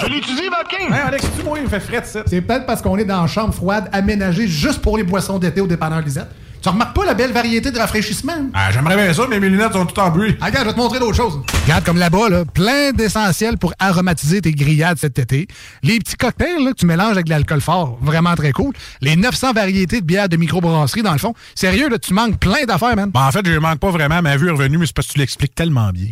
Je 0.01 0.05
l'étudie, 0.07 0.49
VapKing! 0.49 0.91
Hein, 0.91 1.03
Alex, 1.05 1.27
tu 1.37 1.45
moi, 1.45 1.59
il 1.59 1.63
me 1.63 1.69
fait 1.69 1.79
fret, 1.79 2.03
ça. 2.03 2.23
C'est 2.27 2.41
peut-être 2.41 2.65
parce 2.65 2.81
qu'on 2.81 2.97
est 2.97 3.05
dans 3.05 3.21
une 3.21 3.29
chambre 3.29 3.53
froide 3.53 3.87
aménagée 3.93 4.49
juste 4.49 4.81
pour 4.81 4.97
les 4.97 5.03
boissons 5.03 5.39
d'été 5.39 5.61
au 5.61 5.67
dépanneur 5.67 6.01
Lisette. 6.01 6.27
Tu 6.61 6.69
remarques 6.69 6.95
pas 6.95 7.05
la 7.05 7.15
belle 7.15 7.31
variété 7.31 7.71
de 7.71 7.79
rafraîchissement? 7.79 8.49
Ah, 8.53 8.71
j'aimerais 8.71 8.95
bien 8.95 9.11
ça, 9.13 9.23
mais 9.27 9.39
mes 9.39 9.49
lunettes 9.49 9.73
sont 9.73 9.83
toutes 9.83 9.97
en 9.97 10.11
bruit. 10.11 10.37
Ah, 10.39 10.45
regarde, 10.45 10.65
je 10.65 10.69
vais 10.69 10.75
te 10.75 10.79
montrer 10.79 10.99
d'autres 10.99 11.15
choses. 11.15 11.41
Regarde, 11.63 11.83
comme 11.83 11.97
là-bas, 11.97 12.29
là, 12.29 12.45
plein 12.45 12.91
d'essentiels 12.91 13.57
pour 13.57 13.73
aromatiser 13.79 14.41
tes 14.41 14.51
grillades 14.51 14.99
cet 14.99 15.17
été. 15.17 15.47
Les 15.81 15.97
petits 15.97 16.17
cocktails 16.17 16.63
là, 16.63 16.69
que 16.71 16.77
tu 16.77 16.85
mélanges 16.85 17.13
avec 17.13 17.25
de 17.25 17.31
l'alcool 17.31 17.61
fort, 17.61 17.97
vraiment 17.99 18.35
très 18.35 18.51
cool. 18.51 18.75
Les 19.01 19.15
900 19.15 19.53
variétés 19.53 20.01
de 20.01 20.05
bières 20.05 20.29
de 20.29 20.37
microbrasserie, 20.37 21.01
dans 21.01 21.13
le 21.13 21.17
fond. 21.17 21.33
Sérieux, 21.55 21.89
là, 21.89 21.97
tu 21.97 22.13
manques 22.13 22.37
plein 22.37 22.65
d'affaires, 22.67 22.95
man. 22.95 23.09
Ben, 23.09 23.21
en 23.21 23.31
fait, 23.31 23.43
je 23.43 23.57
manque 23.57 23.79
pas 23.79 23.89
vraiment. 23.89 24.21
Ma 24.21 24.37
vue 24.37 24.49
est 24.49 24.51
revenue, 24.51 24.77
mais 24.77 24.85
c'est 24.85 24.95
parce 24.95 25.07
que 25.07 25.13
tu 25.13 25.19
l'expliques 25.19 25.55
tellement 25.55 25.89
bien. 25.89 26.09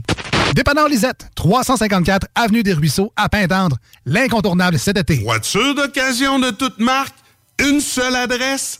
Dépanneur 0.55 0.87
Lisette, 0.87 1.29
354 1.35 2.25
Avenue 2.33 2.63
des 2.63 2.73
Ruisseaux, 2.73 3.13
à 3.15 3.29
Pintendre. 3.29 3.77
L'incontournable 4.07 4.79
cet 4.79 4.97
été. 4.97 5.17
Voiture 5.17 5.75
d'occasion 5.75 6.39
de 6.39 6.49
toute 6.49 6.79
marque, 6.79 7.13
une 7.59 7.81
seule 7.81 8.15
adresse, 8.15 8.79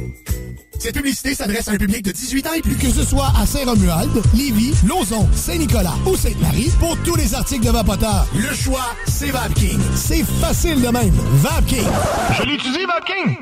Cette 0.81 0.95
publicité 0.95 1.35
s'adresse 1.35 1.67
à 1.67 1.73
un 1.73 1.77
public 1.77 2.03
de 2.03 2.11
18 2.11 2.47
ans 2.47 2.53
et 2.55 2.61
plus. 2.61 2.75
Que 2.75 2.89
ce 2.89 3.05
soit 3.05 3.31
à 3.39 3.45
Saint-Romuald, 3.45 4.19
Lévis, 4.33 4.73
Lauson, 4.87 5.29
Saint-Nicolas 5.31 5.93
ou 6.07 6.17
Sainte-Marie, 6.17 6.71
pour 6.79 6.97
tous 7.03 7.15
les 7.15 7.35
articles 7.35 7.63
de 7.63 7.69
Vapoteur, 7.69 8.25
le 8.33 8.51
choix, 8.55 8.95
c'est 9.07 9.29
VapKing. 9.29 9.79
C'est 9.93 10.25
facile 10.41 10.81
de 10.81 10.87
même. 10.87 11.13
VapKing. 11.33 11.85
Je 12.35 12.43
l'utilise, 12.49 12.87
VapKing! 12.87 13.37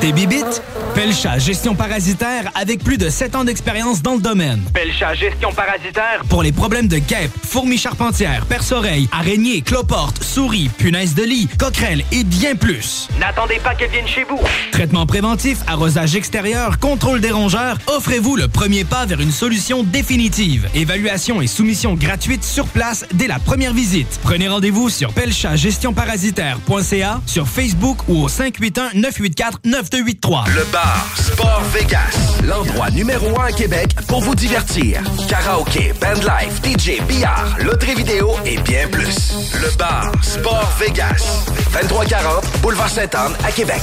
Des 0.00 0.12
bibites? 0.12 0.62
Pelcha 0.94 1.38
Gestion 1.38 1.74
Parasitaire 1.74 2.50
avec 2.54 2.84
plus 2.84 2.96
de 2.96 3.10
7 3.10 3.34
ans 3.34 3.44
d'expérience 3.44 4.00
dans 4.00 4.14
le 4.14 4.20
domaine. 4.20 4.62
Pelcha 4.72 5.14
Gestion 5.14 5.52
Parasitaire. 5.52 6.22
Pour 6.28 6.44
les 6.44 6.52
problèmes 6.52 6.86
de 6.86 6.98
guêpes, 6.98 7.32
fourmis 7.44 7.78
charpentières, 7.78 8.46
perce-oreilles, 8.46 9.08
araignées, 9.10 9.62
cloportes, 9.62 10.22
souris, 10.22 10.70
punaises 10.78 11.16
de 11.16 11.24
lit, 11.24 11.48
coquerelles 11.58 12.04
et 12.12 12.22
bien 12.22 12.54
plus. 12.54 13.08
N'attendez 13.18 13.58
pas 13.64 13.74
qu'elle 13.74 13.90
vienne 13.90 14.06
chez 14.06 14.22
vous. 14.22 14.38
Traitement 14.70 15.06
préventif, 15.06 15.58
arrosage 15.66 16.14
extérieur, 16.14 16.67
contrôle 16.76 17.20
des 17.20 17.30
rongeurs, 17.30 17.78
offrez-vous 17.86 18.36
le 18.36 18.48
premier 18.48 18.84
pas 18.84 19.06
vers 19.06 19.20
une 19.20 19.32
solution 19.32 19.82
définitive. 19.82 20.68
Évaluation 20.74 21.40
et 21.40 21.46
soumission 21.46 21.94
gratuite 21.94 22.44
sur 22.44 22.66
place 22.66 23.06
dès 23.14 23.26
la 23.26 23.38
première 23.38 23.72
visite. 23.72 24.20
Prenez 24.22 24.48
rendez-vous 24.48 24.90
sur 24.90 25.12
pelchatgestionparasitaire.ca, 25.12 27.20
sur 27.26 27.48
Facebook 27.48 28.00
ou 28.08 28.24
au 28.24 28.28
581-984-9283. 28.28 30.50
Le 30.54 30.64
bar 30.70 31.06
Sport 31.16 31.62
Vegas, 31.72 32.42
l'endroit 32.44 32.90
numéro 32.90 33.40
un 33.40 33.46
à 33.46 33.52
Québec 33.52 33.94
pour 34.06 34.20
vous 34.20 34.34
divertir. 34.34 35.00
Karaoke, 35.28 35.94
bandlife, 36.00 36.60
DJ, 36.62 37.00
billard, 37.06 37.56
loterie 37.60 37.94
vidéo 37.94 38.32
et 38.44 38.58
bien 38.58 38.86
plus. 38.88 39.32
Le 39.54 39.74
bar 39.76 40.12
Sport 40.22 40.70
Vegas, 40.78 41.46
2340 41.72 42.44
Boulevard 42.62 42.90
Sainte-Anne 42.90 43.32
à 43.44 43.52
Québec. 43.52 43.80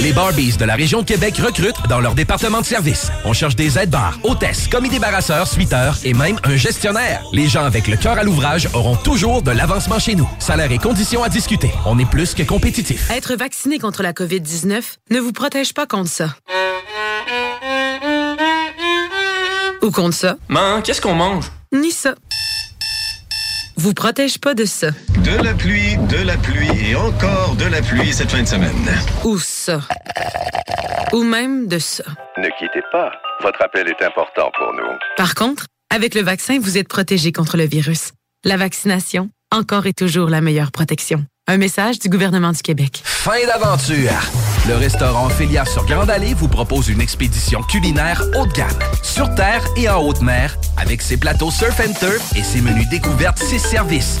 Les 0.00 0.12
Barbies 0.12 0.56
de 0.56 0.64
la 0.64 0.74
région 0.74 1.00
de 1.00 1.06
Québec 1.06 1.38
recrutent 1.38 1.88
dans 1.88 2.00
leur 2.00 2.14
département 2.14 2.60
de 2.60 2.66
service. 2.66 3.10
On 3.24 3.32
cherche 3.32 3.56
des 3.56 3.78
aides-bars, 3.78 4.18
hôtesses, 4.22 4.68
commis 4.68 4.88
débarrasseurs, 4.88 5.46
suiteurs 5.46 5.98
et 6.04 6.14
même 6.14 6.38
un 6.44 6.56
gestionnaire. 6.56 7.22
Les 7.32 7.48
gens 7.48 7.64
avec 7.64 7.88
le 7.88 7.96
cœur 7.96 8.18
à 8.18 8.22
l'ouvrage 8.22 8.68
auront 8.74 8.96
toujours 8.96 9.42
de 9.42 9.50
l'avancement 9.50 9.98
chez 9.98 10.14
nous. 10.14 10.28
Salaire 10.38 10.70
et 10.70 10.78
conditions 10.78 11.22
à 11.22 11.28
discuter. 11.28 11.70
On 11.86 11.98
est 11.98 12.08
plus 12.08 12.34
que 12.34 12.42
compétitif. 12.42 13.10
Être 13.10 13.34
vacciné 13.34 13.78
contre 13.78 14.02
la 14.02 14.12
COVID-19 14.12 14.82
ne 15.10 15.20
vous 15.20 15.32
protège 15.32 15.74
pas 15.74 15.86
contre 15.86 16.10
ça. 16.10 16.34
Ou 19.82 19.90
contre 19.90 20.14
ça. 20.14 20.36
Man, 20.48 20.82
qu'est-ce 20.82 21.00
qu'on 21.00 21.14
mange? 21.14 21.50
Ni 21.72 21.90
ça. 21.90 22.14
Vous 23.76 23.92
protège 23.92 24.38
pas 24.38 24.54
de 24.54 24.64
ça. 24.64 24.88
De 25.24 25.42
la 25.42 25.54
pluie, 25.54 25.96
de 26.08 26.22
la 26.26 26.36
pluie 26.36 26.90
et 26.90 26.94
encore 26.94 27.56
de 27.56 27.64
la 27.64 27.80
pluie 27.80 28.12
cette 28.12 28.30
fin 28.30 28.42
de 28.42 28.46
semaine. 28.46 28.70
Ou 29.24 29.38
ça. 29.38 29.80
Ou 31.12 31.22
même 31.22 31.66
de 31.66 31.78
ça. 31.78 32.04
Ne 32.36 32.48
quittez 32.58 32.82
pas. 32.92 33.10
Votre 33.42 33.62
appel 33.62 33.88
est 33.88 34.04
important 34.04 34.50
pour 34.56 34.72
nous. 34.74 34.92
Par 35.16 35.34
contre, 35.34 35.66
avec 35.90 36.14
le 36.14 36.22
vaccin, 36.22 36.58
vous 36.60 36.76
êtes 36.76 36.88
protégé 36.88 37.32
contre 37.32 37.56
le 37.56 37.64
virus. 37.64 38.12
La 38.44 38.58
vaccination, 38.58 39.30
encore 39.50 39.86
et 39.86 39.94
toujours 39.94 40.28
la 40.28 40.42
meilleure 40.42 40.72
protection. 40.72 41.24
Un 41.46 41.56
message 41.58 41.98
du 41.98 42.08
gouvernement 42.08 42.52
du 42.52 42.62
Québec. 42.62 43.00
Fin 43.04 43.46
d'aventure! 43.46 44.30
Le 44.66 44.76
restaurant 44.76 45.28
Félia 45.28 45.66
sur 45.66 45.84
Grande 45.84 46.08
Allée 46.08 46.32
vous 46.32 46.48
propose 46.48 46.88
une 46.88 47.02
expédition 47.02 47.62
culinaire 47.62 48.22
haut 48.38 48.46
de 48.46 48.52
gamme, 48.52 48.78
sur 49.02 49.34
terre 49.34 49.62
et 49.76 49.86
en 49.88 50.02
haute 50.02 50.22
mer, 50.22 50.56
avec 50.78 51.02
ses 51.02 51.18
plateaux 51.18 51.50
surf 51.50 51.78
and 51.80 51.92
turf 52.00 52.34
et 52.34 52.42
ses 52.42 52.62
menus 52.62 52.88
découvertes, 52.88 53.38
ses 53.38 53.58
services. 53.58 54.20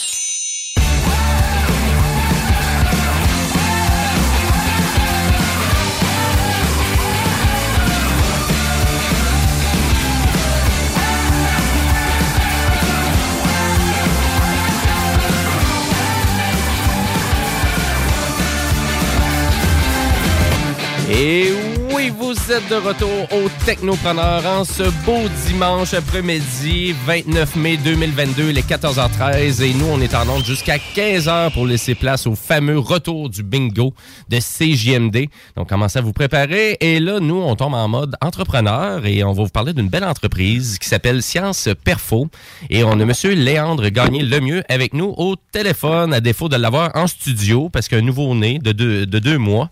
Et 21.13 21.51
oui, 21.93 22.09
vous 22.09 22.31
êtes 22.31 22.69
de 22.69 22.75
retour 22.75 23.09
au 23.33 23.49
Technopreneur 23.65 24.45
en 24.45 24.63
ce 24.63 24.83
beau 25.05 25.27
dimanche 25.45 25.93
après-midi, 25.93 26.95
29 27.05 27.57
mai 27.57 27.75
2022, 27.75 28.51
les 28.51 28.61
14h13. 28.61 29.61
Et 29.61 29.73
nous, 29.73 29.87
on 29.91 29.99
est 29.99 30.15
en 30.15 30.29
onde 30.29 30.45
jusqu'à 30.45 30.77
15h 30.77 31.51
pour 31.51 31.65
laisser 31.65 31.95
place 31.95 32.27
au 32.27 32.35
fameux 32.35 32.79
retour 32.79 33.29
du 33.29 33.43
bingo 33.43 33.93
de 34.29 34.39
CJMD. 34.39 35.27
Donc, 35.57 35.67
commencez 35.67 35.99
à 35.99 36.01
vous 36.01 36.13
préparer. 36.13 36.77
Et 36.79 37.01
là, 37.01 37.19
nous, 37.19 37.41
on 37.41 37.57
tombe 37.57 37.73
en 37.73 37.89
mode 37.89 38.15
entrepreneur 38.21 39.05
et 39.05 39.25
on 39.25 39.33
va 39.33 39.43
vous 39.43 39.49
parler 39.49 39.73
d'une 39.73 39.89
belle 39.89 40.05
entreprise 40.05 40.79
qui 40.79 40.87
s'appelle 40.87 41.21
Science 41.21 41.67
Perfo. 41.83 42.29
Et 42.69 42.85
on 42.85 42.93
a 42.93 43.05
Monsieur 43.05 43.33
Léandre 43.33 43.89
Gagné 43.89 44.23
Lemieux 44.23 44.63
avec 44.69 44.93
nous 44.93 45.13
au 45.17 45.35
téléphone, 45.35 46.13
à 46.13 46.21
défaut 46.21 46.47
de 46.47 46.55
l'avoir 46.55 46.91
en 46.95 47.07
studio, 47.07 47.69
parce 47.69 47.89
qu'un 47.89 48.01
nouveau-né 48.01 48.59
de 48.59 48.71
deux, 48.71 49.05
de 49.05 49.19
deux 49.19 49.37
mois, 49.37 49.69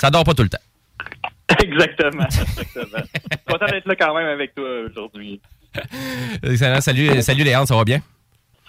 ça 0.00 0.10
dort 0.10 0.24
pas 0.24 0.34
tout 0.34 0.42
le 0.42 0.48
temps. 0.48 0.58
Exactement. 1.62 2.26
exactement. 2.26 3.02
Content 3.48 3.66
d'être 3.66 3.86
là 3.86 3.96
quand 3.96 4.14
même 4.14 4.28
avec 4.28 4.54
toi 4.54 4.68
aujourd'hui. 4.88 5.40
Excellent. 6.42 6.80
Salut, 6.80 7.22
salut 7.22 7.44
Léandre, 7.44 7.68
ça 7.68 7.76
va 7.76 7.84
bien? 7.84 8.00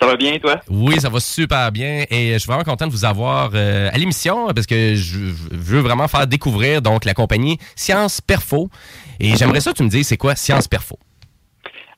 Ça 0.02 0.08
va 0.08 0.16
bien, 0.16 0.40
toi? 0.40 0.60
Oui, 0.68 1.00
ça 1.00 1.10
va 1.10 1.20
super 1.20 1.72
bien 1.72 2.06
et 2.10 2.34
je 2.34 2.38
suis 2.40 2.48
vraiment 2.48 2.64
content 2.64 2.88
de 2.88 2.92
vous 2.92 3.06
avoir 3.06 3.52
euh, 3.54 3.90
à 3.94 3.98
l'émission 4.00 4.48
parce 4.48 4.66
que 4.66 4.96
je 4.96 5.18
veux 5.52 5.80
vraiment 5.80 6.08
faire 6.08 6.26
découvrir 6.26 6.82
donc 6.82 7.06
la 7.06 7.14
compagnie 7.14 7.60
Science 7.76 8.20
Perfo. 8.20 8.70
Et 9.20 9.36
j'aimerais 9.36 9.60
ça 9.60 9.72
que 9.72 9.78
tu 9.78 9.84
me 9.84 9.90
dises 9.90 10.08
c'est 10.08 10.18
quoi 10.18 10.36
Science 10.36 10.68
Perfo? 10.68 10.98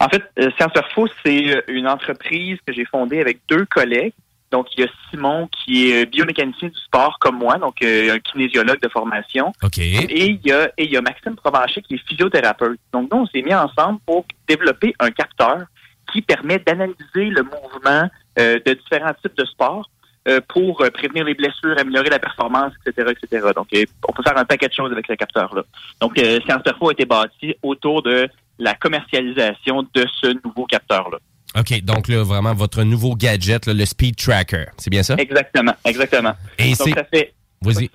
En 0.01 0.09
fait, 0.09 0.21
euh, 0.37 0.51
Science 0.57 0.73
Perfo, 0.73 1.07
c'est 1.25 1.55
euh, 1.55 1.61
une 1.69 1.87
entreprise 1.87 2.57
que 2.67 2.73
j'ai 2.73 2.83
fondée 2.83 3.21
avec 3.21 3.39
deux 3.49 3.65
collègues. 3.65 4.13
Donc, 4.53 4.67
il 4.77 4.81
y 4.81 4.83
a 4.83 4.87
Simon 5.09 5.49
qui 5.51 5.91
est 5.91 6.05
biomécanicien 6.05 6.69
du 6.69 6.79
sport 6.79 7.17
comme 7.19 7.39
moi, 7.39 7.57
donc 7.57 7.81
euh, 7.81 8.13
un 8.13 8.19
kinésiologue 8.19 8.79
de 8.79 8.87
formation. 8.87 9.51
OK. 9.63 9.79
Et 9.79 10.29
il 10.29 10.39
y 10.45 10.51
a, 10.51 10.67
et 10.77 10.83
il 10.85 10.91
y 10.91 10.95
a 10.95 11.01
Maxime 11.01 11.35
Provencher 11.35 11.81
qui 11.81 11.95
est 11.95 12.07
physiothérapeute. 12.07 12.79
Donc, 12.93 13.11
nous, 13.11 13.21
on 13.21 13.25
s'est 13.25 13.41
mis 13.41 13.55
ensemble 13.55 13.99
pour 14.05 14.25
développer 14.47 14.93
un 14.99 15.09
capteur 15.09 15.63
qui 16.11 16.21
permet 16.21 16.59
d'analyser 16.59 17.31
le 17.31 17.41
mouvement 17.41 18.07
euh, 18.37 18.59
de 18.63 18.73
différents 18.73 19.15
types 19.23 19.35
de 19.35 19.45
sports 19.45 19.89
euh, 20.27 20.39
pour 20.47 20.81
euh, 20.81 20.91
prévenir 20.91 21.25
les 21.25 21.33
blessures, 21.33 21.75
améliorer 21.79 22.09
la 22.09 22.19
performance, 22.19 22.73
etc., 22.85 23.11
etc. 23.11 23.47
Donc, 23.55 23.67
euh, 23.73 23.83
on 24.07 24.13
peut 24.13 24.21
faire 24.21 24.37
un 24.37 24.45
paquet 24.45 24.67
de 24.67 24.73
choses 24.73 24.91
avec 24.91 25.07
ce 25.07 25.13
capteur-là. 25.13 25.63
Donc, 25.99 26.19
euh, 26.19 26.39
Science 26.41 26.61
Perfo 26.61 26.89
a 26.89 26.91
été 26.91 27.05
bâti 27.05 27.55
autour 27.63 28.03
de 28.03 28.29
la 28.59 28.75
commercialisation 28.75 29.81
de 29.81 30.05
ce 30.21 30.27
nouveau 30.45 30.65
capteur-là. 30.67 31.17
OK, 31.57 31.81
donc 31.83 32.07
là, 32.07 32.23
vraiment, 32.23 32.53
votre 32.53 32.83
nouveau 32.83 33.15
gadget, 33.15 33.65
là, 33.67 33.73
le 33.73 33.85
Speed 33.85 34.15
Tracker. 34.15 34.65
C'est 34.77 34.89
bien 34.89 35.03
ça? 35.03 35.15
Exactement, 35.17 35.73
exactement. 35.85 36.33
Et 36.57 36.73
Donc, 36.73 36.89
ça 36.95 37.03
fait, 37.05 37.33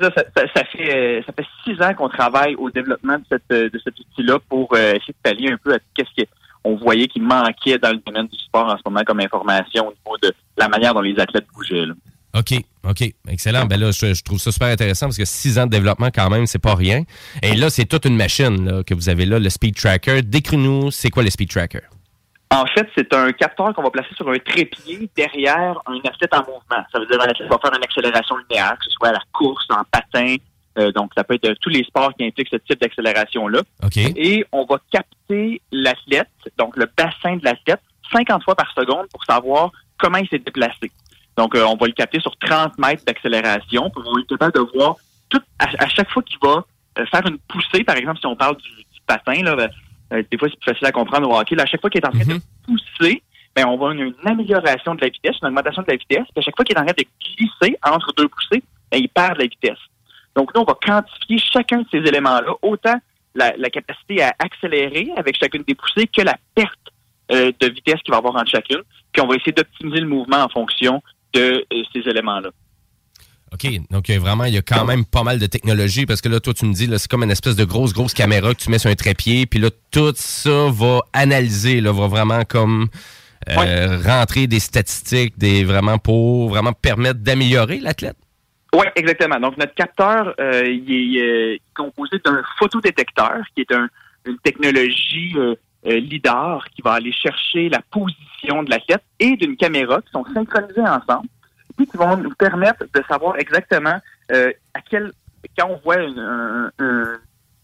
ça, 0.01 0.11
ça- 0.15 0.65
fait, 0.73 0.95
euh, 0.97 1.23
ça 1.27 1.33
fait 1.33 1.47
six 1.65 1.83
ans 1.83 1.93
qu'on 1.95 2.09
travaille 2.09 2.55
au 2.55 2.71
développement 2.71 3.19
de, 3.19 3.25
cette, 3.29 3.43
euh, 3.53 3.69
de 3.69 3.79
cet 3.83 3.99
outil-là 3.99 4.39
pour 4.49 4.69
euh, 4.75 4.91
essayer 4.95 5.13
de 5.13 5.17
pallier 5.23 5.51
un 5.53 5.59
peu 5.63 5.75
à 5.75 5.79
qu'est-ce 5.95 6.25
qu'on 6.63 6.77
voyait 6.77 7.09
qui 7.09 7.21
manquait 7.21 7.79
dans 7.79 7.91
le 7.91 8.01
domaine 8.07 8.27
du 8.29 8.39
sport 8.39 8.67
en 8.67 8.77
ce 8.77 8.83
moment 8.87 9.03
comme 9.05 9.21
information 9.21 9.89
au 9.89 9.91
niveau 9.91 10.17
de 10.23 10.33
la 10.57 10.69
manière 10.69 10.95
dont 10.95 11.01
les 11.01 11.19
athlètes 11.19 11.47
bougeaient. 11.55 11.87
là. 11.87 11.95
OK, 12.35 12.55
OK. 12.89 13.13
Excellent. 13.29 13.65
Ben 13.65 13.81
là, 13.81 13.91
je, 13.91 14.15
je 14.15 14.23
trouve 14.23 14.39
ça 14.39 14.53
super 14.53 14.69
intéressant 14.69 15.07
parce 15.07 15.17
que 15.19 15.25
six 15.25 15.59
ans 15.59 15.65
de 15.67 15.71
développement, 15.71 16.11
quand 16.15 16.29
même, 16.31 16.47
c'est 16.47 16.59
pas 16.59 16.75
rien. 16.75 17.03
Et 17.43 17.55
là, 17.57 17.71
c'est 17.71 17.87
toute 17.87 18.05
une 18.05 18.17
machine 18.17 18.65
là, 18.71 18.85
que 18.85 18.95
vous 18.95 19.09
avez 19.09 19.27
là, 19.27 19.39
le 19.39 19.51
Speed 19.51 19.75
Tracker. 19.77 20.23
Décris-nous, 20.23 20.91
c'est 20.91 21.11
quoi 21.11 21.23
le 21.23 21.31
Speed 21.31 21.49
Tracker? 21.51 21.81
En 22.51 22.65
fait, 22.67 22.89
c'est 22.95 23.13
un 23.13 23.31
capteur 23.33 23.75
qu'on 23.75 23.83
va 23.83 23.91
placer 23.91 24.15
sur 24.15 24.29
un 24.31 24.39
trépied 24.39 25.11
derrière 25.15 25.79
un 25.87 25.99
athlète 25.99 26.33
en 26.33 26.39
mouvement. 26.39 26.85
Ça 26.91 26.99
veut 26.99 27.07
dire 27.07 27.21
un 27.21 27.29
athlète 27.29 27.49
va 27.49 27.59
faire 27.59 27.75
une 27.77 27.85
accélération 27.85 28.37
linéaire, 28.39 28.77
que 28.79 28.85
ce 28.85 28.91
soit 28.93 29.09
à 29.09 29.13
la 29.13 29.23
course, 29.33 29.67
en 29.71 29.83
patin. 29.91 30.37
euh, 30.79 30.91
donc, 30.93 31.11
ça 31.17 31.25
peut 31.25 31.35
être 31.35 31.53
tous 31.61 31.69
les 31.69 31.85
sports 31.85 32.15
qui 32.15 32.25
impliquent 32.25 32.49
ce 32.51 32.57
type 32.57 32.81
d'accélération-là. 32.81 33.61
OK. 33.85 33.97
Et 33.99 34.47
on 34.53 34.65
va 34.65 34.79
capter 34.91 35.61
l'athlète, 35.73 36.29
donc 36.57 36.77
le 36.77 36.87
bassin 36.97 37.37
de 37.37 37.45
l'athlète, 37.45 37.81
50 38.13 38.43
fois 38.45 38.55
par 38.55 38.73
seconde 38.73 39.07
pour 39.13 39.23
savoir 39.25 39.71
comment 39.99 40.19
il 40.19 40.29
s'est 40.29 40.39
déplacé. 40.39 40.91
Donc, 41.37 41.55
euh, 41.55 41.65
on 41.67 41.77
va 41.77 41.87
le 41.87 41.93
capter 41.93 42.21
sur 42.21 42.35
30 42.39 42.79
mètres 42.79 43.05
d'accélération. 43.05 43.93
Va 43.95 44.21
être 44.21 44.29
capable 44.29 44.53
de 44.55 44.79
voir 44.79 44.97
tout, 45.29 45.43
à, 45.59 45.67
à 45.85 45.89
chaque 45.89 46.11
fois 46.11 46.23
qu'il 46.23 46.39
va 46.43 46.65
euh, 46.99 47.07
faire 47.07 47.27
une 47.27 47.39
poussée, 47.41 47.85
par 47.85 47.97
exemple, 47.97 48.19
si 48.21 48.27
on 48.27 48.37
parle 48.37 48.57
du, 48.57 48.71
du 48.71 49.01
patin, 49.07 49.43
là, 49.43 49.55
ben, 49.55 49.69
euh, 50.13 50.23
des 50.31 50.39
fois, 50.39 50.49
c'est 50.49 50.59
plus 50.59 50.73
facile 50.73 50.87
à 50.87 50.93
comprendre 50.93 51.29
au 51.29 51.39
hockey. 51.39 51.55
Là, 51.55 51.65
à 51.65 51.67
chaque 51.67 51.81
fois 51.81 51.91
qu'il 51.91 52.01
est 52.01 52.07
en 52.07 52.11
train 52.11 52.25
de 52.25 52.41
pousser, 52.65 53.23
ben, 53.55 53.67
on 53.67 53.75
avoir 53.75 53.93
une, 53.93 54.15
amélioration 54.25 54.95
de 54.95 55.01
la 55.01 55.09
vitesse, 55.09 55.37
une 55.43 55.49
augmentation 55.49 55.83
de 55.83 55.91
la 55.91 55.97
vitesse. 55.97 56.25
Puis 56.33 56.39
à 56.39 56.41
chaque 56.43 56.57
fois 56.57 56.65
qu'il 56.65 56.77
est 56.77 56.81
en 56.81 56.85
train 56.85 56.95
de 56.97 57.05
glisser 57.21 57.77
entre 57.85 58.13
deux 58.17 58.29
poussées, 58.29 58.63
ben, 58.91 58.99
il 58.99 59.09
perd 59.09 59.35
de 59.35 59.43
la 59.43 59.47
vitesse. 59.47 59.79
Donc, 60.37 60.55
nous, 60.55 60.63
on 60.63 60.65
va 60.65 60.75
quantifier 60.81 61.39
chacun 61.39 61.79
de 61.79 61.87
ces 61.91 61.99
éléments-là, 61.99 62.53
autant 62.63 62.95
la, 63.35 63.57
la 63.57 63.71
capacité 63.71 64.23
à 64.23 64.33
accélérer 64.39 65.11
avec 65.17 65.37
chacune 65.37 65.63
des 65.63 65.75
poussées 65.75 66.07
que 66.07 66.23
la 66.23 66.37
perte 66.55 66.79
euh, 67.31 67.53
de 67.61 67.69
vitesse 67.69 68.01
qu'il 68.03 68.13
va 68.13 68.19
avoir 68.19 68.37
entre 68.37 68.51
chacune. 68.51 68.83
Puis 69.13 69.21
on 69.21 69.27
va 69.27 69.35
essayer 69.35 69.53
d'optimiser 69.53 70.01
le 70.01 70.09
mouvement 70.09 70.39
en 70.39 70.49
fonction 70.49 71.03
de 71.35 71.65
euh, 71.73 71.83
ces 71.93 72.09
éléments-là. 72.09 72.51
OK. 73.53 73.67
Donc, 73.91 74.11
euh, 74.11 74.19
vraiment, 74.19 74.45
il 74.45 74.55
y 74.55 74.59
a 74.59 74.63
quand 74.63 74.85
même 74.85 75.05
pas 75.05 75.23
mal 75.23 75.39
de 75.39 75.47
technologie 75.47 76.05
parce 76.07 76.21
que 76.21 76.29
là, 76.29 76.39
toi, 76.41 76.53
tu 76.55 76.67
me 76.67 76.73
dis, 76.75 76.87
c'est 76.99 77.09
comme 77.11 77.23
une 77.23 77.31
espèce 77.31 77.57
de 77.57 77.65
grosse, 77.65 77.93
grosse 77.93 78.13
caméra 78.15 78.53
que 78.55 78.61
tu 78.61 78.71
mets 78.71 78.79
sur 78.79 78.91
un 78.91 78.95
trépied. 78.95 79.47
Puis 79.47 79.59
là, 79.59 79.71
tout 79.91 80.13
ça 80.17 80.69
va 80.71 81.01
analyser, 81.13 81.81
là, 81.81 81.93
va 81.93 82.07
vraiment 82.09 82.45
comme 82.45 82.89
euh, 83.49 83.99
rentrer 84.05 84.47
des 84.47 84.61
statistiques, 84.61 85.39
des 85.39 85.65
vraiment 85.65 85.97
pour 85.99 86.51
vraiment 86.51 86.73
permettre 86.75 87.21
d'améliorer 87.21 87.81
l'athlète? 87.81 88.17
Oui, 88.75 88.85
exactement. 88.97 89.41
Donc, 89.41 89.57
notre 89.57 89.75
capteur, 89.75 90.35
euh, 90.39 90.65
il 90.67 91.17
est 91.17 91.23
euh, 91.23 91.57
composé 91.75 92.19
d'un 92.23 92.43
photodétecteur, 92.59 93.41
qui 93.55 93.63
est 93.63 93.73
un- 93.73 93.89
une 94.27 94.37
technologie 94.41 95.33
euh, 95.39 95.55
LIDAR 95.87 96.67
qui 96.77 96.83
va 96.83 96.95
aller 96.95 97.13
chercher 97.13 97.71
la 97.71 97.81
position 97.91 98.63
de 98.65 98.69
l'athlète 98.71 99.03
et 99.21 99.37
d'une 99.37 99.57
caméra 99.57 100.03
qui 100.03 100.11
sont 100.13 100.25
synchronisées 100.35 100.83
ensemble, 100.83 101.29
qui 101.87 101.97
vont 101.97 102.17
nous 102.17 102.35
permettre 102.35 102.85
de 102.93 103.03
savoir 103.09 103.39
exactement 103.39 103.99
euh, 104.33 104.53
à 104.75 104.81
quel 104.81 105.13
quand 105.57 105.69
on 105.71 105.77
voit 105.85 106.03
une, 106.03 106.19
un- 106.19 106.71
un- 106.79 107.19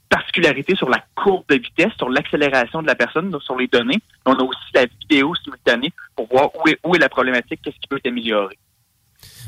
particularité 0.09 0.77
sur 0.77 0.89
la 0.89 0.99
courbe 1.17 1.45
de 1.49 1.57
vitesse, 1.57 1.93
sur 1.97 2.09
l'accélération 2.09 2.81
de 2.83 2.87
la 2.87 2.95
personne, 2.95 3.31
donc 3.31 3.43
sur 3.43 3.57
les 3.57 3.67
données. 3.67 4.01
On 4.27 4.35
a 4.35 4.43
aussi 4.43 4.61
la 4.73 4.87
vidéo 4.87 5.35
simultanée 5.35 5.93
pour 6.15 6.29
voir 6.29 6.51
où 6.55 6.69
est, 6.69 6.79
où 6.85 6.95
est 6.95 6.99
la 7.01 7.09
problématique, 7.09 7.61
qu'est-ce 7.65 7.79
qui 7.81 7.89
peut 7.89 7.97
être 7.97 8.07
amélioré. 8.07 8.57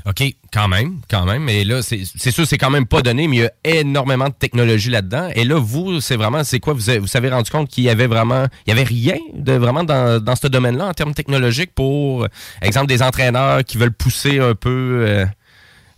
OK, 0.09 0.23
quand 0.53 0.69
même, 0.69 1.01
quand 1.11 1.25
même. 1.25 1.43
Mais 1.43 1.65
là, 1.65 1.83
c'est 1.83 2.05
sûr, 2.05 2.47
c'est 2.47 2.59
quand 2.59 2.71
même 2.71 2.87
pas 2.87 3.03
donné, 3.03 3.27
mais 3.27 3.37
il 3.37 3.43
y 3.43 3.47
a 3.47 3.81
énormément 3.81 4.29
de 4.29 4.35
technologie 4.35 4.89
là-dedans. 4.89 5.31
Et 5.35 5.45
là, 5.45 5.59
vous, 5.59 6.01
c'est 6.01 6.15
vraiment, 6.15 6.45
c'est 6.45 6.61
quoi? 6.61 6.75
Vous 6.75 6.89
avez, 6.91 7.01
vous 7.01 7.17
avez 7.17 7.29
rendu 7.29 7.51
compte 7.51 7.69
qu'il 7.69 7.83
y 7.83 7.91
avait 7.91 8.07
vraiment, 8.07 8.47
il 8.67 8.71
y 8.71 8.73
avait 8.73 8.85
rien 8.85 9.19
de 9.35 9.55
vraiment 9.55 9.83
dans, 9.83 10.23
dans 10.23 10.37
ce 10.37 10.47
domaine-là 10.47 10.87
en 10.87 10.93
termes 10.93 11.13
technologiques 11.13 11.75
pour, 11.75 12.29
exemple, 12.63 12.87
des 12.87 13.03
entraîneurs 13.03 13.65
qui 13.65 13.79
veulent 13.79 13.93
pousser 13.93 14.39
un 14.39 14.55
peu 14.55 15.05
euh, 15.07 15.27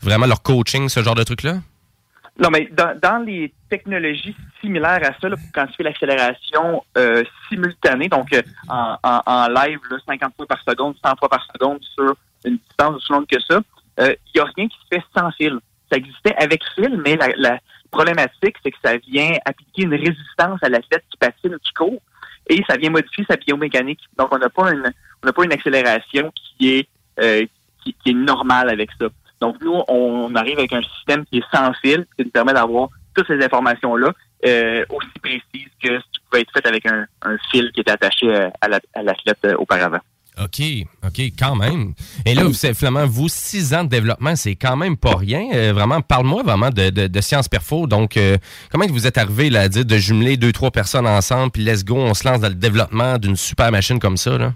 vraiment 0.01 0.27
leur 0.27 0.43
coaching, 0.43 0.89
ce 0.89 1.03
genre 1.03 1.15
de 1.15 1.25
truc-là? 1.25 1.59
Non, 2.41 2.51
mais 2.51 2.71
dans, 2.73 3.25
les 3.27 3.53
technologies 3.69 4.35
similaires 4.61 5.01
à 5.03 5.21
ça, 5.21 5.29
là, 5.29 5.37
quand 5.53 5.67
tu 5.67 5.75
fais 5.75 5.83
l'accélération 5.83 6.85
euh, 6.97 7.25
simultanée, 7.49 8.09
donc 8.09 8.33
euh, 8.33 8.43
en, 8.69 9.49
live, 9.49 9.81
là, 9.91 9.97
50 10.07 10.35
fois 10.37 10.47
par 10.47 10.63
seconde, 10.63 10.95
100 11.05 11.17
fois 11.19 11.29
par 11.29 11.47
seconde 11.53 11.81
sur 11.95 12.15
une 12.45 12.59
distance 12.69 12.97
aussi 12.97 13.13
longue 13.13 13.27
que 13.27 13.41
ça, 13.41 13.61
il 14.01 14.16
n'y 14.35 14.41
a 14.41 14.45
rien 14.57 14.69
qui 14.69 14.77
se 14.79 14.97
fait 14.97 15.03
sans 15.16 15.31
fil. 15.33 15.59
Ça 15.91 15.97
existait 15.97 16.35
avec 16.37 16.62
fil, 16.75 17.01
mais 17.05 17.16
la, 17.37 17.59
problématique, 17.91 18.57
c'est 18.62 18.70
que 18.70 18.77
ça 18.85 18.97
vient 18.99 19.33
appliquer 19.45 19.83
une 19.83 19.95
résistance 19.95 20.62
à 20.62 20.69
l'athlète 20.69 21.05
qui 21.11 21.16
patine 21.16 21.55
ou 21.55 21.59
qui 21.59 21.73
court, 21.73 22.01
et 22.49 22.62
ça 22.69 22.77
vient 22.77 22.91
modifier 22.91 23.25
sa 23.29 23.37
biomécanique. 23.37 24.01
Donc, 24.19 24.29
on 24.33 24.39
n'a 24.39 24.49
pas 24.49 24.73
une, 24.73 24.93
on 25.23 25.27
n'a 25.27 25.33
pas 25.33 25.45
une 25.45 25.53
accélération 25.53 26.33
qui 26.35 26.70
est, 26.70 26.89
euh, 27.20 27.45
qui, 27.83 27.95
est 28.07 28.12
normale 28.12 28.70
avec 28.70 28.91
ça. 29.01 29.07
Donc, 29.41 29.57
nous, 29.62 29.83
on 29.89 30.35
arrive 30.35 30.59
avec 30.59 30.73
un 30.73 30.83
système 30.83 31.25
qui 31.27 31.39
est 31.39 31.45
sans 31.55 31.73
fil, 31.75 32.07
qui 32.16 32.25
nous 32.25 32.31
permet 32.31 32.53
d'avoir 32.53 32.89
toutes 33.15 33.27
ces 33.27 33.43
informations-là 33.43 34.12
euh, 34.47 34.85
aussi 34.91 35.19
précises 35.23 35.73
que 35.83 35.99
ce 35.99 36.05
qui 36.12 36.20
pouvait 36.31 36.43
être 36.43 36.53
fait 36.53 36.66
avec 36.66 36.87
un, 36.87 37.07
fil 37.51 37.70
qui 37.73 37.81
était 37.81 37.91
attaché 37.91 38.27
euh, 38.29 38.49
à 38.61 38.69
la- 38.69 38.81
à 38.95 39.03
l'athlète 39.03 39.39
euh, 39.45 39.57
auparavant. 39.57 40.01
OK, 40.43 40.62
OK, 41.05 41.20
quand 41.39 41.56
même. 41.56 41.94
Et 42.24 42.35
là, 42.35 42.44
vous, 42.44 42.52
finalement, 42.52 43.06
vous, 43.06 43.28
six 43.28 43.74
ans 43.74 43.85
de 43.85 43.89
développement, 43.89 44.36
c'est 44.36 44.55
quand 44.55 44.77
même 44.77 44.97
pas 44.97 45.16
rien. 45.16 45.48
Euh, 45.52 45.73
vraiment, 45.73 46.01
parle-moi 46.01 46.43
vraiment 46.43 46.70
de, 46.70 46.90
de, 46.90 47.06
de 47.06 47.20
Science 47.20 47.48
Perfo. 47.48 47.86
Donc, 47.86 48.16
euh, 48.16 48.36
comment 48.70 48.86
vous 48.86 49.06
êtes 49.06 49.19
arrivé 49.19 49.51
là, 49.51 49.62
à 49.62 49.69
dire 49.69 49.85
de 49.85 49.97
jumeler 49.97 50.36
deux, 50.36 50.52
trois 50.52 50.70
personnes 50.70 51.06
ensemble, 51.06 51.51
puis 51.51 51.65
let's 51.65 51.85
go, 51.85 51.97
on 51.97 52.15
se 52.15 52.27
lance 52.28 52.40
dans 52.40 52.48
le 52.48 52.55
développement 52.55 53.19
d'une 53.19 53.36
super 53.36 53.70
machine 53.70 53.98
comme 53.98 54.16
ça, 54.16 54.39
là? 54.39 54.52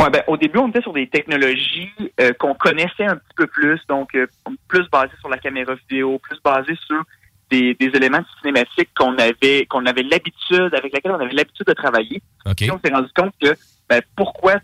Ouais, 0.00 0.10
ben, 0.10 0.22
au 0.26 0.36
début, 0.36 0.58
on 0.58 0.68
était 0.68 0.82
sur 0.82 0.92
des 0.92 1.06
technologies 1.06 1.92
euh, 2.20 2.32
qu'on 2.38 2.54
connaissait 2.54 3.06
un 3.06 3.16
petit 3.16 3.34
peu 3.36 3.46
plus, 3.46 3.80
donc 3.88 4.14
euh, 4.14 4.26
plus 4.68 4.86
basées 4.90 5.14
sur 5.20 5.28
la 5.28 5.38
caméra 5.38 5.74
vidéo, 5.74 6.18
plus 6.18 6.38
basées 6.44 6.76
sur 6.86 7.02
des, 7.50 7.74
des 7.74 7.86
éléments 7.86 8.22
cinématiques 8.40 8.90
qu'on 8.96 9.16
avait 9.16 9.64
qu'on 9.66 9.86
avait 9.86 10.02
l'habitude, 10.02 10.74
avec 10.74 10.92
lesquels 10.92 11.12
on 11.12 11.20
avait 11.20 11.32
l'habitude 11.32 11.66
de 11.66 11.72
travailler. 11.72 12.20
OK. 12.44 12.56
Puis 12.56 12.70
on 12.70 12.80
s'est 12.84 12.92
rendu 12.92 13.08
compte 13.14 13.32
que 13.40 13.54
ben, 13.88 14.02
pourquoi 14.16 14.56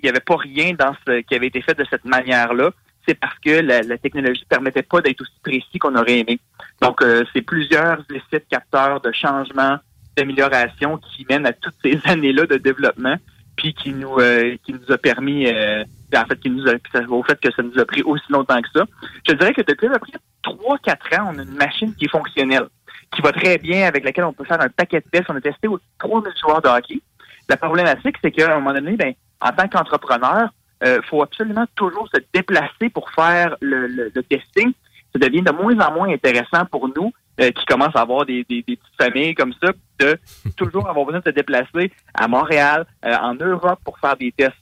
il 0.00 0.04
n'y 0.04 0.08
avait 0.08 0.20
pas 0.20 0.36
rien 0.36 0.74
dans 0.78 0.94
ce 1.06 1.20
qui 1.20 1.34
avait 1.34 1.48
été 1.48 1.60
fait 1.60 1.76
de 1.76 1.84
cette 1.90 2.04
manière-là, 2.04 2.70
c'est 3.06 3.14
parce 3.14 3.38
que 3.38 3.60
la, 3.60 3.80
la 3.82 3.98
technologie 3.98 4.42
ne 4.42 4.48
permettait 4.48 4.82
pas 4.82 5.00
d'être 5.00 5.22
aussi 5.22 5.40
précis 5.42 5.78
qu'on 5.78 5.96
aurait 5.96 6.18
aimé. 6.18 6.38
Donc, 6.82 7.02
euh, 7.02 7.24
c'est 7.32 7.42
plusieurs 7.42 8.00
essais 8.10 8.40
de 8.40 8.46
capteurs, 8.50 9.00
de 9.00 9.10
changements, 9.12 9.78
d'amélioration 10.16 10.98
qui 10.98 11.26
mènent 11.28 11.46
à 11.46 11.52
toutes 11.52 11.74
ces 11.82 11.98
années-là 12.04 12.46
de 12.46 12.56
développement, 12.56 13.16
puis 13.56 13.74
qui 13.74 13.92
nous 13.92 14.18
euh, 14.18 14.56
qui 14.64 14.72
nous 14.72 14.92
a 14.92 14.98
permis, 14.98 15.46
euh, 15.46 15.84
en 16.14 16.24
fait, 16.26 16.38
qui 16.38 16.50
nous 16.50 16.68
a, 16.68 16.74
au 17.08 17.22
fait 17.22 17.40
que 17.40 17.50
ça 17.52 17.62
nous 17.62 17.78
a 17.78 17.84
pris 17.84 18.02
aussi 18.02 18.30
longtemps 18.30 18.60
que 18.60 18.68
ça. 18.74 18.84
Je 19.26 19.32
dirais 19.34 19.54
que 19.54 19.62
depuis 19.62 19.86
à 19.86 19.98
peu 19.98 20.00
près 20.00 20.18
3-4 20.44 21.20
ans, 21.20 21.32
on 21.34 21.38
a 21.38 21.42
une 21.42 21.56
machine 21.56 21.94
qui 21.94 22.04
est 22.04 22.10
fonctionnelle, 22.10 22.68
qui 23.14 23.22
va 23.22 23.32
très 23.32 23.58
bien, 23.58 23.86
avec 23.86 24.04
laquelle 24.04 24.24
on 24.24 24.32
peut 24.32 24.44
faire 24.44 24.60
un 24.60 24.68
paquet 24.68 25.00
de 25.00 25.06
tests. 25.10 25.30
On 25.30 25.36
a 25.36 25.40
testé 25.40 25.66
aux 25.66 25.80
3000 25.98 26.32
joueurs 26.40 26.62
de 26.62 26.68
hockey. 26.68 27.00
La 27.48 27.56
problématique, 27.56 28.16
c'est 28.22 28.30
qu'à 28.30 28.54
un 28.54 28.60
moment 28.60 28.74
donné, 28.74 28.96
ben, 28.96 29.14
en 29.40 29.52
tant 29.52 29.68
qu'entrepreneur, 29.68 30.50
il 30.84 31.00
faut 31.08 31.22
absolument 31.22 31.66
toujours 31.74 32.08
se 32.14 32.20
déplacer 32.32 32.88
pour 32.92 33.10
faire 33.10 33.56
le, 33.60 33.86
le- 33.88 34.12
le 34.14 34.22
testing. 34.22 34.72
Ça 35.12 35.18
devient 35.18 35.42
de 35.42 35.50
moins 35.50 35.76
en 35.80 35.92
moins 35.92 36.08
intéressant 36.12 36.64
pour 36.66 36.88
nous 36.88 37.12
euh, 37.40 37.50
qui 37.50 37.64
commencents 37.66 37.98
à 37.98 38.02
avoir 38.02 38.24
des, 38.26 38.44
des- 38.48 38.62
des 38.62 38.76
petites 38.76 38.94
familles 39.00 39.34
comme 39.34 39.52
ça, 39.62 39.72
de 39.98 40.18
toujours 40.56 40.88
avoir 40.88 41.04
besoin 41.06 41.20
de 41.20 41.24
se 41.24 41.30
déplacer 41.34 41.90
à 42.14 42.28
Montréal, 42.28 42.86
euh, 43.04 43.14
en 43.16 43.34
Europe 43.34 43.80
pour 43.84 43.98
faire 43.98 44.16
des 44.16 44.30
tests. 44.32 44.54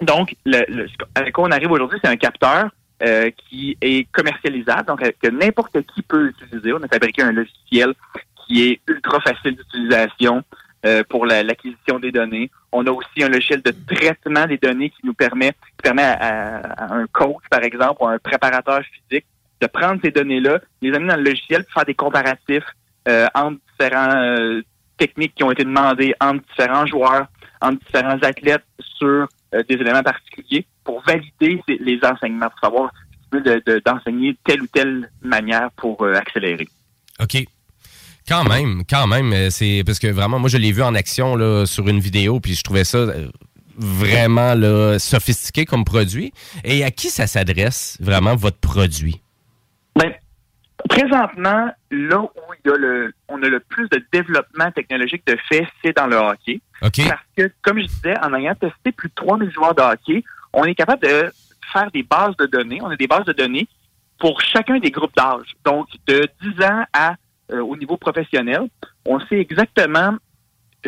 Donc, 0.00 0.34
le, 0.44 0.64
le- 0.68 0.88
avec 1.14 1.32
quoi 1.34 1.44
on 1.46 1.50
arrive 1.52 1.70
aujourd'hui, 1.70 1.98
c'est 2.02 2.10
un 2.10 2.16
capteur 2.16 2.70
euh, 3.04 3.30
qui 3.48 3.76
est 3.80 4.10
commercialisable, 4.12 4.86
donc 4.86 5.02
euh, 5.02 5.10
que 5.20 5.28
n'importe 5.28 5.80
qui 5.94 6.02
peut 6.02 6.28
utiliser. 6.28 6.72
On 6.72 6.82
a 6.82 6.88
fabriqué 6.88 7.22
un 7.22 7.32
logiciel 7.32 7.94
qui 8.46 8.68
est 8.68 8.80
ultra 8.88 9.20
facile 9.20 9.54
d'utilisation 9.56 10.42
euh, 10.84 11.02
pour 11.08 11.26
la- 11.26 11.42
l'acquisition 11.42 11.98
des 11.98 12.10
données. 12.12 12.50
On 12.72 12.86
a 12.86 12.90
aussi 12.90 13.22
un 13.22 13.28
logiciel 13.28 13.62
de 13.62 13.72
traitement 13.94 14.46
des 14.46 14.58
données 14.58 14.90
qui 14.90 15.04
nous 15.04 15.14
permet, 15.14 15.50
qui 15.52 15.82
permet 15.82 16.02
à, 16.02 16.92
un 16.94 17.06
coach, 17.06 17.42
par 17.50 17.62
exemple, 17.62 18.02
ou 18.02 18.06
à 18.06 18.12
un 18.12 18.18
préparateur 18.18 18.80
physique 18.82 19.26
de 19.60 19.66
prendre 19.68 20.00
ces 20.02 20.10
données-là, 20.10 20.60
les 20.80 20.92
amener 20.94 21.10
dans 21.10 21.16
le 21.16 21.22
logiciel 21.24 21.64
pour 21.64 21.72
faire 21.74 21.84
des 21.84 21.94
comparatifs 21.94 22.64
euh, 23.08 23.26
entre 23.34 23.58
différents 23.78 24.16
euh, 24.16 24.62
techniques 24.98 25.34
qui 25.36 25.44
ont 25.44 25.52
été 25.52 25.64
demandées 25.64 26.14
entre 26.20 26.42
différents 26.48 26.86
joueurs, 26.86 27.26
entre 27.60 27.78
différents 27.86 28.18
athlètes 28.22 28.64
sur 28.98 29.28
euh, 29.54 29.62
des 29.68 29.74
éléments 29.74 30.02
particuliers 30.02 30.66
pour 30.84 31.02
valider 31.04 31.62
les 31.68 32.00
enseignements, 32.04 32.48
pour 32.50 32.58
savoir 32.60 32.92
veux 33.32 33.40
de- 33.40 33.62
de- 33.64 33.80
d'enseigner 33.84 34.36
telle 34.44 34.62
ou 34.62 34.66
telle 34.66 35.10
manière 35.22 35.70
pour 35.76 36.04
accélérer. 36.06 36.68
OK. 37.20 37.44
Quand 38.28 38.44
même, 38.44 38.82
quand 38.88 39.06
même, 39.06 39.50
c'est 39.50 39.82
parce 39.84 39.98
que 39.98 40.06
vraiment, 40.06 40.38
moi, 40.38 40.48
je 40.48 40.56
l'ai 40.56 40.72
vu 40.72 40.82
en 40.82 40.94
action 40.94 41.34
là, 41.36 41.66
sur 41.66 41.88
une 41.88 42.00
vidéo, 42.00 42.40
puis 42.40 42.54
je 42.54 42.62
trouvais 42.62 42.84
ça 42.84 42.98
euh, 42.98 43.28
vraiment 43.76 44.54
là, 44.54 44.98
sophistiqué 44.98 45.64
comme 45.64 45.84
produit. 45.84 46.32
Et 46.64 46.84
à 46.84 46.90
qui 46.90 47.08
ça 47.08 47.26
s'adresse, 47.26 47.98
vraiment, 48.00 48.36
votre 48.36 48.58
produit? 48.58 49.20
Ben, 49.96 50.12
présentement, 50.88 51.70
là 51.90 52.22
où 52.22 52.54
il 52.64 52.70
y 52.70 52.72
a 52.72 52.76
le, 52.76 53.12
on 53.28 53.42
a 53.42 53.48
le 53.48 53.60
plus 53.60 53.88
de 53.88 54.02
développement 54.12 54.70
technologique 54.70 55.26
de 55.26 55.36
fait, 55.48 55.66
c'est 55.84 55.96
dans 55.96 56.06
le 56.06 56.16
hockey. 56.16 56.60
Parce 56.80 56.92
que, 57.36 57.50
comme 57.62 57.80
je 57.80 57.86
disais, 57.86 58.14
en 58.22 58.34
ayant 58.34 58.54
testé 58.54 58.92
plus 58.92 59.08
de 59.08 59.14
3000 59.14 59.50
joueurs 59.52 59.74
de 59.74 59.82
hockey, 59.82 60.24
on 60.52 60.64
est 60.64 60.74
capable 60.74 61.02
de 61.02 61.32
faire 61.72 61.90
des 61.92 62.02
bases 62.02 62.36
de 62.36 62.46
données. 62.46 62.80
On 62.82 62.90
a 62.90 62.96
des 62.96 63.06
bases 63.06 63.24
de 63.24 63.32
données 63.32 63.68
pour 64.18 64.40
chacun 64.40 64.78
des 64.78 64.90
groupes 64.90 65.14
d'âge. 65.16 65.56
Donc, 65.64 65.88
de 66.06 66.28
10 66.42 66.64
ans 66.64 66.84
à 66.92 67.16
au 67.52 67.76
niveau 67.76 67.96
professionnel, 67.96 68.68
on 69.06 69.20
sait 69.20 69.38
exactement 69.38 70.16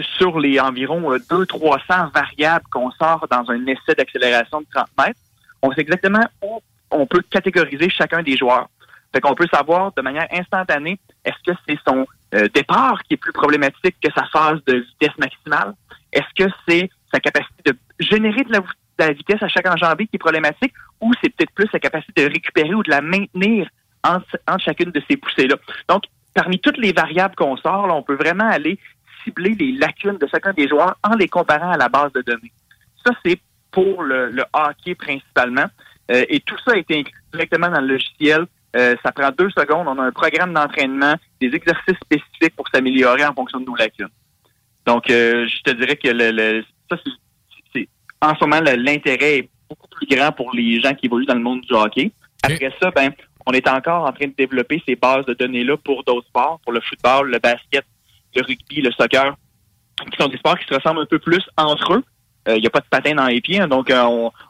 sur 0.01 0.41
les 0.41 0.59
environ 0.59 1.17
200-300 1.17 2.13
variables 2.13 2.65
qu'on 2.71 2.91
sort 2.93 3.27
dans 3.31 3.51
un 3.51 3.67
essai 3.67 3.95
d'accélération 3.97 4.61
de 4.61 4.67
30 4.75 4.87
mètres, 4.99 5.21
on 5.63 5.73
sait 5.73 5.83
exactement 5.83 6.25
où 6.43 6.61
on 6.91 7.07
peut 7.07 7.23
catégoriser 7.31 7.89
chacun 7.91 8.23
des 8.23 8.37
joueurs. 8.37 8.69
Fait 9.13 9.21
qu'on 9.21 9.35
peut 9.35 9.47
savoir 9.53 9.93
de 9.97 10.03
manière 10.03 10.27
instantanée, 10.33 10.99
est-ce 11.25 11.53
que 11.53 11.57
c'est 11.69 11.79
son 11.87 12.07
euh, 12.35 12.49
départ 12.53 13.01
qui 13.05 13.15
est 13.15 13.17
plus 13.17 13.33
problématique 13.33 13.97
que 14.03 14.11
sa 14.13 14.25
phase 14.27 14.63
de 14.67 14.79
vitesse 14.79 15.17
maximale? 15.19 15.75
Est-ce 16.13 16.45
que 16.45 16.51
c'est 16.69 16.91
sa 17.13 17.21
capacité 17.21 17.73
de 17.73 17.77
générer 18.01 18.43
de 18.43 18.53
la, 18.53 18.59
de 18.59 18.67
la 18.99 19.13
vitesse 19.13 19.43
à 19.43 19.49
chaque 19.49 19.69
enjambée 19.69 20.07
qui 20.07 20.17
est 20.17 20.19
problématique? 20.19 20.73
Ou 21.01 21.13
c'est 21.23 21.29
peut-être 21.31 21.53
plus 21.53 21.69
sa 21.71 21.79
capacité 21.79 22.27
de 22.27 22.33
récupérer 22.33 22.75
ou 22.75 22.83
de 22.83 22.91
la 22.91 23.01
maintenir 23.01 23.69
entre, 24.03 24.39
entre 24.49 24.65
chacune 24.65 24.91
de 24.91 25.03
ces 25.09 25.17
poussées-là? 25.17 25.57
Donc, 25.89 26.05
parmi 26.35 26.59
toutes 26.59 26.77
les 26.79 26.93
variables 26.93 27.35
qu'on 27.37 27.57
sort, 27.57 27.87
là, 27.87 27.95
on 27.95 28.03
peut 28.03 28.17
vraiment 28.17 28.49
aller 28.49 28.79
cibler 29.23 29.55
les 29.55 29.73
lacunes 29.73 30.19
de 30.19 30.27
chacun 30.27 30.53
des 30.53 30.69
joueurs 30.69 30.97
en 31.03 31.15
les 31.15 31.29
comparant 31.29 31.71
à 31.71 31.77
la 31.79 31.89
base 31.89 32.13
de 32.13 32.21
données. 32.23 32.53
Ça, 33.07 33.13
c'est 33.25 33.39
pour 33.71 34.03
le, 34.03 34.31
le 34.31 34.45
hockey 34.53 34.95
principalement. 34.95 35.67
Euh, 36.11 36.25
et 36.29 36.41
tout 36.41 36.57
ça 36.67 36.73
a 36.75 36.77
été 36.77 36.99
inclus 36.99 37.23
directement 37.33 37.69
dans 37.71 37.81
le 37.81 37.87
logiciel. 37.89 38.47
Euh, 38.77 38.95
ça 39.03 39.13
prend 39.13 39.31
deux 39.31 39.51
secondes. 39.51 39.87
On 39.89 39.99
a 39.99 40.03
un 40.05 40.13
programme 40.13 40.53
d'entraînement, 40.53 41.15
des 41.41 41.55
exercices 41.55 41.97
spécifiques 42.05 42.55
pour 42.57 42.69
s'améliorer 42.69 43.25
en 43.25 43.33
fonction 43.33 43.61
de 43.61 43.65
nos 43.65 43.77
lacunes. 43.77 44.09
Donc, 44.87 45.09
euh, 45.11 45.47
je 45.49 45.63
te 45.63 45.71
dirais 45.77 45.97
que 45.97 46.09
le, 46.09 46.31
le- 46.31 46.65
ça, 46.91 46.99
c'est- 47.73 47.89
en 48.21 48.35
ce 48.35 48.45
moment 48.45 48.61
l'intérêt 48.61 49.39
est 49.39 49.49
beaucoup 49.69 49.89
plus 49.89 50.07
grand 50.07 50.33
pour 50.33 50.53
les 50.55 50.81
gens 50.81 50.93
qui 50.95 51.07
évoluent 51.07 51.25
dans 51.27 51.35
le 51.35 51.41
monde 51.41 51.61
du 51.63 51.73
hockey. 51.73 52.11
Après 52.43 52.73
ça, 52.81 52.91
ben, 52.91 53.11
on 53.47 53.53
est 53.53 53.69
encore 53.69 54.05
en 54.05 54.13
train 54.13 54.27
de 54.27 54.35
développer 54.37 54.83
ces 54.87 54.97
bases 54.97 55.27
de 55.27 55.35
données-là 55.35 55.77
pour 55.79 56.03
d'autres 56.05 56.27
sports, 56.29 56.61
pour 56.63 56.73
le 56.73 56.81
football, 56.81 57.31
le 57.31 57.39
basket, 57.39 57.85
le 58.35 58.43
rugby, 58.43 58.81
le 58.81 58.91
soccer, 58.93 59.37
qui 60.11 60.17
sont 60.19 60.29
des 60.29 60.39
sports 60.39 60.59
qui 60.59 60.67
se 60.67 60.75
ressemblent 60.75 61.01
un 61.01 61.07
peu 61.07 61.19
plus 61.19 61.43
entre 61.57 61.95
eux. 61.95 62.05
Il 62.49 62.61
n'y 62.61 62.67
a 62.67 62.71
pas 62.71 62.81
de 62.81 62.87
patin 62.91 63.15
dans 63.15 63.27
les 63.27 63.41
pieds, 63.41 63.61
hein, 63.61 63.69
donc 63.69 63.91
euh, 63.91 64.03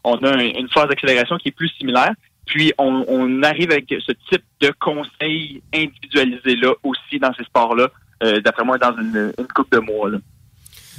on, 0.03 0.15
a 0.17 0.29
un- 0.29 0.39
une 0.39 0.69
phase 0.69 0.89
d'accélération 0.89 1.37
qui 1.39 1.49
est 1.49 1.53
plus 1.53 1.69
similaire. 1.69 2.13
Puis 2.47 2.73
on, 2.77 3.43
arrive 3.43 3.71
avec 3.71 3.87
ce 3.89 4.13
type 4.31 4.43
de 4.61 4.73
conseils 4.81 5.63
individualisés-là 5.73 6.75
aussi 6.83 7.19
dans 7.19 7.33
ces 7.35 7.45
sports-là, 7.45 7.89
euh, 8.23 8.41
d'après 8.41 8.65
moi, 8.65 8.79
dans 8.79 8.97
une, 8.97 9.33
une 9.39 9.47
couple 9.47 9.77
de 9.77 9.81
mois. 9.81 10.11
Là. 10.11 10.19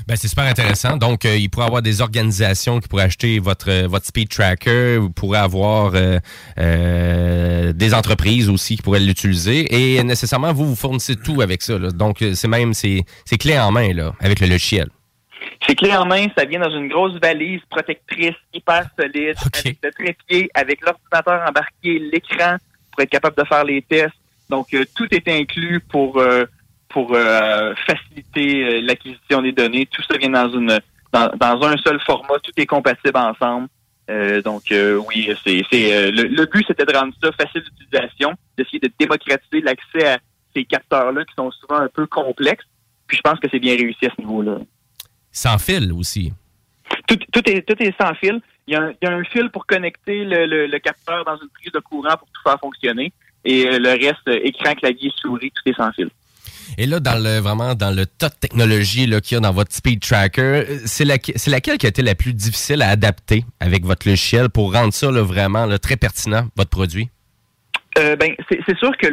Ben, 0.07 0.15
c'est 0.15 0.27
super 0.27 0.44
intéressant. 0.44 0.98
Donc, 0.98 1.26
euh, 1.26 1.36
il 1.36 1.49
pourrait 1.49 1.65
y 1.65 1.68
avoir 1.68 1.82
des 1.82 2.02
organisations 2.02 2.80
qui 2.80 2.88
pourraient 2.88 3.06
acheter 3.06 3.40
votre, 3.40 3.72
euh, 3.72 3.88
votre 3.88 4.06
speed 4.06 4.30
tracker. 4.30 4.98
Vous 4.98 5.10
pourrez 5.10 5.40
avoir 5.40 5.94
euh, 5.95 6.19
euh, 6.60 7.73
des 7.73 7.94
entreprises 7.95 8.48
aussi 8.48 8.76
qui 8.76 8.84
pourraient 8.84 8.99
l'utiliser. 8.99 9.65
Et 9.73 10.03
nécessairement, 10.03 10.53
vous, 10.53 10.68
vous 10.68 10.76
fournissez 10.76 11.15
tout 11.15 11.41
avec 11.41 11.64
ça. 11.64 11.80
là. 11.80 11.90
Donc, 11.90 12.22
euh, 12.22 12.36
c'est 12.36 12.48
même, 12.48 12.76
c'est 12.76 13.03
c'est 13.26 13.38
clé 13.38 13.57
en 13.57 13.72
main, 13.72 13.94
là, 13.94 14.14
avec 14.19 14.40
le 14.41 14.48
logiciel. 14.48 14.90
C'est 15.68 15.76
clé 15.76 15.95
en 15.95 16.06
main, 16.06 16.27
ça 16.38 16.45
vient 16.45 16.60
dans 16.60 16.76
une 16.76 16.88
grosse 16.88 17.19
valise 17.19 17.61
protectrice 17.69 18.36
hyper 18.53 18.88
solide, 18.99 19.36
avec 19.53 19.77
le 19.84 19.91
trépied, 19.91 20.49
avec 20.53 20.82
l'ordinateur 20.82 21.48
embarqué, 21.48 21.99
l'écran 22.11 22.57
pour 22.91 23.02
être 23.02 23.10
capable 23.10 23.38
de 23.38 23.48
faire 23.48 23.64
les 23.64 23.82
tests. 23.82 24.14
Donc, 24.49 24.68
euh, 24.73 24.86
tout 24.95 25.07
est 25.11 25.27
inclus 25.27 25.80
pour 25.80 26.19
euh, 26.19 26.45
pour 26.96 27.14
euh, 27.14 27.74
faciliter 27.86 28.64
euh, 28.64 28.82
l'acquisition 28.88 29.42
des 29.42 29.52
données. 29.52 29.86
Tout 29.86 30.02
ça 30.10 30.18
vient 30.18 30.30
dans 30.30 30.50
une 30.60 30.80
dans, 31.12 31.28
dans 31.36 31.58
un 31.68 31.76
seul 31.86 32.00
format, 32.00 32.40
tout 32.42 32.54
est 32.56 32.66
compatible 32.66 33.18
ensemble. 33.18 33.68
Euh, 34.10 34.42
donc 34.42 34.72
euh, 34.72 34.96
oui, 35.08 35.30
c'est 35.44 35.62
c'est 35.70 35.94
euh, 35.94 36.12
le, 36.12 36.24
le 36.40 36.46
but 36.46 36.64
c'était 36.66 36.86
de 36.86 36.96
rendre 36.98 37.14
ça 37.22 37.32
facile 37.34 37.64
d'utilisation, 37.64 38.30
d'essayer 38.58 38.80
de 38.80 38.90
démocratiser 38.98 39.60
l'accès 39.62 40.08
à 40.14 40.20
ces 40.54 40.64
capteurs-là 40.64 41.26
qui 41.26 41.34
sont 41.36 41.52
souvent 41.52 41.80
un 41.82 41.90
peu 41.90 42.06
complexes. 42.08 42.66
Puis 43.08 43.18
je 43.18 43.22
pense 43.22 43.40
que 43.42 43.48
c'est 43.52 43.60
bien 43.60 43.76
réussi 43.76 44.06
à 44.06 44.12
ce 44.16 44.22
niveau-là. 44.22 44.60
Sans 45.34 45.58
fil 45.58 45.92
aussi. 45.92 46.32
Tout, 47.10 47.18
tout 47.34 47.50
est, 47.50 47.62
tout 47.68 47.84
est 47.84 47.94
sans 48.02 48.14
fil. 48.16 48.40
Il 48.68 48.74
y, 48.74 48.78
a 48.78 48.82
un, 48.84 48.92
il 48.92 48.98
y 49.04 49.08
a 49.08 49.12
un 49.12 49.24
fil 49.26 49.50
pour 49.50 49.66
connecter 49.66 50.24
le, 50.24 50.46
le- 50.46 50.68
le 50.68 50.80
capteur 50.80 51.26
dans 51.26 51.36
une 51.36 51.50
prise 51.50 51.74
de 51.74 51.80
courant 51.80 52.16
pour 52.18 52.28
tout 52.34 52.42
faire 52.42 52.60
fonctionner. 52.60 53.12
Et 53.44 53.66
le 53.78 53.90
reste, 53.90 54.28
écran, 54.28 54.74
clavier, 54.74 55.12
souris, 55.18 55.52
tout 55.52 55.70
est 55.70 55.76
sans 55.76 55.92
fil. 55.92 56.10
Et 56.78 56.86
là, 56.86 57.00
dans 57.00 57.22
le 57.22 57.40
vraiment 57.40 57.76
dans 57.76 57.96
le 57.96 58.06
tas 58.06 58.30
de 58.30 58.36
technologies 58.36 59.10
qu'il 59.22 59.36
y 59.36 59.38
a 59.38 59.40
dans 59.40 59.52
votre 59.52 59.74
speed 59.74 60.02
tracker, 60.02 60.42
euh, 60.42 60.78
c'est 60.86 61.06
laquelle, 61.06 61.78
qui 61.78 61.86
a 61.86 61.90
été 61.90 62.02
la 62.02 62.16
plus 62.16 62.34
difficile 62.34 62.82
à 62.82 62.90
adapter 62.90 63.46
avec 63.60 63.86
votre 63.86 64.08
logiciel 64.08 64.50
pour 64.50 64.74
rendre 64.74 64.94
ça 64.94 65.12
là, 65.12 65.22
vraiment 65.22 65.66
là, 65.66 65.80
très 65.80 65.98
pertinent, 65.98 66.48
votre 66.56 66.70
produit? 66.70 67.10
Euh, 67.98 68.16
ben, 68.16 68.36
c'est 68.50 68.78
sûr 68.78 68.96
que 68.98 69.08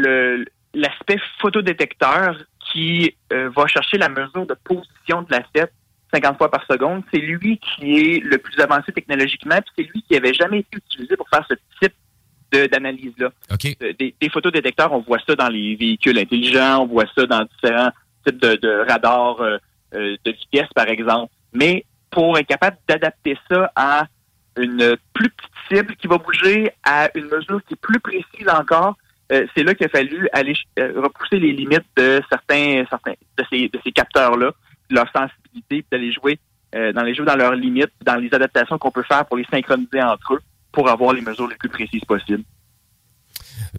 l'aspect 0.74 1.19
photodétecteur 1.41 2.37
qui 2.73 3.15
euh, 3.33 3.51
va 3.55 3.66
chercher 3.66 3.99
la 3.99 4.09
mesure 4.09 4.47
de 4.47 4.57
position 4.65 5.23
de 5.23 5.29
l'asset 5.31 5.70
50 6.12 6.37
fois 6.37 6.51
par 6.51 6.65
seconde, 6.66 7.03
c'est 7.12 7.20
lui 7.20 7.59
qui 7.59 7.97
est 7.97 8.20
le 8.23 8.39
plus 8.39 8.59
avancé 8.61 8.93
technologiquement, 8.93 9.57
puis 9.57 9.73
c'est 9.79 9.93
lui 9.95 10.03
qui 10.03 10.16
avait 10.16 10.35
jamais 10.35 10.59
été 10.59 10.77
utilisé 10.77 11.16
pour 11.16 11.29
faire 11.29 11.47
ce 11.49 11.55
type 11.81 11.95
de- 12.53 12.66
d'analyse-là. 12.66 13.31
Euh, 13.83 13.93
Des, 13.99 14.15
des 14.20 14.29
photodétecteurs, 14.29 14.93
on 14.93 15.01
voit 15.01 15.19
ça 15.27 15.35
dans 15.35 15.49
les 15.49 15.74
véhicules 15.77 16.19
intelligents, 16.19 16.83
on 16.83 16.87
voit 16.87 17.07
ça 17.16 17.27
dans 17.27 17.43
différents 17.45 17.91
types 18.27 18.41
de, 18.41 18.57
de 18.57 18.85
radars 18.89 19.41
euh, 19.41 19.59
euh, 19.95 20.16
de 20.24 20.31
vitesse, 20.33 20.69
par 20.74 20.89
exemple. 20.89 21.33
Mais 21.53 21.85
pour 22.11 22.39
être 22.39 22.47
capable 22.47 22.77
d'adapter 22.89 23.37
ça 23.51 23.73
à 23.74 24.07
une 24.57 24.97
plus 25.15 25.31
petite 25.31 25.53
cible 25.70 25.97
qui 25.97 26.07
va 26.07 26.19
bouger 26.19 26.70
à 26.85 27.09
une 27.16 27.24
mesure 27.27 27.61
qui 27.66 27.74
est 27.74 27.81
plus 27.81 28.01
précise 28.01 28.49
encore, 28.49 28.97
euh, 29.33 29.47
c'est 29.57 29.62
là 29.65 29.74
qu'il 29.74 29.87
a 29.87 29.89
fallu 29.89 30.29
aller 30.33 30.55
repousser 30.79 31.39
les 31.39 31.53
limites 31.53 31.87
de 31.97 32.20
certains, 32.29 32.85
certains 32.91 33.12
de 33.39 33.45
ces, 33.51 33.69
de 33.69 33.79
ces 33.83 33.93
capteurs-là, 33.93 34.53
leur 34.91 35.07
sensibilité, 35.11 35.83
puis 35.83 35.87
d'aller 35.91 36.12
jouer 36.12 36.39
dans 36.95 37.03
les 37.03 37.15
jeux 37.15 37.24
dans 37.27 37.37
leurs 37.37 37.55
limites, 37.55 37.93
dans 38.03 38.16
les 38.16 38.33
adaptations 38.33 38.79
qu'on 38.79 38.91
peut 38.91 39.03
faire 39.03 39.27
pour 39.27 39.37
les 39.37 39.45
synchroniser 39.51 40.03
entre 40.03 40.35
eux, 40.35 40.41
pour 40.73 40.89
avoir 40.89 41.12
les 41.12 41.20
mesures 41.20 41.49
les 41.49 41.57
plus 41.57 41.69
précises 41.69 42.05
possibles. 42.07 42.44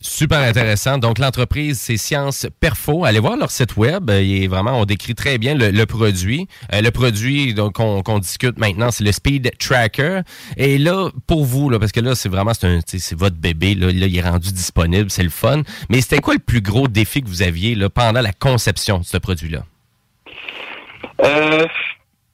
Super 0.01 0.39
intéressant. 0.39 0.97
Donc, 0.97 1.19
l'entreprise, 1.19 1.79
c'est 1.79 1.97
Science 1.97 2.47
Perfo. 2.59 3.05
Allez 3.05 3.19
voir 3.19 3.37
leur 3.37 3.51
site 3.51 3.77
web. 3.77 4.09
Euh, 4.09 4.21
Il 4.21 4.43
est 4.43 4.47
vraiment, 4.47 4.79
on 4.79 4.85
décrit 4.85 5.13
très 5.13 5.37
bien 5.37 5.53
le, 5.53 5.69
le 5.69 5.85
produit. 5.85 6.47
Euh, 6.73 6.81
le 6.81 6.89
produit 6.89 7.53
donc 7.53 7.73
qu'on 7.73 8.19
discute 8.19 8.57
maintenant, 8.57 8.89
c'est 8.89 9.03
le 9.03 9.11
Speed 9.11 9.51
Tracker. 9.59 10.21
Et 10.57 10.77
là, 10.79 11.09
pour 11.27 11.45
vous, 11.45 11.69
là, 11.69 11.79
parce 11.79 11.91
que 11.91 11.99
là, 11.99 12.15
c'est 12.15 12.29
vraiment, 12.29 12.53
c'est 12.53 13.13
votre 13.13 13.35
bébé. 13.35 13.75
Là, 13.75 13.87
Là, 13.87 14.07
il 14.07 14.17
est 14.17 14.21
rendu 14.21 14.51
disponible, 14.51 15.11
c'est 15.11 15.23
le 15.23 15.29
fun. 15.29 15.61
Mais 15.89 16.01
c'était 16.01 16.19
quoi 16.19 16.33
le 16.33 16.39
plus 16.39 16.61
gros 16.61 16.87
défi 16.87 17.21
que 17.21 17.27
vous 17.27 17.43
aviez 17.43 17.75
là, 17.75 17.89
pendant 17.89 18.21
la 18.21 18.33
conception 18.33 18.99
de 18.99 19.05
ce 19.05 19.17
produit-là? 19.17 19.63
Euh, 21.23 21.67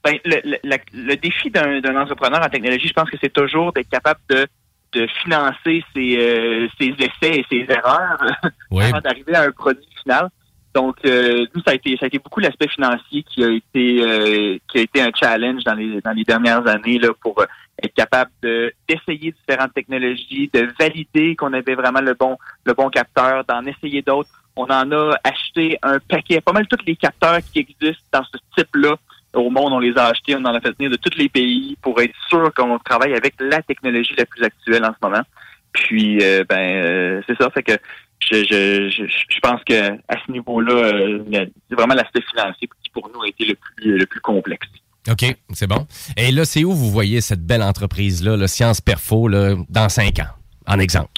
ben, 0.04 0.18
le, 0.26 0.42
le- 0.44 0.58
la- 0.64 0.78
le 0.94 1.16
défi 1.16 1.50
d'un 1.50 1.80
d'un 1.82 1.96
entrepreneur 2.00 2.42
en 2.42 2.50
technologie, 2.50 2.88
je 2.88 2.94
pense 2.94 3.10
que 3.10 3.18
c'est 3.22 3.34
toujours 3.34 3.74
d'être 3.74 3.90
capable 3.90 4.20
de, 4.30 4.48
de 4.94 5.08
financer 5.24 5.84
ses, 5.96 6.18
euh, 6.18 6.68
ses 6.80 6.94
essais 7.00 7.40
et 7.40 7.46
ses 7.50 7.66
erreurs 7.70 8.20
avant 8.88 9.02
d'arriver 9.02 9.36
à 9.36 9.44
un 9.44 9.52
produit 9.52 9.84
final. 10.02 10.30
Donc, 10.74 10.98
euh, 11.06 11.46
nous, 11.56 11.62
ça 11.64 11.72
a 11.72 11.74
été, 11.74 11.98
ça 11.98 12.06
a 12.06 12.08
été 12.08 12.20
beaucoup 12.20 12.40
l'aspect 12.40 12.68
financier 12.68 13.24
qui 13.24 13.44
a 13.44 13.50
été, 13.50 14.02
euh, 14.04 14.58
qui 14.72 14.78
a 14.78 14.82
été 14.82 15.02
un 15.02 15.10
challenge 15.14 15.64
dans 15.64 15.74
les, 15.74 16.00
dans 16.02 16.12
les 16.12 16.24
dernières 16.24 16.66
années 16.68 17.00
là, 17.00 17.10
pour 17.22 17.40
euh, 17.42 17.46
être 17.84 17.94
capable 17.96 18.30
de- 18.44 18.72
d'essayer 18.88 19.32
différentes 19.34 19.74
technologies, 19.74 20.50
de 20.54 20.70
valider 20.80 21.36
qu'on 21.36 21.54
avait 21.54 21.74
vraiment 21.76 22.02
le 22.02 22.14
bon, 22.14 22.38
le 22.66 22.74
bon 22.74 22.90
capteur, 22.90 23.44
d'en 23.46 23.66
essayer 23.66 24.02
d'autres. 24.04 24.30
On 24.56 24.66
en 24.66 24.92
a 24.92 25.16
acheté 25.24 25.78
un 25.82 25.98
paquet, 26.00 26.40
pas 26.40 26.52
mal 26.54 26.68
tous 26.68 26.86
les 26.86 26.96
capteurs 26.96 27.40
qui 27.52 27.60
existent 27.60 28.06
dans 28.14 28.24
ce 28.26 28.38
type-là 28.56 28.96
au 29.34 29.50
monde, 29.50 29.74
on 29.74 29.80
les 29.80 29.98
a 29.98 30.06
achetés, 30.08 30.36
on 30.36 30.46
en 30.46 30.54
a 30.54 30.60
fait 30.60 30.76
venir 30.78 30.92
de 30.92 30.98
tous 30.98 31.18
les 31.18 31.30
pays 31.30 31.78
pour 31.82 32.00
être 32.02 32.16
sûr 32.30 32.52
qu'on 32.54 32.80
travaille 32.80 33.14
avec 33.14 33.36
la 33.40 33.62
technologie 33.62 34.14
la 34.18 34.26
plus 34.26 34.44
actuelle 34.44 34.84
en 34.84 34.94
ce 34.94 35.08
moment. 35.08 35.24
Puis, 35.72 36.20
euh, 36.22 36.44
ben, 36.50 36.58
euh, 36.58 37.22
c'est 37.28 37.38
ça, 37.38 37.50
fait 37.52 37.64
que 37.64 37.78
je, 38.20 38.38
je, 38.44 38.90
je, 38.90 39.06
je 39.06 39.40
pense 39.40 39.64
que 39.64 39.92
à 40.08 40.18
ce 40.26 40.32
niveau-là, 40.32 40.74
euh, 40.74 41.46
c'est 41.70 41.76
vraiment 41.76 41.94
l'aspect 41.94 42.22
financier 42.30 42.68
qui 42.84 42.90
pour 42.90 43.10
nous 43.14 43.22
a 43.22 43.28
été 43.28 43.46
le 43.46 43.56
plus, 43.56 43.98
le 43.98 44.06
plus 44.06 44.20
complexe. 44.20 44.68
OK. 45.08 45.24
OK, 45.24 45.36
c'est 45.54 45.68
bon. 45.68 45.88
Et 46.18 46.32
là, 46.32 46.44
c'est 46.46 46.64
où 46.64 46.72
vous 46.72 46.92
voyez 46.92 47.22
cette 47.22 47.46
belle 47.46 47.64
entreprise-là, 47.64 48.36
le 48.36 48.48
Science 48.48 48.82
Perfo, 48.82 49.28
là, 49.28 49.56
dans 49.70 49.90
cinq 49.90 50.20
ans, 50.20 50.34
en 50.68 50.80
exemple? 50.80 51.12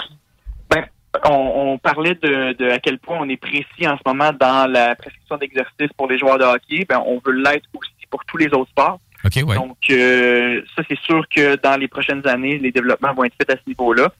Ben, 0.70 0.86
on, 1.26 1.74
on 1.74 1.78
parlait 1.78 2.16
de, 2.16 2.54
de 2.54 2.70
à 2.70 2.80
quel 2.80 3.00
point 3.00 3.18
on 3.20 3.28
est 3.28 3.38
précis 3.38 3.88
en 3.88 3.98
ce 3.98 4.02
moment 4.06 4.32
dans 4.40 4.70
la 4.72 4.96
prescription 4.96 5.38
d'exercice 5.38 5.90
pour 5.98 6.10
les 6.10 6.18
joueurs 6.18 6.38
de 6.38 6.44
hockey. 6.44 6.86
Ben, 6.88 7.02
on 7.06 7.22
veut 7.26 7.34
l'être 7.34 7.68
aussi 7.74 7.92
pour 8.12 8.24
tous 8.26 8.38
les 8.38 8.48
autres 8.54 8.70
sports. 8.70 9.00
Ouais. 9.24 9.56
Donc, 9.56 9.78
euh, 9.92 10.62
ça, 10.76 10.84
c'est 10.88 11.00
sûr 11.00 11.24
que 11.30 11.56
dans 11.58 11.80
les 11.80 11.88
prochaines 11.88 12.28
années, 12.28 12.58
les 12.60 12.72
développements 12.72 13.14
vont 13.14 13.24
être 13.24 13.36
faits 13.40 13.52
à 13.52 13.56
ce 13.56 13.68
niveau-là. 13.68 14.12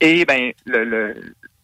Et 0.00 0.24
ben, 0.24 0.52
le, 0.66 0.84
le- 0.84 1.14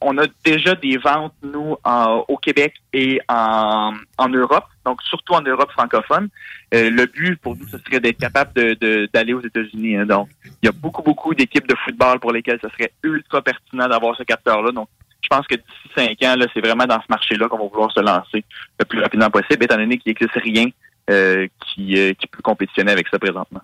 on 0.00 0.16
a 0.18 0.24
déjà 0.44 0.74
des 0.74 0.98
ventes, 0.98 1.32
nous, 1.42 1.76
en- 1.84 2.24
au 2.28 2.36
Québec 2.36 2.74
et 2.92 3.18
en, 3.28 3.92
en 4.18 4.28
Europe, 4.28 4.64
donc 4.84 5.02
surtout 5.02 5.32
en 5.34 5.40
Europe 5.42 5.70
francophone. 5.72 6.28
Euh, 6.74 6.90
le 6.90 7.06
but 7.06 7.36
pour 7.40 7.56
nous, 7.56 7.66
ce 7.68 7.78
serait 7.78 8.00
d'être 8.00 8.18
capable 8.18 8.52
de- 8.54 8.74
de- 8.74 9.08
d'aller 9.12 9.32
aux 9.34 9.40
États-Unis. 9.40 9.96
hein. 9.96 10.06
Donc, 10.06 10.28
il 10.62 10.66
y 10.66 10.68
a 10.68 10.72
beaucoup, 10.72 11.02
beaucoup 11.02 11.34
d'équipes 11.34 11.66
de 11.68 11.74
football 11.84 12.18
pour 12.18 12.32
lesquelles 12.32 12.58
ce 12.62 12.68
serait 12.70 12.92
ultra 13.02 13.40
pertinent 13.42 13.88
d'avoir 13.88 14.16
ce 14.16 14.22
capteur-là. 14.22 14.70
Donc, 14.72 14.88
je 15.22 15.28
pense 15.28 15.46
que 15.46 15.54
d'ici 15.56 15.88
cinq 15.94 16.22
ans, 16.24 16.36
c'est 16.54 16.60
vraiment 16.60 16.84
dans 16.86 17.00
ce 17.00 17.06
marché-là 17.10 17.48
qu'on 17.48 17.58
va 17.58 17.66
vouloir 17.68 17.90
se 17.92 18.00
lancer 18.00 18.44
le 18.78 18.84
plus 18.84 19.00
rapidement 19.00 19.30
possible, 19.30 19.64
étant 19.64 19.76
donné 19.76 19.98
qu'il 19.98 20.10
n'existe 20.12 20.38
rien 20.42 20.66
euh, 21.11 21.47
qui, 21.61 21.99
euh, 21.99 22.12
qui 22.15 22.27
peut 22.27 22.43
compétitionner 22.43 22.93
avec 22.93 23.07
ça 23.09 23.19
présentement. 23.19 23.61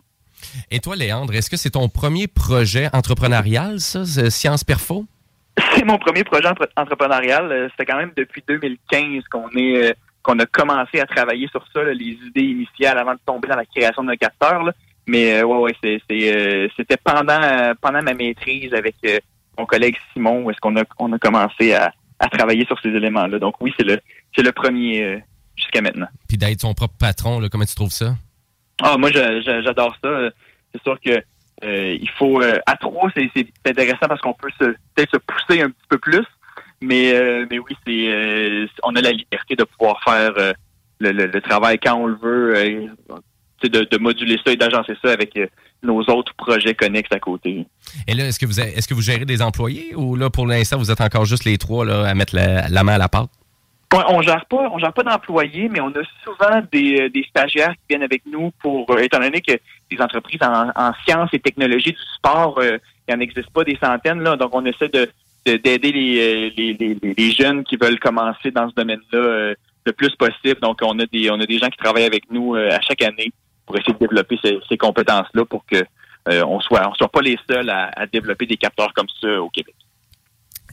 Et 0.71 0.81
toi, 0.81 0.97
Léandre, 0.97 1.35
est-ce 1.35 1.49
que 1.51 1.57
c'est 1.57 1.71
ton 1.71 1.89
premier 1.89 2.27
projet 2.27 2.89
entrepreneurial, 2.93 3.81
ça, 3.81 4.05
ce 4.05 4.29
Science 4.31 4.65
Perfo? 4.65 5.05
C'est 5.75 5.85
mon 5.85 5.99
premier 5.99 6.25
projet 6.25 6.47
entre- 6.49 6.69
entrepreneurial. 6.77 7.51
Euh, 7.53 7.69
C'était 7.71 7.91
quand 7.91 7.99
même 7.99 8.13
depuis 8.17 8.43
2015 8.47 9.25
qu'on 9.31 9.49
est 9.57 9.91
euh, 9.91 9.93
qu'on 10.23 10.39
a 10.39 10.47
commencé 10.47 11.01
à 11.01 11.07
travailler 11.07 11.49
sur 11.49 11.65
ça, 11.73 11.83
là, 11.83 11.93
les 11.93 12.17
idées 12.27 12.43
initiales 12.43 12.97
avant 12.97 13.15
de 13.15 13.19
tomber 13.27 13.49
dans 13.49 13.57
la 13.57 13.65
création 13.67 14.05
d'un 14.05 14.17
capteur. 14.17 14.63
là. 14.63 14.73
Mais 15.07 15.41
euh, 15.41 15.45
ouais, 15.45 15.75
ouais, 15.85 15.99
euh, 16.13 16.69
c'était 16.77 16.97
pendant 16.97 17.43
euh, 17.43 17.75
pendant 17.81 18.03
ma 18.03 18.15
maîtrise 18.15 18.73
avec 18.73 18.95
euh, 19.05 19.19
mon 19.59 19.67
collègue 19.67 19.97
Simon 20.13 20.43
où 20.45 20.51
est-ce 20.51 20.61
qu'on 20.61 20.77
a 20.77 20.85
on 20.99 21.13
a 21.13 21.19
commencé 21.19 21.75
à, 21.75 21.93
à 22.21 22.29
travailler 22.29 22.65
sur 22.67 22.79
ces 22.81 22.91
éléments-là. 22.91 23.39
Donc 23.41 23.57
oui, 23.61 23.75
c'est 23.77 23.85
le 23.85 23.99
c'est 24.35 24.43
le 24.43 24.53
premier 24.53 25.03
euh, 25.05 25.19
jusqu'à 25.57 25.81
maintenant. 25.81 26.09
Puis 26.29 26.37
d'être 26.39 26.61
son 26.61 26.75
propre 26.75 26.95
patron, 26.99 27.41
là, 27.41 27.49
comment 27.49 27.65
tu 27.65 27.75
trouves 27.75 27.91
ça? 27.93 28.15
Ah, 28.83 28.97
moi, 28.97 29.11
j'adore 29.13 29.97
ça. 30.03 30.31
C'est 30.75 30.83
sûr 30.83 30.99
que 31.01 31.23
euh, 31.65 31.97
il 32.01 32.09
faut 32.19 32.43
euh, 32.43 32.59
à 32.67 32.77
trois, 32.77 33.11
c'est 33.15 33.31
intéressant 33.67 34.07
parce 34.09 34.21
qu'on 34.21 34.33
peut 34.35 34.49
peut-être 34.59 35.11
se 35.13 35.19
pousser 35.19 35.63
un 35.63 35.71
petit 35.71 35.87
peu 35.89 35.99
plus, 35.99 36.25
mais 36.81 37.13
euh, 37.13 37.47
mais 37.51 37.59
oui, 37.59 37.77
c'est 37.87 38.67
on 38.83 38.97
a 38.97 39.01
la 39.01 39.13
liberté 39.13 39.55
de 39.55 39.63
pouvoir 39.65 40.03
faire 40.03 40.33
le, 40.99 41.13
le- 41.13 41.27
le 41.27 41.41
travail 41.41 41.79
quand 41.81 41.95
on 41.97 42.07
le 42.07 42.17
veut, 42.17 42.91
de, 43.63 43.69
de 43.69 43.99
moduler 43.99 44.39
ça 44.45 44.51
et 44.53 44.57
d'agencer 44.57 44.95
ça 45.05 45.13
avec 45.13 45.39
nos 45.85 46.01
autres 46.09 46.35
projets 46.35 46.75
connexes 46.75 47.13
à 47.13 47.21
côté. 47.21 47.67
Et 48.09 48.15
là, 48.15 48.27
est-ce 48.27 48.39
que 48.41 48.47
vous 48.47 48.59
est-ce 48.59 48.89
que 48.89 48.95
vous 48.95 49.03
gérez 49.03 49.25
des 49.25 49.43
employés 49.43 49.95
ou 49.95 50.17
là, 50.17 50.31
pour 50.31 50.47
l'instant, 50.47 50.79
vous 50.79 50.91
êtes 50.91 51.01
encore 51.01 51.27
juste 51.27 51.45
les 51.45 51.59
trois 51.59 51.85
là, 51.85 52.09
à 52.09 52.15
mettre 52.15 52.35
la, 52.35 52.69
la 52.69 52.83
main 52.83 52.95
à 52.95 52.99
la 52.99 53.09
pâte? 53.09 53.31
On 53.95 54.23
gère 54.23 54.47
pas, 54.47 54.71
on 54.73 54.79
gère 54.79 54.93
pas 54.93 55.03
d'employés, 55.03 55.69
mais 55.69 55.81
on 55.81 55.89
a 55.89 56.03
souvent 56.25 56.63
des, 56.73 57.03
euh, 57.03 57.09
des 57.11 57.25
stagiaires 57.25 57.73
qui 57.73 57.81
viennent 57.91 58.03
avec 58.03 58.23
nous 58.27 58.51
pour, 58.63 58.91
euh, 58.91 58.99
étant 58.99 59.19
donné 59.21 59.41
que 59.43 59.53
les 59.91 60.01
entreprises 60.01 60.41
en, 60.43 60.71
en 60.75 60.93
sciences 61.05 61.29
et 61.35 61.39
technologies 61.41 61.93
du 61.93 62.03
sport, 62.17 62.59
euh, 62.59 62.79
il 63.09 63.15
en 63.15 63.21
existe 63.21 63.51
pas 63.51 63.65
des 63.65 63.77
centaines 63.83 64.23
là, 64.23 64.37
donc 64.37 64.55
on 64.55 64.65
essaie 64.65 64.89
de 64.89 65.11
de- 65.45 65.57
d'aider 65.57 65.91
les, 65.91 66.21
euh, 66.21 66.51
les, 66.57 66.73
les, 66.75 67.15
les- 67.19 67.31
jeunes 67.33 67.65
qui 67.65 67.77
veulent 67.77 67.99
commencer 67.99 68.53
dans 68.53 68.71
ce 68.71 68.75
domaine-là 68.77 69.19
euh, 69.19 69.55
le 69.85 69.93
plus 69.93 70.15
possible. 70.15 70.61
Donc 70.63 70.79
on 70.83 70.97
a 71.01 71.07
des 71.07 71.31
on 71.31 71.41
a 71.41 71.47
des 71.47 71.59
gens 71.59 71.69
qui 71.69 71.79
travaillent 71.79 72.05
avec 72.05 72.31
nous 72.31 72.55
à 72.55 72.81
chaque 72.81 73.03
année 73.03 73.33
pour 73.67 73.77
essayer 73.77 73.93
de 73.93 73.99
développer 73.99 74.39
ces, 74.43 74.59
ces 74.69 74.79
compétences-là 74.79 75.45
pour 75.45 75.67
que 75.67 75.83
on 76.45 76.61
soit 76.61 76.89
on 76.89 76.95
soit 76.95 77.09
pas 77.09 77.21
les 77.21 77.37
seuls 77.51 77.69
à, 77.69 77.91
à 77.97 78.07
développer 78.07 78.47
des 78.47 78.57
capteurs 78.57 78.93
comme 78.95 79.09
ça 79.21 79.43
au 79.43 79.51
Québec. 79.51 79.75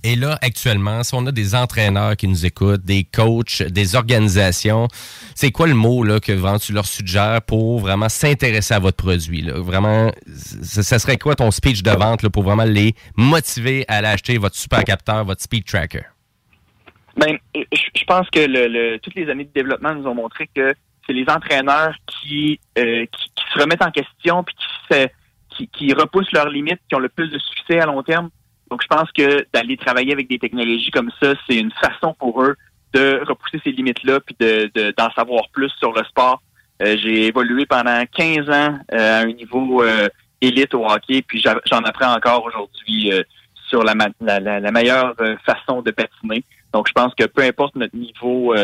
Et 0.03 0.15
là, 0.15 0.37
actuellement, 0.41 1.03
si 1.03 1.13
on 1.13 1.25
a 1.25 1.31
des 1.31 1.55
entraîneurs 1.55 2.15
qui 2.15 2.27
nous 2.27 2.45
écoutent, 2.45 2.83
des 2.83 3.03
coachs, 3.03 3.61
des 3.63 3.95
organisations, 3.95 4.87
c'est 5.35 5.51
quoi 5.51 5.67
le 5.67 5.73
mot 5.73 6.03
là, 6.03 6.19
que 6.19 6.31
vraiment 6.31 6.59
tu 6.59 6.71
leur 6.73 6.85
suggères 6.85 7.41
pour 7.41 7.79
vraiment 7.79 8.09
s'intéresser 8.09 8.73
à 8.73 8.79
votre 8.79 8.97
produit? 8.97 9.41
Là? 9.41 9.59
Vraiment, 9.59 10.11
ça 10.27 10.99
serait 10.99 11.17
quoi 11.17 11.35
ton 11.35 11.51
speech 11.51 11.83
de 11.83 11.91
vente 11.91 12.23
là, 12.23 12.29
pour 12.29 12.43
vraiment 12.43 12.63
les 12.63 12.95
motiver 13.17 13.85
à 13.87 13.97
aller 13.97 14.07
acheter 14.07 14.37
votre 14.37 14.55
super 14.55 14.83
capteur, 14.83 15.25
votre 15.25 15.41
speed 15.41 15.65
tracker? 15.65 16.03
Ben, 17.17 17.37
je 17.53 18.03
pense 18.07 18.29
que 18.29 18.39
le, 18.39 18.67
le- 18.67 18.99
toutes 18.99 19.15
les 19.15 19.29
années 19.29 19.43
de 19.43 19.51
développement 19.53 19.93
nous 19.93 20.07
ont 20.07 20.15
montré 20.15 20.49
que 20.55 20.73
c'est 21.05 21.13
les 21.13 21.25
entraîneurs 21.27 21.93
qui, 22.07 22.59
euh, 22.77 23.05
qui, 23.11 23.29
se 23.53 23.59
remettent 23.59 23.81
en 23.81 23.91
question 23.91 24.43
puis 24.43 24.55
qui, 25.49 25.67
qui 25.67 25.93
repoussent 25.93 26.31
leurs 26.31 26.49
limites, 26.49 26.79
qui 26.87 26.95
ont 26.95 26.99
le 26.99 27.09
plus 27.09 27.29
de 27.29 27.39
succès 27.39 27.79
à 27.79 27.85
long 27.87 28.03
terme. 28.03 28.29
Donc, 28.69 28.81
je 28.83 28.87
pense 28.87 29.11
que 29.11 29.45
d'aller 29.53 29.77
travailler 29.77 30.13
avec 30.13 30.27
des 30.27 30.39
technologies 30.39 30.91
comme 30.91 31.11
ça, 31.21 31.33
c'est 31.47 31.55
une 31.57 31.71
façon 31.71 32.13
pour 32.19 32.43
eux 32.43 32.55
de 32.93 33.21
repousser 33.27 33.59
ces 33.63 33.71
limites-là 33.71 34.19
puis 34.19 34.35
de, 34.39 34.69
de- 34.73 34.93
d'en 34.97 35.11
savoir 35.11 35.43
plus 35.51 35.69
sur 35.79 35.91
le 35.93 36.03
sport. 36.05 36.41
Euh, 36.81 36.95
j'ai 36.97 37.27
évolué 37.27 37.65
pendant 37.65 38.03
15 38.15 38.49
ans 38.49 38.79
euh, 38.93 39.19
à 39.19 39.23
un 39.23 39.31
niveau 39.33 39.83
euh, 39.83 40.07
élite 40.41 40.73
au 40.73 40.85
hockey, 40.85 41.21
puis 41.21 41.41
j'en 41.65 41.79
apprends 41.79 42.13
encore 42.15 42.45
aujourd'hui 42.45 43.11
euh, 43.11 43.21
sur 43.67 43.83
la, 43.83 43.93
ma- 43.95 44.07
la, 44.21 44.39
la- 44.39 44.71
meilleure 44.71 45.13
euh, 45.19 45.35
façon 45.45 45.81
de 45.81 45.91
patiner. 45.91 46.43
Donc, 46.73 46.87
je 46.87 46.93
pense 46.93 47.13
que 47.15 47.25
peu 47.25 47.43
importe 47.43 47.75
notre 47.75 47.95
niveau 47.95 48.55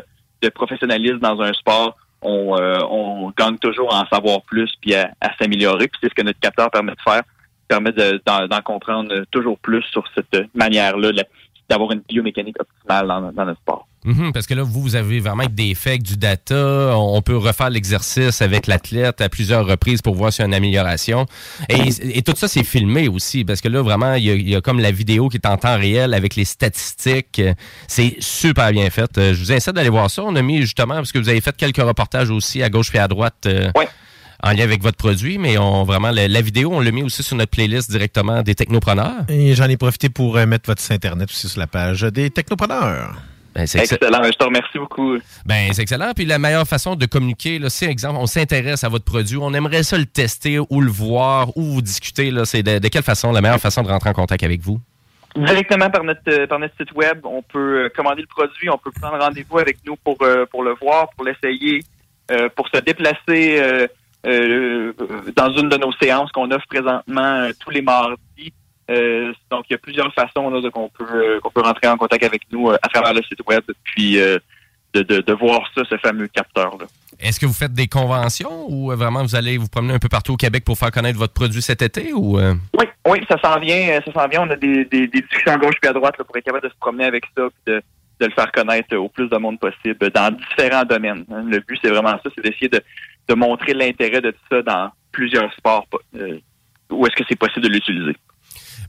de 0.41 0.49
professionnalisme 0.49 1.19
dans 1.19 1.41
un 1.41 1.53
sport, 1.53 1.95
on, 2.22 2.57
euh, 2.60 2.80
on 2.90 3.32
gagne 3.38 3.57
toujours 3.57 3.94
à 3.94 4.02
en 4.02 4.06
savoir 4.07 4.41
plus 4.44 4.72
puis 4.82 4.95
à, 4.95 5.11
à 5.22 5.36
s'améliorer. 5.38 5.88
Puis 5.88 5.99
c'est 6.02 6.10
ce 6.10 6.15
que 6.15 6.22
notre 6.23 6.40
capteur 6.40 6.72
permet 6.72 6.94
de 6.94 7.02
faire, 7.03 7.22
permet 7.67 7.91
de- 7.91 8.21
d'en, 8.25 8.61
comprendre 8.61 9.25
toujours 9.31 9.57
plus 9.59 9.83
sur 9.91 10.03
cette 10.15 10.35
manière-là, 10.53 11.11
d'avoir 11.69 11.91
une 11.91 12.01
biomécanique 12.07 12.57
optimale 12.59 13.07
dans, 13.07 13.31
dans 13.31 13.45
notre 13.45 13.59
sport. 13.59 13.87
Mhm, 14.03 14.33
parce 14.33 14.45
que 14.45 14.53
là, 14.53 14.61
vous, 14.61 14.81
vous 14.81 14.95
avez 14.95 15.19
vraiment 15.19 15.47
des 15.49 15.73
faits, 15.73 16.03
du 16.03 16.15
data. 16.15 16.91
On 16.95 17.23
peut 17.23 17.35
refaire 17.37 17.71
l'exercice 17.71 18.39
avec 18.43 18.67
l'athlète 18.67 19.19
à 19.19 19.29
plusieurs 19.29 19.65
reprises 19.65 20.03
pour 20.03 20.13
voir 20.13 20.31
s'il 20.31 20.43
y 20.43 20.45
a 20.45 20.47
une 20.47 20.53
amélioration. 20.53 21.25
Et, 21.69 22.17
et 22.19 22.21
tout 22.21 22.33
ça, 22.35 22.47
c'est 22.47 22.63
filmé 22.63 23.07
aussi, 23.07 23.43
parce 23.43 23.61
que 23.61 23.67
là, 23.67 23.81
vraiment, 23.81 24.13
il 24.13 24.23
y, 24.25 24.29
a, 24.29 24.35
il 24.35 24.47
y 24.47 24.55
a 24.55 24.61
comme 24.61 24.79
la 24.79 24.91
vidéo 24.91 25.27
qui 25.27 25.37
est 25.37 25.47
en 25.47 25.57
temps 25.57 25.75
réel 25.75 26.13
avec 26.13 26.35
les 26.35 26.45
statistiques. 26.45 27.41
C'est 27.87 28.15
super 28.19 28.71
bien 28.71 28.91
fait. 28.91 29.09
Je 29.17 29.39
vous 29.39 29.51
incite 29.51 29.73
d'aller 29.73 29.89
voir 29.89 30.11
ça. 30.11 30.21
On 30.23 30.35
a 30.35 30.41
mis 30.43 30.61
justement, 30.61 30.95
parce 30.95 31.11
que 31.11 31.17
vous 31.17 31.29
avez 31.29 31.41
fait 31.41 31.55
quelques 31.57 31.77
reportages 31.81 32.29
aussi 32.29 32.61
à 32.61 32.69
gauche 32.69 32.93
et 32.93 32.99
à 32.99 33.07
droite. 33.07 33.47
euh, 33.47 33.71
En 34.45 34.51
lien 34.51 34.63
avec 34.63 34.84
votre 34.84 34.97
produit, 34.97 35.39
mais 35.39 35.57
on 35.57 35.85
vraiment 35.85 36.11
la, 36.11 36.27
la 36.27 36.41
vidéo, 36.41 36.69
on 36.72 36.80
l'a 36.80 36.91
mis 36.91 37.01
aussi 37.01 37.23
sur 37.23 37.35
notre 37.35 37.49
playlist 37.49 37.89
directement 37.89 38.43
des 38.43 38.53
technopreneurs. 38.53 39.26
Et 39.27 39.55
j'en 39.55 39.65
ai 39.65 39.76
profité 39.76 40.07
pour 40.09 40.38
euh, 40.38 40.45
mettre 40.45 40.69
votre 40.69 40.84
site 40.84 40.91
internet 40.91 41.31
aussi 41.31 41.49
sur 41.49 41.59
la 41.59 41.65
page 41.65 42.03
des 42.03 42.30
technopreneurs. 42.30 43.15
Ben, 43.55 43.65
c'est 43.65 43.80
excellent. 43.80 44.07
Excellent, 44.07 44.23
je 44.23 44.38
te 44.38 44.43
remercie 44.43 44.77
beaucoup. 44.77 45.17
Ben, 45.47 45.73
c'est 45.73 45.81
excellent. 45.81 46.11
Puis 46.15 46.26
la 46.26 46.38
meilleure 46.38 46.67
façon 46.67 46.95
de 46.95 47.07
communiquer, 47.07 47.57
là, 47.57 47.72
c'est 47.72 47.88
exemple, 47.88 48.19
on 48.19 48.27
s'intéresse 48.27 48.84
à 48.84 48.89
votre 48.89 49.03
produit, 49.03 49.38
on 49.41 49.51
aimerait 49.51 49.81
ça 49.81 49.97
le 49.97 50.05
tester 50.05 50.59
ou 50.59 50.80
le 50.80 50.91
voir 50.91 51.57
ou 51.57 51.63
vous 51.63 51.81
discuter. 51.81 52.30
Là, 52.30 52.45
c'est 52.45 52.61
de, 52.61 52.77
de 52.77 52.88
quelle 52.88 53.01
façon 53.01 53.31
la 53.31 53.41
meilleure 53.41 53.59
façon 53.59 53.81
de 53.81 53.88
rentrer 53.88 54.11
en 54.11 54.13
contact 54.13 54.43
avec 54.43 54.61
vous? 54.61 54.80
Directement 55.35 55.89
par 55.89 56.03
notre 56.03 56.22
euh, 56.27 56.45
par 56.45 56.59
notre 56.59 56.76
site 56.77 56.91
web, 56.93 57.17
on 57.23 57.41
peut 57.41 57.85
euh, 57.85 57.89
commander 57.95 58.22
le 58.22 58.27
produit, 58.27 58.69
on 58.69 58.77
peut 58.77 58.91
prendre 58.91 59.17
rendez-vous 59.17 59.57
avec 59.57 59.77
nous 59.88 59.95
pour 59.95 60.19
pour 60.51 60.63
le 60.63 60.76
voir, 60.80 61.09
pour 61.15 61.26
l'essayer, 61.26 61.80
pour 62.55 62.69
se 62.69 62.80
déplacer 62.81 63.88
euh, 64.26 64.93
dans 65.35 65.52
une 65.56 65.69
de 65.69 65.77
nos 65.77 65.91
séances 65.93 66.31
qu'on 66.31 66.49
offre 66.52 66.68
présentement 66.68 67.22
euh, 67.41 67.52
tous 67.60 67.69
les 67.69 67.81
mardis. 67.81 68.53
Euh, 68.89 69.34
donc 69.49 69.65
il 69.69 69.73
y 69.73 69.76
a 69.76 69.80
plusieurs 69.80 70.14
façons 70.14 70.52
qu'on 70.72 70.89
peut 70.89 71.39
qu'on 71.41 71.49
peut 71.49 71.61
rentrer 71.61 71.88
en 71.88 71.97
contact 71.97 72.23
avec 72.23 72.41
nous 72.52 72.69
à 72.69 72.77
travers 72.77 73.14
le 73.14 73.23
site 73.23 73.39
web, 73.47 73.64
puis 73.84 74.18
de, 74.18 74.41
de, 74.93 75.22
de 75.22 75.34
voir 75.34 75.61
ça, 75.73 75.81
ce 75.89 75.97
fameux 75.97 76.27
capteur 76.27 76.77
là. 76.77 76.85
Est-ce 77.19 77.39
que 77.39 77.45
vous 77.45 77.53
faites 77.53 77.73
des 77.73 77.88
conventions 77.88 78.65
ou 78.69 78.91
vraiment 78.91 79.23
vous 79.23 79.35
allez 79.35 79.57
vous 79.57 79.69
promener 79.69 79.93
un 79.93 79.99
peu 79.99 80.10
partout 80.10 80.34
au 80.34 80.38
Québec 80.38 80.65
pour 80.65 80.77
faire 80.77 80.91
connaître 80.91 81.18
votre 81.18 81.34
produit 81.34 81.61
cet 81.61 81.81
été 81.81 82.11
ou 82.14 82.38
euh? 82.38 82.53
Oui, 82.77 82.85
oui, 83.07 83.22
ça 83.30 83.39
s'en 83.41 83.57
vient, 83.60 84.02
ça 84.06 84.11
s'en 84.11 84.27
vient. 84.27 84.41
On 84.43 84.49
a 84.49 84.56
des, 84.57 84.84
des, 84.85 85.07
des 85.07 85.22
discussions 85.22 85.53
à 85.53 85.57
gauche 85.57 85.76
puis 85.81 85.89
à 85.89 85.93
droite 85.93 86.15
là, 86.19 86.26
pour 86.26 86.35
être 86.35 86.43
capable 86.43 86.65
de 86.65 86.69
se 86.69 86.77
promener 86.80 87.06
avec 87.06 87.23
ça, 87.38 87.43
puis 87.47 87.73
de, 87.73 87.81
de 88.19 88.26
le 88.26 88.31
faire 88.34 88.52
connaître 88.52 88.95
au 88.97 89.07
plus 89.07 89.30
de 89.30 89.38
monde 89.38 89.60
possible 89.60 90.10
dans 90.11 90.30
différents 90.35 90.84
domaines. 90.84 91.23
hein. 91.31 91.45
Le 91.47 91.60
but, 91.60 91.80
c'est 91.81 91.89
vraiment 91.89 92.19
ça, 92.22 92.30
c'est 92.35 92.43
d'essayer 92.43 92.68
de, 92.68 92.84
de 93.27 93.34
montrer 93.34 93.73
l'intérêt 93.73 94.22
de 94.22 94.31
tout 94.31 94.38
ça 94.52 94.61
dans 94.61 94.91
plusieurs 95.11 95.52
sports. 95.53 95.85
euh, 96.15 96.39
où 96.91 97.06
est-ce 97.06 97.15
que 97.15 97.23
c'est 97.27 97.38
possible 97.38 97.61
de 97.61 97.69
l'utiliser? 97.69 98.15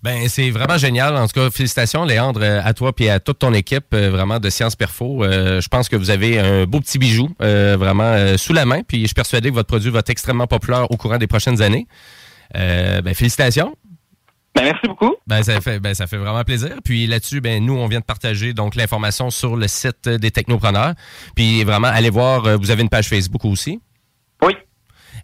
Ben, 0.02 0.28
c'est 0.28 0.50
vraiment 0.50 0.76
génial. 0.76 1.16
En 1.16 1.26
tout 1.26 1.40
cas, 1.40 1.50
félicitations, 1.50 2.04
Léandre, 2.04 2.42
à 2.42 2.74
toi 2.74 2.92
et 2.98 3.10
à 3.10 3.20
toute 3.20 3.38
ton 3.38 3.52
équipe 3.54 3.86
euh, 3.94 4.10
vraiment 4.10 4.38
de 4.38 4.50
Sciences 4.50 4.76
Perfo. 4.76 5.24
Euh, 5.24 5.60
je 5.60 5.68
pense 5.68 5.88
que 5.88 5.96
vous 5.96 6.10
avez 6.10 6.38
un 6.38 6.64
beau 6.64 6.80
petit 6.80 6.98
bijou 6.98 7.30
euh, 7.42 7.76
vraiment 7.78 8.36
sous 8.36 8.52
la 8.52 8.66
main. 8.66 8.82
Puis 8.82 9.00
je 9.02 9.06
suis 9.06 9.14
persuadé 9.14 9.48
que 9.48 9.54
votre 9.54 9.68
produit 9.68 9.90
va 9.90 10.00
être 10.00 10.10
extrêmement 10.10 10.46
populaire 10.46 10.90
au 10.90 10.96
courant 10.96 11.18
des 11.18 11.26
prochaines 11.26 11.62
années. 11.62 11.86
Ben, 12.54 13.14
félicitations. 13.14 13.74
Ben, 14.54 14.64
merci 14.64 14.86
beaucoup. 14.86 15.14
Ben, 15.26 15.42
ça 15.42 15.60
fait, 15.60 15.80
ben, 15.80 15.94
ça 15.94 16.06
fait 16.06 16.16
vraiment 16.16 16.44
plaisir. 16.44 16.76
Puis 16.84 17.06
là-dessus, 17.06 17.40
ben, 17.40 17.64
nous, 17.64 17.74
on 17.74 17.86
vient 17.88 18.00
de 18.00 18.04
partager 18.04 18.52
donc 18.54 18.74
l'information 18.74 19.30
sur 19.30 19.56
le 19.56 19.68
site 19.68 20.08
des 20.08 20.30
technopreneurs. 20.30 20.94
Puis 21.34 21.64
vraiment, 21.64 21.88
allez 21.88 22.10
voir, 22.10 22.58
vous 22.58 22.70
avez 22.70 22.82
une 22.82 22.88
page 22.88 23.08
Facebook 23.08 23.44
aussi. 23.44 23.80
Oui. 24.42 24.54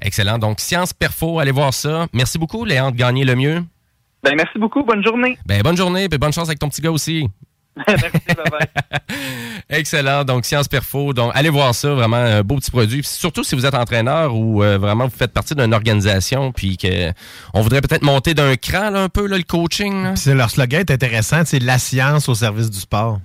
Excellent. 0.00 0.38
Donc, 0.38 0.60
Science 0.60 0.92
Perfo, 0.92 1.38
allez 1.38 1.52
voir 1.52 1.72
ça. 1.72 2.06
Merci 2.12 2.38
beaucoup, 2.38 2.64
Léon, 2.64 2.90
de 2.90 2.96
gagner 2.96 3.24
le 3.24 3.36
mieux. 3.36 3.62
Ben, 4.22 4.34
merci 4.36 4.58
beaucoup. 4.58 4.82
Bonne 4.84 5.02
journée. 5.04 5.38
Ben, 5.46 5.62
bonne 5.62 5.76
journée, 5.76 6.08
puis 6.08 6.18
bonne 6.18 6.32
chance 6.32 6.48
avec 6.48 6.58
ton 6.58 6.68
petit 6.68 6.80
gars 6.82 6.90
aussi. 6.90 7.28
merci. 7.88 8.02
Excellent. 9.70 10.24
Donc, 10.24 10.44
Science 10.44 10.68
Perfo. 10.68 11.12
Donc, 11.12 11.32
allez 11.34 11.48
voir 11.48 11.74
ça. 11.74 11.94
Vraiment 11.94 12.16
un 12.16 12.42
beau 12.42 12.56
petit 12.56 12.70
produit. 12.70 13.00
Puis 13.00 13.08
surtout 13.08 13.42
si 13.44 13.54
vous 13.54 13.64
êtes 13.64 13.74
entraîneur 13.74 14.34
ou 14.36 14.62
euh, 14.62 14.76
vraiment 14.78 15.04
vous 15.06 15.16
faites 15.16 15.32
partie 15.32 15.54
d'une 15.54 15.72
organisation, 15.72 16.52
puis 16.52 16.76
que 16.76 17.10
on 17.54 17.62
voudrait 17.62 17.80
peut-être 17.80 18.02
monter 18.02 18.34
d'un 18.34 18.56
cran 18.56 18.90
là, 18.90 19.02
un 19.04 19.08
peu 19.08 19.26
là, 19.26 19.36
le 19.38 19.44
coaching. 19.44 20.14
c'est- 20.16 20.34
leur 20.34 20.50
slogan 20.50 20.80
est 20.80 20.90
intéressant, 20.90 21.42
c'est 21.46 21.60
la 21.60 21.78
science 21.78 22.28
au 22.28 22.34
service 22.34 22.70
du 22.70 22.78
sport. 22.78 23.20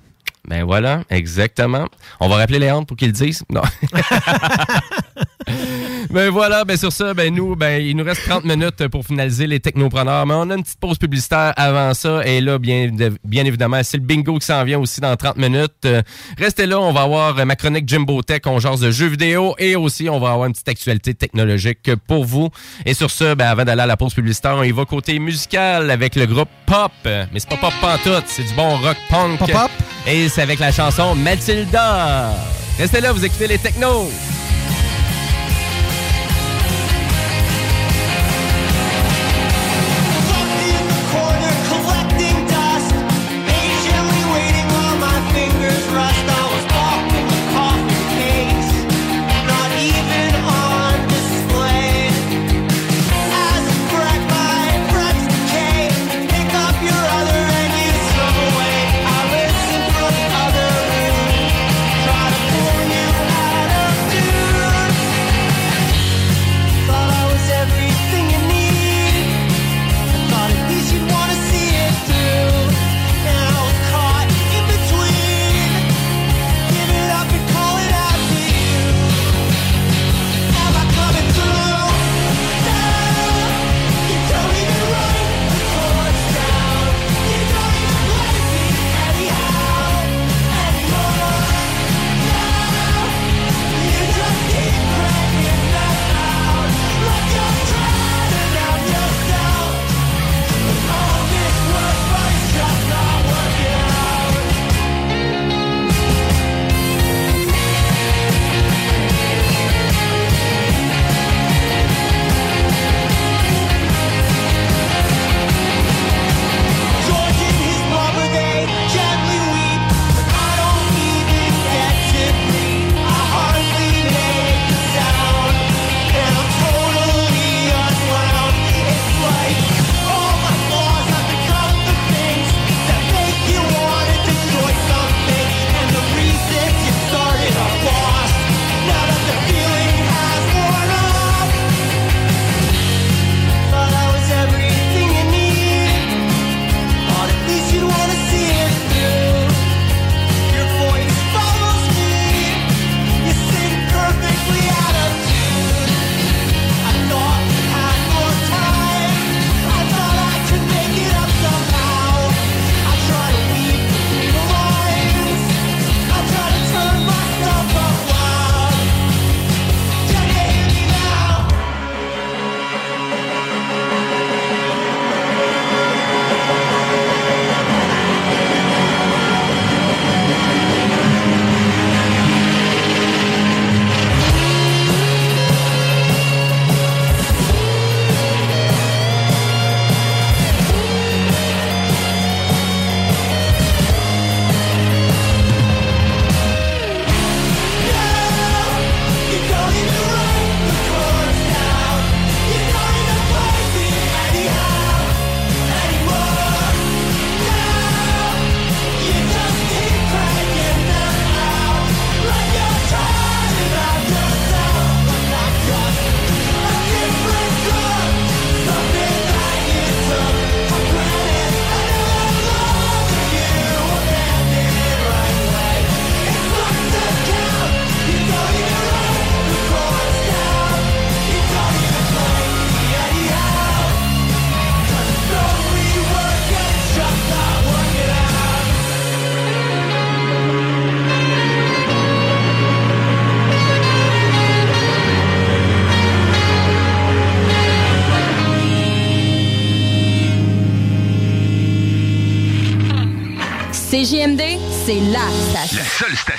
Ben 0.47 0.64
voilà, 0.64 1.01
exactement. 1.09 1.85
On 2.22 2.30
va 2.30 2.38
rappeler 2.38 2.59
Léandre 2.59 2.88
pour 2.88 2.95
qu'il 2.95 3.07
le 3.09 3.14
dise. 3.14 3.43
Non. 3.49 3.64
ben 6.09 6.29
voilà, 6.29 6.65
ben 6.65 6.77
sur 6.77 6.91
ça, 6.91 7.13
ben 7.13 7.33
nous, 7.33 7.55
ben 7.55 7.81
il 7.81 7.95
nous 7.95 8.03
reste 8.03 8.23
30 8.27 8.45
minutes 8.45 8.87
pour 8.87 9.05
finaliser 9.05 9.47
les 9.47 9.59
technopreneurs, 9.59 10.25
mais 10.25 10.33
on 10.33 10.49
a 10.49 10.55
une 10.55 10.63
petite 10.63 10.79
pause 10.79 10.97
publicitaire 10.97 11.53
avant 11.55 11.93
ça. 11.93 12.25
Et 12.25 12.41
là, 12.41 12.59
bien, 12.59 12.89
bien 13.23 13.45
évidemment, 13.45 13.81
c'est 13.83 13.97
le 13.97 14.03
bingo 14.03 14.37
qui 14.39 14.45
s'en 14.45 14.63
vient 14.63 14.79
aussi 14.79 15.01
dans 15.01 15.15
30 15.15 15.37
minutes. 15.37 15.73
Euh, 15.85 16.01
restez 16.37 16.65
là, 16.65 16.79
on 16.79 16.91
va 16.91 17.01
avoir 17.01 17.45
ma 17.45 17.55
chronique 17.55 17.87
Jimbo 17.87 18.21
Tech, 18.21 18.41
on 18.45 18.59
genre 18.59 18.77
de 18.77 18.91
jeux 18.91 19.07
vidéo 19.07 19.55
et 19.57 19.75
aussi 19.75 20.09
on 20.09 20.19
va 20.19 20.31
avoir 20.31 20.47
une 20.47 20.53
petite 20.53 20.69
actualité 20.69 21.13
technologique 21.13 21.91
pour 22.07 22.25
vous. 22.25 22.49
Et 22.85 22.93
sur 22.93 23.11
ça, 23.11 23.35
ben 23.35 23.47
avant 23.47 23.63
d'aller 23.63 23.81
à 23.81 23.85
la 23.85 23.97
pause 23.97 24.13
publicitaire, 24.13 24.55
on 24.57 24.63
y 24.63 24.71
va 24.71 24.85
côté 24.85 25.19
musical 25.19 25.89
avec 25.91 26.15
le 26.15 26.25
groupe 26.25 26.49
Pop. 26.65 26.91
Mais 27.05 27.27
c'est 27.35 27.49
pas 27.49 27.57
Pop 27.57 27.73
pantoute, 27.81 28.25
c'est 28.27 28.43
du 28.43 28.53
bon 28.53 28.77
rock 28.77 28.97
punk. 29.09 29.39
Pop-up. 29.39 29.71
Et 30.05 30.29
c'est 30.29 30.41
avec 30.41 30.59
la 30.59 30.71
chanson 30.71 31.15
Mathilda. 31.15 32.33
Restez 32.77 33.01
là, 33.01 33.11
vous 33.11 33.25
écoutez 33.25 33.47
les 33.47 33.57
technos. 33.57 34.09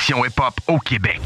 Seule 0.08 0.16
station 0.16 0.24
hip-hop 0.24 0.54
au 0.66 0.78
Québec. 0.78 1.20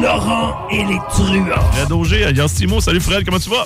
Laurent 0.00 0.68
et 0.70 0.84
les 0.84 0.98
truands. 1.10 1.72
Fred 1.72 1.92
Auger, 1.92 2.24
alias 2.24 2.54
Timo. 2.56 2.80
Salut 2.80 3.00
Fred, 3.00 3.24
comment 3.24 3.38
tu 3.38 3.50
vas? 3.50 3.64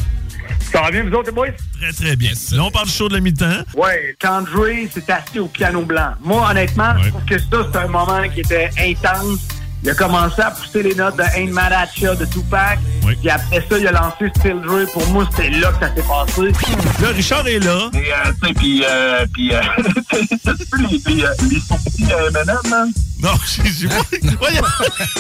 Ça 0.73 0.83
va 0.83 0.91
bien, 0.91 1.05
vous 1.05 1.13
autres, 1.15 1.29
les 1.29 1.33
boys? 1.33 1.49
Très, 1.81 1.93
très 1.93 2.17
bien. 2.17 2.31
Là, 2.53 2.65
on 2.65 2.71
parle 2.71 2.89
show 2.89 3.09
de 3.09 3.15
la 3.15 3.21
mi-temps. 3.21 3.63
Ouais, 3.77 4.17
quand 4.21 4.43
Dre 4.43 4.67
s'est 4.93 5.11
assis 5.11 5.39
au 5.39 5.47
piano 5.47 5.83
blanc. 5.83 6.13
Moi, 6.21 6.47
honnêtement, 6.51 6.95
je 7.03 7.09
trouve 7.09 7.25
que 7.25 7.39
ça, 7.39 7.69
c'est 7.73 7.79
un 7.79 7.89
moment 7.89 8.23
qui 8.35 8.41
était 8.41 8.71
intense. 8.79 9.41
Il 9.83 9.91
a 9.91 9.95
commencé 9.95 10.43
à 10.43 10.51
pousser 10.51 10.83
les 10.83 10.95
notes 10.95 11.17
de 11.17 11.23
Ain't 11.37 11.53
Mad 11.53 11.73
At 11.73 11.89
Ya 11.99 12.15
de 12.15 12.25
Tupac. 12.27 12.79
Puis 13.21 13.31
après 13.31 13.65
ça, 13.69 13.79
il 13.79 13.87
a 13.87 13.93
lancé 13.93 14.31
Still 14.37 14.61
Dre. 14.61 14.91
Pour 14.93 15.07
moi, 15.09 15.27
c'était 15.31 15.51
là 15.51 15.73
que 15.73 15.87
ça 15.87 15.95
s'est 15.95 16.03
passé. 16.03 16.53
Là, 17.01 17.09
Richard 17.15 17.47
est 17.47 17.61
là. 17.61 17.91
Et, 17.95 17.97
euh, 17.97 18.33
tu 18.43 18.49
sais, 18.49 18.55
puis, 18.55 18.85
euh, 18.87 19.27
puis, 19.33 19.55
euh, 19.55 19.61
t'as-tu 20.45 20.77
vu 20.77 20.87
les, 20.91 21.15
les, 21.15 21.25
euh, 21.25 21.35
les 21.51 21.61
sourcils 21.61 22.13
à 22.13 22.27
M&M, 22.27 22.71
man? 22.71 22.93
Non, 23.21 23.31
j'ai 23.79 23.89
pas. 23.89 23.95
Voyons. 24.41 24.63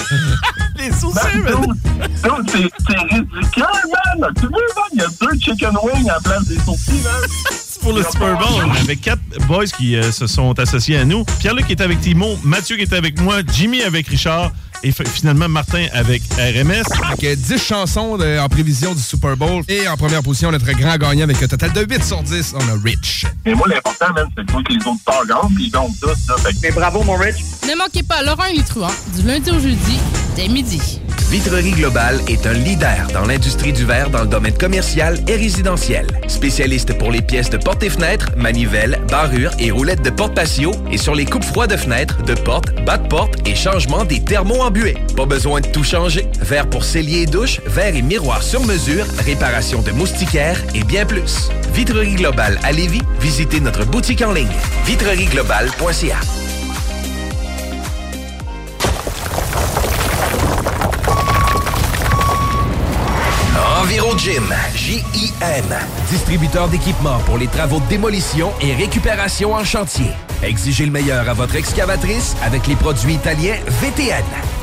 les 0.77 0.93
sourcils, 0.93 1.39
man. 1.39 1.75
dude, 2.45 2.71
C'est 2.87 2.99
ridicule, 3.15 3.65
man. 4.21 4.33
Tu 4.37 4.47
vois, 4.47 4.61
man, 4.77 4.91
il 4.93 5.01
y 5.01 5.03
a 5.03 5.09
deux 5.21 5.39
chicken 5.41 5.77
wings 5.83 6.09
en 6.11 6.21
place 6.23 6.47
des 6.47 6.59
sourcils, 6.61 7.03
man. 7.03 7.29
C'est 7.51 7.81
pour 7.81 7.93
le 7.93 8.03
Super 8.03 8.39
Bowl. 8.39 8.71
Avec 8.81 9.01
quatre 9.01 9.21
boys 9.47 9.67
qui 9.67 9.97
euh, 9.97 10.13
se 10.13 10.27
sont 10.27 10.57
associés 10.59 10.99
à 10.99 11.05
nous. 11.05 11.25
Pierre-Luc 11.41 11.71
est 11.71 11.81
avec 11.81 12.01
Timon, 12.01 12.39
Mathieu 12.45 12.77
qui 12.77 12.83
est 12.83 12.93
avec 12.93 13.21
moi, 13.21 13.41
Jimmy 13.53 13.83
avec 13.83 14.07
Richard 14.09 14.53
et 14.83 14.93
finalement 14.93 15.49
Martin 15.49 15.87
avec 15.93 16.23
RMS. 16.39 16.85
Avec 17.13 17.39
10 17.39 17.59
chansons 17.59 18.17
de- 18.17 18.39
en 18.39 18.49
prévision 18.49 18.95
du 18.95 19.03
Super 19.03 19.37
Bowl. 19.37 19.63
Et 19.69 19.89
en 19.89 19.97
première 19.97 20.23
position, 20.23 20.51
notre 20.51 20.71
grand 20.73 20.97
gagnant 20.97 21.25
avec 21.25 21.43
un 21.43 21.47
total 21.49 21.73
de 21.73 21.81
8 21.83 22.05
sur 22.05 22.23
10, 22.23 22.55
on 22.55 22.61
a 22.61 22.79
Rich. 22.85 23.27
Mais 23.45 23.55
moi, 23.55 23.67
l'important, 23.69 24.13
man, 24.15 24.27
c'est 24.37 24.45
de 24.47 24.51
voir 24.53 24.63
que 24.65 24.73
les 24.73 24.87
auditeurs 24.87 25.27
gagnent, 25.27 25.55
puis 25.55 25.65
ils 25.67 25.71
gagnent 25.71 25.95
tous, 26.01 26.09
là. 26.29 26.37
Fait 26.39 26.53
que- 26.53 26.59
Mais 26.63 26.71
bravo, 26.71 27.03
mon 27.03 27.17
Rich. 27.17 27.37
Ne 27.69 27.77
manquez 27.77 28.03
pas 28.03 28.23
Laurent 28.23 28.45
truands 28.67 28.89
du 29.17 29.27
lundi 29.27 29.51
au 29.51 29.59
jeudi 29.61 29.99
dès 30.37 30.49
midi. 30.49 31.01
Vitrerie 31.31 31.73
Globale 31.73 32.23
est 32.27 32.47
un 32.47 32.55
leader 32.55 33.07
dans 33.13 33.27
l'industrie 33.27 33.73
du 33.75 33.85
verre 33.85 34.09
dans 34.09 34.23
le 34.23 34.27
domaine 34.29 34.57
commercial 34.57 35.23
et 35.29 35.37
résidentiel. 35.37 36.07
Spécialiste 36.27 36.97
pour 36.97 37.11
les 37.11 37.21
pièces 37.21 37.51
de 37.51 37.59
portes 37.59 37.83
et 37.83 37.91
fenêtres, 37.91 38.31
manivelles, 38.35 38.99
barrures 39.11 39.51
et 39.59 39.71
roulettes 39.71 40.01
de 40.03 40.09
porte 40.09 40.35
patio 40.35 40.73
et 40.91 40.97
sur 40.97 41.15
les 41.15 41.27
coupes 41.27 41.45
froides 41.45 41.71
de 41.71 41.77
fenêtres, 41.77 42.23
de 42.23 42.33
portes, 42.35 42.71
bas 42.87 42.97
de 42.97 43.07
porte 43.09 43.35
et 43.47 43.55
changement 43.55 44.05
des 44.07 44.25
thermos 44.25 44.63
en 44.69 44.71
buée. 44.71 44.97
Pas 45.17 45.27
besoin 45.27 45.61
de 45.61 45.67
tout 45.69 45.85
changer. 45.85 46.27
Verre 46.41 46.69
pour 46.69 46.85
cellier 46.85 47.23
et 47.23 47.27
douche, 47.27 47.61
verre 47.67 47.95
et 47.95 48.03
miroir 48.03 48.43
sur 48.43 48.65
mesure, 48.65 49.05
réparation 49.25 49.83
de 49.83 49.91
moustiquaires 49.93 50.63
et 50.75 50.85
bien 50.85 51.07
plus. 51.07 51.49
Vitrerie 51.73 52.15
Globale 52.15 52.59
à 52.63 52.73
Lévis, 52.73 53.03
visitez 53.21 53.61
notre 53.61 53.85
boutique 53.85 54.23
en 54.23 54.33
ligne 54.33 54.49
vitrerieglobale.ca. 54.85 56.19
EnviroGym, 63.83 64.53
J-I-M, 64.75 65.65
distributeur 66.11 66.69
d'équipements 66.69 67.19
pour 67.27 67.39
les 67.39 67.47
travaux 67.47 67.81
de 67.81 67.87
démolition 67.87 68.53
et 68.61 68.75
récupération 68.75 69.55
en 69.55 69.65
chantier. 69.65 70.11
Exigez 70.43 70.85
le 70.85 70.93
meilleur 70.93 71.29
à 71.29 71.33
votre 71.33 71.57
excavatrice 71.57 72.37
avec 72.45 72.67
les 72.67 72.77
produits 72.77 73.15
italiens 73.15 73.57
VTN. 73.67 74.25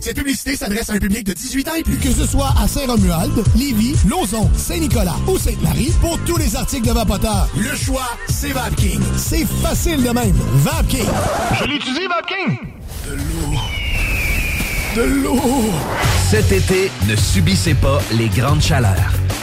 Cette 0.00 0.16
publicité 0.16 0.56
s'adresse 0.56 0.88
à 0.88 0.94
un 0.94 0.98
public 0.98 1.24
de 1.24 1.34
18 1.34 1.68
ans 1.68 1.74
et 1.74 1.82
plus. 1.82 1.98
Que 1.98 2.10
ce 2.10 2.26
soit 2.26 2.52
à 2.58 2.66
Saint-Romuald, 2.66 3.32
Lévis, 3.54 3.96
Lauson, 4.08 4.48
Saint-Nicolas 4.56 5.16
ou 5.28 5.38
Sainte-Marie, 5.38 5.92
pour 6.00 6.18
tous 6.20 6.38
les 6.38 6.56
articles 6.56 6.88
de 6.88 6.92
Vapoteur, 6.92 7.48
le 7.56 7.76
choix, 7.76 8.08
c'est 8.28 8.52
VapKing. 8.52 9.00
C'est 9.16 9.46
facile 9.62 10.02
de 10.02 10.10
même. 10.10 10.36
VapKing. 10.54 11.06
Je 11.60 11.64
l'utilise, 11.64 12.08
Vapking! 12.08 12.58
De 13.06 13.14
l'eau. 13.14 13.56
De 14.96 15.22
l'eau. 15.22 15.70
Cet 16.30 16.50
été, 16.50 16.90
ne 17.06 17.16
subissez 17.16 17.74
pas 17.74 18.00
les 18.12 18.28
grandes 18.28 18.62
chaleurs. 18.62 19.12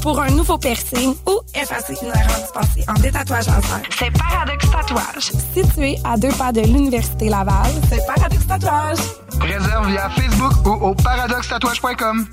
pour 0.00 0.20
un 0.20 0.30
nouveau 0.30 0.58
piercing 0.58 1.14
ou 1.26 1.40
effacer 1.54 1.94
une 2.02 2.08
erreur 2.08 2.40
dispensée 2.40 2.84
en 2.88 2.94
détatouage 2.94 3.46
laser, 3.46 3.82
c'est 3.98 4.10
Paradox 4.10 4.70
Tatouage. 4.70 5.32
Situé 5.54 5.98
à 6.04 6.16
deux 6.16 6.32
pas 6.32 6.52
de 6.52 6.60
l'Université 6.60 7.28
Laval, 7.28 7.70
c'est 7.88 8.04
Paradox 8.06 8.46
Tatouage. 8.46 8.98
Réserve 9.40 9.88
via 9.88 10.10
Facebook 10.10 10.66
ou 10.66 10.70
au 10.70 10.94
paradoxtatouage.com. 10.94 12.26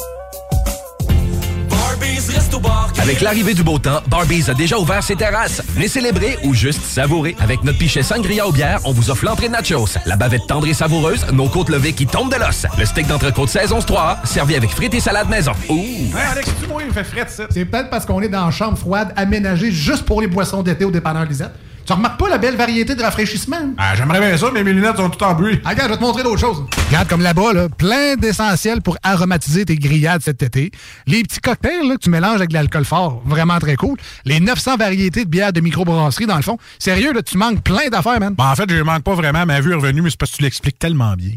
Avec 3.00 3.22
l'arrivée 3.22 3.54
du 3.54 3.64
beau 3.64 3.80
temps, 3.80 4.02
Barbies 4.10 4.50
a 4.50 4.54
déjà 4.54 4.78
ouvert 4.78 5.02
ses 5.02 5.16
terrasses. 5.16 5.62
Venez 5.70 5.88
célébrer 5.88 6.38
ou 6.44 6.54
juste 6.54 6.82
savourer. 6.82 7.36
Avec 7.40 7.64
notre 7.64 7.78
pichet 7.78 8.04
sangria 8.04 8.48
aux 8.48 8.52
bières, 8.52 8.80
on 8.84 8.92
vous 8.92 9.10
offre 9.10 9.26
l'entrée 9.26 9.48
de 9.48 9.54
nachos, 9.54 9.98
la 10.06 10.16
bavette 10.16 10.46
tendre 10.48 10.68
et 10.68 10.74
savoureuse, 10.74 11.26
nos 11.32 11.48
côtes 11.48 11.70
levées 11.70 11.94
qui 11.94 12.06
tombent 12.06 12.32
de 12.32 12.40
l'os, 12.40 12.66
le 12.78 12.86
steak 12.86 13.08
d'entrecôte 13.08 13.50
saison 13.50 13.80
3 13.80 14.20
servi 14.26 14.56
avec 14.56 14.72
frites 14.72 14.94
et 14.94 15.00
salade 15.00 15.30
maison. 15.30 15.54
Ouh! 15.70 15.76
Ouais, 15.76 16.22
Alex, 16.32 16.50
tu 16.62 16.68
moi, 16.68 16.82
il 16.82 16.90
me 16.90 16.94
fait 16.94 17.04
fret, 17.04 17.26
ça. 17.30 17.46
C'est 17.50 17.66
peut-être 17.66 17.90
parce 17.90 18.06
qu'on 18.06 18.22
est 18.22 18.30
dans 18.30 18.46
une 18.46 18.52
chambre 18.52 18.78
froide 18.78 19.14
aménagée 19.16 19.72
juste 19.72 20.04
pour 20.04 20.22
les 20.22 20.28
boissons 20.28 20.64
d'été 20.64 20.86
au 20.86 20.92
dépanneur 20.92 21.26
Lisette 21.26 21.54
Tu 21.88 21.94
remarques 21.94 22.20
pas 22.20 22.28
la 22.28 22.38
belle 22.38 22.58
variété 22.58 22.96
de 22.96 23.02
rafraîchissement? 23.02 23.74
Ah, 23.78 23.96
j'aimerais 23.96 24.20
bien 24.20 24.36
ça, 24.36 24.48
mais 24.54 24.62
mes 24.62 24.74
lunettes 24.74 24.98
sont 24.98 25.10
toutes 25.10 25.22
en 25.22 25.34
bruit. 25.34 25.62
Ah, 25.64 25.70
regarde, 25.70 25.88
je 25.88 25.94
vais 25.94 25.98
te 26.00 26.04
montrer 26.04 26.22
d'autres 26.22 26.42
choses. 26.42 26.66
Regarde 26.88 27.08
comme 27.08 27.22
là-bas, 27.22 27.54
là, 27.54 27.70
plein 27.70 28.16
d'essentiels 28.18 28.82
pour 28.82 28.98
aromatiser 29.04 29.64
tes 29.64 29.78
grillades 29.78 30.22
cet 30.22 30.44
été. 30.44 30.70
Les 31.06 31.24
petits 31.24 31.40
cocktails 31.40 31.88
là, 31.88 31.96
que 31.96 32.02
tu 32.02 32.10
mélanges 32.10 32.36
avec 32.36 32.50
de 32.50 32.56
l'alcool 32.56 32.84
fort, 32.84 33.22
vraiment 33.26 33.58
très 33.60 33.78
cool. 33.78 33.98
Les 34.26 34.42
900 34.42 34.76
variétés 34.76 35.24
de 35.24 35.30
bières 35.30 35.54
de 35.54 35.62
microbrasserie, 35.62 36.26
dans 36.26 36.36
le 36.36 36.42
fond. 36.42 36.58
Sérieux, 36.78 37.14
là, 37.14 37.22
tu 37.22 37.38
manques 37.38 37.64
plein 37.64 37.88
d'affaires, 37.90 38.20
man. 38.20 38.36
Ben, 38.38 38.52
en 38.52 38.56
fait, 38.56 38.70
je 38.70 38.84
manque 38.84 39.04
pas 39.04 39.16
vraiment. 39.16 39.46
Ma 39.46 39.62
vue 39.62 39.72
est 39.72 39.76
revenue, 39.76 40.02
mais 40.02 40.10
c'est 40.10 40.20
parce 40.20 40.32
que 40.32 40.38
tu 40.38 40.44
l'expliques 40.44 40.80
tellement 40.80 41.14
bien. 41.14 41.36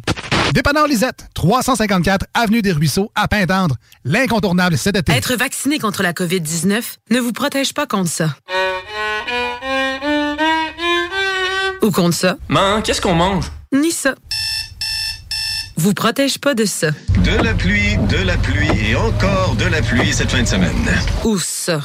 Dépanneur 0.53 0.89
Lisette, 0.89 1.29
354 1.35 2.27
Avenue 2.35 2.61
des 2.61 2.73
Ruisseaux, 2.73 3.13
à 3.15 3.29
Pintendre. 3.29 3.77
L'incontournable 4.05 4.77
cet 4.77 4.97
été. 4.97 5.13
Être 5.13 5.37
vacciné 5.37 5.79
contre 5.79 6.03
la 6.03 6.13
COVID-19 6.13 6.83
ne 7.11 7.21
vous 7.21 7.33
protège 7.33 7.73
pas 7.73 7.87
contre 7.87 8.11
ça. 8.11 8.35
Ou 11.83 11.91
contre 11.91 12.15
ça? 12.15 12.37
Man, 12.49 12.83
qu'est-ce 12.83 13.01
qu'on 13.01 13.15
mange? 13.15 13.47
Ni 13.73 13.91
ça. 13.91 14.15
Vous 15.77 15.95
protège 15.95 16.39
pas 16.39 16.55
de 16.55 16.67
ça. 16.67 16.91
De 17.25 17.43
la 17.43 17.55
pluie, 17.55 17.97
de 18.09 18.19
la 18.19 18.37
pluie 18.37 18.69
et 18.91 18.95
encore 18.97 19.55
de 19.57 19.65
la 19.65 19.81
pluie 19.81 20.13
cette 20.13 20.31
fin 20.31 20.43
de 20.43 20.47
semaine. 20.47 20.77
Ou 21.25 21.39
ça. 21.39 21.81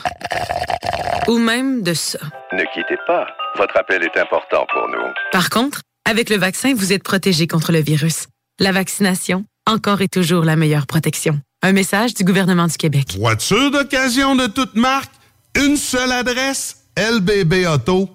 Ou 1.30 1.38
même 1.38 1.82
de 1.82 1.94
ça. 1.94 2.20
Ne 2.52 2.64
quittez 2.74 2.98
pas. 3.08 3.26
Votre 3.58 3.78
appel 3.78 4.04
est 4.04 4.20
important 4.20 4.66
pour 4.70 4.90
nous. 4.90 5.14
Par 5.32 5.50
contre, 5.50 5.82
avec 6.04 6.30
le 6.30 6.36
vaccin, 6.36 6.74
vous 6.76 6.92
êtes 6.92 7.04
protégé 7.04 7.48
contre 7.48 7.72
le 7.72 7.80
virus. 7.80 8.28
La 8.60 8.74
vaccination, 8.74 9.46
encore 9.66 10.02
et 10.02 10.10
toujours 10.10 10.44
la 10.44 10.58
meilleure 10.58 10.88
protection. 10.88 11.40
Un 11.64 11.72
message 11.72 12.14
du 12.14 12.26
gouvernement 12.26 12.68
du 12.68 12.76
Québec. 12.76 13.16
Voiture 13.18 13.72
d'occasion 13.72 14.36
de 14.36 14.48
toute 14.48 14.76
marque, 14.76 15.12
une 15.56 15.78
seule 15.78 16.12
adresse, 16.12 16.84
lbbauto.com. 16.98 18.15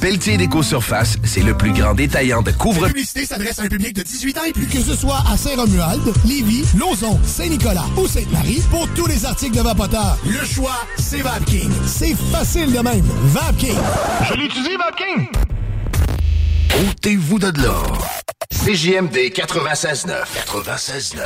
Pelletier 0.00 0.36
Déco 0.36 0.62
Surface, 0.62 1.16
c'est 1.24 1.42
le 1.42 1.56
plus 1.56 1.72
grand 1.72 1.94
détaillant 1.94 2.42
de 2.42 2.50
couvre 2.50 2.82
La 2.82 2.88
publicité 2.88 3.26
s'adresse 3.26 3.58
à 3.58 3.62
un 3.62 3.68
public 3.68 3.94
de 3.94 4.02
18 4.02 4.38
ans 4.38 4.44
et 4.44 4.52
plus. 4.52 4.66
Que 4.66 4.80
ce 4.80 4.94
soit 4.94 5.22
à 5.30 5.36
Saint-Romuald, 5.36 6.02
Lévis, 6.24 6.64
Lauson, 6.78 7.18
Saint-Nicolas 7.24 7.84
ou 7.96 8.06
Sainte-Marie, 8.06 8.62
pour 8.70 8.88
tous 8.94 9.06
les 9.06 9.24
articles 9.24 9.56
de 9.56 9.62
Vapoteur, 9.62 10.18
le 10.26 10.44
choix, 10.44 10.76
c'est 10.96 11.22
VapKing. 11.22 11.70
C'est 11.86 12.14
facile 12.32 12.72
de 12.72 12.80
même. 12.80 13.04
VapKing. 13.24 13.78
Je 14.28 14.34
l'utilise, 14.34 14.78
Vapking! 14.78 15.28
Ôtez-vous 16.88 17.38
de 17.38 17.62
l'or. 17.62 18.08
CJMD 18.50 19.30
96.9. 19.32 20.10
96.9. 20.46 21.20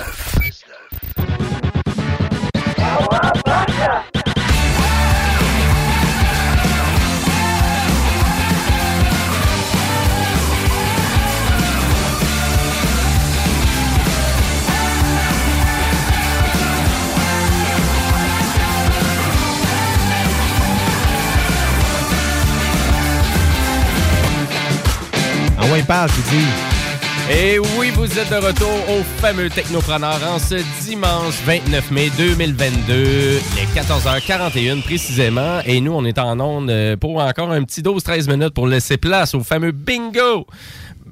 Et 27.31 27.59
oui, 27.59 27.91
vous 27.91 28.19
êtes 28.19 28.31
de 28.31 28.37
retour 28.37 28.71
au 28.89 29.03
fameux 29.21 29.51
Technopreneur 29.51 30.19
en 30.27 30.39
ce 30.39 30.55
dimanche 30.83 31.35
29 31.45 31.91
mai 31.91 32.11
2022, 32.17 32.95
les 32.95 33.67
14h41 33.79 34.81
précisément. 34.81 35.61
Et 35.67 35.83
nous, 35.83 35.93
on 35.93 36.07
est 36.07 36.19
en 36.19 36.41
onde 36.41 36.71
euh, 36.71 36.97
pour 36.97 37.19
encore 37.19 37.51
un 37.51 37.65
petit 37.65 37.83
12-13 37.83 38.31
minutes 38.31 38.55
pour 38.55 38.67
laisser 38.67 38.97
place 38.97 39.35
au 39.35 39.41
fameux 39.41 39.73
bingo. 39.73 40.47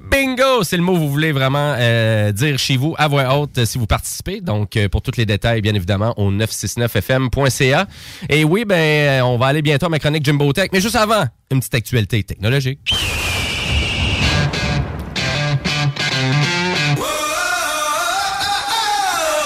Bingo, 0.09 0.63
c'est 0.63 0.77
le 0.77 0.83
mot 0.83 0.93
que 0.93 0.99
vous 0.99 1.11
voulez 1.11 1.33
vraiment 1.33 1.75
euh, 1.77 2.31
dire 2.31 2.57
chez 2.57 2.77
vous 2.77 2.95
à 2.97 3.07
voix 3.07 3.37
haute 3.37 3.59
euh, 3.59 3.65
si 3.65 3.77
vous 3.77 3.85
participez. 3.85 4.41
Donc, 4.41 4.79
pour 4.91 5.03
tous 5.03 5.17
les 5.17 5.27
détails, 5.27 5.61
bien 5.61 5.75
évidemment, 5.75 6.15
au 6.17 6.31
969fm.ca. 6.31 7.85
Et 8.27 8.43
oui, 8.43 8.65
ben, 8.65 9.21
on 9.21 9.37
va 9.37 9.47
aller 9.47 9.61
bientôt 9.61 9.85
à 9.85 9.89
ma 9.89 9.99
chronique 9.99 10.25
Jimbo 10.25 10.51
Tech. 10.51 10.69
Mais 10.73 10.81
juste 10.81 10.95
avant, 10.95 11.25
une 11.51 11.59
petite 11.59 11.75
actualité 11.75 12.23
technologique. 12.23 12.79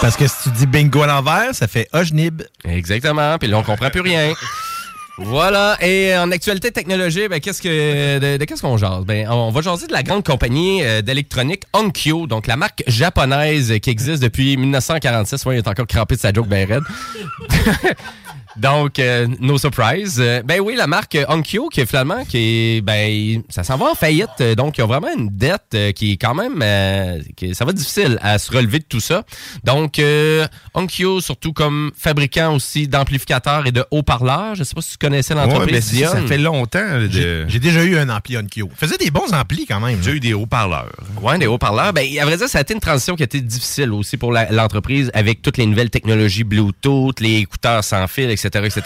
Parce 0.02 0.18
que 0.18 0.28
si 0.28 0.36
tu 0.44 0.50
dis 0.50 0.66
bingo 0.66 1.04
à 1.04 1.08
l'envers, 1.08 1.54
ça 1.54 1.68
fait 1.68 1.88
Ojnib. 1.94 2.42
Exactement. 2.66 3.38
Puis 3.38 3.48
là, 3.48 3.60
on 3.60 3.64
comprend 3.64 3.92
plus 3.92 4.02
rien. 4.02 4.34
Voilà. 5.18 5.78
Et 5.82 6.18
en 6.18 6.32
actualité 6.32 6.72
technologique, 6.72 7.30
ben, 7.30 7.40
qu'est-ce 7.40 7.62
que, 7.62 8.38
de, 8.38 8.44
qu'est-ce 8.44 8.64
qu'on 8.64 8.78
jase? 8.78 9.06
Ben, 9.06 9.30
on 9.30 9.52
va 9.52 9.62
jaser 9.62 9.86
de 9.86 9.94
la 9.94 10.02
grande 10.02 10.26
compagnie 10.26 10.84
euh, 10.84 11.04
d'électronique 11.04 11.64
Onkyo, 11.74 12.26
donc 12.26 12.48
la 12.48 12.58
marque 12.58 12.84
japonaise 12.88 13.80
qui 13.80 13.90
existe 13.92 14.24
depuis 14.24 14.58
1946. 14.58 15.46
Ouais, 15.46 15.56
il 15.56 15.58
est 15.60 15.68
encore 15.68 15.86
crampé 15.86 16.16
de 16.16 16.22
sa 16.22 16.34
joke 16.34 16.48
ben 16.48 16.68
raide. 16.68 16.84
Donc, 18.58 19.00
euh, 19.00 19.28
no 19.40 19.58
surprise. 19.58 20.18
Euh, 20.20 20.42
ben 20.44 20.60
oui, 20.60 20.76
la 20.76 20.88
marque 20.88 21.18
Onkyo, 21.30 21.70
qui 21.70 21.82
est 21.82 21.86
finalement, 21.86 22.26
qui 22.26 22.38
est, 22.78 22.82
ben, 22.82 23.42
ça 23.50 23.64
s'en 23.64 23.78
va 23.78 23.92
en 23.92 23.96
faillite. 23.96 24.30
Euh, 24.42 24.56
Donc, 24.56 24.78
il 24.78 24.82
y 24.82 24.84
a 24.84 24.88
vraiment 24.88 25.08
une 25.18 25.30
dette 25.30 25.62
euh, 25.74 25.92
qui 25.92 26.14
est 26.14 26.18
quand 26.18 26.34
même, 26.36 26.60
euh, 26.62 27.20
qui- 27.36 27.56
ça 27.56 27.64
va 27.66 27.72
être 27.72 27.78
difficile 27.78 28.20
à 28.22 28.38
se 28.40 28.52
relever 28.52 28.80
de 28.80 28.86
tout 28.88 29.00
ça. 29.00 29.24
Donc, 29.64 30.00
euh, 30.00 30.46
Onkyo, 30.74 31.22
surtout 31.22 31.54
comme 31.54 31.92
fabricant 31.98 32.54
aussi 32.56 32.88
d'amplificateurs 32.88 33.66
et 33.68 33.72
de 33.72 33.86
haut-parleurs. 33.92 34.56
Je 34.56 34.64
sais 34.64 34.76
pas 34.76 34.82
si 34.82 34.92
tu 34.92 34.98
connaissais 34.98 35.34
Ouais, 35.34 35.46
l'entreprise 35.48 35.92
ben, 36.00 36.08
ça, 36.08 36.22
fait 36.28 36.38
longtemps. 36.38 37.00
de- 37.00 37.46
J'ai 37.48 37.60
déjà 37.60 37.84
eu 37.84 37.98
un 37.98 38.10
ampli 38.10 38.38
Onkyo. 38.38 38.70
Faisait 38.76 38.98
des 38.98 39.12
bons 39.12 39.34
amplis 39.34 39.66
quand 39.66 39.80
même. 39.80 40.00
J'ai 40.04 40.12
eu 40.12 40.20
des 40.20 40.34
haut-parleurs. 40.34 40.92
Ouais, 41.22 41.38
des 41.38 41.48
haut-parleurs. 41.48 41.94
Ben, 41.94 42.06
à 42.20 42.26
vrai 42.26 42.38
dire, 42.38 42.48
ça 42.50 42.58
a 42.58 42.62
été 42.62 42.74
une 42.74 42.80
transition 42.80 43.16
qui 43.16 43.24
a 43.24 43.26
été 43.26 43.40
difficile 43.42 43.92
aussi 43.94 44.18
pour 44.18 44.34
l'entreprise 44.34 45.10
avec 45.14 45.42
toutes 45.42 45.58
les 45.58 45.66
nouvelles 45.66 45.90
technologies 45.90 46.44
Bluetooth, 46.44 47.20
les 47.20 47.38
écouteurs 47.38 47.84
sans 47.84 48.08
fil, 48.08 48.30
etc., 48.30 48.41
etc. 48.46 48.82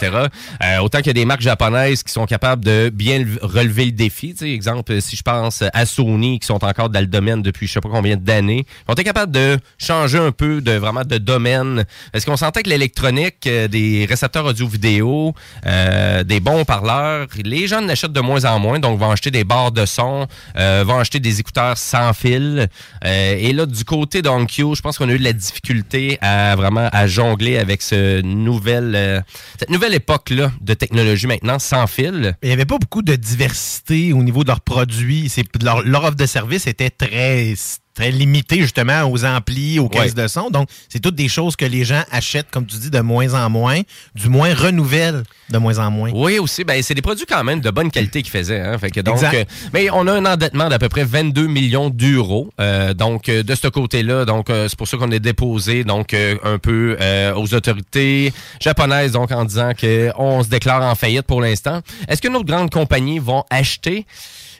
Euh, 0.62 0.78
autant 0.80 0.98
qu'il 0.98 1.08
y 1.08 1.10
a 1.10 1.14
des 1.14 1.24
marques 1.24 1.40
japonaises 1.40 2.02
qui 2.02 2.12
sont 2.12 2.26
capables 2.26 2.64
de 2.64 2.90
bien 2.92 3.20
le- 3.20 3.38
relever 3.42 3.86
le 3.86 3.92
défi. 3.92 4.34
Tu 4.34 4.50
exemple, 4.52 5.00
si 5.00 5.16
je 5.16 5.22
pense 5.22 5.62
à 5.72 5.86
Sony, 5.86 6.38
qui 6.38 6.46
sont 6.46 6.64
encore 6.64 6.88
dans 6.90 7.00
le 7.00 7.06
domaine 7.06 7.42
depuis 7.42 7.66
je 7.66 7.72
sais 7.74 7.80
pas 7.80 7.88
combien 7.88 8.16
d'années, 8.16 8.64
ont 8.88 8.92
été 8.92 9.04
capables 9.04 9.32
de 9.32 9.58
changer 9.78 10.18
un 10.18 10.32
peu 10.32 10.60
de 10.60 10.72
vraiment 10.72 11.02
de 11.04 11.18
domaine. 11.18 11.84
Parce 12.12 12.24
qu'on 12.24 12.36
sentait 12.36 12.62
que 12.62 12.70
l'électronique, 12.70 13.46
euh, 13.46 13.68
des 13.68 14.06
récepteurs 14.08 14.44
audio-vidéo, 14.46 15.34
euh, 15.66 16.22
des 16.24 16.40
bons 16.40 16.64
parleurs, 16.64 17.26
les 17.44 17.66
gens 17.66 17.80
n'achètent 17.80 18.12
de 18.12 18.20
moins 18.20 18.44
en 18.44 18.58
moins, 18.58 18.78
donc 18.78 18.98
vont 18.98 19.10
acheter 19.10 19.30
des 19.30 19.44
barres 19.44 19.72
de 19.72 19.84
son, 19.86 20.26
euh, 20.58 20.84
vont 20.86 20.98
acheter 20.98 21.20
des 21.20 21.40
écouteurs 21.40 21.76
sans 21.78 22.12
fil. 22.12 22.68
Euh, 23.04 23.36
et 23.38 23.52
là, 23.52 23.66
du 23.66 23.84
côté 23.84 24.22
d'Onkyo, 24.22 24.74
je 24.74 24.82
pense 24.82 24.98
qu'on 24.98 25.08
a 25.08 25.12
eu 25.12 25.18
de 25.18 25.24
la 25.24 25.32
difficulté 25.32 26.18
à 26.20 26.54
vraiment 26.56 26.88
à 26.92 27.06
jongler 27.06 27.58
avec 27.58 27.82
ce 27.82 28.20
nouvelle, 28.22 28.92
euh, 28.94 29.20
cette 29.58 29.70
nouvelle 29.70 29.94
époque-là 29.94 30.52
de 30.60 30.74
technologie 30.74 31.26
maintenant 31.26 31.58
sans 31.58 31.86
fil. 31.86 32.36
Il 32.42 32.48
n'y 32.48 32.52
avait 32.52 32.66
pas 32.66 32.78
beaucoup 32.78 33.02
de 33.02 33.16
diversité 33.16 34.12
au 34.12 34.22
niveau 34.22 34.42
de 34.42 34.48
leurs 34.48 34.60
produits. 34.60 35.32
Leur, 35.62 35.82
leur 35.82 36.04
offre 36.04 36.16
de 36.16 36.26
service 36.26 36.66
était 36.66 36.90
très, 36.90 37.54
très 37.96 38.10
limitée 38.12 38.60
justement 38.60 39.02
aux 39.10 39.24
amplis, 39.24 39.78
aux 39.80 39.88
caisses 39.88 40.12
Ouais. 40.14 40.22
de 40.22 40.28
son. 40.28 40.50
Donc, 40.50 40.68
c'est 40.88 41.00
toutes 41.00 41.14
des 41.16 41.28
choses 41.28 41.56
que 41.56 41.64
les 41.64 41.84
gens 41.84 42.02
achètent, 42.12 42.50
comme 42.50 42.66
tu 42.66 42.76
dis, 42.76 42.90
de 42.90 43.00
moins 43.00 43.34
en 43.34 43.50
moins, 43.50 43.80
du 44.14 44.28
moins 44.28 44.54
renouvellent 44.54 45.22
de 45.48 45.58
moins 45.58 45.78
en 45.78 45.90
moins. 45.92 46.10
Oui, 46.12 46.38
aussi. 46.38 46.64
Ben, 46.64 46.82
c'est 46.82 46.94
des 46.94 47.02
produits 47.02 47.24
quand 47.26 47.42
même 47.44 47.60
de 47.60 47.70
bonne 47.70 47.90
qualité 47.90 48.20
qu'ils 48.22 48.32
faisaient. 48.32 48.60
Hein? 48.60 48.78
Fait 48.78 48.90
que 48.90 49.00
donc, 49.00 49.14
Exact. 49.14 49.34
euh, 49.34 49.44
mais 49.72 49.88
on 49.90 50.06
a 50.08 50.12
un 50.12 50.24
endettement 50.26 50.68
d'à 50.68 50.78
peu 50.78 50.88
près 50.88 51.04
22 51.04 51.46
millions 51.46 51.88
d'euros. 51.88 52.50
Euh, 52.60 52.94
donc, 52.94 53.28
euh, 53.28 53.42
de 53.42 53.54
ce 53.54 53.68
côté-là, 53.68 54.24
donc 54.24 54.50
euh, 54.50 54.66
c'est 54.68 54.76
pour 54.76 54.88
ça 54.88 54.96
qu'on 54.96 55.10
est 55.12 55.20
déposé 55.20 55.84
donc 55.84 56.12
euh, 56.14 56.36
un 56.42 56.58
peu 56.58 56.96
euh, 57.00 57.32
aux 57.34 57.54
autorités 57.54 58.32
japonaises, 58.60 59.12
donc 59.12 59.30
en 59.32 59.44
disant 59.44 59.70
qu'on 59.80 60.42
se 60.42 60.48
déclare 60.48 60.82
en 60.82 60.94
faillite 60.96 61.22
pour 61.26 61.40
l'instant. 61.40 61.80
Est-ce 62.08 62.20
que 62.20 62.28
nos 62.28 62.42
grandes 62.44 62.70
compagnies 62.70 63.20
vont 63.20 63.44
acheter? 63.48 64.04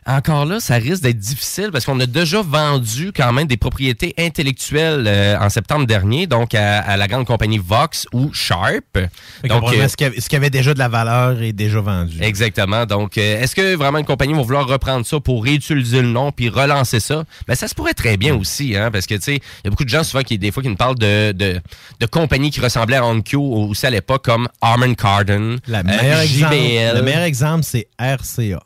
Encore 0.07 0.45
là, 0.45 0.61
ça 0.61 0.77
risque 0.77 1.03
d'être 1.03 1.19
difficile 1.19 1.71
parce 1.73 1.85
qu'on 1.85 1.99
a 2.01 2.07
déjà 2.07 2.41
vendu 2.41 3.13
quand 3.15 3.33
même 3.33 3.47
des 3.47 3.57
propriétés 3.57 4.15
intellectuelles 4.19 5.05
euh, 5.07 5.37
en 5.39 5.51
septembre 5.51 5.87
dernier, 5.87 6.27
donc 6.27 6.55
à, 6.55 6.81
à 6.81 6.97
la 6.97 7.09
grande 7.09 7.27
compagnie 7.27 7.59
Vox 7.59 8.07
ou 8.13 8.33
Sharp. 8.33 8.99
Donc, 9.45 9.73
euh, 9.73 9.89
ce, 9.89 9.97
qui 10.29 10.37
avait, 10.37 10.51
déjà 10.51 10.75
de 10.75 10.79
la 10.79 10.89
valeur 10.89 11.43
est 11.43 11.53
déjà 11.53 11.81
vendu. 11.81 12.19
Exactement. 12.21 12.87
Donc, 12.87 13.19
euh, 13.19 13.43
est-ce 13.43 13.55
que 13.57 13.75
vraiment 13.75 13.99
une 13.99 14.05
compagnie 14.05 14.35
va 14.35 14.43
vouloir 14.43 14.67
reprendre 14.67 15.05
ça 15.05 15.19
pour 15.21 15.43
réutiliser 15.45 16.03
le 16.03 16.09
nom 16.09 16.31
puis 16.33 16.49
relancer 16.49 17.01
ça? 17.01 17.25
Ben, 17.49 17.55
ça 17.55 17.67
se 17.69 17.75
pourrait 17.75 17.95
très 17.95 18.17
bien 18.17 18.35
aussi, 18.37 18.77
hein, 18.77 18.91
parce 18.91 19.07
que, 19.07 19.15
tu 19.15 19.23
sais, 19.23 19.35
il 19.37 19.65
y 19.65 19.69
a 19.69 19.71
beaucoup 19.71 19.85
de 19.85 19.89
gens 19.89 20.05
souvent 20.05 20.23
qui, 20.23 20.39
des 20.39 20.53
fois, 20.53 20.63
qui 20.63 20.69
nous 20.69 20.77
parlent 20.77 20.99
de, 20.99 21.33
de, 21.33 21.61
de 22.01 22.07
compagnies 22.07 22.51
qui 22.51 22.61
ressemblaient 22.61 22.97
à 22.97 23.05
OnQ 23.05 23.37
aussi 23.37 23.87
à 23.87 23.91
l'époque, 23.91 24.25
comme 24.25 24.49
Armand 24.61 24.95
Cardon, 24.95 25.57
Le 25.67 25.83
meilleur, 25.83 26.19
euh, 26.19 26.23
exemple, 26.23 26.55
JBL. 26.55 26.97
le 26.97 27.03
meilleur 27.03 27.23
exemple, 27.23 27.65
c'est 27.65 27.89
RCA. 27.99 28.66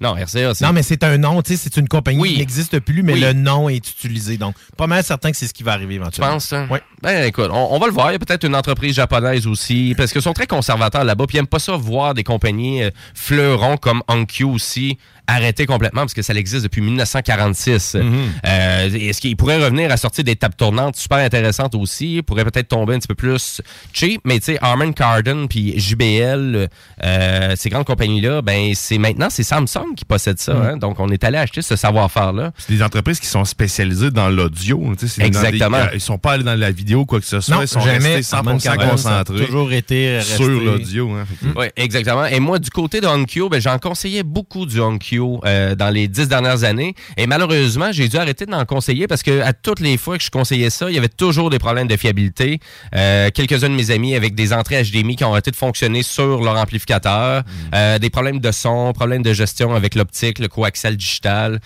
Non, 0.00 0.14
RCA, 0.14 0.54
c'est... 0.54 0.64
Non, 0.64 0.72
mais 0.74 0.82
c'est 0.82 1.02
un 1.04 1.16
nom, 1.16 1.40
tu 1.40 1.56
sais, 1.56 1.60
c'est 1.62 1.78
une 1.80 1.88
compagnie 1.88 2.20
Oui. 2.20 2.32
qui 2.34 2.38
n'existe 2.40 2.78
plus, 2.80 3.02
mais 3.02 3.14
Oui. 3.14 3.20
le 3.20 3.32
nom 3.32 3.68
est 3.70 3.76
utilisé. 3.78 4.36
Donc, 4.36 4.54
pas 4.76 4.86
mal 4.86 5.02
certain 5.02 5.30
que 5.30 5.36
c'est 5.38 5.46
ce 5.46 5.54
qui 5.54 5.62
va 5.62 5.72
arriver 5.72 5.94
Tu 5.94 6.00
éventuellement. 6.02 6.32
penses, 6.34 6.44
ça? 6.46 6.66
Oui. 6.70 6.78
Ben, 7.02 7.24
écoute, 7.26 7.48
on, 7.50 7.68
on 7.74 7.78
va 7.78 7.86
le 7.86 7.92
voir. 7.92 8.10
Il 8.10 8.12
y 8.12 8.16
a 8.16 8.18
peut-être 8.18 8.44
une 8.44 8.54
entreprise 8.54 8.94
japonaise 8.94 9.46
aussi, 9.46 9.94
parce 9.96 10.12
qu'ils 10.12 10.20
sont 10.22 10.34
très 10.34 10.46
conservateurs 10.46 11.04
là-bas, 11.04 11.26
puis 11.26 11.36
ils 11.36 11.40
n'aiment 11.40 11.46
pas 11.46 11.58
ça 11.58 11.76
voir 11.76 12.12
des 12.12 12.24
compagnies 12.24 12.82
euh, 12.82 12.90
fleurons 13.14 13.78
comme 13.78 14.02
Onkyo 14.08 14.50
aussi 14.50 14.98
arrêter 15.26 15.66
complètement, 15.66 16.02
parce 16.02 16.14
que 16.14 16.22
ça 16.22 16.34
existe 16.34 16.62
depuis 16.64 16.80
1946. 16.80 17.96
Euh, 17.96 18.90
Est-ce 18.94 19.20
qu'il 19.20 19.36
pourrait 19.36 19.62
revenir 19.62 19.90
à 19.90 19.96
sortir 19.96 20.24
des 20.24 20.36
tables 20.36 20.54
tournantes 20.54 20.96
super 20.96 21.18
intéressantes 21.18 21.74
aussi? 21.74 22.16
Il 22.16 22.22
pourrait 22.22 22.44
peut-être 22.44 22.68
tomber 22.68 22.94
un 22.94 22.98
petit 22.98 23.08
peu 23.08 23.14
plus 23.14 23.60
cheap, 23.92 24.20
mais 24.24 24.38
tu 24.38 24.46
sais, 24.46 24.58
Armand 24.60 24.92
Cardon 24.92 25.46
puis 25.48 25.78
JBL, 25.78 26.68
euh, 27.04 27.52
ces 27.56 27.68
grandes 27.70 27.84
compagnies-là, 27.86 28.42
ben 28.42 28.72
c'est 28.74 28.98
maintenant, 28.98 29.28
c'est 29.30 29.42
Samsung 29.42 29.94
qui 29.96 30.04
possède 30.04 30.38
ça. 30.38 30.54
Mhm. 30.54 30.62
hein. 30.66 30.76
Donc, 30.76 31.00
on 31.00 31.08
est 31.08 31.24
allé 31.24 31.38
acheter 31.38 31.62
ce 31.62 31.76
savoir-faire-là. 31.76 32.52
C'est 32.58 32.72
des 32.72 32.82
entreprises 32.82 33.20
qui 33.20 33.26
sont 33.26 33.44
spécialisées 33.44 34.10
dans 34.10 34.28
l'audio. 34.28 34.80
tu 34.98 35.06
sais, 35.08 35.14
c'est 35.14 35.20
dans 35.22 35.26
Exactement. 35.26 35.78
des- 35.78 35.84
euh, 35.84 35.94
ils 35.94 36.00
sont 36.00 36.18
pas 36.18 36.32
allés 36.32 36.44
dans 36.44 36.54
la 36.58 36.70
vidéo 36.70 37.04
quoi 37.06 37.20
que 37.20 37.26
ce 37.26 37.40
soit. 37.40 37.54
Non, 37.56 37.62
ils 37.62 37.68
sont 37.68 37.80
jamais. 37.80 38.16
restés 38.16 38.36
Armand 38.36 38.58
100% 38.58 38.62
Cardone, 38.62 38.96
ça 38.98 39.08
a 39.08 39.24
concentrés 39.24 39.46
toujours 39.46 39.72
été 39.72 40.20
sur 40.20 40.48
l'audio. 40.48 41.10
hein. 41.12 41.24
Oui, 41.56 41.66
exactement. 41.76 42.26
Et 42.26 42.40
moi, 42.40 42.58
du 42.58 42.70
côté 42.70 43.00
de 43.00 43.06
Onkyo, 43.06 43.48
ben, 43.48 43.60
j'en 43.60 43.78
conseillais 43.78 44.22
beaucoup 44.22 44.66
du 44.66 44.80
Onkyo 44.80 45.15
euh, 45.24 45.74
dans 45.74 45.90
les 45.90 46.08
dix 46.08 46.28
dernières 46.28 46.64
années. 46.64 46.94
Et 47.16 47.26
malheureusement, 47.26 47.90
j'ai 47.92 48.08
dû 48.08 48.16
arrêter 48.16 48.46
d'en 48.46 48.64
conseiller 48.64 49.06
parce 49.06 49.22
que 49.22 49.40
à 49.40 49.52
toutes 49.52 49.80
les 49.80 49.96
fois 49.96 50.18
que 50.18 50.24
je 50.24 50.30
conseillais 50.30 50.70
ça, 50.70 50.88
il 50.90 50.94
y 50.94 50.98
avait 50.98 51.08
toujours 51.08 51.50
des 51.50 51.58
problèmes 51.58 51.86
de 51.86 51.96
fiabilité. 51.96 52.58
Euh, 52.94 53.30
Quelques-uns 53.32 53.70
de 53.70 53.74
mes 53.74 53.90
amis 53.90 54.14
avec 54.14 54.34
des 54.34 54.52
entrées 54.52 54.82
HDMI 54.82 55.16
qui 55.16 55.24
ont 55.24 55.32
arrêté 55.32 55.50
de 55.50 55.56
fonctionner 55.56 56.02
sur 56.02 56.42
leur 56.42 56.56
amplificateur. 56.56 57.42
Euh, 57.74 57.98
des 57.98 58.10
problèmes 58.10 58.40
de 58.40 58.50
son, 58.50 58.92
problèmes 58.92 59.22
de 59.22 59.32
gestion 59.32 59.74
avec 59.74 59.94
l'optique, 59.94 60.38
le 60.38 60.48
coaxial 60.48 60.96
digital. 60.96 61.60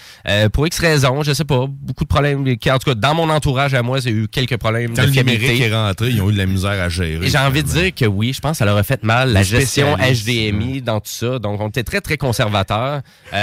Pour 0.53 0.67
X 0.67 0.79
raisons, 0.79 1.23
je 1.23 1.33
sais 1.33 1.45
pas, 1.45 1.67
beaucoup 1.69 2.05
de 2.05 2.09
problèmes. 2.09 2.57
qui, 2.57 2.71
En 2.71 2.79
tout 2.79 2.91
cas, 2.91 2.95
dans 2.95 3.15
mon 3.15 3.29
entourage 3.31 3.75
à 3.75 3.83
moi, 3.83 4.01
j'ai 4.01 4.11
eu 4.11 4.29
quelques 4.29 4.57
problèmes 4.57 4.95
Quand 4.95 5.05
de 5.05 5.11
fiabilité. 5.11 5.61
est 5.63 5.75
rentré, 5.75 6.11
ils 6.11 6.23
ont 6.23 6.31
eu 6.31 6.33
de 6.33 6.39
la 6.39 6.47
misère 6.47 6.81
à 6.81 6.89
gérer. 6.89 7.29
J'ai 7.29 7.39
envie 7.39 7.63
de 7.63 7.69
dire 7.69 7.95
que 7.95 8.05
oui, 8.05 8.33
je 8.33 8.41
pense 8.41 8.53
que 8.53 8.59
ça 8.59 8.65
leur 8.65 8.77
a 8.77 8.83
fait 8.83 9.03
mal, 9.03 9.33
la 9.33 9.43
gestion 9.43 9.97
HDMI 9.97 10.83
dans 10.83 11.01
tout 11.01 11.11
ça. 11.11 11.39
Donc, 11.39 11.61
on 11.61 11.69
était 11.69 11.83
très, 11.83 12.01
très 12.01 12.17
conservateurs. 12.17 13.03
Euh, 13.33 13.40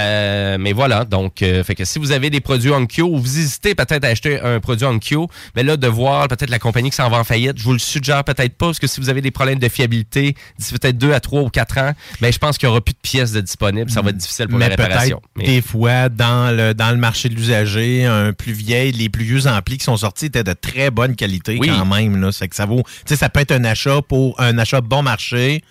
mais 0.58 0.72
voilà, 0.72 1.04
donc, 1.04 1.42
euh, 1.42 1.62
fait 1.64 1.74
que 1.74 1.84
si 1.84 1.98
vous 1.98 2.12
avez 2.12 2.30
des 2.30 2.40
produits 2.40 2.70
Onkyo 2.70 3.06
ou 3.06 3.18
vous 3.18 3.38
hésitez 3.38 3.74
peut-être 3.74 4.04
à 4.04 4.08
acheter 4.08 4.40
un 4.40 4.60
produit 4.60 4.86
Onkyo, 4.86 5.28
mais 5.56 5.62
là, 5.62 5.76
de 5.76 5.86
voir 5.86 6.28
peut-être 6.28 6.50
la 6.50 6.58
compagnie 6.58 6.90
qui 6.90 6.96
s'en 6.96 7.08
va 7.08 7.18
en 7.18 7.24
faillite, 7.24 7.58
je 7.58 7.64
vous 7.64 7.72
le 7.72 7.78
suggère 7.78 8.24
peut-être 8.24 8.56
pas, 8.56 8.66
parce 8.66 8.78
que 8.78 8.86
si 8.86 9.00
vous 9.00 9.08
avez 9.08 9.20
des 9.20 9.30
problèmes 9.30 9.58
de 9.58 9.68
fiabilité 9.68 10.34
d'ici 10.58 10.72
peut-être 10.72 10.98
deux 10.98 11.12
à 11.12 11.20
trois 11.20 11.42
ou 11.42 11.48
quatre 11.48 11.78
ans, 11.78 11.92
ben, 12.20 12.32
je 12.32 12.38
pense 12.38 12.58
qu'il 12.58 12.68
y 12.68 12.70
aura 12.70 12.80
plus 12.80 12.94
de 12.94 12.98
pièces 13.02 13.32
de 13.32 13.40
disponibles. 13.40 13.90
Ça 13.90 14.02
va 14.02 14.10
être 14.10 14.16
difficile 14.16 14.48
pour 14.48 14.58
mais 14.58 14.68
la 14.68 14.76
réparation. 14.76 15.20
peut-être 15.34 15.46
des 15.46 15.62
fois, 15.62 16.08
dans 16.08 16.54
le, 16.54 16.74
dans 16.74 16.90
le 16.90 16.96
marché 16.96 17.28
de 17.28 17.34
l'usager, 17.34 18.04
un 18.04 18.32
plus 18.32 18.52
vieil, 18.52 18.92
les 18.92 19.08
plus 19.08 19.24
vieux 19.24 19.46
amplis 19.46 19.78
qui 19.78 19.84
sont 19.84 19.96
sortis 19.96 20.26
étaient 20.26 20.44
de 20.44 20.52
très 20.52 20.90
bonne 20.90 21.16
qualité 21.16 21.58
Oui. 21.60 21.68
quand 21.68 21.86
même. 21.86 22.20
Là. 22.20 22.32
C'est 22.32 22.48
que 22.48 22.56
ça 22.56 22.66
vaut. 22.66 22.82
Tu 22.82 23.14
sais, 23.14 23.16
ça 23.16 23.28
peut 23.28 23.40
être 23.40 23.52
un 23.52 23.64
achat 23.64 24.02
pour 24.02 24.40
un 24.40 24.58
achat 24.58 24.80
bon 24.80 25.02
marché 25.02 25.62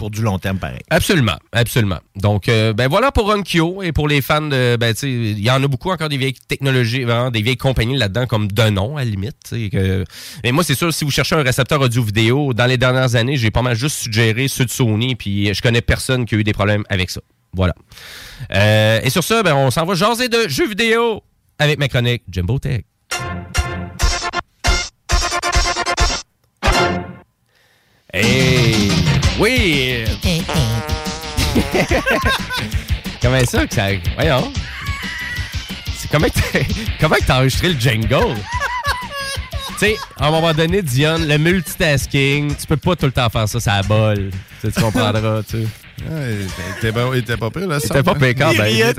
pour 0.00 0.10
du 0.10 0.22
long 0.22 0.38
terme 0.38 0.56
pareil. 0.56 0.80
Absolument, 0.88 1.36
absolument. 1.52 1.98
Donc, 2.16 2.48
euh, 2.48 2.72
ben 2.72 2.88
voilà 2.88 3.12
pour 3.12 3.28
Onkyo 3.28 3.82
et 3.82 3.92
pour 3.92 4.08
les 4.08 4.22
fans 4.22 4.40
de, 4.40 4.76
ben 4.76 4.94
tu 4.94 5.00
sais, 5.00 5.10
il 5.10 5.44
y 5.44 5.50
en 5.50 5.62
a 5.62 5.68
beaucoup 5.68 5.90
encore 5.90 6.08
des 6.08 6.16
vieilles 6.16 6.32
technologies, 6.48 7.04
des 7.04 7.42
vieilles 7.42 7.58
compagnies 7.58 7.98
là-dedans 7.98 8.26
comme 8.26 8.50
Denon 8.50 8.96
à 8.96 9.04
la 9.04 9.10
limite. 9.10 9.52
Et 9.52 10.52
moi, 10.52 10.64
c'est 10.64 10.74
sûr, 10.74 10.90
si 10.94 11.04
vous 11.04 11.10
cherchez 11.10 11.34
un 11.34 11.42
récepteur 11.42 11.82
audio-vidéo, 11.82 12.54
dans 12.54 12.64
les 12.64 12.78
dernières 12.78 13.14
années, 13.14 13.36
j'ai 13.36 13.50
pas 13.50 13.60
mal 13.60 13.76
juste 13.76 13.96
suggéré 13.96 14.48
ceux 14.48 14.64
de 14.64 14.70
Sony, 14.70 15.16
puis 15.16 15.52
je 15.52 15.60
connais 15.60 15.82
personne 15.82 16.24
qui 16.24 16.34
a 16.34 16.38
eu 16.38 16.44
des 16.44 16.54
problèmes 16.54 16.84
avec 16.88 17.10
ça. 17.10 17.20
Voilà. 17.52 17.74
Euh, 18.54 19.00
et 19.04 19.10
sur 19.10 19.22
ça, 19.22 19.42
ben 19.42 19.54
on 19.54 19.70
s'en 19.70 19.84
va 19.84 19.92
jaser 19.92 20.30
de 20.30 20.48
jeux 20.48 20.66
vidéo 20.66 21.22
avec 21.58 21.78
ma 21.78 21.88
chronique 21.88 22.22
Jimbo 22.30 22.58
Tech. 22.58 22.84
Hey! 28.14 28.49
Oui! 29.40 30.04
comment 33.22 33.44
ça 33.44 33.66
que 33.66 33.74
ça. 33.74 33.88
Voyons. 34.16 34.52
C'est 35.96 36.10
comment 36.10 36.26
que 36.28 36.32
t'as- 36.38 36.58
comment 37.00 37.16
que 37.16 37.24
t'as 37.24 37.36
enregistré 37.38 37.68
le 37.72 37.80
jingle? 37.80 38.34
tu 39.70 39.78
sais, 39.78 39.96
à 40.18 40.26
un 40.28 40.30
moment 40.30 40.52
donné, 40.52 40.82
Dion, 40.82 41.16
le 41.18 41.38
multitasking, 41.38 42.54
tu 42.54 42.66
peux 42.66 42.76
pas 42.76 42.96
tout 42.96 43.06
le 43.06 43.12
temps 43.12 43.30
faire 43.30 43.48
ça, 43.48 43.60
ça 43.60 43.82
bol. 43.82 44.30
Tu 44.60 44.66
sais, 44.68 44.72
tu 44.72 44.80
comprendras, 44.80 45.42
tu 45.42 45.62
sais. 45.62 45.66
Il 46.02 46.46
était 46.78 46.92
pas- 46.92 47.08
il 47.12 47.18
était 47.18 47.36
pas 47.36 47.50
pire, 47.50 47.66
là. 47.66 47.78
Il 47.82 47.86
était 47.86 48.02
pas 48.02 48.14
pire 48.14 48.34
quand 48.36 48.50
Il 48.52 48.58
même. 48.58 48.94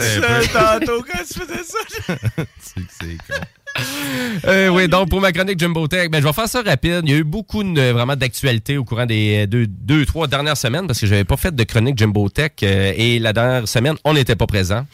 tantôt 0.54 1.04
quand 1.04 1.24
tu 1.24 1.40
faisais 1.40 1.64
ça. 1.64 1.80
C'est 3.00 3.18
con. 3.28 3.46
Euh, 4.46 4.70
oui, 4.70 4.88
donc 4.88 5.10
pour 5.10 5.22
ma 5.22 5.32
chronique 5.32 5.60
Jumbo 5.60 5.88
Tech, 5.88 6.10
ben, 6.10 6.22
je 6.22 6.26
vais 6.26 6.34
faire 6.34 6.48
ça 6.48 6.62
rapide. 6.62 7.02
Il 7.04 7.12
y 7.12 7.14
a 7.14 7.18
eu 7.18 7.24
beaucoup 7.24 7.64
vraiment 7.64 8.16
d'actualités 8.16 8.78
au 8.78 8.84
courant 8.84 9.06
des 9.06 9.46
deux, 9.48 9.68
deux, 9.68 10.06
trois 10.06 10.28
dernières 10.28 10.58
semaines 10.58 10.88
parce 10.88 11.00
que 11.00 11.08
j'avais 11.08 11.24
pas 11.24 11.38
fait 11.38 11.56
de 11.56 11.64
chronique 11.64 11.98
Jumbo 11.98 12.28
Tech 12.30 12.52
euh, 12.64 12.94
et 12.96 13.20
la 13.20 13.34
dernière 13.34 13.68
semaine, 13.68 13.96
on 14.04 14.14
n'était 14.14 14.36
pas 14.36 14.48
présent. 14.48 14.86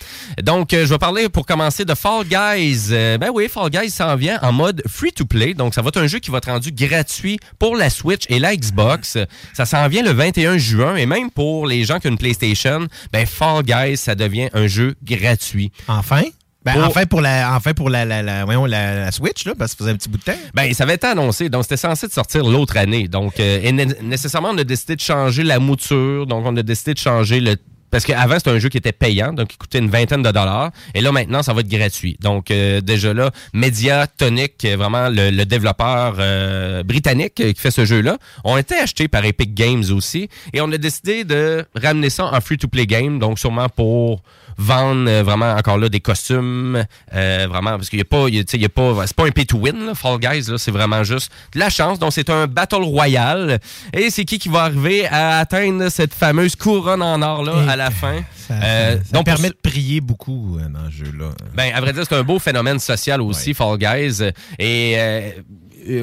Donc, 0.43 0.73
euh, 0.73 0.85
je 0.85 0.89
vais 0.89 0.97
parler 0.97 1.29
pour 1.29 1.45
commencer 1.45 1.85
de 1.85 1.93
Fall 1.93 2.25
Guys. 2.25 2.87
Euh, 2.91 3.17
ben 3.17 3.29
oui, 3.33 3.47
Fall 3.47 3.69
Guys 3.69 3.89
s'en 3.89 4.15
vient 4.15 4.39
en 4.41 4.51
mode 4.51 4.81
free-to-play. 4.87 5.53
Donc, 5.53 5.73
ça 5.73 5.81
va 5.81 5.89
être 5.89 6.01
un 6.01 6.07
jeu 6.07 6.19
qui 6.19 6.31
va 6.31 6.39
être 6.39 6.49
rendu 6.49 6.71
gratuit 6.71 7.39
pour 7.57 7.75
la 7.75 7.89
Switch 7.89 8.23
et 8.29 8.39
la 8.39 8.55
Xbox. 8.55 9.17
Ça 9.53 9.65
s'en 9.65 9.87
vient 9.87 10.03
le 10.03 10.11
21 10.11 10.57
juin 10.57 10.95
et 10.95 11.05
même 11.05 11.31
pour 11.31 11.67
les 11.67 11.83
gens 11.85 11.99
qui 11.99 12.07
ont 12.07 12.11
une 12.11 12.17
PlayStation, 12.17 12.87
ben 13.11 13.25
Fall 13.25 13.63
Guys, 13.63 13.97
ça 13.97 14.15
devient 14.15 14.49
un 14.53 14.67
jeu 14.67 14.95
gratuit. 15.03 15.71
Enfin? 15.87 16.23
Ben, 16.67 16.73
Pour- 16.73 16.83
enfin 16.89 17.05
pour 17.05 17.21
la, 17.21 17.55
enfin 17.55 17.73
pour 17.73 17.89
la, 17.89 18.03
la, 18.05 18.21
la- 18.21 18.45
voyons, 18.45 18.65
la, 18.65 19.05
la 19.05 19.11
Switch, 19.11 19.45
là, 19.45 19.53
parce 19.57 19.71
que 19.73 19.77
ça 19.79 19.83
faisait 19.85 19.91
un 19.91 19.97
petit 19.97 20.09
bout 20.09 20.17
de 20.17 20.23
temps. 20.23 20.37
Ben, 20.53 20.73
ça 20.73 20.83
avait 20.83 20.95
été 20.95 21.07
annoncé, 21.07 21.49
donc 21.49 21.63
c'était 21.63 21.77
censé 21.77 22.07
de 22.07 22.11
sortir 22.11 22.43
l'autre 22.43 22.75
année. 22.77 23.07
Donc, 23.07 23.39
euh, 23.39 23.59
et 23.63 23.71
né- 23.71 23.87
nécessairement, 24.01 24.49
on 24.51 24.57
a 24.57 24.63
décidé 24.63 24.95
de 24.95 25.01
changer 25.01 25.43
la 25.43 25.59
mouture, 25.59 26.25
donc 26.27 26.45
on 26.45 26.55
a 26.57 26.63
décidé 26.63 26.93
de 26.93 26.99
changer 26.99 27.39
le... 27.39 27.55
Parce 27.89 28.03
qu'avant, 28.03 28.35
c'était 28.37 28.49
un 28.51 28.59
jeu 28.59 28.67
qui 28.67 28.77
était 28.77 28.91
payant, 28.91 29.31
donc 29.31 29.47
qui 29.47 29.57
coûtait 29.57 29.79
une 29.79 29.89
vingtaine 29.89 30.21
de 30.21 30.29
dollars. 30.29 30.71
Et 30.93 30.99
là, 30.99 31.13
maintenant, 31.13 31.41
ça 31.41 31.53
va 31.53 31.61
être 31.61 31.69
gratuit. 31.69 32.17
Donc, 32.19 32.51
euh, 32.51 32.81
déjà 32.81 33.13
là, 33.13 33.31
Mediatonic, 33.53 34.65
vraiment 34.77 35.07
le, 35.09 35.29
le 35.29 35.45
développeur 35.45 36.15
euh, 36.19 36.83
britannique 36.83 37.35
qui 37.35 37.53
fait 37.55 37.71
ce 37.71 37.85
jeu-là, 37.85 38.17
ont 38.43 38.57
été 38.57 38.75
achetés 38.75 39.07
par 39.07 39.23
Epic 39.23 39.53
Games 39.53 39.85
aussi. 39.95 40.27
Et 40.51 40.59
on 40.59 40.69
a 40.73 40.77
décidé 40.77 41.23
de 41.23 41.65
ramener 41.81 42.09
ça 42.09 42.25
en 42.25 42.41
free-to-play 42.41 42.87
game, 42.87 43.19
donc 43.19 43.39
sûrement 43.39 43.69
pour 43.69 44.21
vendre 44.57 45.09
euh, 45.09 45.23
vraiment 45.23 45.53
encore 45.53 45.77
là 45.77 45.89
des 45.89 45.99
costumes 45.99 46.83
euh, 47.13 47.47
vraiment 47.49 47.71
parce 47.71 47.89
qu'il 47.89 47.99
y 47.99 48.01
a 48.01 48.05
pas 48.05 48.27
il 48.27 48.35
y 48.35 48.39
a, 48.39 48.43
tu 48.43 48.51
sais, 48.51 48.57
il 48.57 48.63
y 48.63 48.65
a 48.65 48.69
pas 48.69 49.05
c'est 49.05 49.15
pas 49.15 49.25
un 49.25 49.31
pay 49.31 49.45
to 49.45 49.57
win 49.57 49.85
là, 49.85 49.93
Fall 49.95 50.19
Guys 50.19 50.49
là 50.49 50.57
c'est 50.57 50.71
vraiment 50.71 51.03
juste 51.03 51.31
de 51.53 51.59
la 51.59 51.69
chance 51.69 51.99
donc 51.99 52.13
c'est 52.13 52.29
un 52.29 52.47
battle 52.47 52.83
royal 52.83 53.59
et 53.93 54.09
c'est 54.09 54.25
qui 54.25 54.39
qui 54.39 54.49
va 54.49 54.63
arriver 54.63 55.05
à 55.07 55.39
atteindre 55.39 55.89
cette 55.89 56.13
fameuse 56.13 56.55
couronne 56.55 57.01
en 57.01 57.21
or 57.21 57.43
là 57.43 57.69
à 57.69 57.75
la 57.75 57.91
fin? 57.91 58.15
Euh, 58.49 58.95
Ça 58.95 59.11
donc, 59.11 59.25
pour 59.25 59.33
permet 59.33 59.49
de 59.49 59.57
prier 59.61 59.99
beaucoup 59.99 60.57
euh, 60.57 60.69
dans 60.69 60.89
ce 60.89 61.03
jeu-là. 61.03 61.31
ben, 61.53 61.69
à 61.75 61.81
vrai 61.81 61.91
dire, 61.91 62.03
c'est 62.07 62.15
un 62.15 62.23
beau 62.23 62.39
phénomène 62.39 62.79
social 62.79 63.21
aussi, 63.21 63.53
Fall 63.53 63.77
Guys. 63.77 64.21
Et 64.57 64.93
euh, 64.97 65.31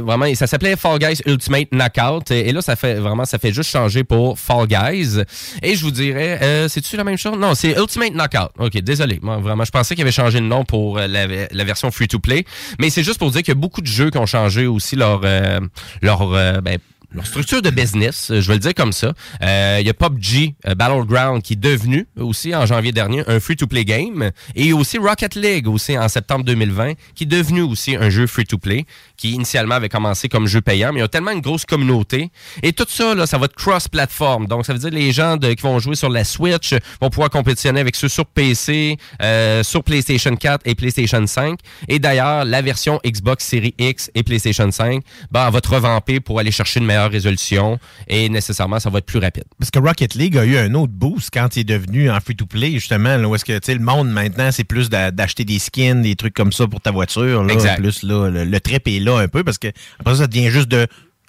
vraiment, 0.01 0.33
ça 0.35 0.47
s'appelait 0.47 0.77
Fall 0.77 0.99
Guys 0.99 1.21
Ultimate 1.27 1.69
Knockout. 1.71 2.31
Et, 2.31 2.53
là, 2.53 2.63
ça 2.63 2.77
fait 2.77 2.95
vraiment, 2.95 3.25
ça 3.25 3.39
fait 3.39 3.53
juste 3.53 3.71
changer 3.71 4.05
pour 4.05 4.39
Fall 4.39 4.67
Guys. 4.67 5.23
Et 5.63 5.75
je 5.75 5.85
vous 5.85 5.91
dirais, 5.91 6.39
euh, 6.43 6.69
c'est-tu 6.69 6.97
la 6.97 7.05
même 7.05 7.19
chose? 7.19 7.37
Non, 7.39 7.55
c'est 7.55 7.79
Ultimate 7.79 8.13
Knockout. 8.13 8.51
OK, 8.59 8.79
désolé. 8.79 9.19
Moi, 9.23 9.39
vraiment, 9.39 9.65
je 9.65 9.71
pensais 9.71 9.95
qu'il 9.95 10.03
avait 10.03 10.13
changé 10.13 10.41
de 10.41 10.45
nom 10.45 10.65
pour 10.65 10.99
euh, 10.99 11.07
la 11.07 11.65
version 11.65 11.91
free-to-play. 11.91 12.45
Mais 12.79 12.91
c'est 12.91 13.03
juste 13.03 13.19
pour 13.19 13.31
dire 13.31 13.43
qu'il 13.43 13.55
y 13.55 13.57
a 13.57 13.61
beaucoup 13.61 13.81
de 13.81 13.87
jeux 13.87 14.11
qui 14.11 14.19
ont 14.19 14.27
changé 14.27 14.67
aussi 14.67 14.97
leur, 14.97 15.21
euh, 15.25 15.61
leur, 16.03 16.33
euh, 16.33 16.61
ben, 16.61 16.79
leur 17.15 17.27
structure 17.27 17.63
de 17.63 17.71
business, 17.71 18.31
euh, 18.31 18.41
je 18.41 18.49
vais 18.49 18.55
le 18.55 18.61
dire 18.61 18.75
comme 18.75 18.93
ça. 18.93 19.13
Euh, 19.43 19.79
Il 19.81 19.87
y 19.87 19.91
a 19.91 19.95
PUBG 19.95 20.55
euh, 20.67 20.75
Battleground 20.75 21.43
qui 21.43 21.53
est 21.53 21.61
devenu 21.61 22.09
aussi 22.19 22.55
en 22.55 22.67
janvier 22.67 22.93
dernier 22.93 23.23
un 23.29 23.39
free-to-play 23.39 23.85
game 23.85 24.31
et 24.57 24.73
aussi 24.73 24.99
Rocket 24.99 25.37
League 25.37 25.69
aussi 25.69 25.97
en 25.97 26.09
septembre 26.09 26.45
2020 26.45 26.95
qui 27.15 27.25
est 27.25 27.27
devenu 27.27 27.63
aussi 27.63 27.95
un 27.95 28.11
jeu 28.11 28.27
free-to-play 28.27 28.85
qui 29.17 29.31
initialement 29.33 29.77
avait 29.77 29.89
commencé 29.89 30.29
comme 30.29 30.47
jeu 30.47 30.61
payant 30.61 30.93
mais 30.93 30.99
il 30.99 31.03
y 31.03 31.05
a 31.05 31.09
tellement 31.09 31.31
une 31.31 31.41
grosse 31.41 31.65
communauté 31.65 32.31
et 32.63 32.73
tout 32.73 32.87
ça 32.89 33.15
là, 33.15 33.27
ça 33.27 33.39
va 33.39 33.47
être 33.47 33.55
cross-platform. 33.55 34.47
Donc 34.47 34.67
ça 34.67 34.73
veut 34.73 34.79
dire 34.79 34.91
les 34.91 35.13
gens 35.13 35.39
qui 35.39 35.63
vont 35.63 35.79
jouer 35.79 35.95
sur 35.95 36.09
la 36.11 36.25
Switch 36.25 36.75
vont 37.01 37.11
pouvoir 37.11 37.31
compétitionner 37.31 37.81
avec 37.81 37.95
ceux 37.95 38.09
sur 38.09 38.27
PC, 38.27 38.97
euh, 39.23 39.63
sur 39.63 39.85
PlayStation 39.85 40.35
4 40.35 40.63
et 40.65 40.75
PlayStation 40.75 41.25
5 41.25 41.59
et 41.89 41.99
d'ailleurs 41.99 42.45
la 42.45 42.61
version 42.61 43.01
Xbox 43.07 43.45
Series 43.47 43.75
X 43.79 44.11
et 44.15 44.23
PlayStation 44.25 44.71
5 44.71 45.03
ben, 45.31 45.51
va 45.51 45.61
te 45.61 45.69
revamper 45.69 46.19
pour 46.21 46.41
aller 46.41 46.51
chercher 46.51 46.81
une 46.81 46.87
meilleure 46.87 47.04
résolution 47.09 47.79
et 48.09 48.29
nécessairement 48.29 48.81
ça 48.81 48.91
va 48.91 48.99
être 48.99 49.07
plus 49.07 49.19
rapide. 49.19 49.45
Parce 49.59 49.71
que 49.71 49.79
Rocket 49.79 50.15
League 50.15 50.37
a 50.37 50.45
eu 50.45 50.57
un 50.57 50.75
autre 50.75 50.93
boost 50.93 51.31
quand 51.33 51.57
il 51.57 51.61
est 51.61 51.65
devenu 51.65 52.11
en 52.11 52.21
free-to-play, 52.21 52.73
justement, 52.73 53.17
là, 53.17 53.29
où 53.29 53.35
est-ce 53.35 53.45
que, 53.45 53.59
tu 53.59 53.67
sais, 53.67 53.75
le 53.75 53.81
monde, 53.81 54.11
maintenant, 54.11 54.51
c'est 54.53 54.65
plus 54.65 54.89
d'a- 54.89 55.11
d'acheter 55.11 55.45
des 55.45 55.59
skins, 55.59 56.03
des 56.03 56.17
trucs 56.17 56.35
comme 56.35 56.53
ça 56.53 56.67
pour 56.67 56.81
ta 56.81 56.91
voiture, 56.91 57.43
là. 57.43 57.53
Exact. 57.53 57.77
Plus, 57.77 58.03
là, 58.03 58.31
le, 58.31 58.45
le 58.45 58.61
trip 58.61 58.89
est 58.89 59.01
là 59.01 59.19
un 59.19 59.29
peu, 59.29 59.45
parce 59.45 59.59
que 59.59 59.69
après 59.99 60.15
ça, 60.15 60.21
ça 60.21 60.27
devient 60.27 60.51
juste 60.51 60.69
de... 60.69 60.87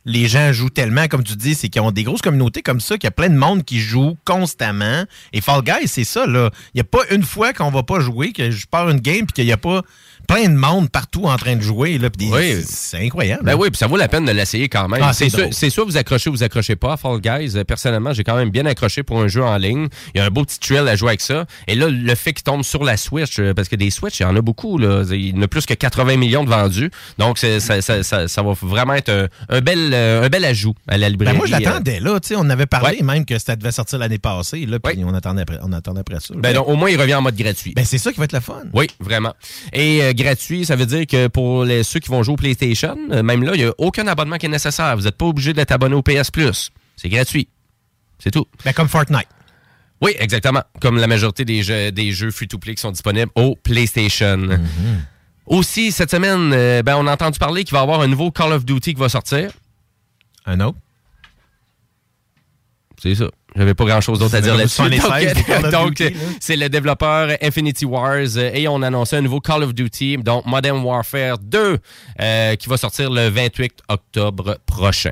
Les 0.08 0.28
gens 0.28 0.54
jouent 0.54 0.70
tellement, 0.70 1.08
comme 1.08 1.24
tu 1.24 1.36
dis, 1.36 1.56
c'est 1.56 1.68
qu'ils 1.68 1.82
ont 1.82 1.90
des 1.90 2.04
grosses 2.04 2.22
communautés 2.22 2.62
comme 2.62 2.80
ça, 2.80 2.96
qu'il 2.96 3.06
y 3.06 3.08
a 3.08 3.12
plein 3.12 3.30
de 3.30 3.36
monde 3.36 3.64
qui 3.64 3.80
joue 3.80 4.16
constamment. 4.24 5.04
Et 5.34 5.42
Fall 5.42 5.64
Guys, 5.64 5.88
c'est 5.88 6.04
ça, 6.04 6.28
là. 6.28 6.52
Il 6.76 6.78
n'y 6.78 6.82
a 6.82 6.84
pas 6.84 7.00
une 7.10 7.24
fois 7.24 7.54
qu'on 7.54 7.72
va 7.72 7.82
pas 7.82 8.00
jouer, 8.00 8.32
que 8.32 8.52
je 8.52 8.68
pars 8.68 8.88
une 8.88 9.00
game, 9.00 9.26
puis 9.26 9.34
qu'il 9.34 9.46
n'y 9.46 9.52
a 9.52 9.58
pas 9.58 9.82
plein 10.26 10.50
de 10.50 10.56
monde 10.56 10.90
partout 10.90 11.26
en 11.26 11.36
train 11.38 11.56
de 11.56 11.62
jouer, 11.62 11.98
là. 11.98 12.10
des- 12.10 12.28
Oui. 12.30 12.64
C'est 12.68 12.98
incroyable. 13.06 13.44
Ben 13.44 13.56
oui, 13.56 13.70
puis 13.70 13.78
ça 13.78 13.88
vaut 13.88 13.98
la 13.98 14.08
peine 14.08 14.26
de 14.26 14.32
l'essayer 14.32 14.70
quand 14.70 14.88
même. 14.88 15.02
Ah, 15.04 15.14
c'est 15.14 15.30
sûr, 15.70 15.86
vous 15.86 15.98
accrochez 15.98 16.30
ou 16.30 16.34
vous 16.34 16.44
accrochez 16.44 16.76
pas 16.76 16.98
Fall 16.98 17.20
Guys. 17.20 17.54
Euh, 17.58 17.64
Personnellement, 17.64 18.14
j'ai 18.14 18.24
quand 18.24 18.36
même 18.36 18.50
bien 18.50 18.66
accroché 18.66 19.04
pour 19.04 19.20
un 19.22 19.28
jeu 19.28 19.44
en 19.44 19.58
ligne. 19.58 19.88
Il 20.14 20.20
y 20.20 20.22
a 20.22 20.26
un 20.26 20.30
beau 20.30 20.44
petit 20.46 20.60
thrill 20.60 20.88
à 20.88 20.96
jouer 20.96 21.10
avec 21.10 21.22
ça. 21.22 21.46
Et 21.68 21.76
là, 21.76 21.88
le 21.90 22.16
fait 22.16 22.34
qu'il 22.34 22.44
tombe 22.44 22.64
sur 22.64 22.84
la 22.84 22.98
Switch, 22.98 23.40
euh, 23.40 23.54
parce 23.54 23.68
que 23.70 23.76
des 23.76 23.90
Switch, 23.90 24.20
il 24.20 24.24
y 24.24 24.26
en 24.26 24.36
a 24.36 24.42
beaucoup. 24.42 24.78
Là. 24.78 25.04
Il 25.12 25.36
y 25.36 25.38
en 25.38 25.42
a 25.42 25.48
plus 25.48 25.66
que 25.66 25.74
80 25.74 26.18
millions 26.18 26.44
de 26.44 26.50
vendus. 26.50 26.90
Donc, 27.18 27.38
ça, 27.38 27.60
ça, 27.60 27.82
ça, 27.82 28.28
ça 28.28 28.42
va 28.44 28.54
vraiment 28.62 28.94
être 28.94 29.10
un, 29.10 29.28
un 29.50 29.62
bel, 29.62 29.92
euh, 29.94 30.24
un 30.26 30.30
bel 30.30 30.46
ajout 30.46 30.76
à 30.88 30.98
la 30.98 31.10
librairie. 31.10 31.34
Ben 31.34 31.38
moi, 31.38 31.48
je 31.48 31.52
l'attendais, 31.64 32.00
là. 32.00 32.20
Tu 32.20 32.30
sais, 32.30 32.36
on 32.38 32.50
avait 32.50 32.66
parlé 32.66 32.98
Ouais. 32.98 33.04
même 33.04 33.26
que 33.26 33.38
ça 33.40 33.56
devait 33.56 33.72
sortir 33.72 34.00
l'année 34.00 34.18
passée, 34.20 34.66
là, 34.66 34.80
puis 34.80 35.04
on, 35.04 35.14
attendait 35.14 35.42
après, 35.42 35.58
on 35.64 35.72
attendait 35.74 36.02
après 36.02 36.20
ça. 36.20 36.34
Ben 36.38 36.54
donc, 36.54 36.68
au 36.68 36.76
moins, 36.76 36.90
il 36.90 37.00
revient 37.00 37.16
en 37.16 37.22
mode 37.22 37.36
gratuit. 37.36 37.74
Ben, 37.76 37.84
c'est 37.86 37.98
ça 37.98 38.12
qui 38.12 38.20
va 38.20 38.26
être 38.26 38.34
le 38.34 38.40
fun. 38.40 38.62
Oui, 38.74 38.88
vraiment. 39.00 39.34
Et 39.74 40.02
euh, 40.04 40.14
gratuit, 40.16 40.66
ça 40.66 40.76
veut 40.76 40.86
dire 40.86 41.06
que 41.08 41.28
pour 41.28 41.64
les, 41.64 41.84
ceux 41.84 42.00
qui 42.00 42.10
vont 42.10 42.24
jouer 42.24 42.34
au 42.34 42.38
PlayStation, 42.38 42.98
euh, 43.12 43.24
même 43.24 43.44
là, 43.44 43.52
il 43.56 43.64
n'y 43.64 43.68
a 43.68 43.74
aucun 43.78 44.08
abonnement 44.08 44.38
qui 44.38 44.46
est 44.46 44.50
nécessaire. 44.50 44.96
Vous 44.96 45.04
n'êtes 45.04 45.18
pas 45.18 45.26
obligé 45.26 45.54
d'être 45.54 45.72
abonné 45.72 45.96
au 45.96 46.02
PS 46.02 46.32
Plus. 46.32 46.72
C'est 46.96 47.10
gratuit. 47.10 47.48
C'est 48.20 48.32
tout. 48.32 48.46
Ben, 48.64 48.74
comme 48.74 48.88
Fortnite. 48.88 49.28
Oui, 50.02 50.14
exactement. 50.20 50.64
Comme 50.82 50.98
la 50.98 51.08
majorité 51.08 51.46
des 51.46 51.64
jeux, 51.64 51.92
des 51.92 52.12
jeux 52.12 52.32
free-to-play 52.32 52.76
qui 52.76 52.82
sont 52.82 52.92
disponibles 52.92 53.32
au 53.36 53.56
PlayStation. 53.56 54.38
Mm-hmm. 54.38 54.60
Aussi, 55.48 55.92
cette 55.92 56.12
semaine, 56.12 56.52
euh, 56.54 56.82
ben, 56.82 56.96
on 56.98 57.08
a 57.08 57.14
entendu 57.14 57.40
parler 57.40 57.64
qu'il 57.64 57.74
va 57.74 57.80
y 57.80 57.84
avoir 57.84 58.02
un 58.02 58.08
nouveau 58.08 58.32
Call 58.32 58.52
of 58.52 58.66
Duty 58.66 58.94
qui 58.94 59.00
va 59.00 59.10
sortir. 59.10 59.52
Un 60.46 60.60
autre? 60.60 60.78
C'est 63.02 63.16
ça. 63.16 63.30
J'avais 63.56 63.74
pas 63.74 63.86
grand 63.86 64.02
chose 64.02 64.20
d'autre 64.20 64.36
à 64.36 64.42
dire 64.42 64.56
là-dessus. 64.56 64.76
76 64.76 65.34
des 65.34 65.44
Call 65.48 65.72
Donc, 65.72 66.04
c'est 66.40 66.56
le 66.58 66.68
développeur 66.70 67.30
Infinity 67.42 67.86
Wars 67.86 68.16
euh, 68.38 68.52
et 68.54 68.68
on 68.68 68.82
a 68.82 68.88
annoncé 68.88 69.16
un 69.16 69.22
nouveau 69.22 69.40
Call 69.40 69.64
of 69.64 69.74
Duty, 69.74 70.18
donc 70.18 70.46
Modern 70.46 70.80
Warfare 70.84 71.38
2, 71.40 71.78
euh, 72.22 72.56
qui 72.56 72.68
va 72.70 72.78
sortir 72.78 73.10
le 73.10 73.30
28 73.30 73.72
octobre 73.88 74.58
prochain. 74.66 75.12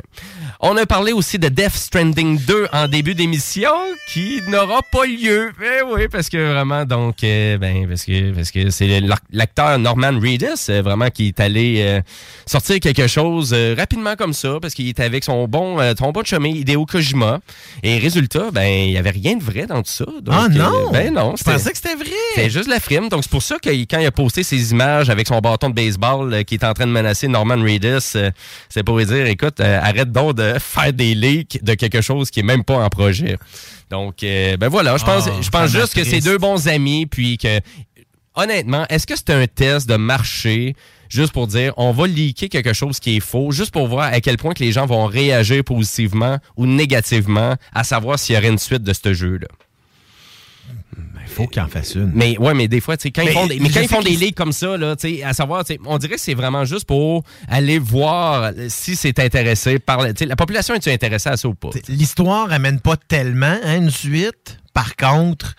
On 0.60 0.76
a 0.78 0.86
parlé 0.86 1.12
aussi 1.14 1.40
de 1.40 1.48
Death 1.50 1.74
Stranding 1.76 2.40
2 2.40 2.68
en 2.72 2.88
début 2.88 3.16
d'émission, 3.16 3.70
qui 4.12 4.42
n'aura 4.48 4.82
pas 4.92 5.06
lieu. 5.06 5.52
Eh 5.62 5.82
oui, 5.84 6.08
parce 6.12 6.30
que 6.30 6.54
vraiment, 6.54 6.86
donc, 6.86 7.24
euh, 7.24 7.58
ben, 7.58 7.88
parce 7.88 8.04
que 8.06 8.32
parce 8.32 8.52
que 8.52 8.70
c'est 8.70 9.00
l'ac- 9.02 9.22
l'acteur 9.32 9.78
Norman 9.80 10.12
Reedus, 10.20 10.70
euh, 10.70 10.82
vraiment, 10.82 11.10
qui 11.10 11.30
est 11.30 11.40
allé 11.40 11.78
euh, 11.80 12.02
sortir 12.46 12.80
quelque 12.80 13.08
chose 13.08 13.52
euh, 13.54 13.76
rapidement 13.78 14.16
comme 14.16 14.34
ça, 14.34 14.58
parce 14.62 14.74
qu'il 14.74 14.88
était 14.90 15.04
avec 15.04 15.24
son 15.24 15.48
bon, 15.48 15.78
son 15.98 16.12
bon 16.12 16.24
chumé 16.24 16.50
Hideo 16.50 16.86
Kojima. 16.86 17.40
Et 17.84 17.98
résultat, 18.00 18.33
ben, 18.54 18.66
il 18.66 18.92
y 18.92 18.98
avait 18.98 19.10
rien 19.12 19.36
de 19.36 19.44
vrai 19.44 19.66
dans 19.66 19.82
tout 19.82 19.92
ça. 19.92 20.06
Donc, 20.06 20.34
Ah 20.36 20.48
non? 20.50 20.88
euh, 20.88 20.92
ben 20.92 21.14
non. 21.14 21.36
Je 21.38 21.44
pensais 21.44 21.72
que 21.72 21.78
c'était 21.78 21.96
vrai. 21.96 22.10
C'était 22.36 22.50
juste 22.50 22.68
la 22.70 22.80
frime. 22.80 23.10
Donc, 23.10 23.24
c'est 23.24 23.32
pour 23.32 23.44
ça 23.44 23.58
que 23.60 23.70
quand 23.70 24.00
il 24.00 24.06
a 24.06 24.12
posté 24.12 24.44
ses 24.44 24.72
images 24.72 25.10
avec 25.10 25.28
son 25.28 25.40
bâton 25.40 25.70
de 25.70 25.76
baseball 25.76 26.34
euh, 26.34 26.44
qui 26.44 26.56
est 26.56 26.64
en 26.64 26.74
train 26.74 26.88
de 26.88 26.92
menacer 26.92 27.28
Norman 27.28 27.56
Reedus, 27.62 28.16
euh, 28.16 28.32
c'est 28.70 28.84
pour 28.84 28.98
lui 28.98 29.06
dire, 29.06 29.26
écoute, 29.28 29.60
euh, 29.60 29.80
arrête 29.82 30.12
donc 30.12 30.36
de 30.36 30.54
faire 30.60 30.94
des 30.94 31.16
leaks 31.16 31.64
de 31.64 31.74
quelque 31.76 32.02
chose 32.02 32.30
qui 32.32 32.40
est 32.42 32.44
même 32.44 32.64
pas 32.64 32.76
en 32.78 32.90
projet. 32.90 33.38
Donc, 33.90 34.16
ben 34.22 34.70
voilà, 34.70 34.98
je 34.98 35.06
pense, 35.06 35.28
Ah, 35.28 35.32
je 35.42 35.50
pense 35.50 35.70
juste 35.70 35.94
que 35.94 36.04
c'est 36.04 36.20
deux 36.20 36.40
bons 36.40 36.68
amis, 36.68 37.06
puis 37.06 37.38
que, 37.38 37.60
honnêtement, 38.36 38.86
est-ce 38.90 39.06
que 39.06 39.14
c'est 39.16 39.30
un 39.30 39.46
test 39.46 39.88
de 39.88 39.96
marché 39.96 40.76
juste 41.10 41.32
pour 41.34 41.48
dire, 41.48 41.74
on 41.78 41.92
va 41.92 42.08
leaker 42.08 42.50
quelque 42.50 42.74
chose 42.74 43.00
qui 43.00 43.18
est 43.18 43.20
faux, 43.20 43.52
juste 43.52 43.72
pour 43.72 43.88
voir 43.88 44.12
à 44.14 44.22
quel 44.22 44.38
point 44.38 44.54
que 44.54 44.64
les 44.64 44.72
gens 44.72 44.86
vont 44.86 45.06
réagir 45.06 45.64
positivement 45.64 46.38
ou 46.58 46.66
négativement, 46.66 47.56
à 47.74 47.84
savoir 47.84 48.20
s'il 48.20 48.36
y 48.36 48.38
aurait 48.38 48.50
une 48.50 48.58
suite 48.60 48.84
de 48.84 48.94
ce 48.94 49.14
jeu-là. 49.14 49.48
Il 51.26 51.30
faut 51.30 51.48
qu'il 51.48 51.62
en 51.62 51.68
fasse 51.68 51.96
une. 51.96 52.12
Mais 52.14 52.38
ouais, 52.38 52.54
mais 52.54 52.68
des 52.68 52.80
fois, 52.82 52.96
tu 52.98 53.04
sais, 53.04 53.12
quand, 53.12 53.24
Mais 53.24 53.32
ils 53.32 53.34
font 53.34 53.48
des, 53.48 53.60
mais 53.60 53.70
quand 53.70 53.82
ils 53.82 53.88
font 53.88 54.02
des 54.02 54.12
qu'ils- 54.12 54.20
leaks 54.20 54.36
comme 54.36 54.52
ça, 54.52 54.78
là, 54.78 54.96
tu 54.96 55.16
sais, 55.18 55.24
à 55.24 55.34
savoir, 55.34 55.64
tu 55.66 55.74
sais, 55.74 55.80
on 55.86 55.98
dirait 55.98 56.16
que 56.16 56.22
c'est 56.22 56.34
vraiment 56.36 56.64
juste 56.66 56.86
pour 56.86 57.24
aller 57.48 57.80
voir 57.80 58.52
si 58.70 58.96
c'est 58.96 59.18
intéressé 59.20 59.80
par 59.80 60.02
la, 60.02 60.14
tu 60.14 60.20
sais, 60.20 60.26
la 60.26 60.36
population 60.36 60.76
est-tu 60.76 60.90
intéressée 60.92 61.30
à 61.30 61.38
ça 61.38 61.48
ou 61.48 61.56
pas? 61.56 61.70
L'histoire 61.88 62.52
amène 62.52 62.80
pas 62.80 62.98
tellement 62.98 63.58
à 63.64 63.76
une 63.78 63.90
suite. 63.90 64.60
Par 64.74 64.96
contre, 64.96 65.56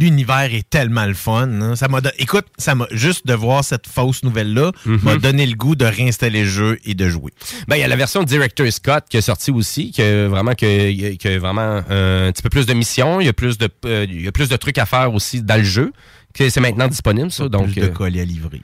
l'univers 0.00 0.52
est 0.52 0.68
tellement 0.68 1.06
le 1.06 1.14
fun. 1.14 1.48
hein. 1.62 1.76
Ça 1.76 1.86
m'a 1.88 2.00
don- 2.00 2.10
Écoute, 2.18 2.46
ça 2.58 2.74
m'a 2.74 2.86
juste 2.90 3.26
de 3.26 3.34
voir 3.34 3.62
cette 3.64 3.86
fausse 3.86 4.22
nouvelle-là 4.24 4.72
m'a 4.84 5.16
donné 5.16 5.46
le 5.46 5.54
goût 5.54 5.76
de 5.76 5.84
réinstaller 5.84 6.42
le 6.42 6.48
jeu 6.48 6.78
et 6.84 6.94
de 6.94 7.08
jouer. 7.08 7.32
Ben, 7.68 7.76
il 7.76 7.80
y 7.80 7.84
a 7.84 7.88
la 7.88 7.96
version 7.96 8.22
Director 8.24 8.66
Scott 8.72 9.04
qui 9.08 9.16
est 9.16 9.20
sortie 9.20 9.50
aussi, 9.52 9.92
qui 9.92 10.02
a 10.02 10.28
vraiment, 10.28 10.54
que, 10.54 11.14
qui 11.14 11.28
a 11.28 11.38
vraiment 11.38 11.82
euh, 11.90 12.28
un 12.28 12.32
petit 12.32 12.42
peu 12.42 12.50
plus 12.50 12.66
de 12.66 12.74
missions, 12.74 13.20
il 13.20 13.26
y 13.26 13.28
a 13.28 13.32
plus 13.32 13.58
de, 13.58 13.68
euh, 13.84 14.06
il 14.08 14.22
y 14.22 14.28
a 14.28 14.32
plus 14.32 14.48
de 14.48 14.56
trucs 14.56 14.78
à 14.78 14.86
faire 14.86 15.14
aussi 15.14 15.42
dans 15.42 15.56
le 15.56 15.64
jeu. 15.64 15.92
C'est 16.38 16.60
maintenant 16.60 16.86
disponible, 16.88 17.30
ça. 17.30 17.48
Donc, 17.48 17.72
Plus 17.72 17.80
de 17.80 17.86
euh, 17.86 17.88
colis 17.88 18.20
à 18.20 18.24
livrer. 18.24 18.60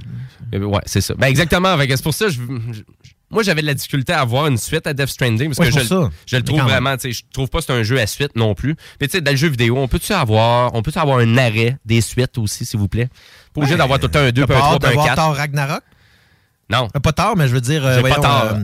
Euh, 0.54 0.58
Ouais, 0.64 0.80
c'est 0.84 1.00
ça. 1.00 1.14
Ben 1.14 1.28
exactement. 1.28 1.74
C'est 1.78 2.02
pour 2.02 2.12
ça 2.12 2.26
que 2.26 2.32
je, 2.32 2.40
je- 2.72 2.82
moi 3.32 3.42
j'avais 3.42 3.62
de 3.62 3.66
la 3.66 3.74
difficulté 3.74 4.12
à 4.12 4.20
avoir 4.20 4.46
une 4.46 4.58
suite 4.58 4.86
à 4.86 4.92
Death 4.94 5.08
Stranding 5.08 5.48
parce 5.48 5.58
Ouais, 5.58 5.66
que 5.66 5.72
je, 5.72 5.94
le 5.94 6.10
Mais 6.32 6.42
trouve 6.42 6.60
vraiment, 6.60 6.96
tu 6.96 7.08
sais, 7.08 7.12
je 7.12 7.22
trouve 7.32 7.48
pas 7.48 7.58
que 7.58 7.64
c'est 7.64 7.72
un 7.72 7.82
jeu 7.82 7.98
à 8.00 8.06
suite 8.06 8.36
non 8.36 8.54
plus. 8.54 8.74
Puis 8.98 9.08
tu 9.08 9.12
sais, 9.12 9.20
dans 9.20 9.30
le 9.32 9.36
jeu 9.36 9.48
vidéo, 9.48 9.76
on 9.78 9.88
peut-tu 9.88 10.12
avoir, 10.12 10.74
on 10.74 10.82
peut 10.82 10.92
avoir 10.94 11.18
un 11.18 11.36
arrêt 11.38 11.76
des 11.84 12.00
suites 12.00 12.38
aussi, 12.38 12.64
s'il 12.64 12.78
vous 12.78 12.88
plaît? 12.88 13.08
Pas 13.54 13.60
obligé 13.60 13.74
Ouais, 13.74 13.78
d'avoir 13.78 13.98
tout 13.98 14.10
un 14.14 14.30
2, 14.30 14.32
T'as 14.42 14.46
puis 14.46 14.56
un 14.56 14.58
pas 14.60 14.60
3, 14.60 14.72
hâte 14.74 14.80
puis 14.80 14.88
de 14.88 14.92
un 14.92 14.94
voir 14.94 15.06
4. 15.06 15.16
Thor 15.16 15.36
Ragnarok? 15.36 15.82
Non. 16.70 16.88
Euh, 16.96 17.00
Pas 17.00 17.12
tard, 17.12 17.36
mais 17.36 17.48
je 17.48 17.52
veux 17.54 17.60
dire. 17.60 17.84
euh, 17.84 17.96
J'ai 17.96 18.02
pas 18.02 18.08
voyons, 18.08 18.22
tard. 18.22 18.54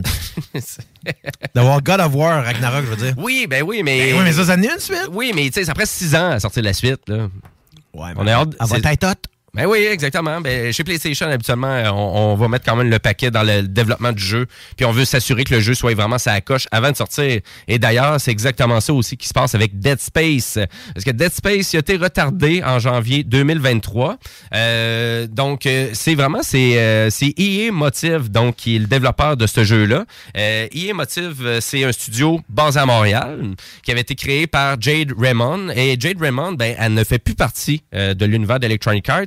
euh, 0.55 0.59
D'avoir 1.55 1.81
God 1.83 1.99
of 1.99 2.13
War 2.15 2.43
Ragnarok, 2.43 2.85
je 2.85 2.89
veux 2.89 2.95
dire. 2.95 3.13
Oui, 3.17 3.45
ben 3.47 3.61
oui, 3.63 3.81
mais. 3.83 4.11
Ben 4.13 4.17
oui, 4.17 4.23
mais 4.23 4.33
ça, 4.33 4.45
ça 4.45 4.53
est 4.55 4.57
une 4.65 4.79
suite. 4.79 5.09
Oui, 5.11 5.31
mais 5.35 5.45
tu 5.47 5.53
sais, 5.59 5.65
ça 5.65 5.73
prend 5.73 5.85
6 5.85 6.15
ans 6.15 6.31
à 6.31 6.39
sortir 6.39 6.63
la 6.63 6.73
suite, 6.73 7.01
là. 7.07 7.27
Ouais, 7.93 8.11
on 8.15 8.25
a 8.25 8.31
hâte. 8.33 8.49
Elle 8.59 8.67
va 8.81 8.91
être 8.93 9.03
hot. 9.05 9.29
Ben 9.59 9.65
oui, 9.65 9.79
exactement. 9.79 10.39
Ben, 10.39 10.71
chez 10.71 10.85
PlayStation, 10.85 11.27
habituellement, 11.27 11.83
on, 11.87 12.31
on 12.31 12.35
va 12.35 12.47
mettre 12.47 12.63
quand 12.63 12.77
même 12.77 12.89
le 12.89 12.97
paquet 12.97 13.29
dans 13.29 13.43
le 13.43 13.63
développement 13.63 14.13
du 14.13 14.23
jeu. 14.23 14.45
Puis 14.77 14.85
on 14.85 14.91
veut 14.93 15.03
s'assurer 15.03 15.43
que 15.43 15.53
le 15.53 15.59
jeu 15.59 15.73
soit 15.73 15.93
vraiment 15.95 16.17
sa 16.17 16.39
coche 16.39 16.65
avant 16.71 16.91
de 16.91 16.95
sortir. 16.95 17.41
Et 17.67 17.77
d'ailleurs, 17.77 18.21
c'est 18.21 18.31
exactement 18.31 18.79
ça 18.79 18.93
aussi 18.93 19.17
qui 19.17 19.27
se 19.27 19.33
passe 19.33 19.55
avec 19.55 19.77
Dead 19.77 19.99
Space. 19.99 20.59
Parce 20.93 21.03
que 21.03 21.11
Dead 21.11 21.33
Space 21.33 21.75
a 21.75 21.79
été 21.79 21.97
retardé 21.97 22.63
en 22.63 22.79
janvier 22.79 23.25
2023. 23.25 24.15
Euh, 24.55 25.27
donc, 25.27 25.65
euh, 25.65 25.89
c'est 25.91 26.15
vraiment, 26.15 26.39
c'est 26.41 26.79
euh, 26.79 27.09
c'est 27.09 27.33
EA 27.37 27.73
Motive, 27.73 28.31
donc, 28.31 28.55
qui 28.55 28.77
est 28.77 28.79
le 28.79 28.87
développeur 28.87 29.35
de 29.35 29.45
ce 29.45 29.65
jeu-là. 29.65 30.05
Euh, 30.37 30.67
EA 30.71 30.93
Motive, 30.93 31.45
euh, 31.45 31.59
c'est 31.59 31.83
un 31.83 31.91
studio 31.91 32.39
basé 32.47 32.79
à 32.79 32.85
Montréal 32.85 33.55
qui 33.83 33.91
avait 33.91 33.99
été 33.99 34.15
créé 34.15 34.47
par 34.47 34.79
Jade 34.79 35.11
Raymond. 35.17 35.69
Et 35.75 35.97
Jade 35.99 36.21
Raymond, 36.21 36.53
ben, 36.53 36.75
elle 36.79 36.93
ne 36.93 37.03
fait 37.03 37.19
plus 37.19 37.35
partie 37.35 37.83
euh, 37.93 38.13
de 38.13 38.25
l'univers 38.25 38.61
d'Electronic 38.61 39.09
Arts. 39.09 39.25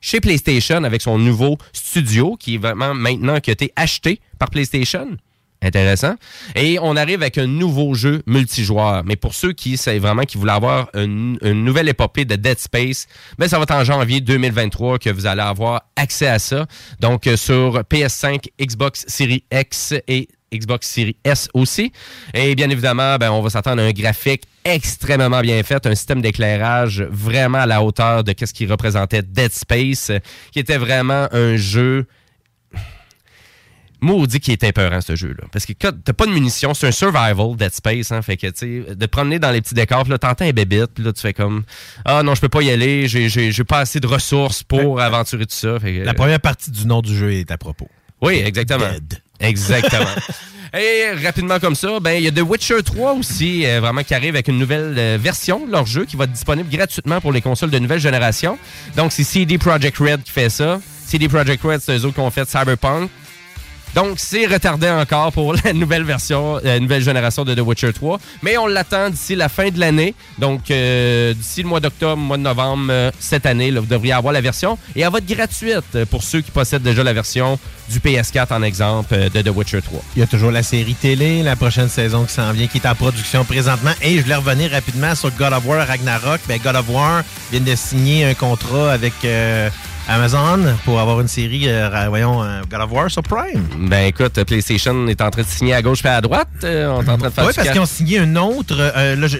Chez 0.00 0.20
PlayStation 0.20 0.84
avec 0.84 1.02
son 1.02 1.18
nouveau 1.18 1.58
studio 1.72 2.36
qui 2.38 2.54
est 2.54 2.58
vraiment 2.58 2.94
maintenant 2.94 3.40
qui 3.40 3.50
a 3.50 3.52
été 3.52 3.72
acheté 3.76 4.20
par 4.38 4.50
PlayStation. 4.50 5.16
Intéressant. 5.62 6.14
Et 6.54 6.78
on 6.80 6.96
arrive 6.96 7.22
avec 7.22 7.38
un 7.38 7.46
nouveau 7.46 7.94
jeu 7.94 8.22
multijoueur. 8.26 9.02
Mais 9.04 9.16
pour 9.16 9.34
ceux 9.34 9.52
qui 9.52 9.76
c'est 9.76 9.98
vraiment 9.98 10.22
qui 10.22 10.36
voulaient 10.36 10.52
avoir 10.52 10.90
une, 10.94 11.38
une 11.42 11.64
nouvelle 11.64 11.88
épopée 11.88 12.24
de 12.24 12.36
Dead 12.36 12.58
Space, 12.58 13.06
ben 13.38 13.48
ça 13.48 13.56
va 13.56 13.62
être 13.62 13.74
en 13.74 13.82
janvier 13.82 14.20
2023 14.20 14.98
que 14.98 15.10
vous 15.10 15.26
allez 15.26 15.40
avoir 15.40 15.82
accès 15.96 16.26
à 16.26 16.38
ça. 16.38 16.66
Donc 17.00 17.26
euh, 17.26 17.36
sur 17.36 17.80
PS5, 17.80 18.48
Xbox 18.60 19.06
Series 19.08 19.44
X 19.50 19.94
et 20.06 20.28
Xbox 20.52 20.88
Series 20.88 21.16
S 21.24 21.48
aussi. 21.54 21.92
Et 22.34 22.54
bien 22.54 22.70
évidemment, 22.70 23.16
ben, 23.16 23.30
on 23.30 23.40
va 23.42 23.50
s'attendre 23.50 23.82
à 23.82 23.84
un 23.86 23.92
graphique 23.92 24.44
extrêmement 24.64 25.40
bien 25.40 25.62
fait, 25.62 25.86
un 25.86 25.94
système 25.94 26.20
d'éclairage 26.22 27.02
vraiment 27.10 27.58
à 27.58 27.66
la 27.66 27.82
hauteur 27.82 28.24
de 28.24 28.34
ce 28.38 28.52
qui 28.52 28.66
représentait 28.66 29.22
Dead 29.22 29.52
Space, 29.52 30.10
qui 30.52 30.58
était 30.58 30.78
vraiment 30.78 31.28
un 31.32 31.56
jeu 31.56 32.06
Maudit 34.02 34.40
qui 34.40 34.52
est 34.52 34.62
épeurant, 34.62 35.00
ce 35.00 35.16
jeu-là. 35.16 35.46
Parce 35.50 35.64
que 35.64 35.72
t'as 35.72 35.90
pas 36.12 36.26
de 36.26 36.30
munitions, 36.30 36.74
c'est 36.74 36.86
un 36.86 36.90
survival, 36.92 37.56
Dead 37.56 37.72
Space, 37.72 38.12
hein. 38.12 38.20
Fait 38.20 38.36
que, 38.36 38.46
tu 38.48 38.84
sais, 38.84 38.94
de 38.94 39.06
promener 39.06 39.38
dans 39.38 39.50
les 39.50 39.62
petits 39.62 39.74
décors, 39.74 40.02
puis 40.02 40.10
là, 40.12 40.18
t'entends 40.18 40.44
un 40.44 40.52
bébite, 40.52 40.90
puis 40.94 41.02
là, 41.02 41.12
tu 41.14 41.20
fais 41.22 41.32
comme, 41.32 41.64
ah 42.04 42.22
non, 42.22 42.34
je 42.34 42.42
peux 42.42 42.50
pas 42.50 42.60
y 42.62 42.70
aller, 42.70 43.08
j'ai- 43.08 43.64
pas 43.64 43.78
assez 43.80 43.98
de 43.98 44.06
ressources 44.06 44.62
pour 44.62 45.00
aventurer 45.00 45.46
tout 45.46 45.54
ça. 45.54 45.80
Fait 45.80 45.94
que, 45.94 46.04
La 46.04 46.12
première 46.14 46.40
partie 46.40 46.70
du 46.70 46.86
nom 46.86 47.00
du 47.00 47.16
jeu 47.16 47.32
est 47.32 47.50
à 47.50 47.56
propos. 47.56 47.88
oui, 48.20 48.34
exactement. 48.44 48.84
Exactement. 49.40 50.06
Et 50.74 51.12
rapidement 51.24 51.58
comme 51.58 51.74
ça, 51.74 52.00
ben 52.00 52.12
il 52.12 52.24
y 52.24 52.28
a 52.28 52.30
The 52.30 52.42
Witcher 52.42 52.82
3 52.82 53.14
aussi, 53.14 53.64
euh, 53.64 53.80
vraiment 53.80 54.02
qui 54.02 54.14
arrive 54.14 54.34
avec 54.34 54.48
une 54.48 54.58
nouvelle 54.58 54.94
euh, 54.98 55.18
version 55.18 55.64
de 55.64 55.72
leur 55.72 55.86
jeu 55.86 56.04
qui 56.04 56.16
va 56.16 56.24
être 56.24 56.32
disponible 56.32 56.68
gratuitement 56.68 57.20
pour 57.20 57.32
les 57.32 57.40
consoles 57.40 57.70
de 57.70 57.78
nouvelle 57.78 58.00
génération. 58.00 58.58
Donc 58.96 59.12
c'est 59.12 59.24
CD 59.24 59.56
Projekt 59.58 59.96
Red 59.98 60.22
qui 60.22 60.32
fait 60.32 60.50
ça. 60.50 60.80
CD 61.06 61.28
Projekt 61.28 61.62
Red, 61.62 61.80
c'est 61.80 61.96
eux 61.96 62.04
autres 62.04 62.14
qui 62.14 62.20
ont 62.20 62.30
fait 62.30 62.48
Cyberpunk. 62.48 63.08
Donc, 63.96 64.16
c'est 64.18 64.44
retardé 64.44 64.90
encore 64.90 65.32
pour 65.32 65.54
la 65.64 65.72
nouvelle 65.72 66.04
version, 66.04 66.60
la 66.62 66.78
nouvelle 66.78 67.00
génération 67.02 67.46
de 67.46 67.54
The 67.54 67.60
Witcher 67.60 67.94
3. 67.94 68.20
Mais 68.42 68.58
on 68.58 68.66
l'attend 68.66 69.08
d'ici 69.08 69.34
la 69.34 69.48
fin 69.48 69.70
de 69.70 69.80
l'année. 69.80 70.14
Donc, 70.38 70.70
euh, 70.70 71.32
d'ici 71.32 71.62
le 71.62 71.68
mois 71.68 71.80
d'octobre, 71.80 72.18
mois 72.18 72.36
de 72.36 72.42
novembre, 72.42 72.88
euh, 72.90 73.10
cette 73.18 73.46
année, 73.46 73.70
vous 73.70 73.86
devriez 73.86 74.12
avoir 74.12 74.34
la 74.34 74.42
version. 74.42 74.76
Et 74.94 75.00
elle 75.00 75.10
va 75.10 75.16
être 75.16 75.26
gratuite 75.26 75.82
euh, 75.94 76.04
pour 76.04 76.22
ceux 76.22 76.42
qui 76.42 76.50
possèdent 76.50 76.82
déjà 76.82 77.02
la 77.02 77.14
version 77.14 77.58
du 77.88 77.98
PS4, 77.98 78.52
en 78.52 78.62
exemple, 78.62 79.16
de 79.32 79.40
The 79.40 79.48
Witcher 79.48 79.80
3. 79.80 80.02
Il 80.14 80.20
y 80.20 80.22
a 80.22 80.26
toujours 80.26 80.50
la 80.50 80.62
série 80.62 80.94
télé, 80.94 81.42
la 81.42 81.56
prochaine 81.56 81.88
saison 81.88 82.24
qui 82.24 82.34
s'en 82.34 82.52
vient, 82.52 82.66
qui 82.66 82.76
est 82.76 82.86
en 82.86 82.94
production 82.94 83.46
présentement. 83.46 83.92
Et 84.02 84.18
je 84.18 84.22
voulais 84.24 84.34
revenir 84.34 84.72
rapidement 84.72 85.14
sur 85.14 85.30
God 85.30 85.54
of 85.54 85.64
War 85.64 85.88
Ragnarok. 85.88 86.40
Ben, 86.46 86.60
God 86.62 86.76
of 86.76 86.90
War 86.90 87.22
vient 87.50 87.60
de 87.60 87.74
signer 87.74 88.26
un 88.26 88.34
contrat 88.34 88.92
avec 88.92 89.14
Amazon 90.08 90.60
pour 90.84 91.00
avoir 91.00 91.20
une 91.20 91.28
série, 91.28 91.64
euh, 91.68 92.06
voyons, 92.08 92.42
euh, 92.42 92.60
God 92.70 92.80
of 92.80 92.92
War 92.92 93.10
sur 93.10 93.22
Prime. 93.22 93.66
Ben 93.78 94.06
écoute, 94.06 94.42
PlayStation 94.44 95.06
est 95.08 95.20
en 95.20 95.30
train 95.30 95.42
de 95.42 95.46
signer 95.48 95.74
à 95.74 95.82
gauche 95.82 96.04
et 96.04 96.08
à 96.08 96.20
droite. 96.20 96.48
Euh, 96.64 96.88
on 96.90 97.02
est 97.02 97.08
en 97.08 97.18
train 97.18 97.28
de 97.28 97.34
faire 97.34 97.46
Oui, 97.46 97.52
parce 97.54 97.68
qu'ils 97.70 97.80
ont 97.80 97.86
signé 97.86 98.18
un 98.20 98.36
autre. 98.36 98.76
euh, 98.78 99.16
là, 99.16 99.26
je- 99.26 99.36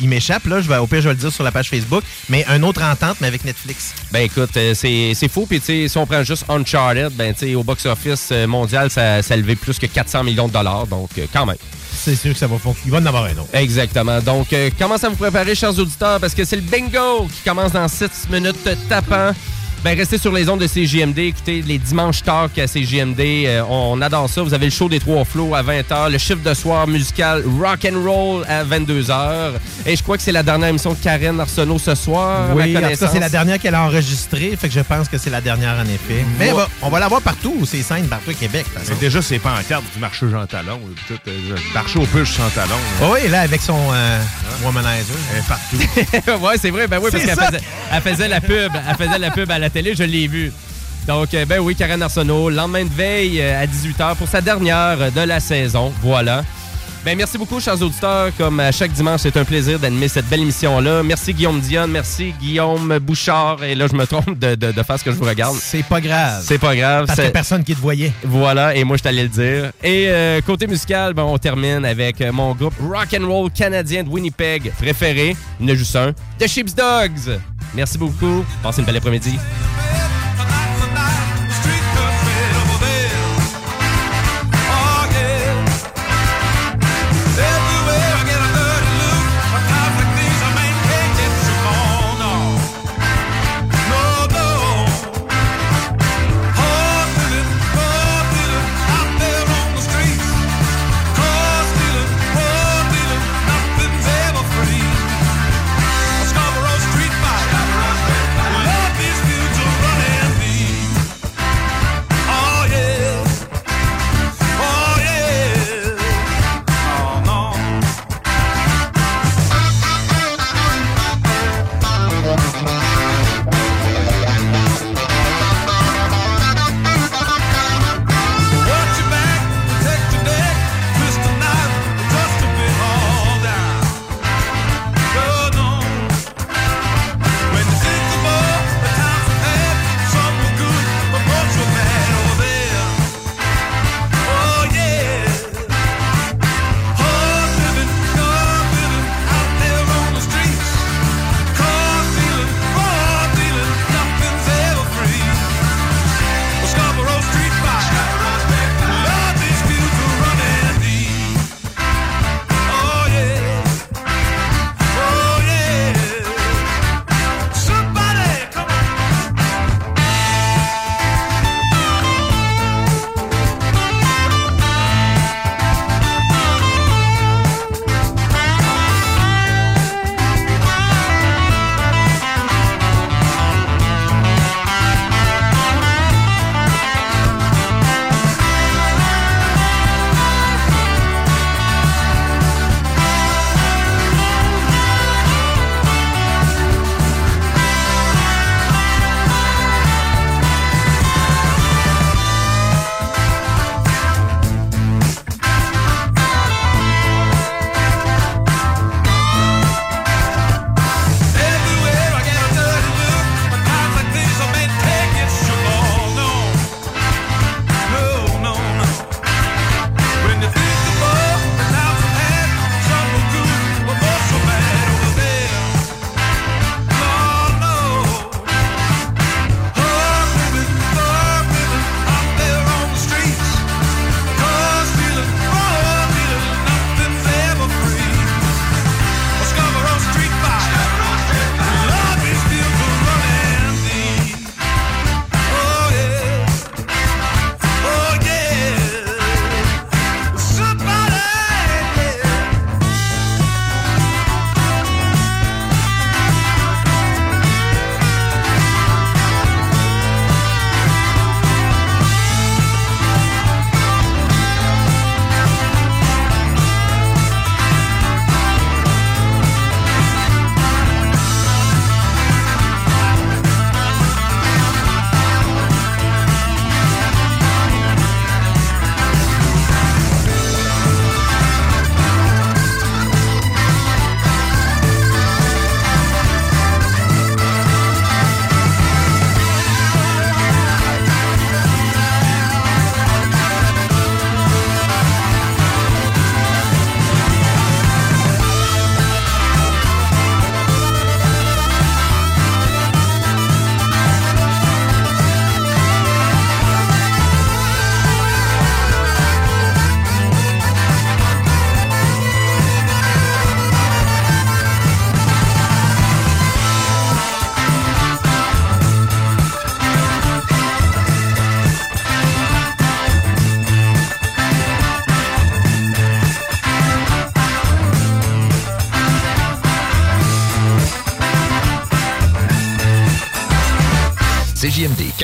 il 0.00 0.08
m'échappe, 0.08 0.46
là. 0.46 0.60
Je 0.62 0.68
vais, 0.68 0.78
au 0.78 0.86
pire, 0.86 1.02
je 1.02 1.08
vais 1.08 1.14
le 1.14 1.20
dire 1.20 1.30
sur 1.32 1.44
la 1.44 1.52
page 1.52 1.68
Facebook. 1.68 2.02
Mais 2.30 2.44
un 2.48 2.62
autre 2.62 2.82
entente, 2.82 3.18
mais 3.20 3.26
avec 3.28 3.44
Netflix. 3.44 3.92
Ben 4.10 4.20
écoute, 4.20 4.56
euh, 4.56 4.72
c'est 4.74 5.28
fou. 5.28 5.46
Puis 5.46 5.60
si 5.60 5.98
on 5.98 6.06
prend 6.06 6.24
juste 6.24 6.46
Uncharted, 6.48 7.12
ben 7.12 7.34
tu 7.34 7.40
sais, 7.48 7.54
au 7.54 7.62
box-office 7.62 8.32
mondial, 8.48 8.90
ça, 8.90 9.22
ça 9.22 9.34
a 9.34 9.36
levé 9.36 9.54
plus 9.54 9.78
que 9.78 9.86
400 9.86 10.24
millions 10.24 10.48
de 10.48 10.52
dollars. 10.54 10.86
Donc, 10.86 11.10
euh, 11.18 11.26
quand 11.32 11.44
même. 11.46 11.56
C'est 11.92 12.16
sûr 12.16 12.32
que 12.32 12.38
ça 12.38 12.46
va 12.46 12.56
fonctionner. 12.58 12.86
Il 12.86 12.92
va 12.92 12.98
en 12.98 13.06
avoir 13.06 13.24
un 13.24 13.32
autre. 13.32 13.48
Exactement. 13.52 14.20
Donc, 14.20 14.52
euh, 14.52 14.70
commencez 14.78 15.04
à 15.06 15.10
vous 15.10 15.16
préparer, 15.16 15.54
chers 15.54 15.78
auditeurs, 15.78 16.18
parce 16.18 16.34
que 16.34 16.44
c'est 16.44 16.56
le 16.56 16.62
bingo 16.62 17.26
qui 17.26 17.42
commence 17.44 17.72
dans 17.72 17.86
6 17.88 18.08
minutes 18.30 18.68
tapant. 18.88 19.32
Ben, 19.84 19.96
restez 19.96 20.18
sur 20.18 20.32
les 20.32 20.48
ondes 20.48 20.60
de 20.60 20.66
CJMD. 20.66 21.18
Écoutez, 21.20 21.62
les 21.62 21.78
dimanches 21.78 22.22
talk 22.24 22.58
à 22.58 22.66
CJMD, 22.66 23.20
euh, 23.20 23.62
on, 23.68 23.92
on 23.96 24.00
adore 24.02 24.28
ça. 24.28 24.42
Vous 24.42 24.52
avez 24.52 24.64
le 24.66 24.72
show 24.72 24.88
des 24.88 24.98
trois 24.98 25.24
flots 25.24 25.54
à 25.54 25.62
20h, 25.62 26.10
le 26.10 26.18
chiffre 26.18 26.42
de 26.42 26.52
soir 26.52 26.88
musical 26.88 27.44
rock 27.60 27.86
and 27.90 28.02
roll 28.04 28.44
à 28.48 28.64
22h. 28.64 29.52
Et 29.86 29.94
je 29.94 30.02
crois 30.02 30.16
que 30.16 30.22
c'est 30.24 30.32
la 30.32 30.42
dernière 30.42 30.68
émission 30.70 30.92
de 30.94 30.98
Karen 30.98 31.38
Arsenault 31.38 31.78
ce 31.78 31.94
soir. 31.94 32.46
à 32.46 32.48
ma 32.48 32.54
Oui, 32.54 32.62
en 32.62 32.66
tout 32.66 32.72
cas, 32.74 32.80
connaissance. 32.80 33.10
c'est 33.12 33.20
la 33.20 33.28
dernière 33.28 33.58
qu'elle 33.60 33.76
a 33.76 33.82
enregistrée. 33.84 34.56
Fait 34.60 34.68
que 34.68 34.74
je 34.74 34.80
pense 34.80 35.08
que 35.08 35.16
c'est 35.16 35.30
la 35.30 35.40
dernière, 35.40 35.76
en 35.78 35.84
effet. 35.88 36.24
Mais 36.40 36.50
Moi- 36.50 36.64
bon, 36.80 36.86
on 36.88 36.90
va 36.90 36.98
la 36.98 37.06
voir 37.08 37.22
partout, 37.22 37.64
ces 37.64 37.82
scènes, 37.82 38.08
partout 38.08 38.30
au 38.32 38.34
Québec. 38.34 38.66
Mais 38.88 38.96
déjà, 38.96 39.22
c'est 39.22 39.38
pas 39.38 39.52
en 39.58 39.62
carte 39.62 39.84
du 39.94 40.00
marché 40.00 40.26
Jean 40.28 40.44
Talon. 40.46 40.80
euh, 41.28 41.56
marché 41.72 41.98
aux 42.00 42.06
puces 42.06 42.32
sans 42.34 42.50
talon. 42.50 42.74
Oh 43.00 43.14
oui, 43.14 43.28
là, 43.30 43.42
avec 43.42 43.60
son 43.62 43.78
euh, 43.92 44.20
womanizer. 44.64 45.14
Elle 45.32 45.38
est 45.38 45.46
partout. 46.26 46.42
ouais, 46.46 46.56
c'est 46.60 46.70
vrai. 46.70 46.88
Ben 46.88 46.98
oui, 47.00 47.10
parce 47.12 47.24
qu'elle 47.24 47.36
faisait, 47.38 47.60
elle 47.92 48.02
faisait 48.02 48.28
la 48.28 48.40
pub. 48.40 48.72
Elle 48.88 48.96
faisait 49.06 49.18
la 49.20 49.30
pub 49.30 49.50
à 49.50 49.58
la 49.58 49.67
télé, 49.70 49.94
je 49.96 50.02
l'ai 50.04 50.26
vu. 50.28 50.52
Donc, 51.06 51.32
euh, 51.34 51.44
ben 51.46 51.58
oui, 51.60 51.74
Karen 51.74 52.02
Arsenault, 52.02 52.50
lendemain 52.50 52.84
de 52.84 52.90
veille 52.92 53.40
euh, 53.40 53.62
à 53.62 53.66
18h 53.66 54.16
pour 54.16 54.28
sa 54.28 54.40
dernière 54.40 55.10
de 55.10 55.20
la 55.22 55.40
saison. 55.40 55.92
Voilà. 56.02 56.44
Ben 57.04 57.16
merci 57.16 57.38
beaucoup, 57.38 57.60
chers 57.60 57.80
auditeurs. 57.80 58.30
Comme 58.36 58.58
à 58.60 58.72
chaque 58.72 58.90
dimanche, 58.92 59.20
c'est 59.22 59.36
un 59.36 59.44
plaisir 59.44 59.78
d'animer 59.78 60.08
cette 60.08 60.26
belle 60.28 60.40
émission-là. 60.42 61.02
Merci 61.04 61.32
Guillaume 61.32 61.60
Dionne, 61.60 61.92
merci 61.92 62.34
Guillaume 62.38 62.98
Bouchard. 62.98 63.62
Et 63.62 63.74
là, 63.76 63.86
je 63.90 63.94
me 63.96 64.04
trompe 64.04 64.36
de, 64.38 64.56
de- 64.56 64.72
de 64.72 64.82
faire 64.82 64.98
ce 64.98 65.04
que 65.04 65.12
je 65.12 65.16
vous 65.16 65.24
regarde. 65.24 65.56
C'est 65.58 65.84
pas 65.84 66.00
grave. 66.00 66.42
C'est 66.44 66.58
pas 66.58 66.74
grave. 66.76 67.06
Parce 67.06 67.20
qu'il 67.20 67.30
personne 67.30 67.64
qui 67.64 67.74
te 67.74 67.80
voyait. 67.80 68.12
voilà, 68.24 68.74
et 68.74 68.82
moi 68.84 68.96
je 68.98 69.02
t'allais 69.04 69.22
le 69.22 69.28
dire. 69.28 69.70
Et 69.82 70.06
euh, 70.08 70.40
côté 70.42 70.66
musical, 70.66 71.14
ben, 71.14 71.22
on 71.22 71.38
termine 71.38 71.84
avec 71.86 72.20
mon 72.32 72.52
groupe 72.54 72.74
rock 72.82 73.16
and 73.18 73.26
roll 73.26 73.50
canadien 73.50 74.02
de 74.02 74.08
Winnipeg 74.10 74.72
préféré, 74.76 75.36
il 75.60 75.66
y 75.66 75.70
en 75.70 75.72
a 75.74 75.76
juste 75.78 75.96
un, 75.96 76.12
The 76.38 76.48
Sheep's 76.48 76.74
Dogs. 76.74 77.38
Merci 77.74 77.98
beaucoup. 77.98 78.44
Passez 78.62 78.80
une 78.80 78.86
belle 78.86 78.96
après-midi. 78.96 79.38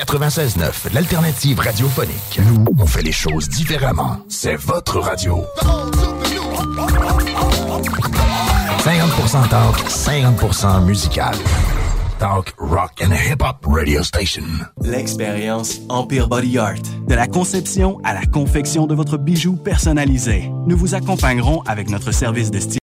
96.9, 0.05 0.93
l'alternative 0.93 1.59
radiophonique. 1.59 2.39
Nous, 2.45 2.65
on 2.77 2.85
fait 2.85 3.01
les 3.01 3.11
choses 3.11 3.49
différemment. 3.49 4.17
C'est 4.29 4.55
votre 4.55 4.99
radio. 4.99 5.43
50% 8.79 9.49
talk, 9.49 9.75
50% 9.89 10.85
musical. 10.85 11.33
Talk, 12.19 12.53
rock 12.57 13.01
and 13.03 13.13
hip-hop 13.13 13.65
radio 13.65 14.03
station. 14.03 14.43
L'expérience 14.81 15.79
Empire 15.89 16.27
Body 16.27 16.57
Art. 16.57 16.81
De 17.07 17.15
la 17.15 17.27
conception 17.27 17.99
à 18.03 18.13
la 18.13 18.25
confection 18.25 18.85
de 18.87 18.93
votre 18.93 19.17
bijou 19.17 19.55
personnalisé. 19.55 20.51
Nous 20.67 20.77
vous 20.77 20.93
accompagnerons 20.93 21.61
avec 21.63 21.89
notre 21.89 22.11
service 22.11 22.51
de 22.51 22.59
style. 22.59 22.84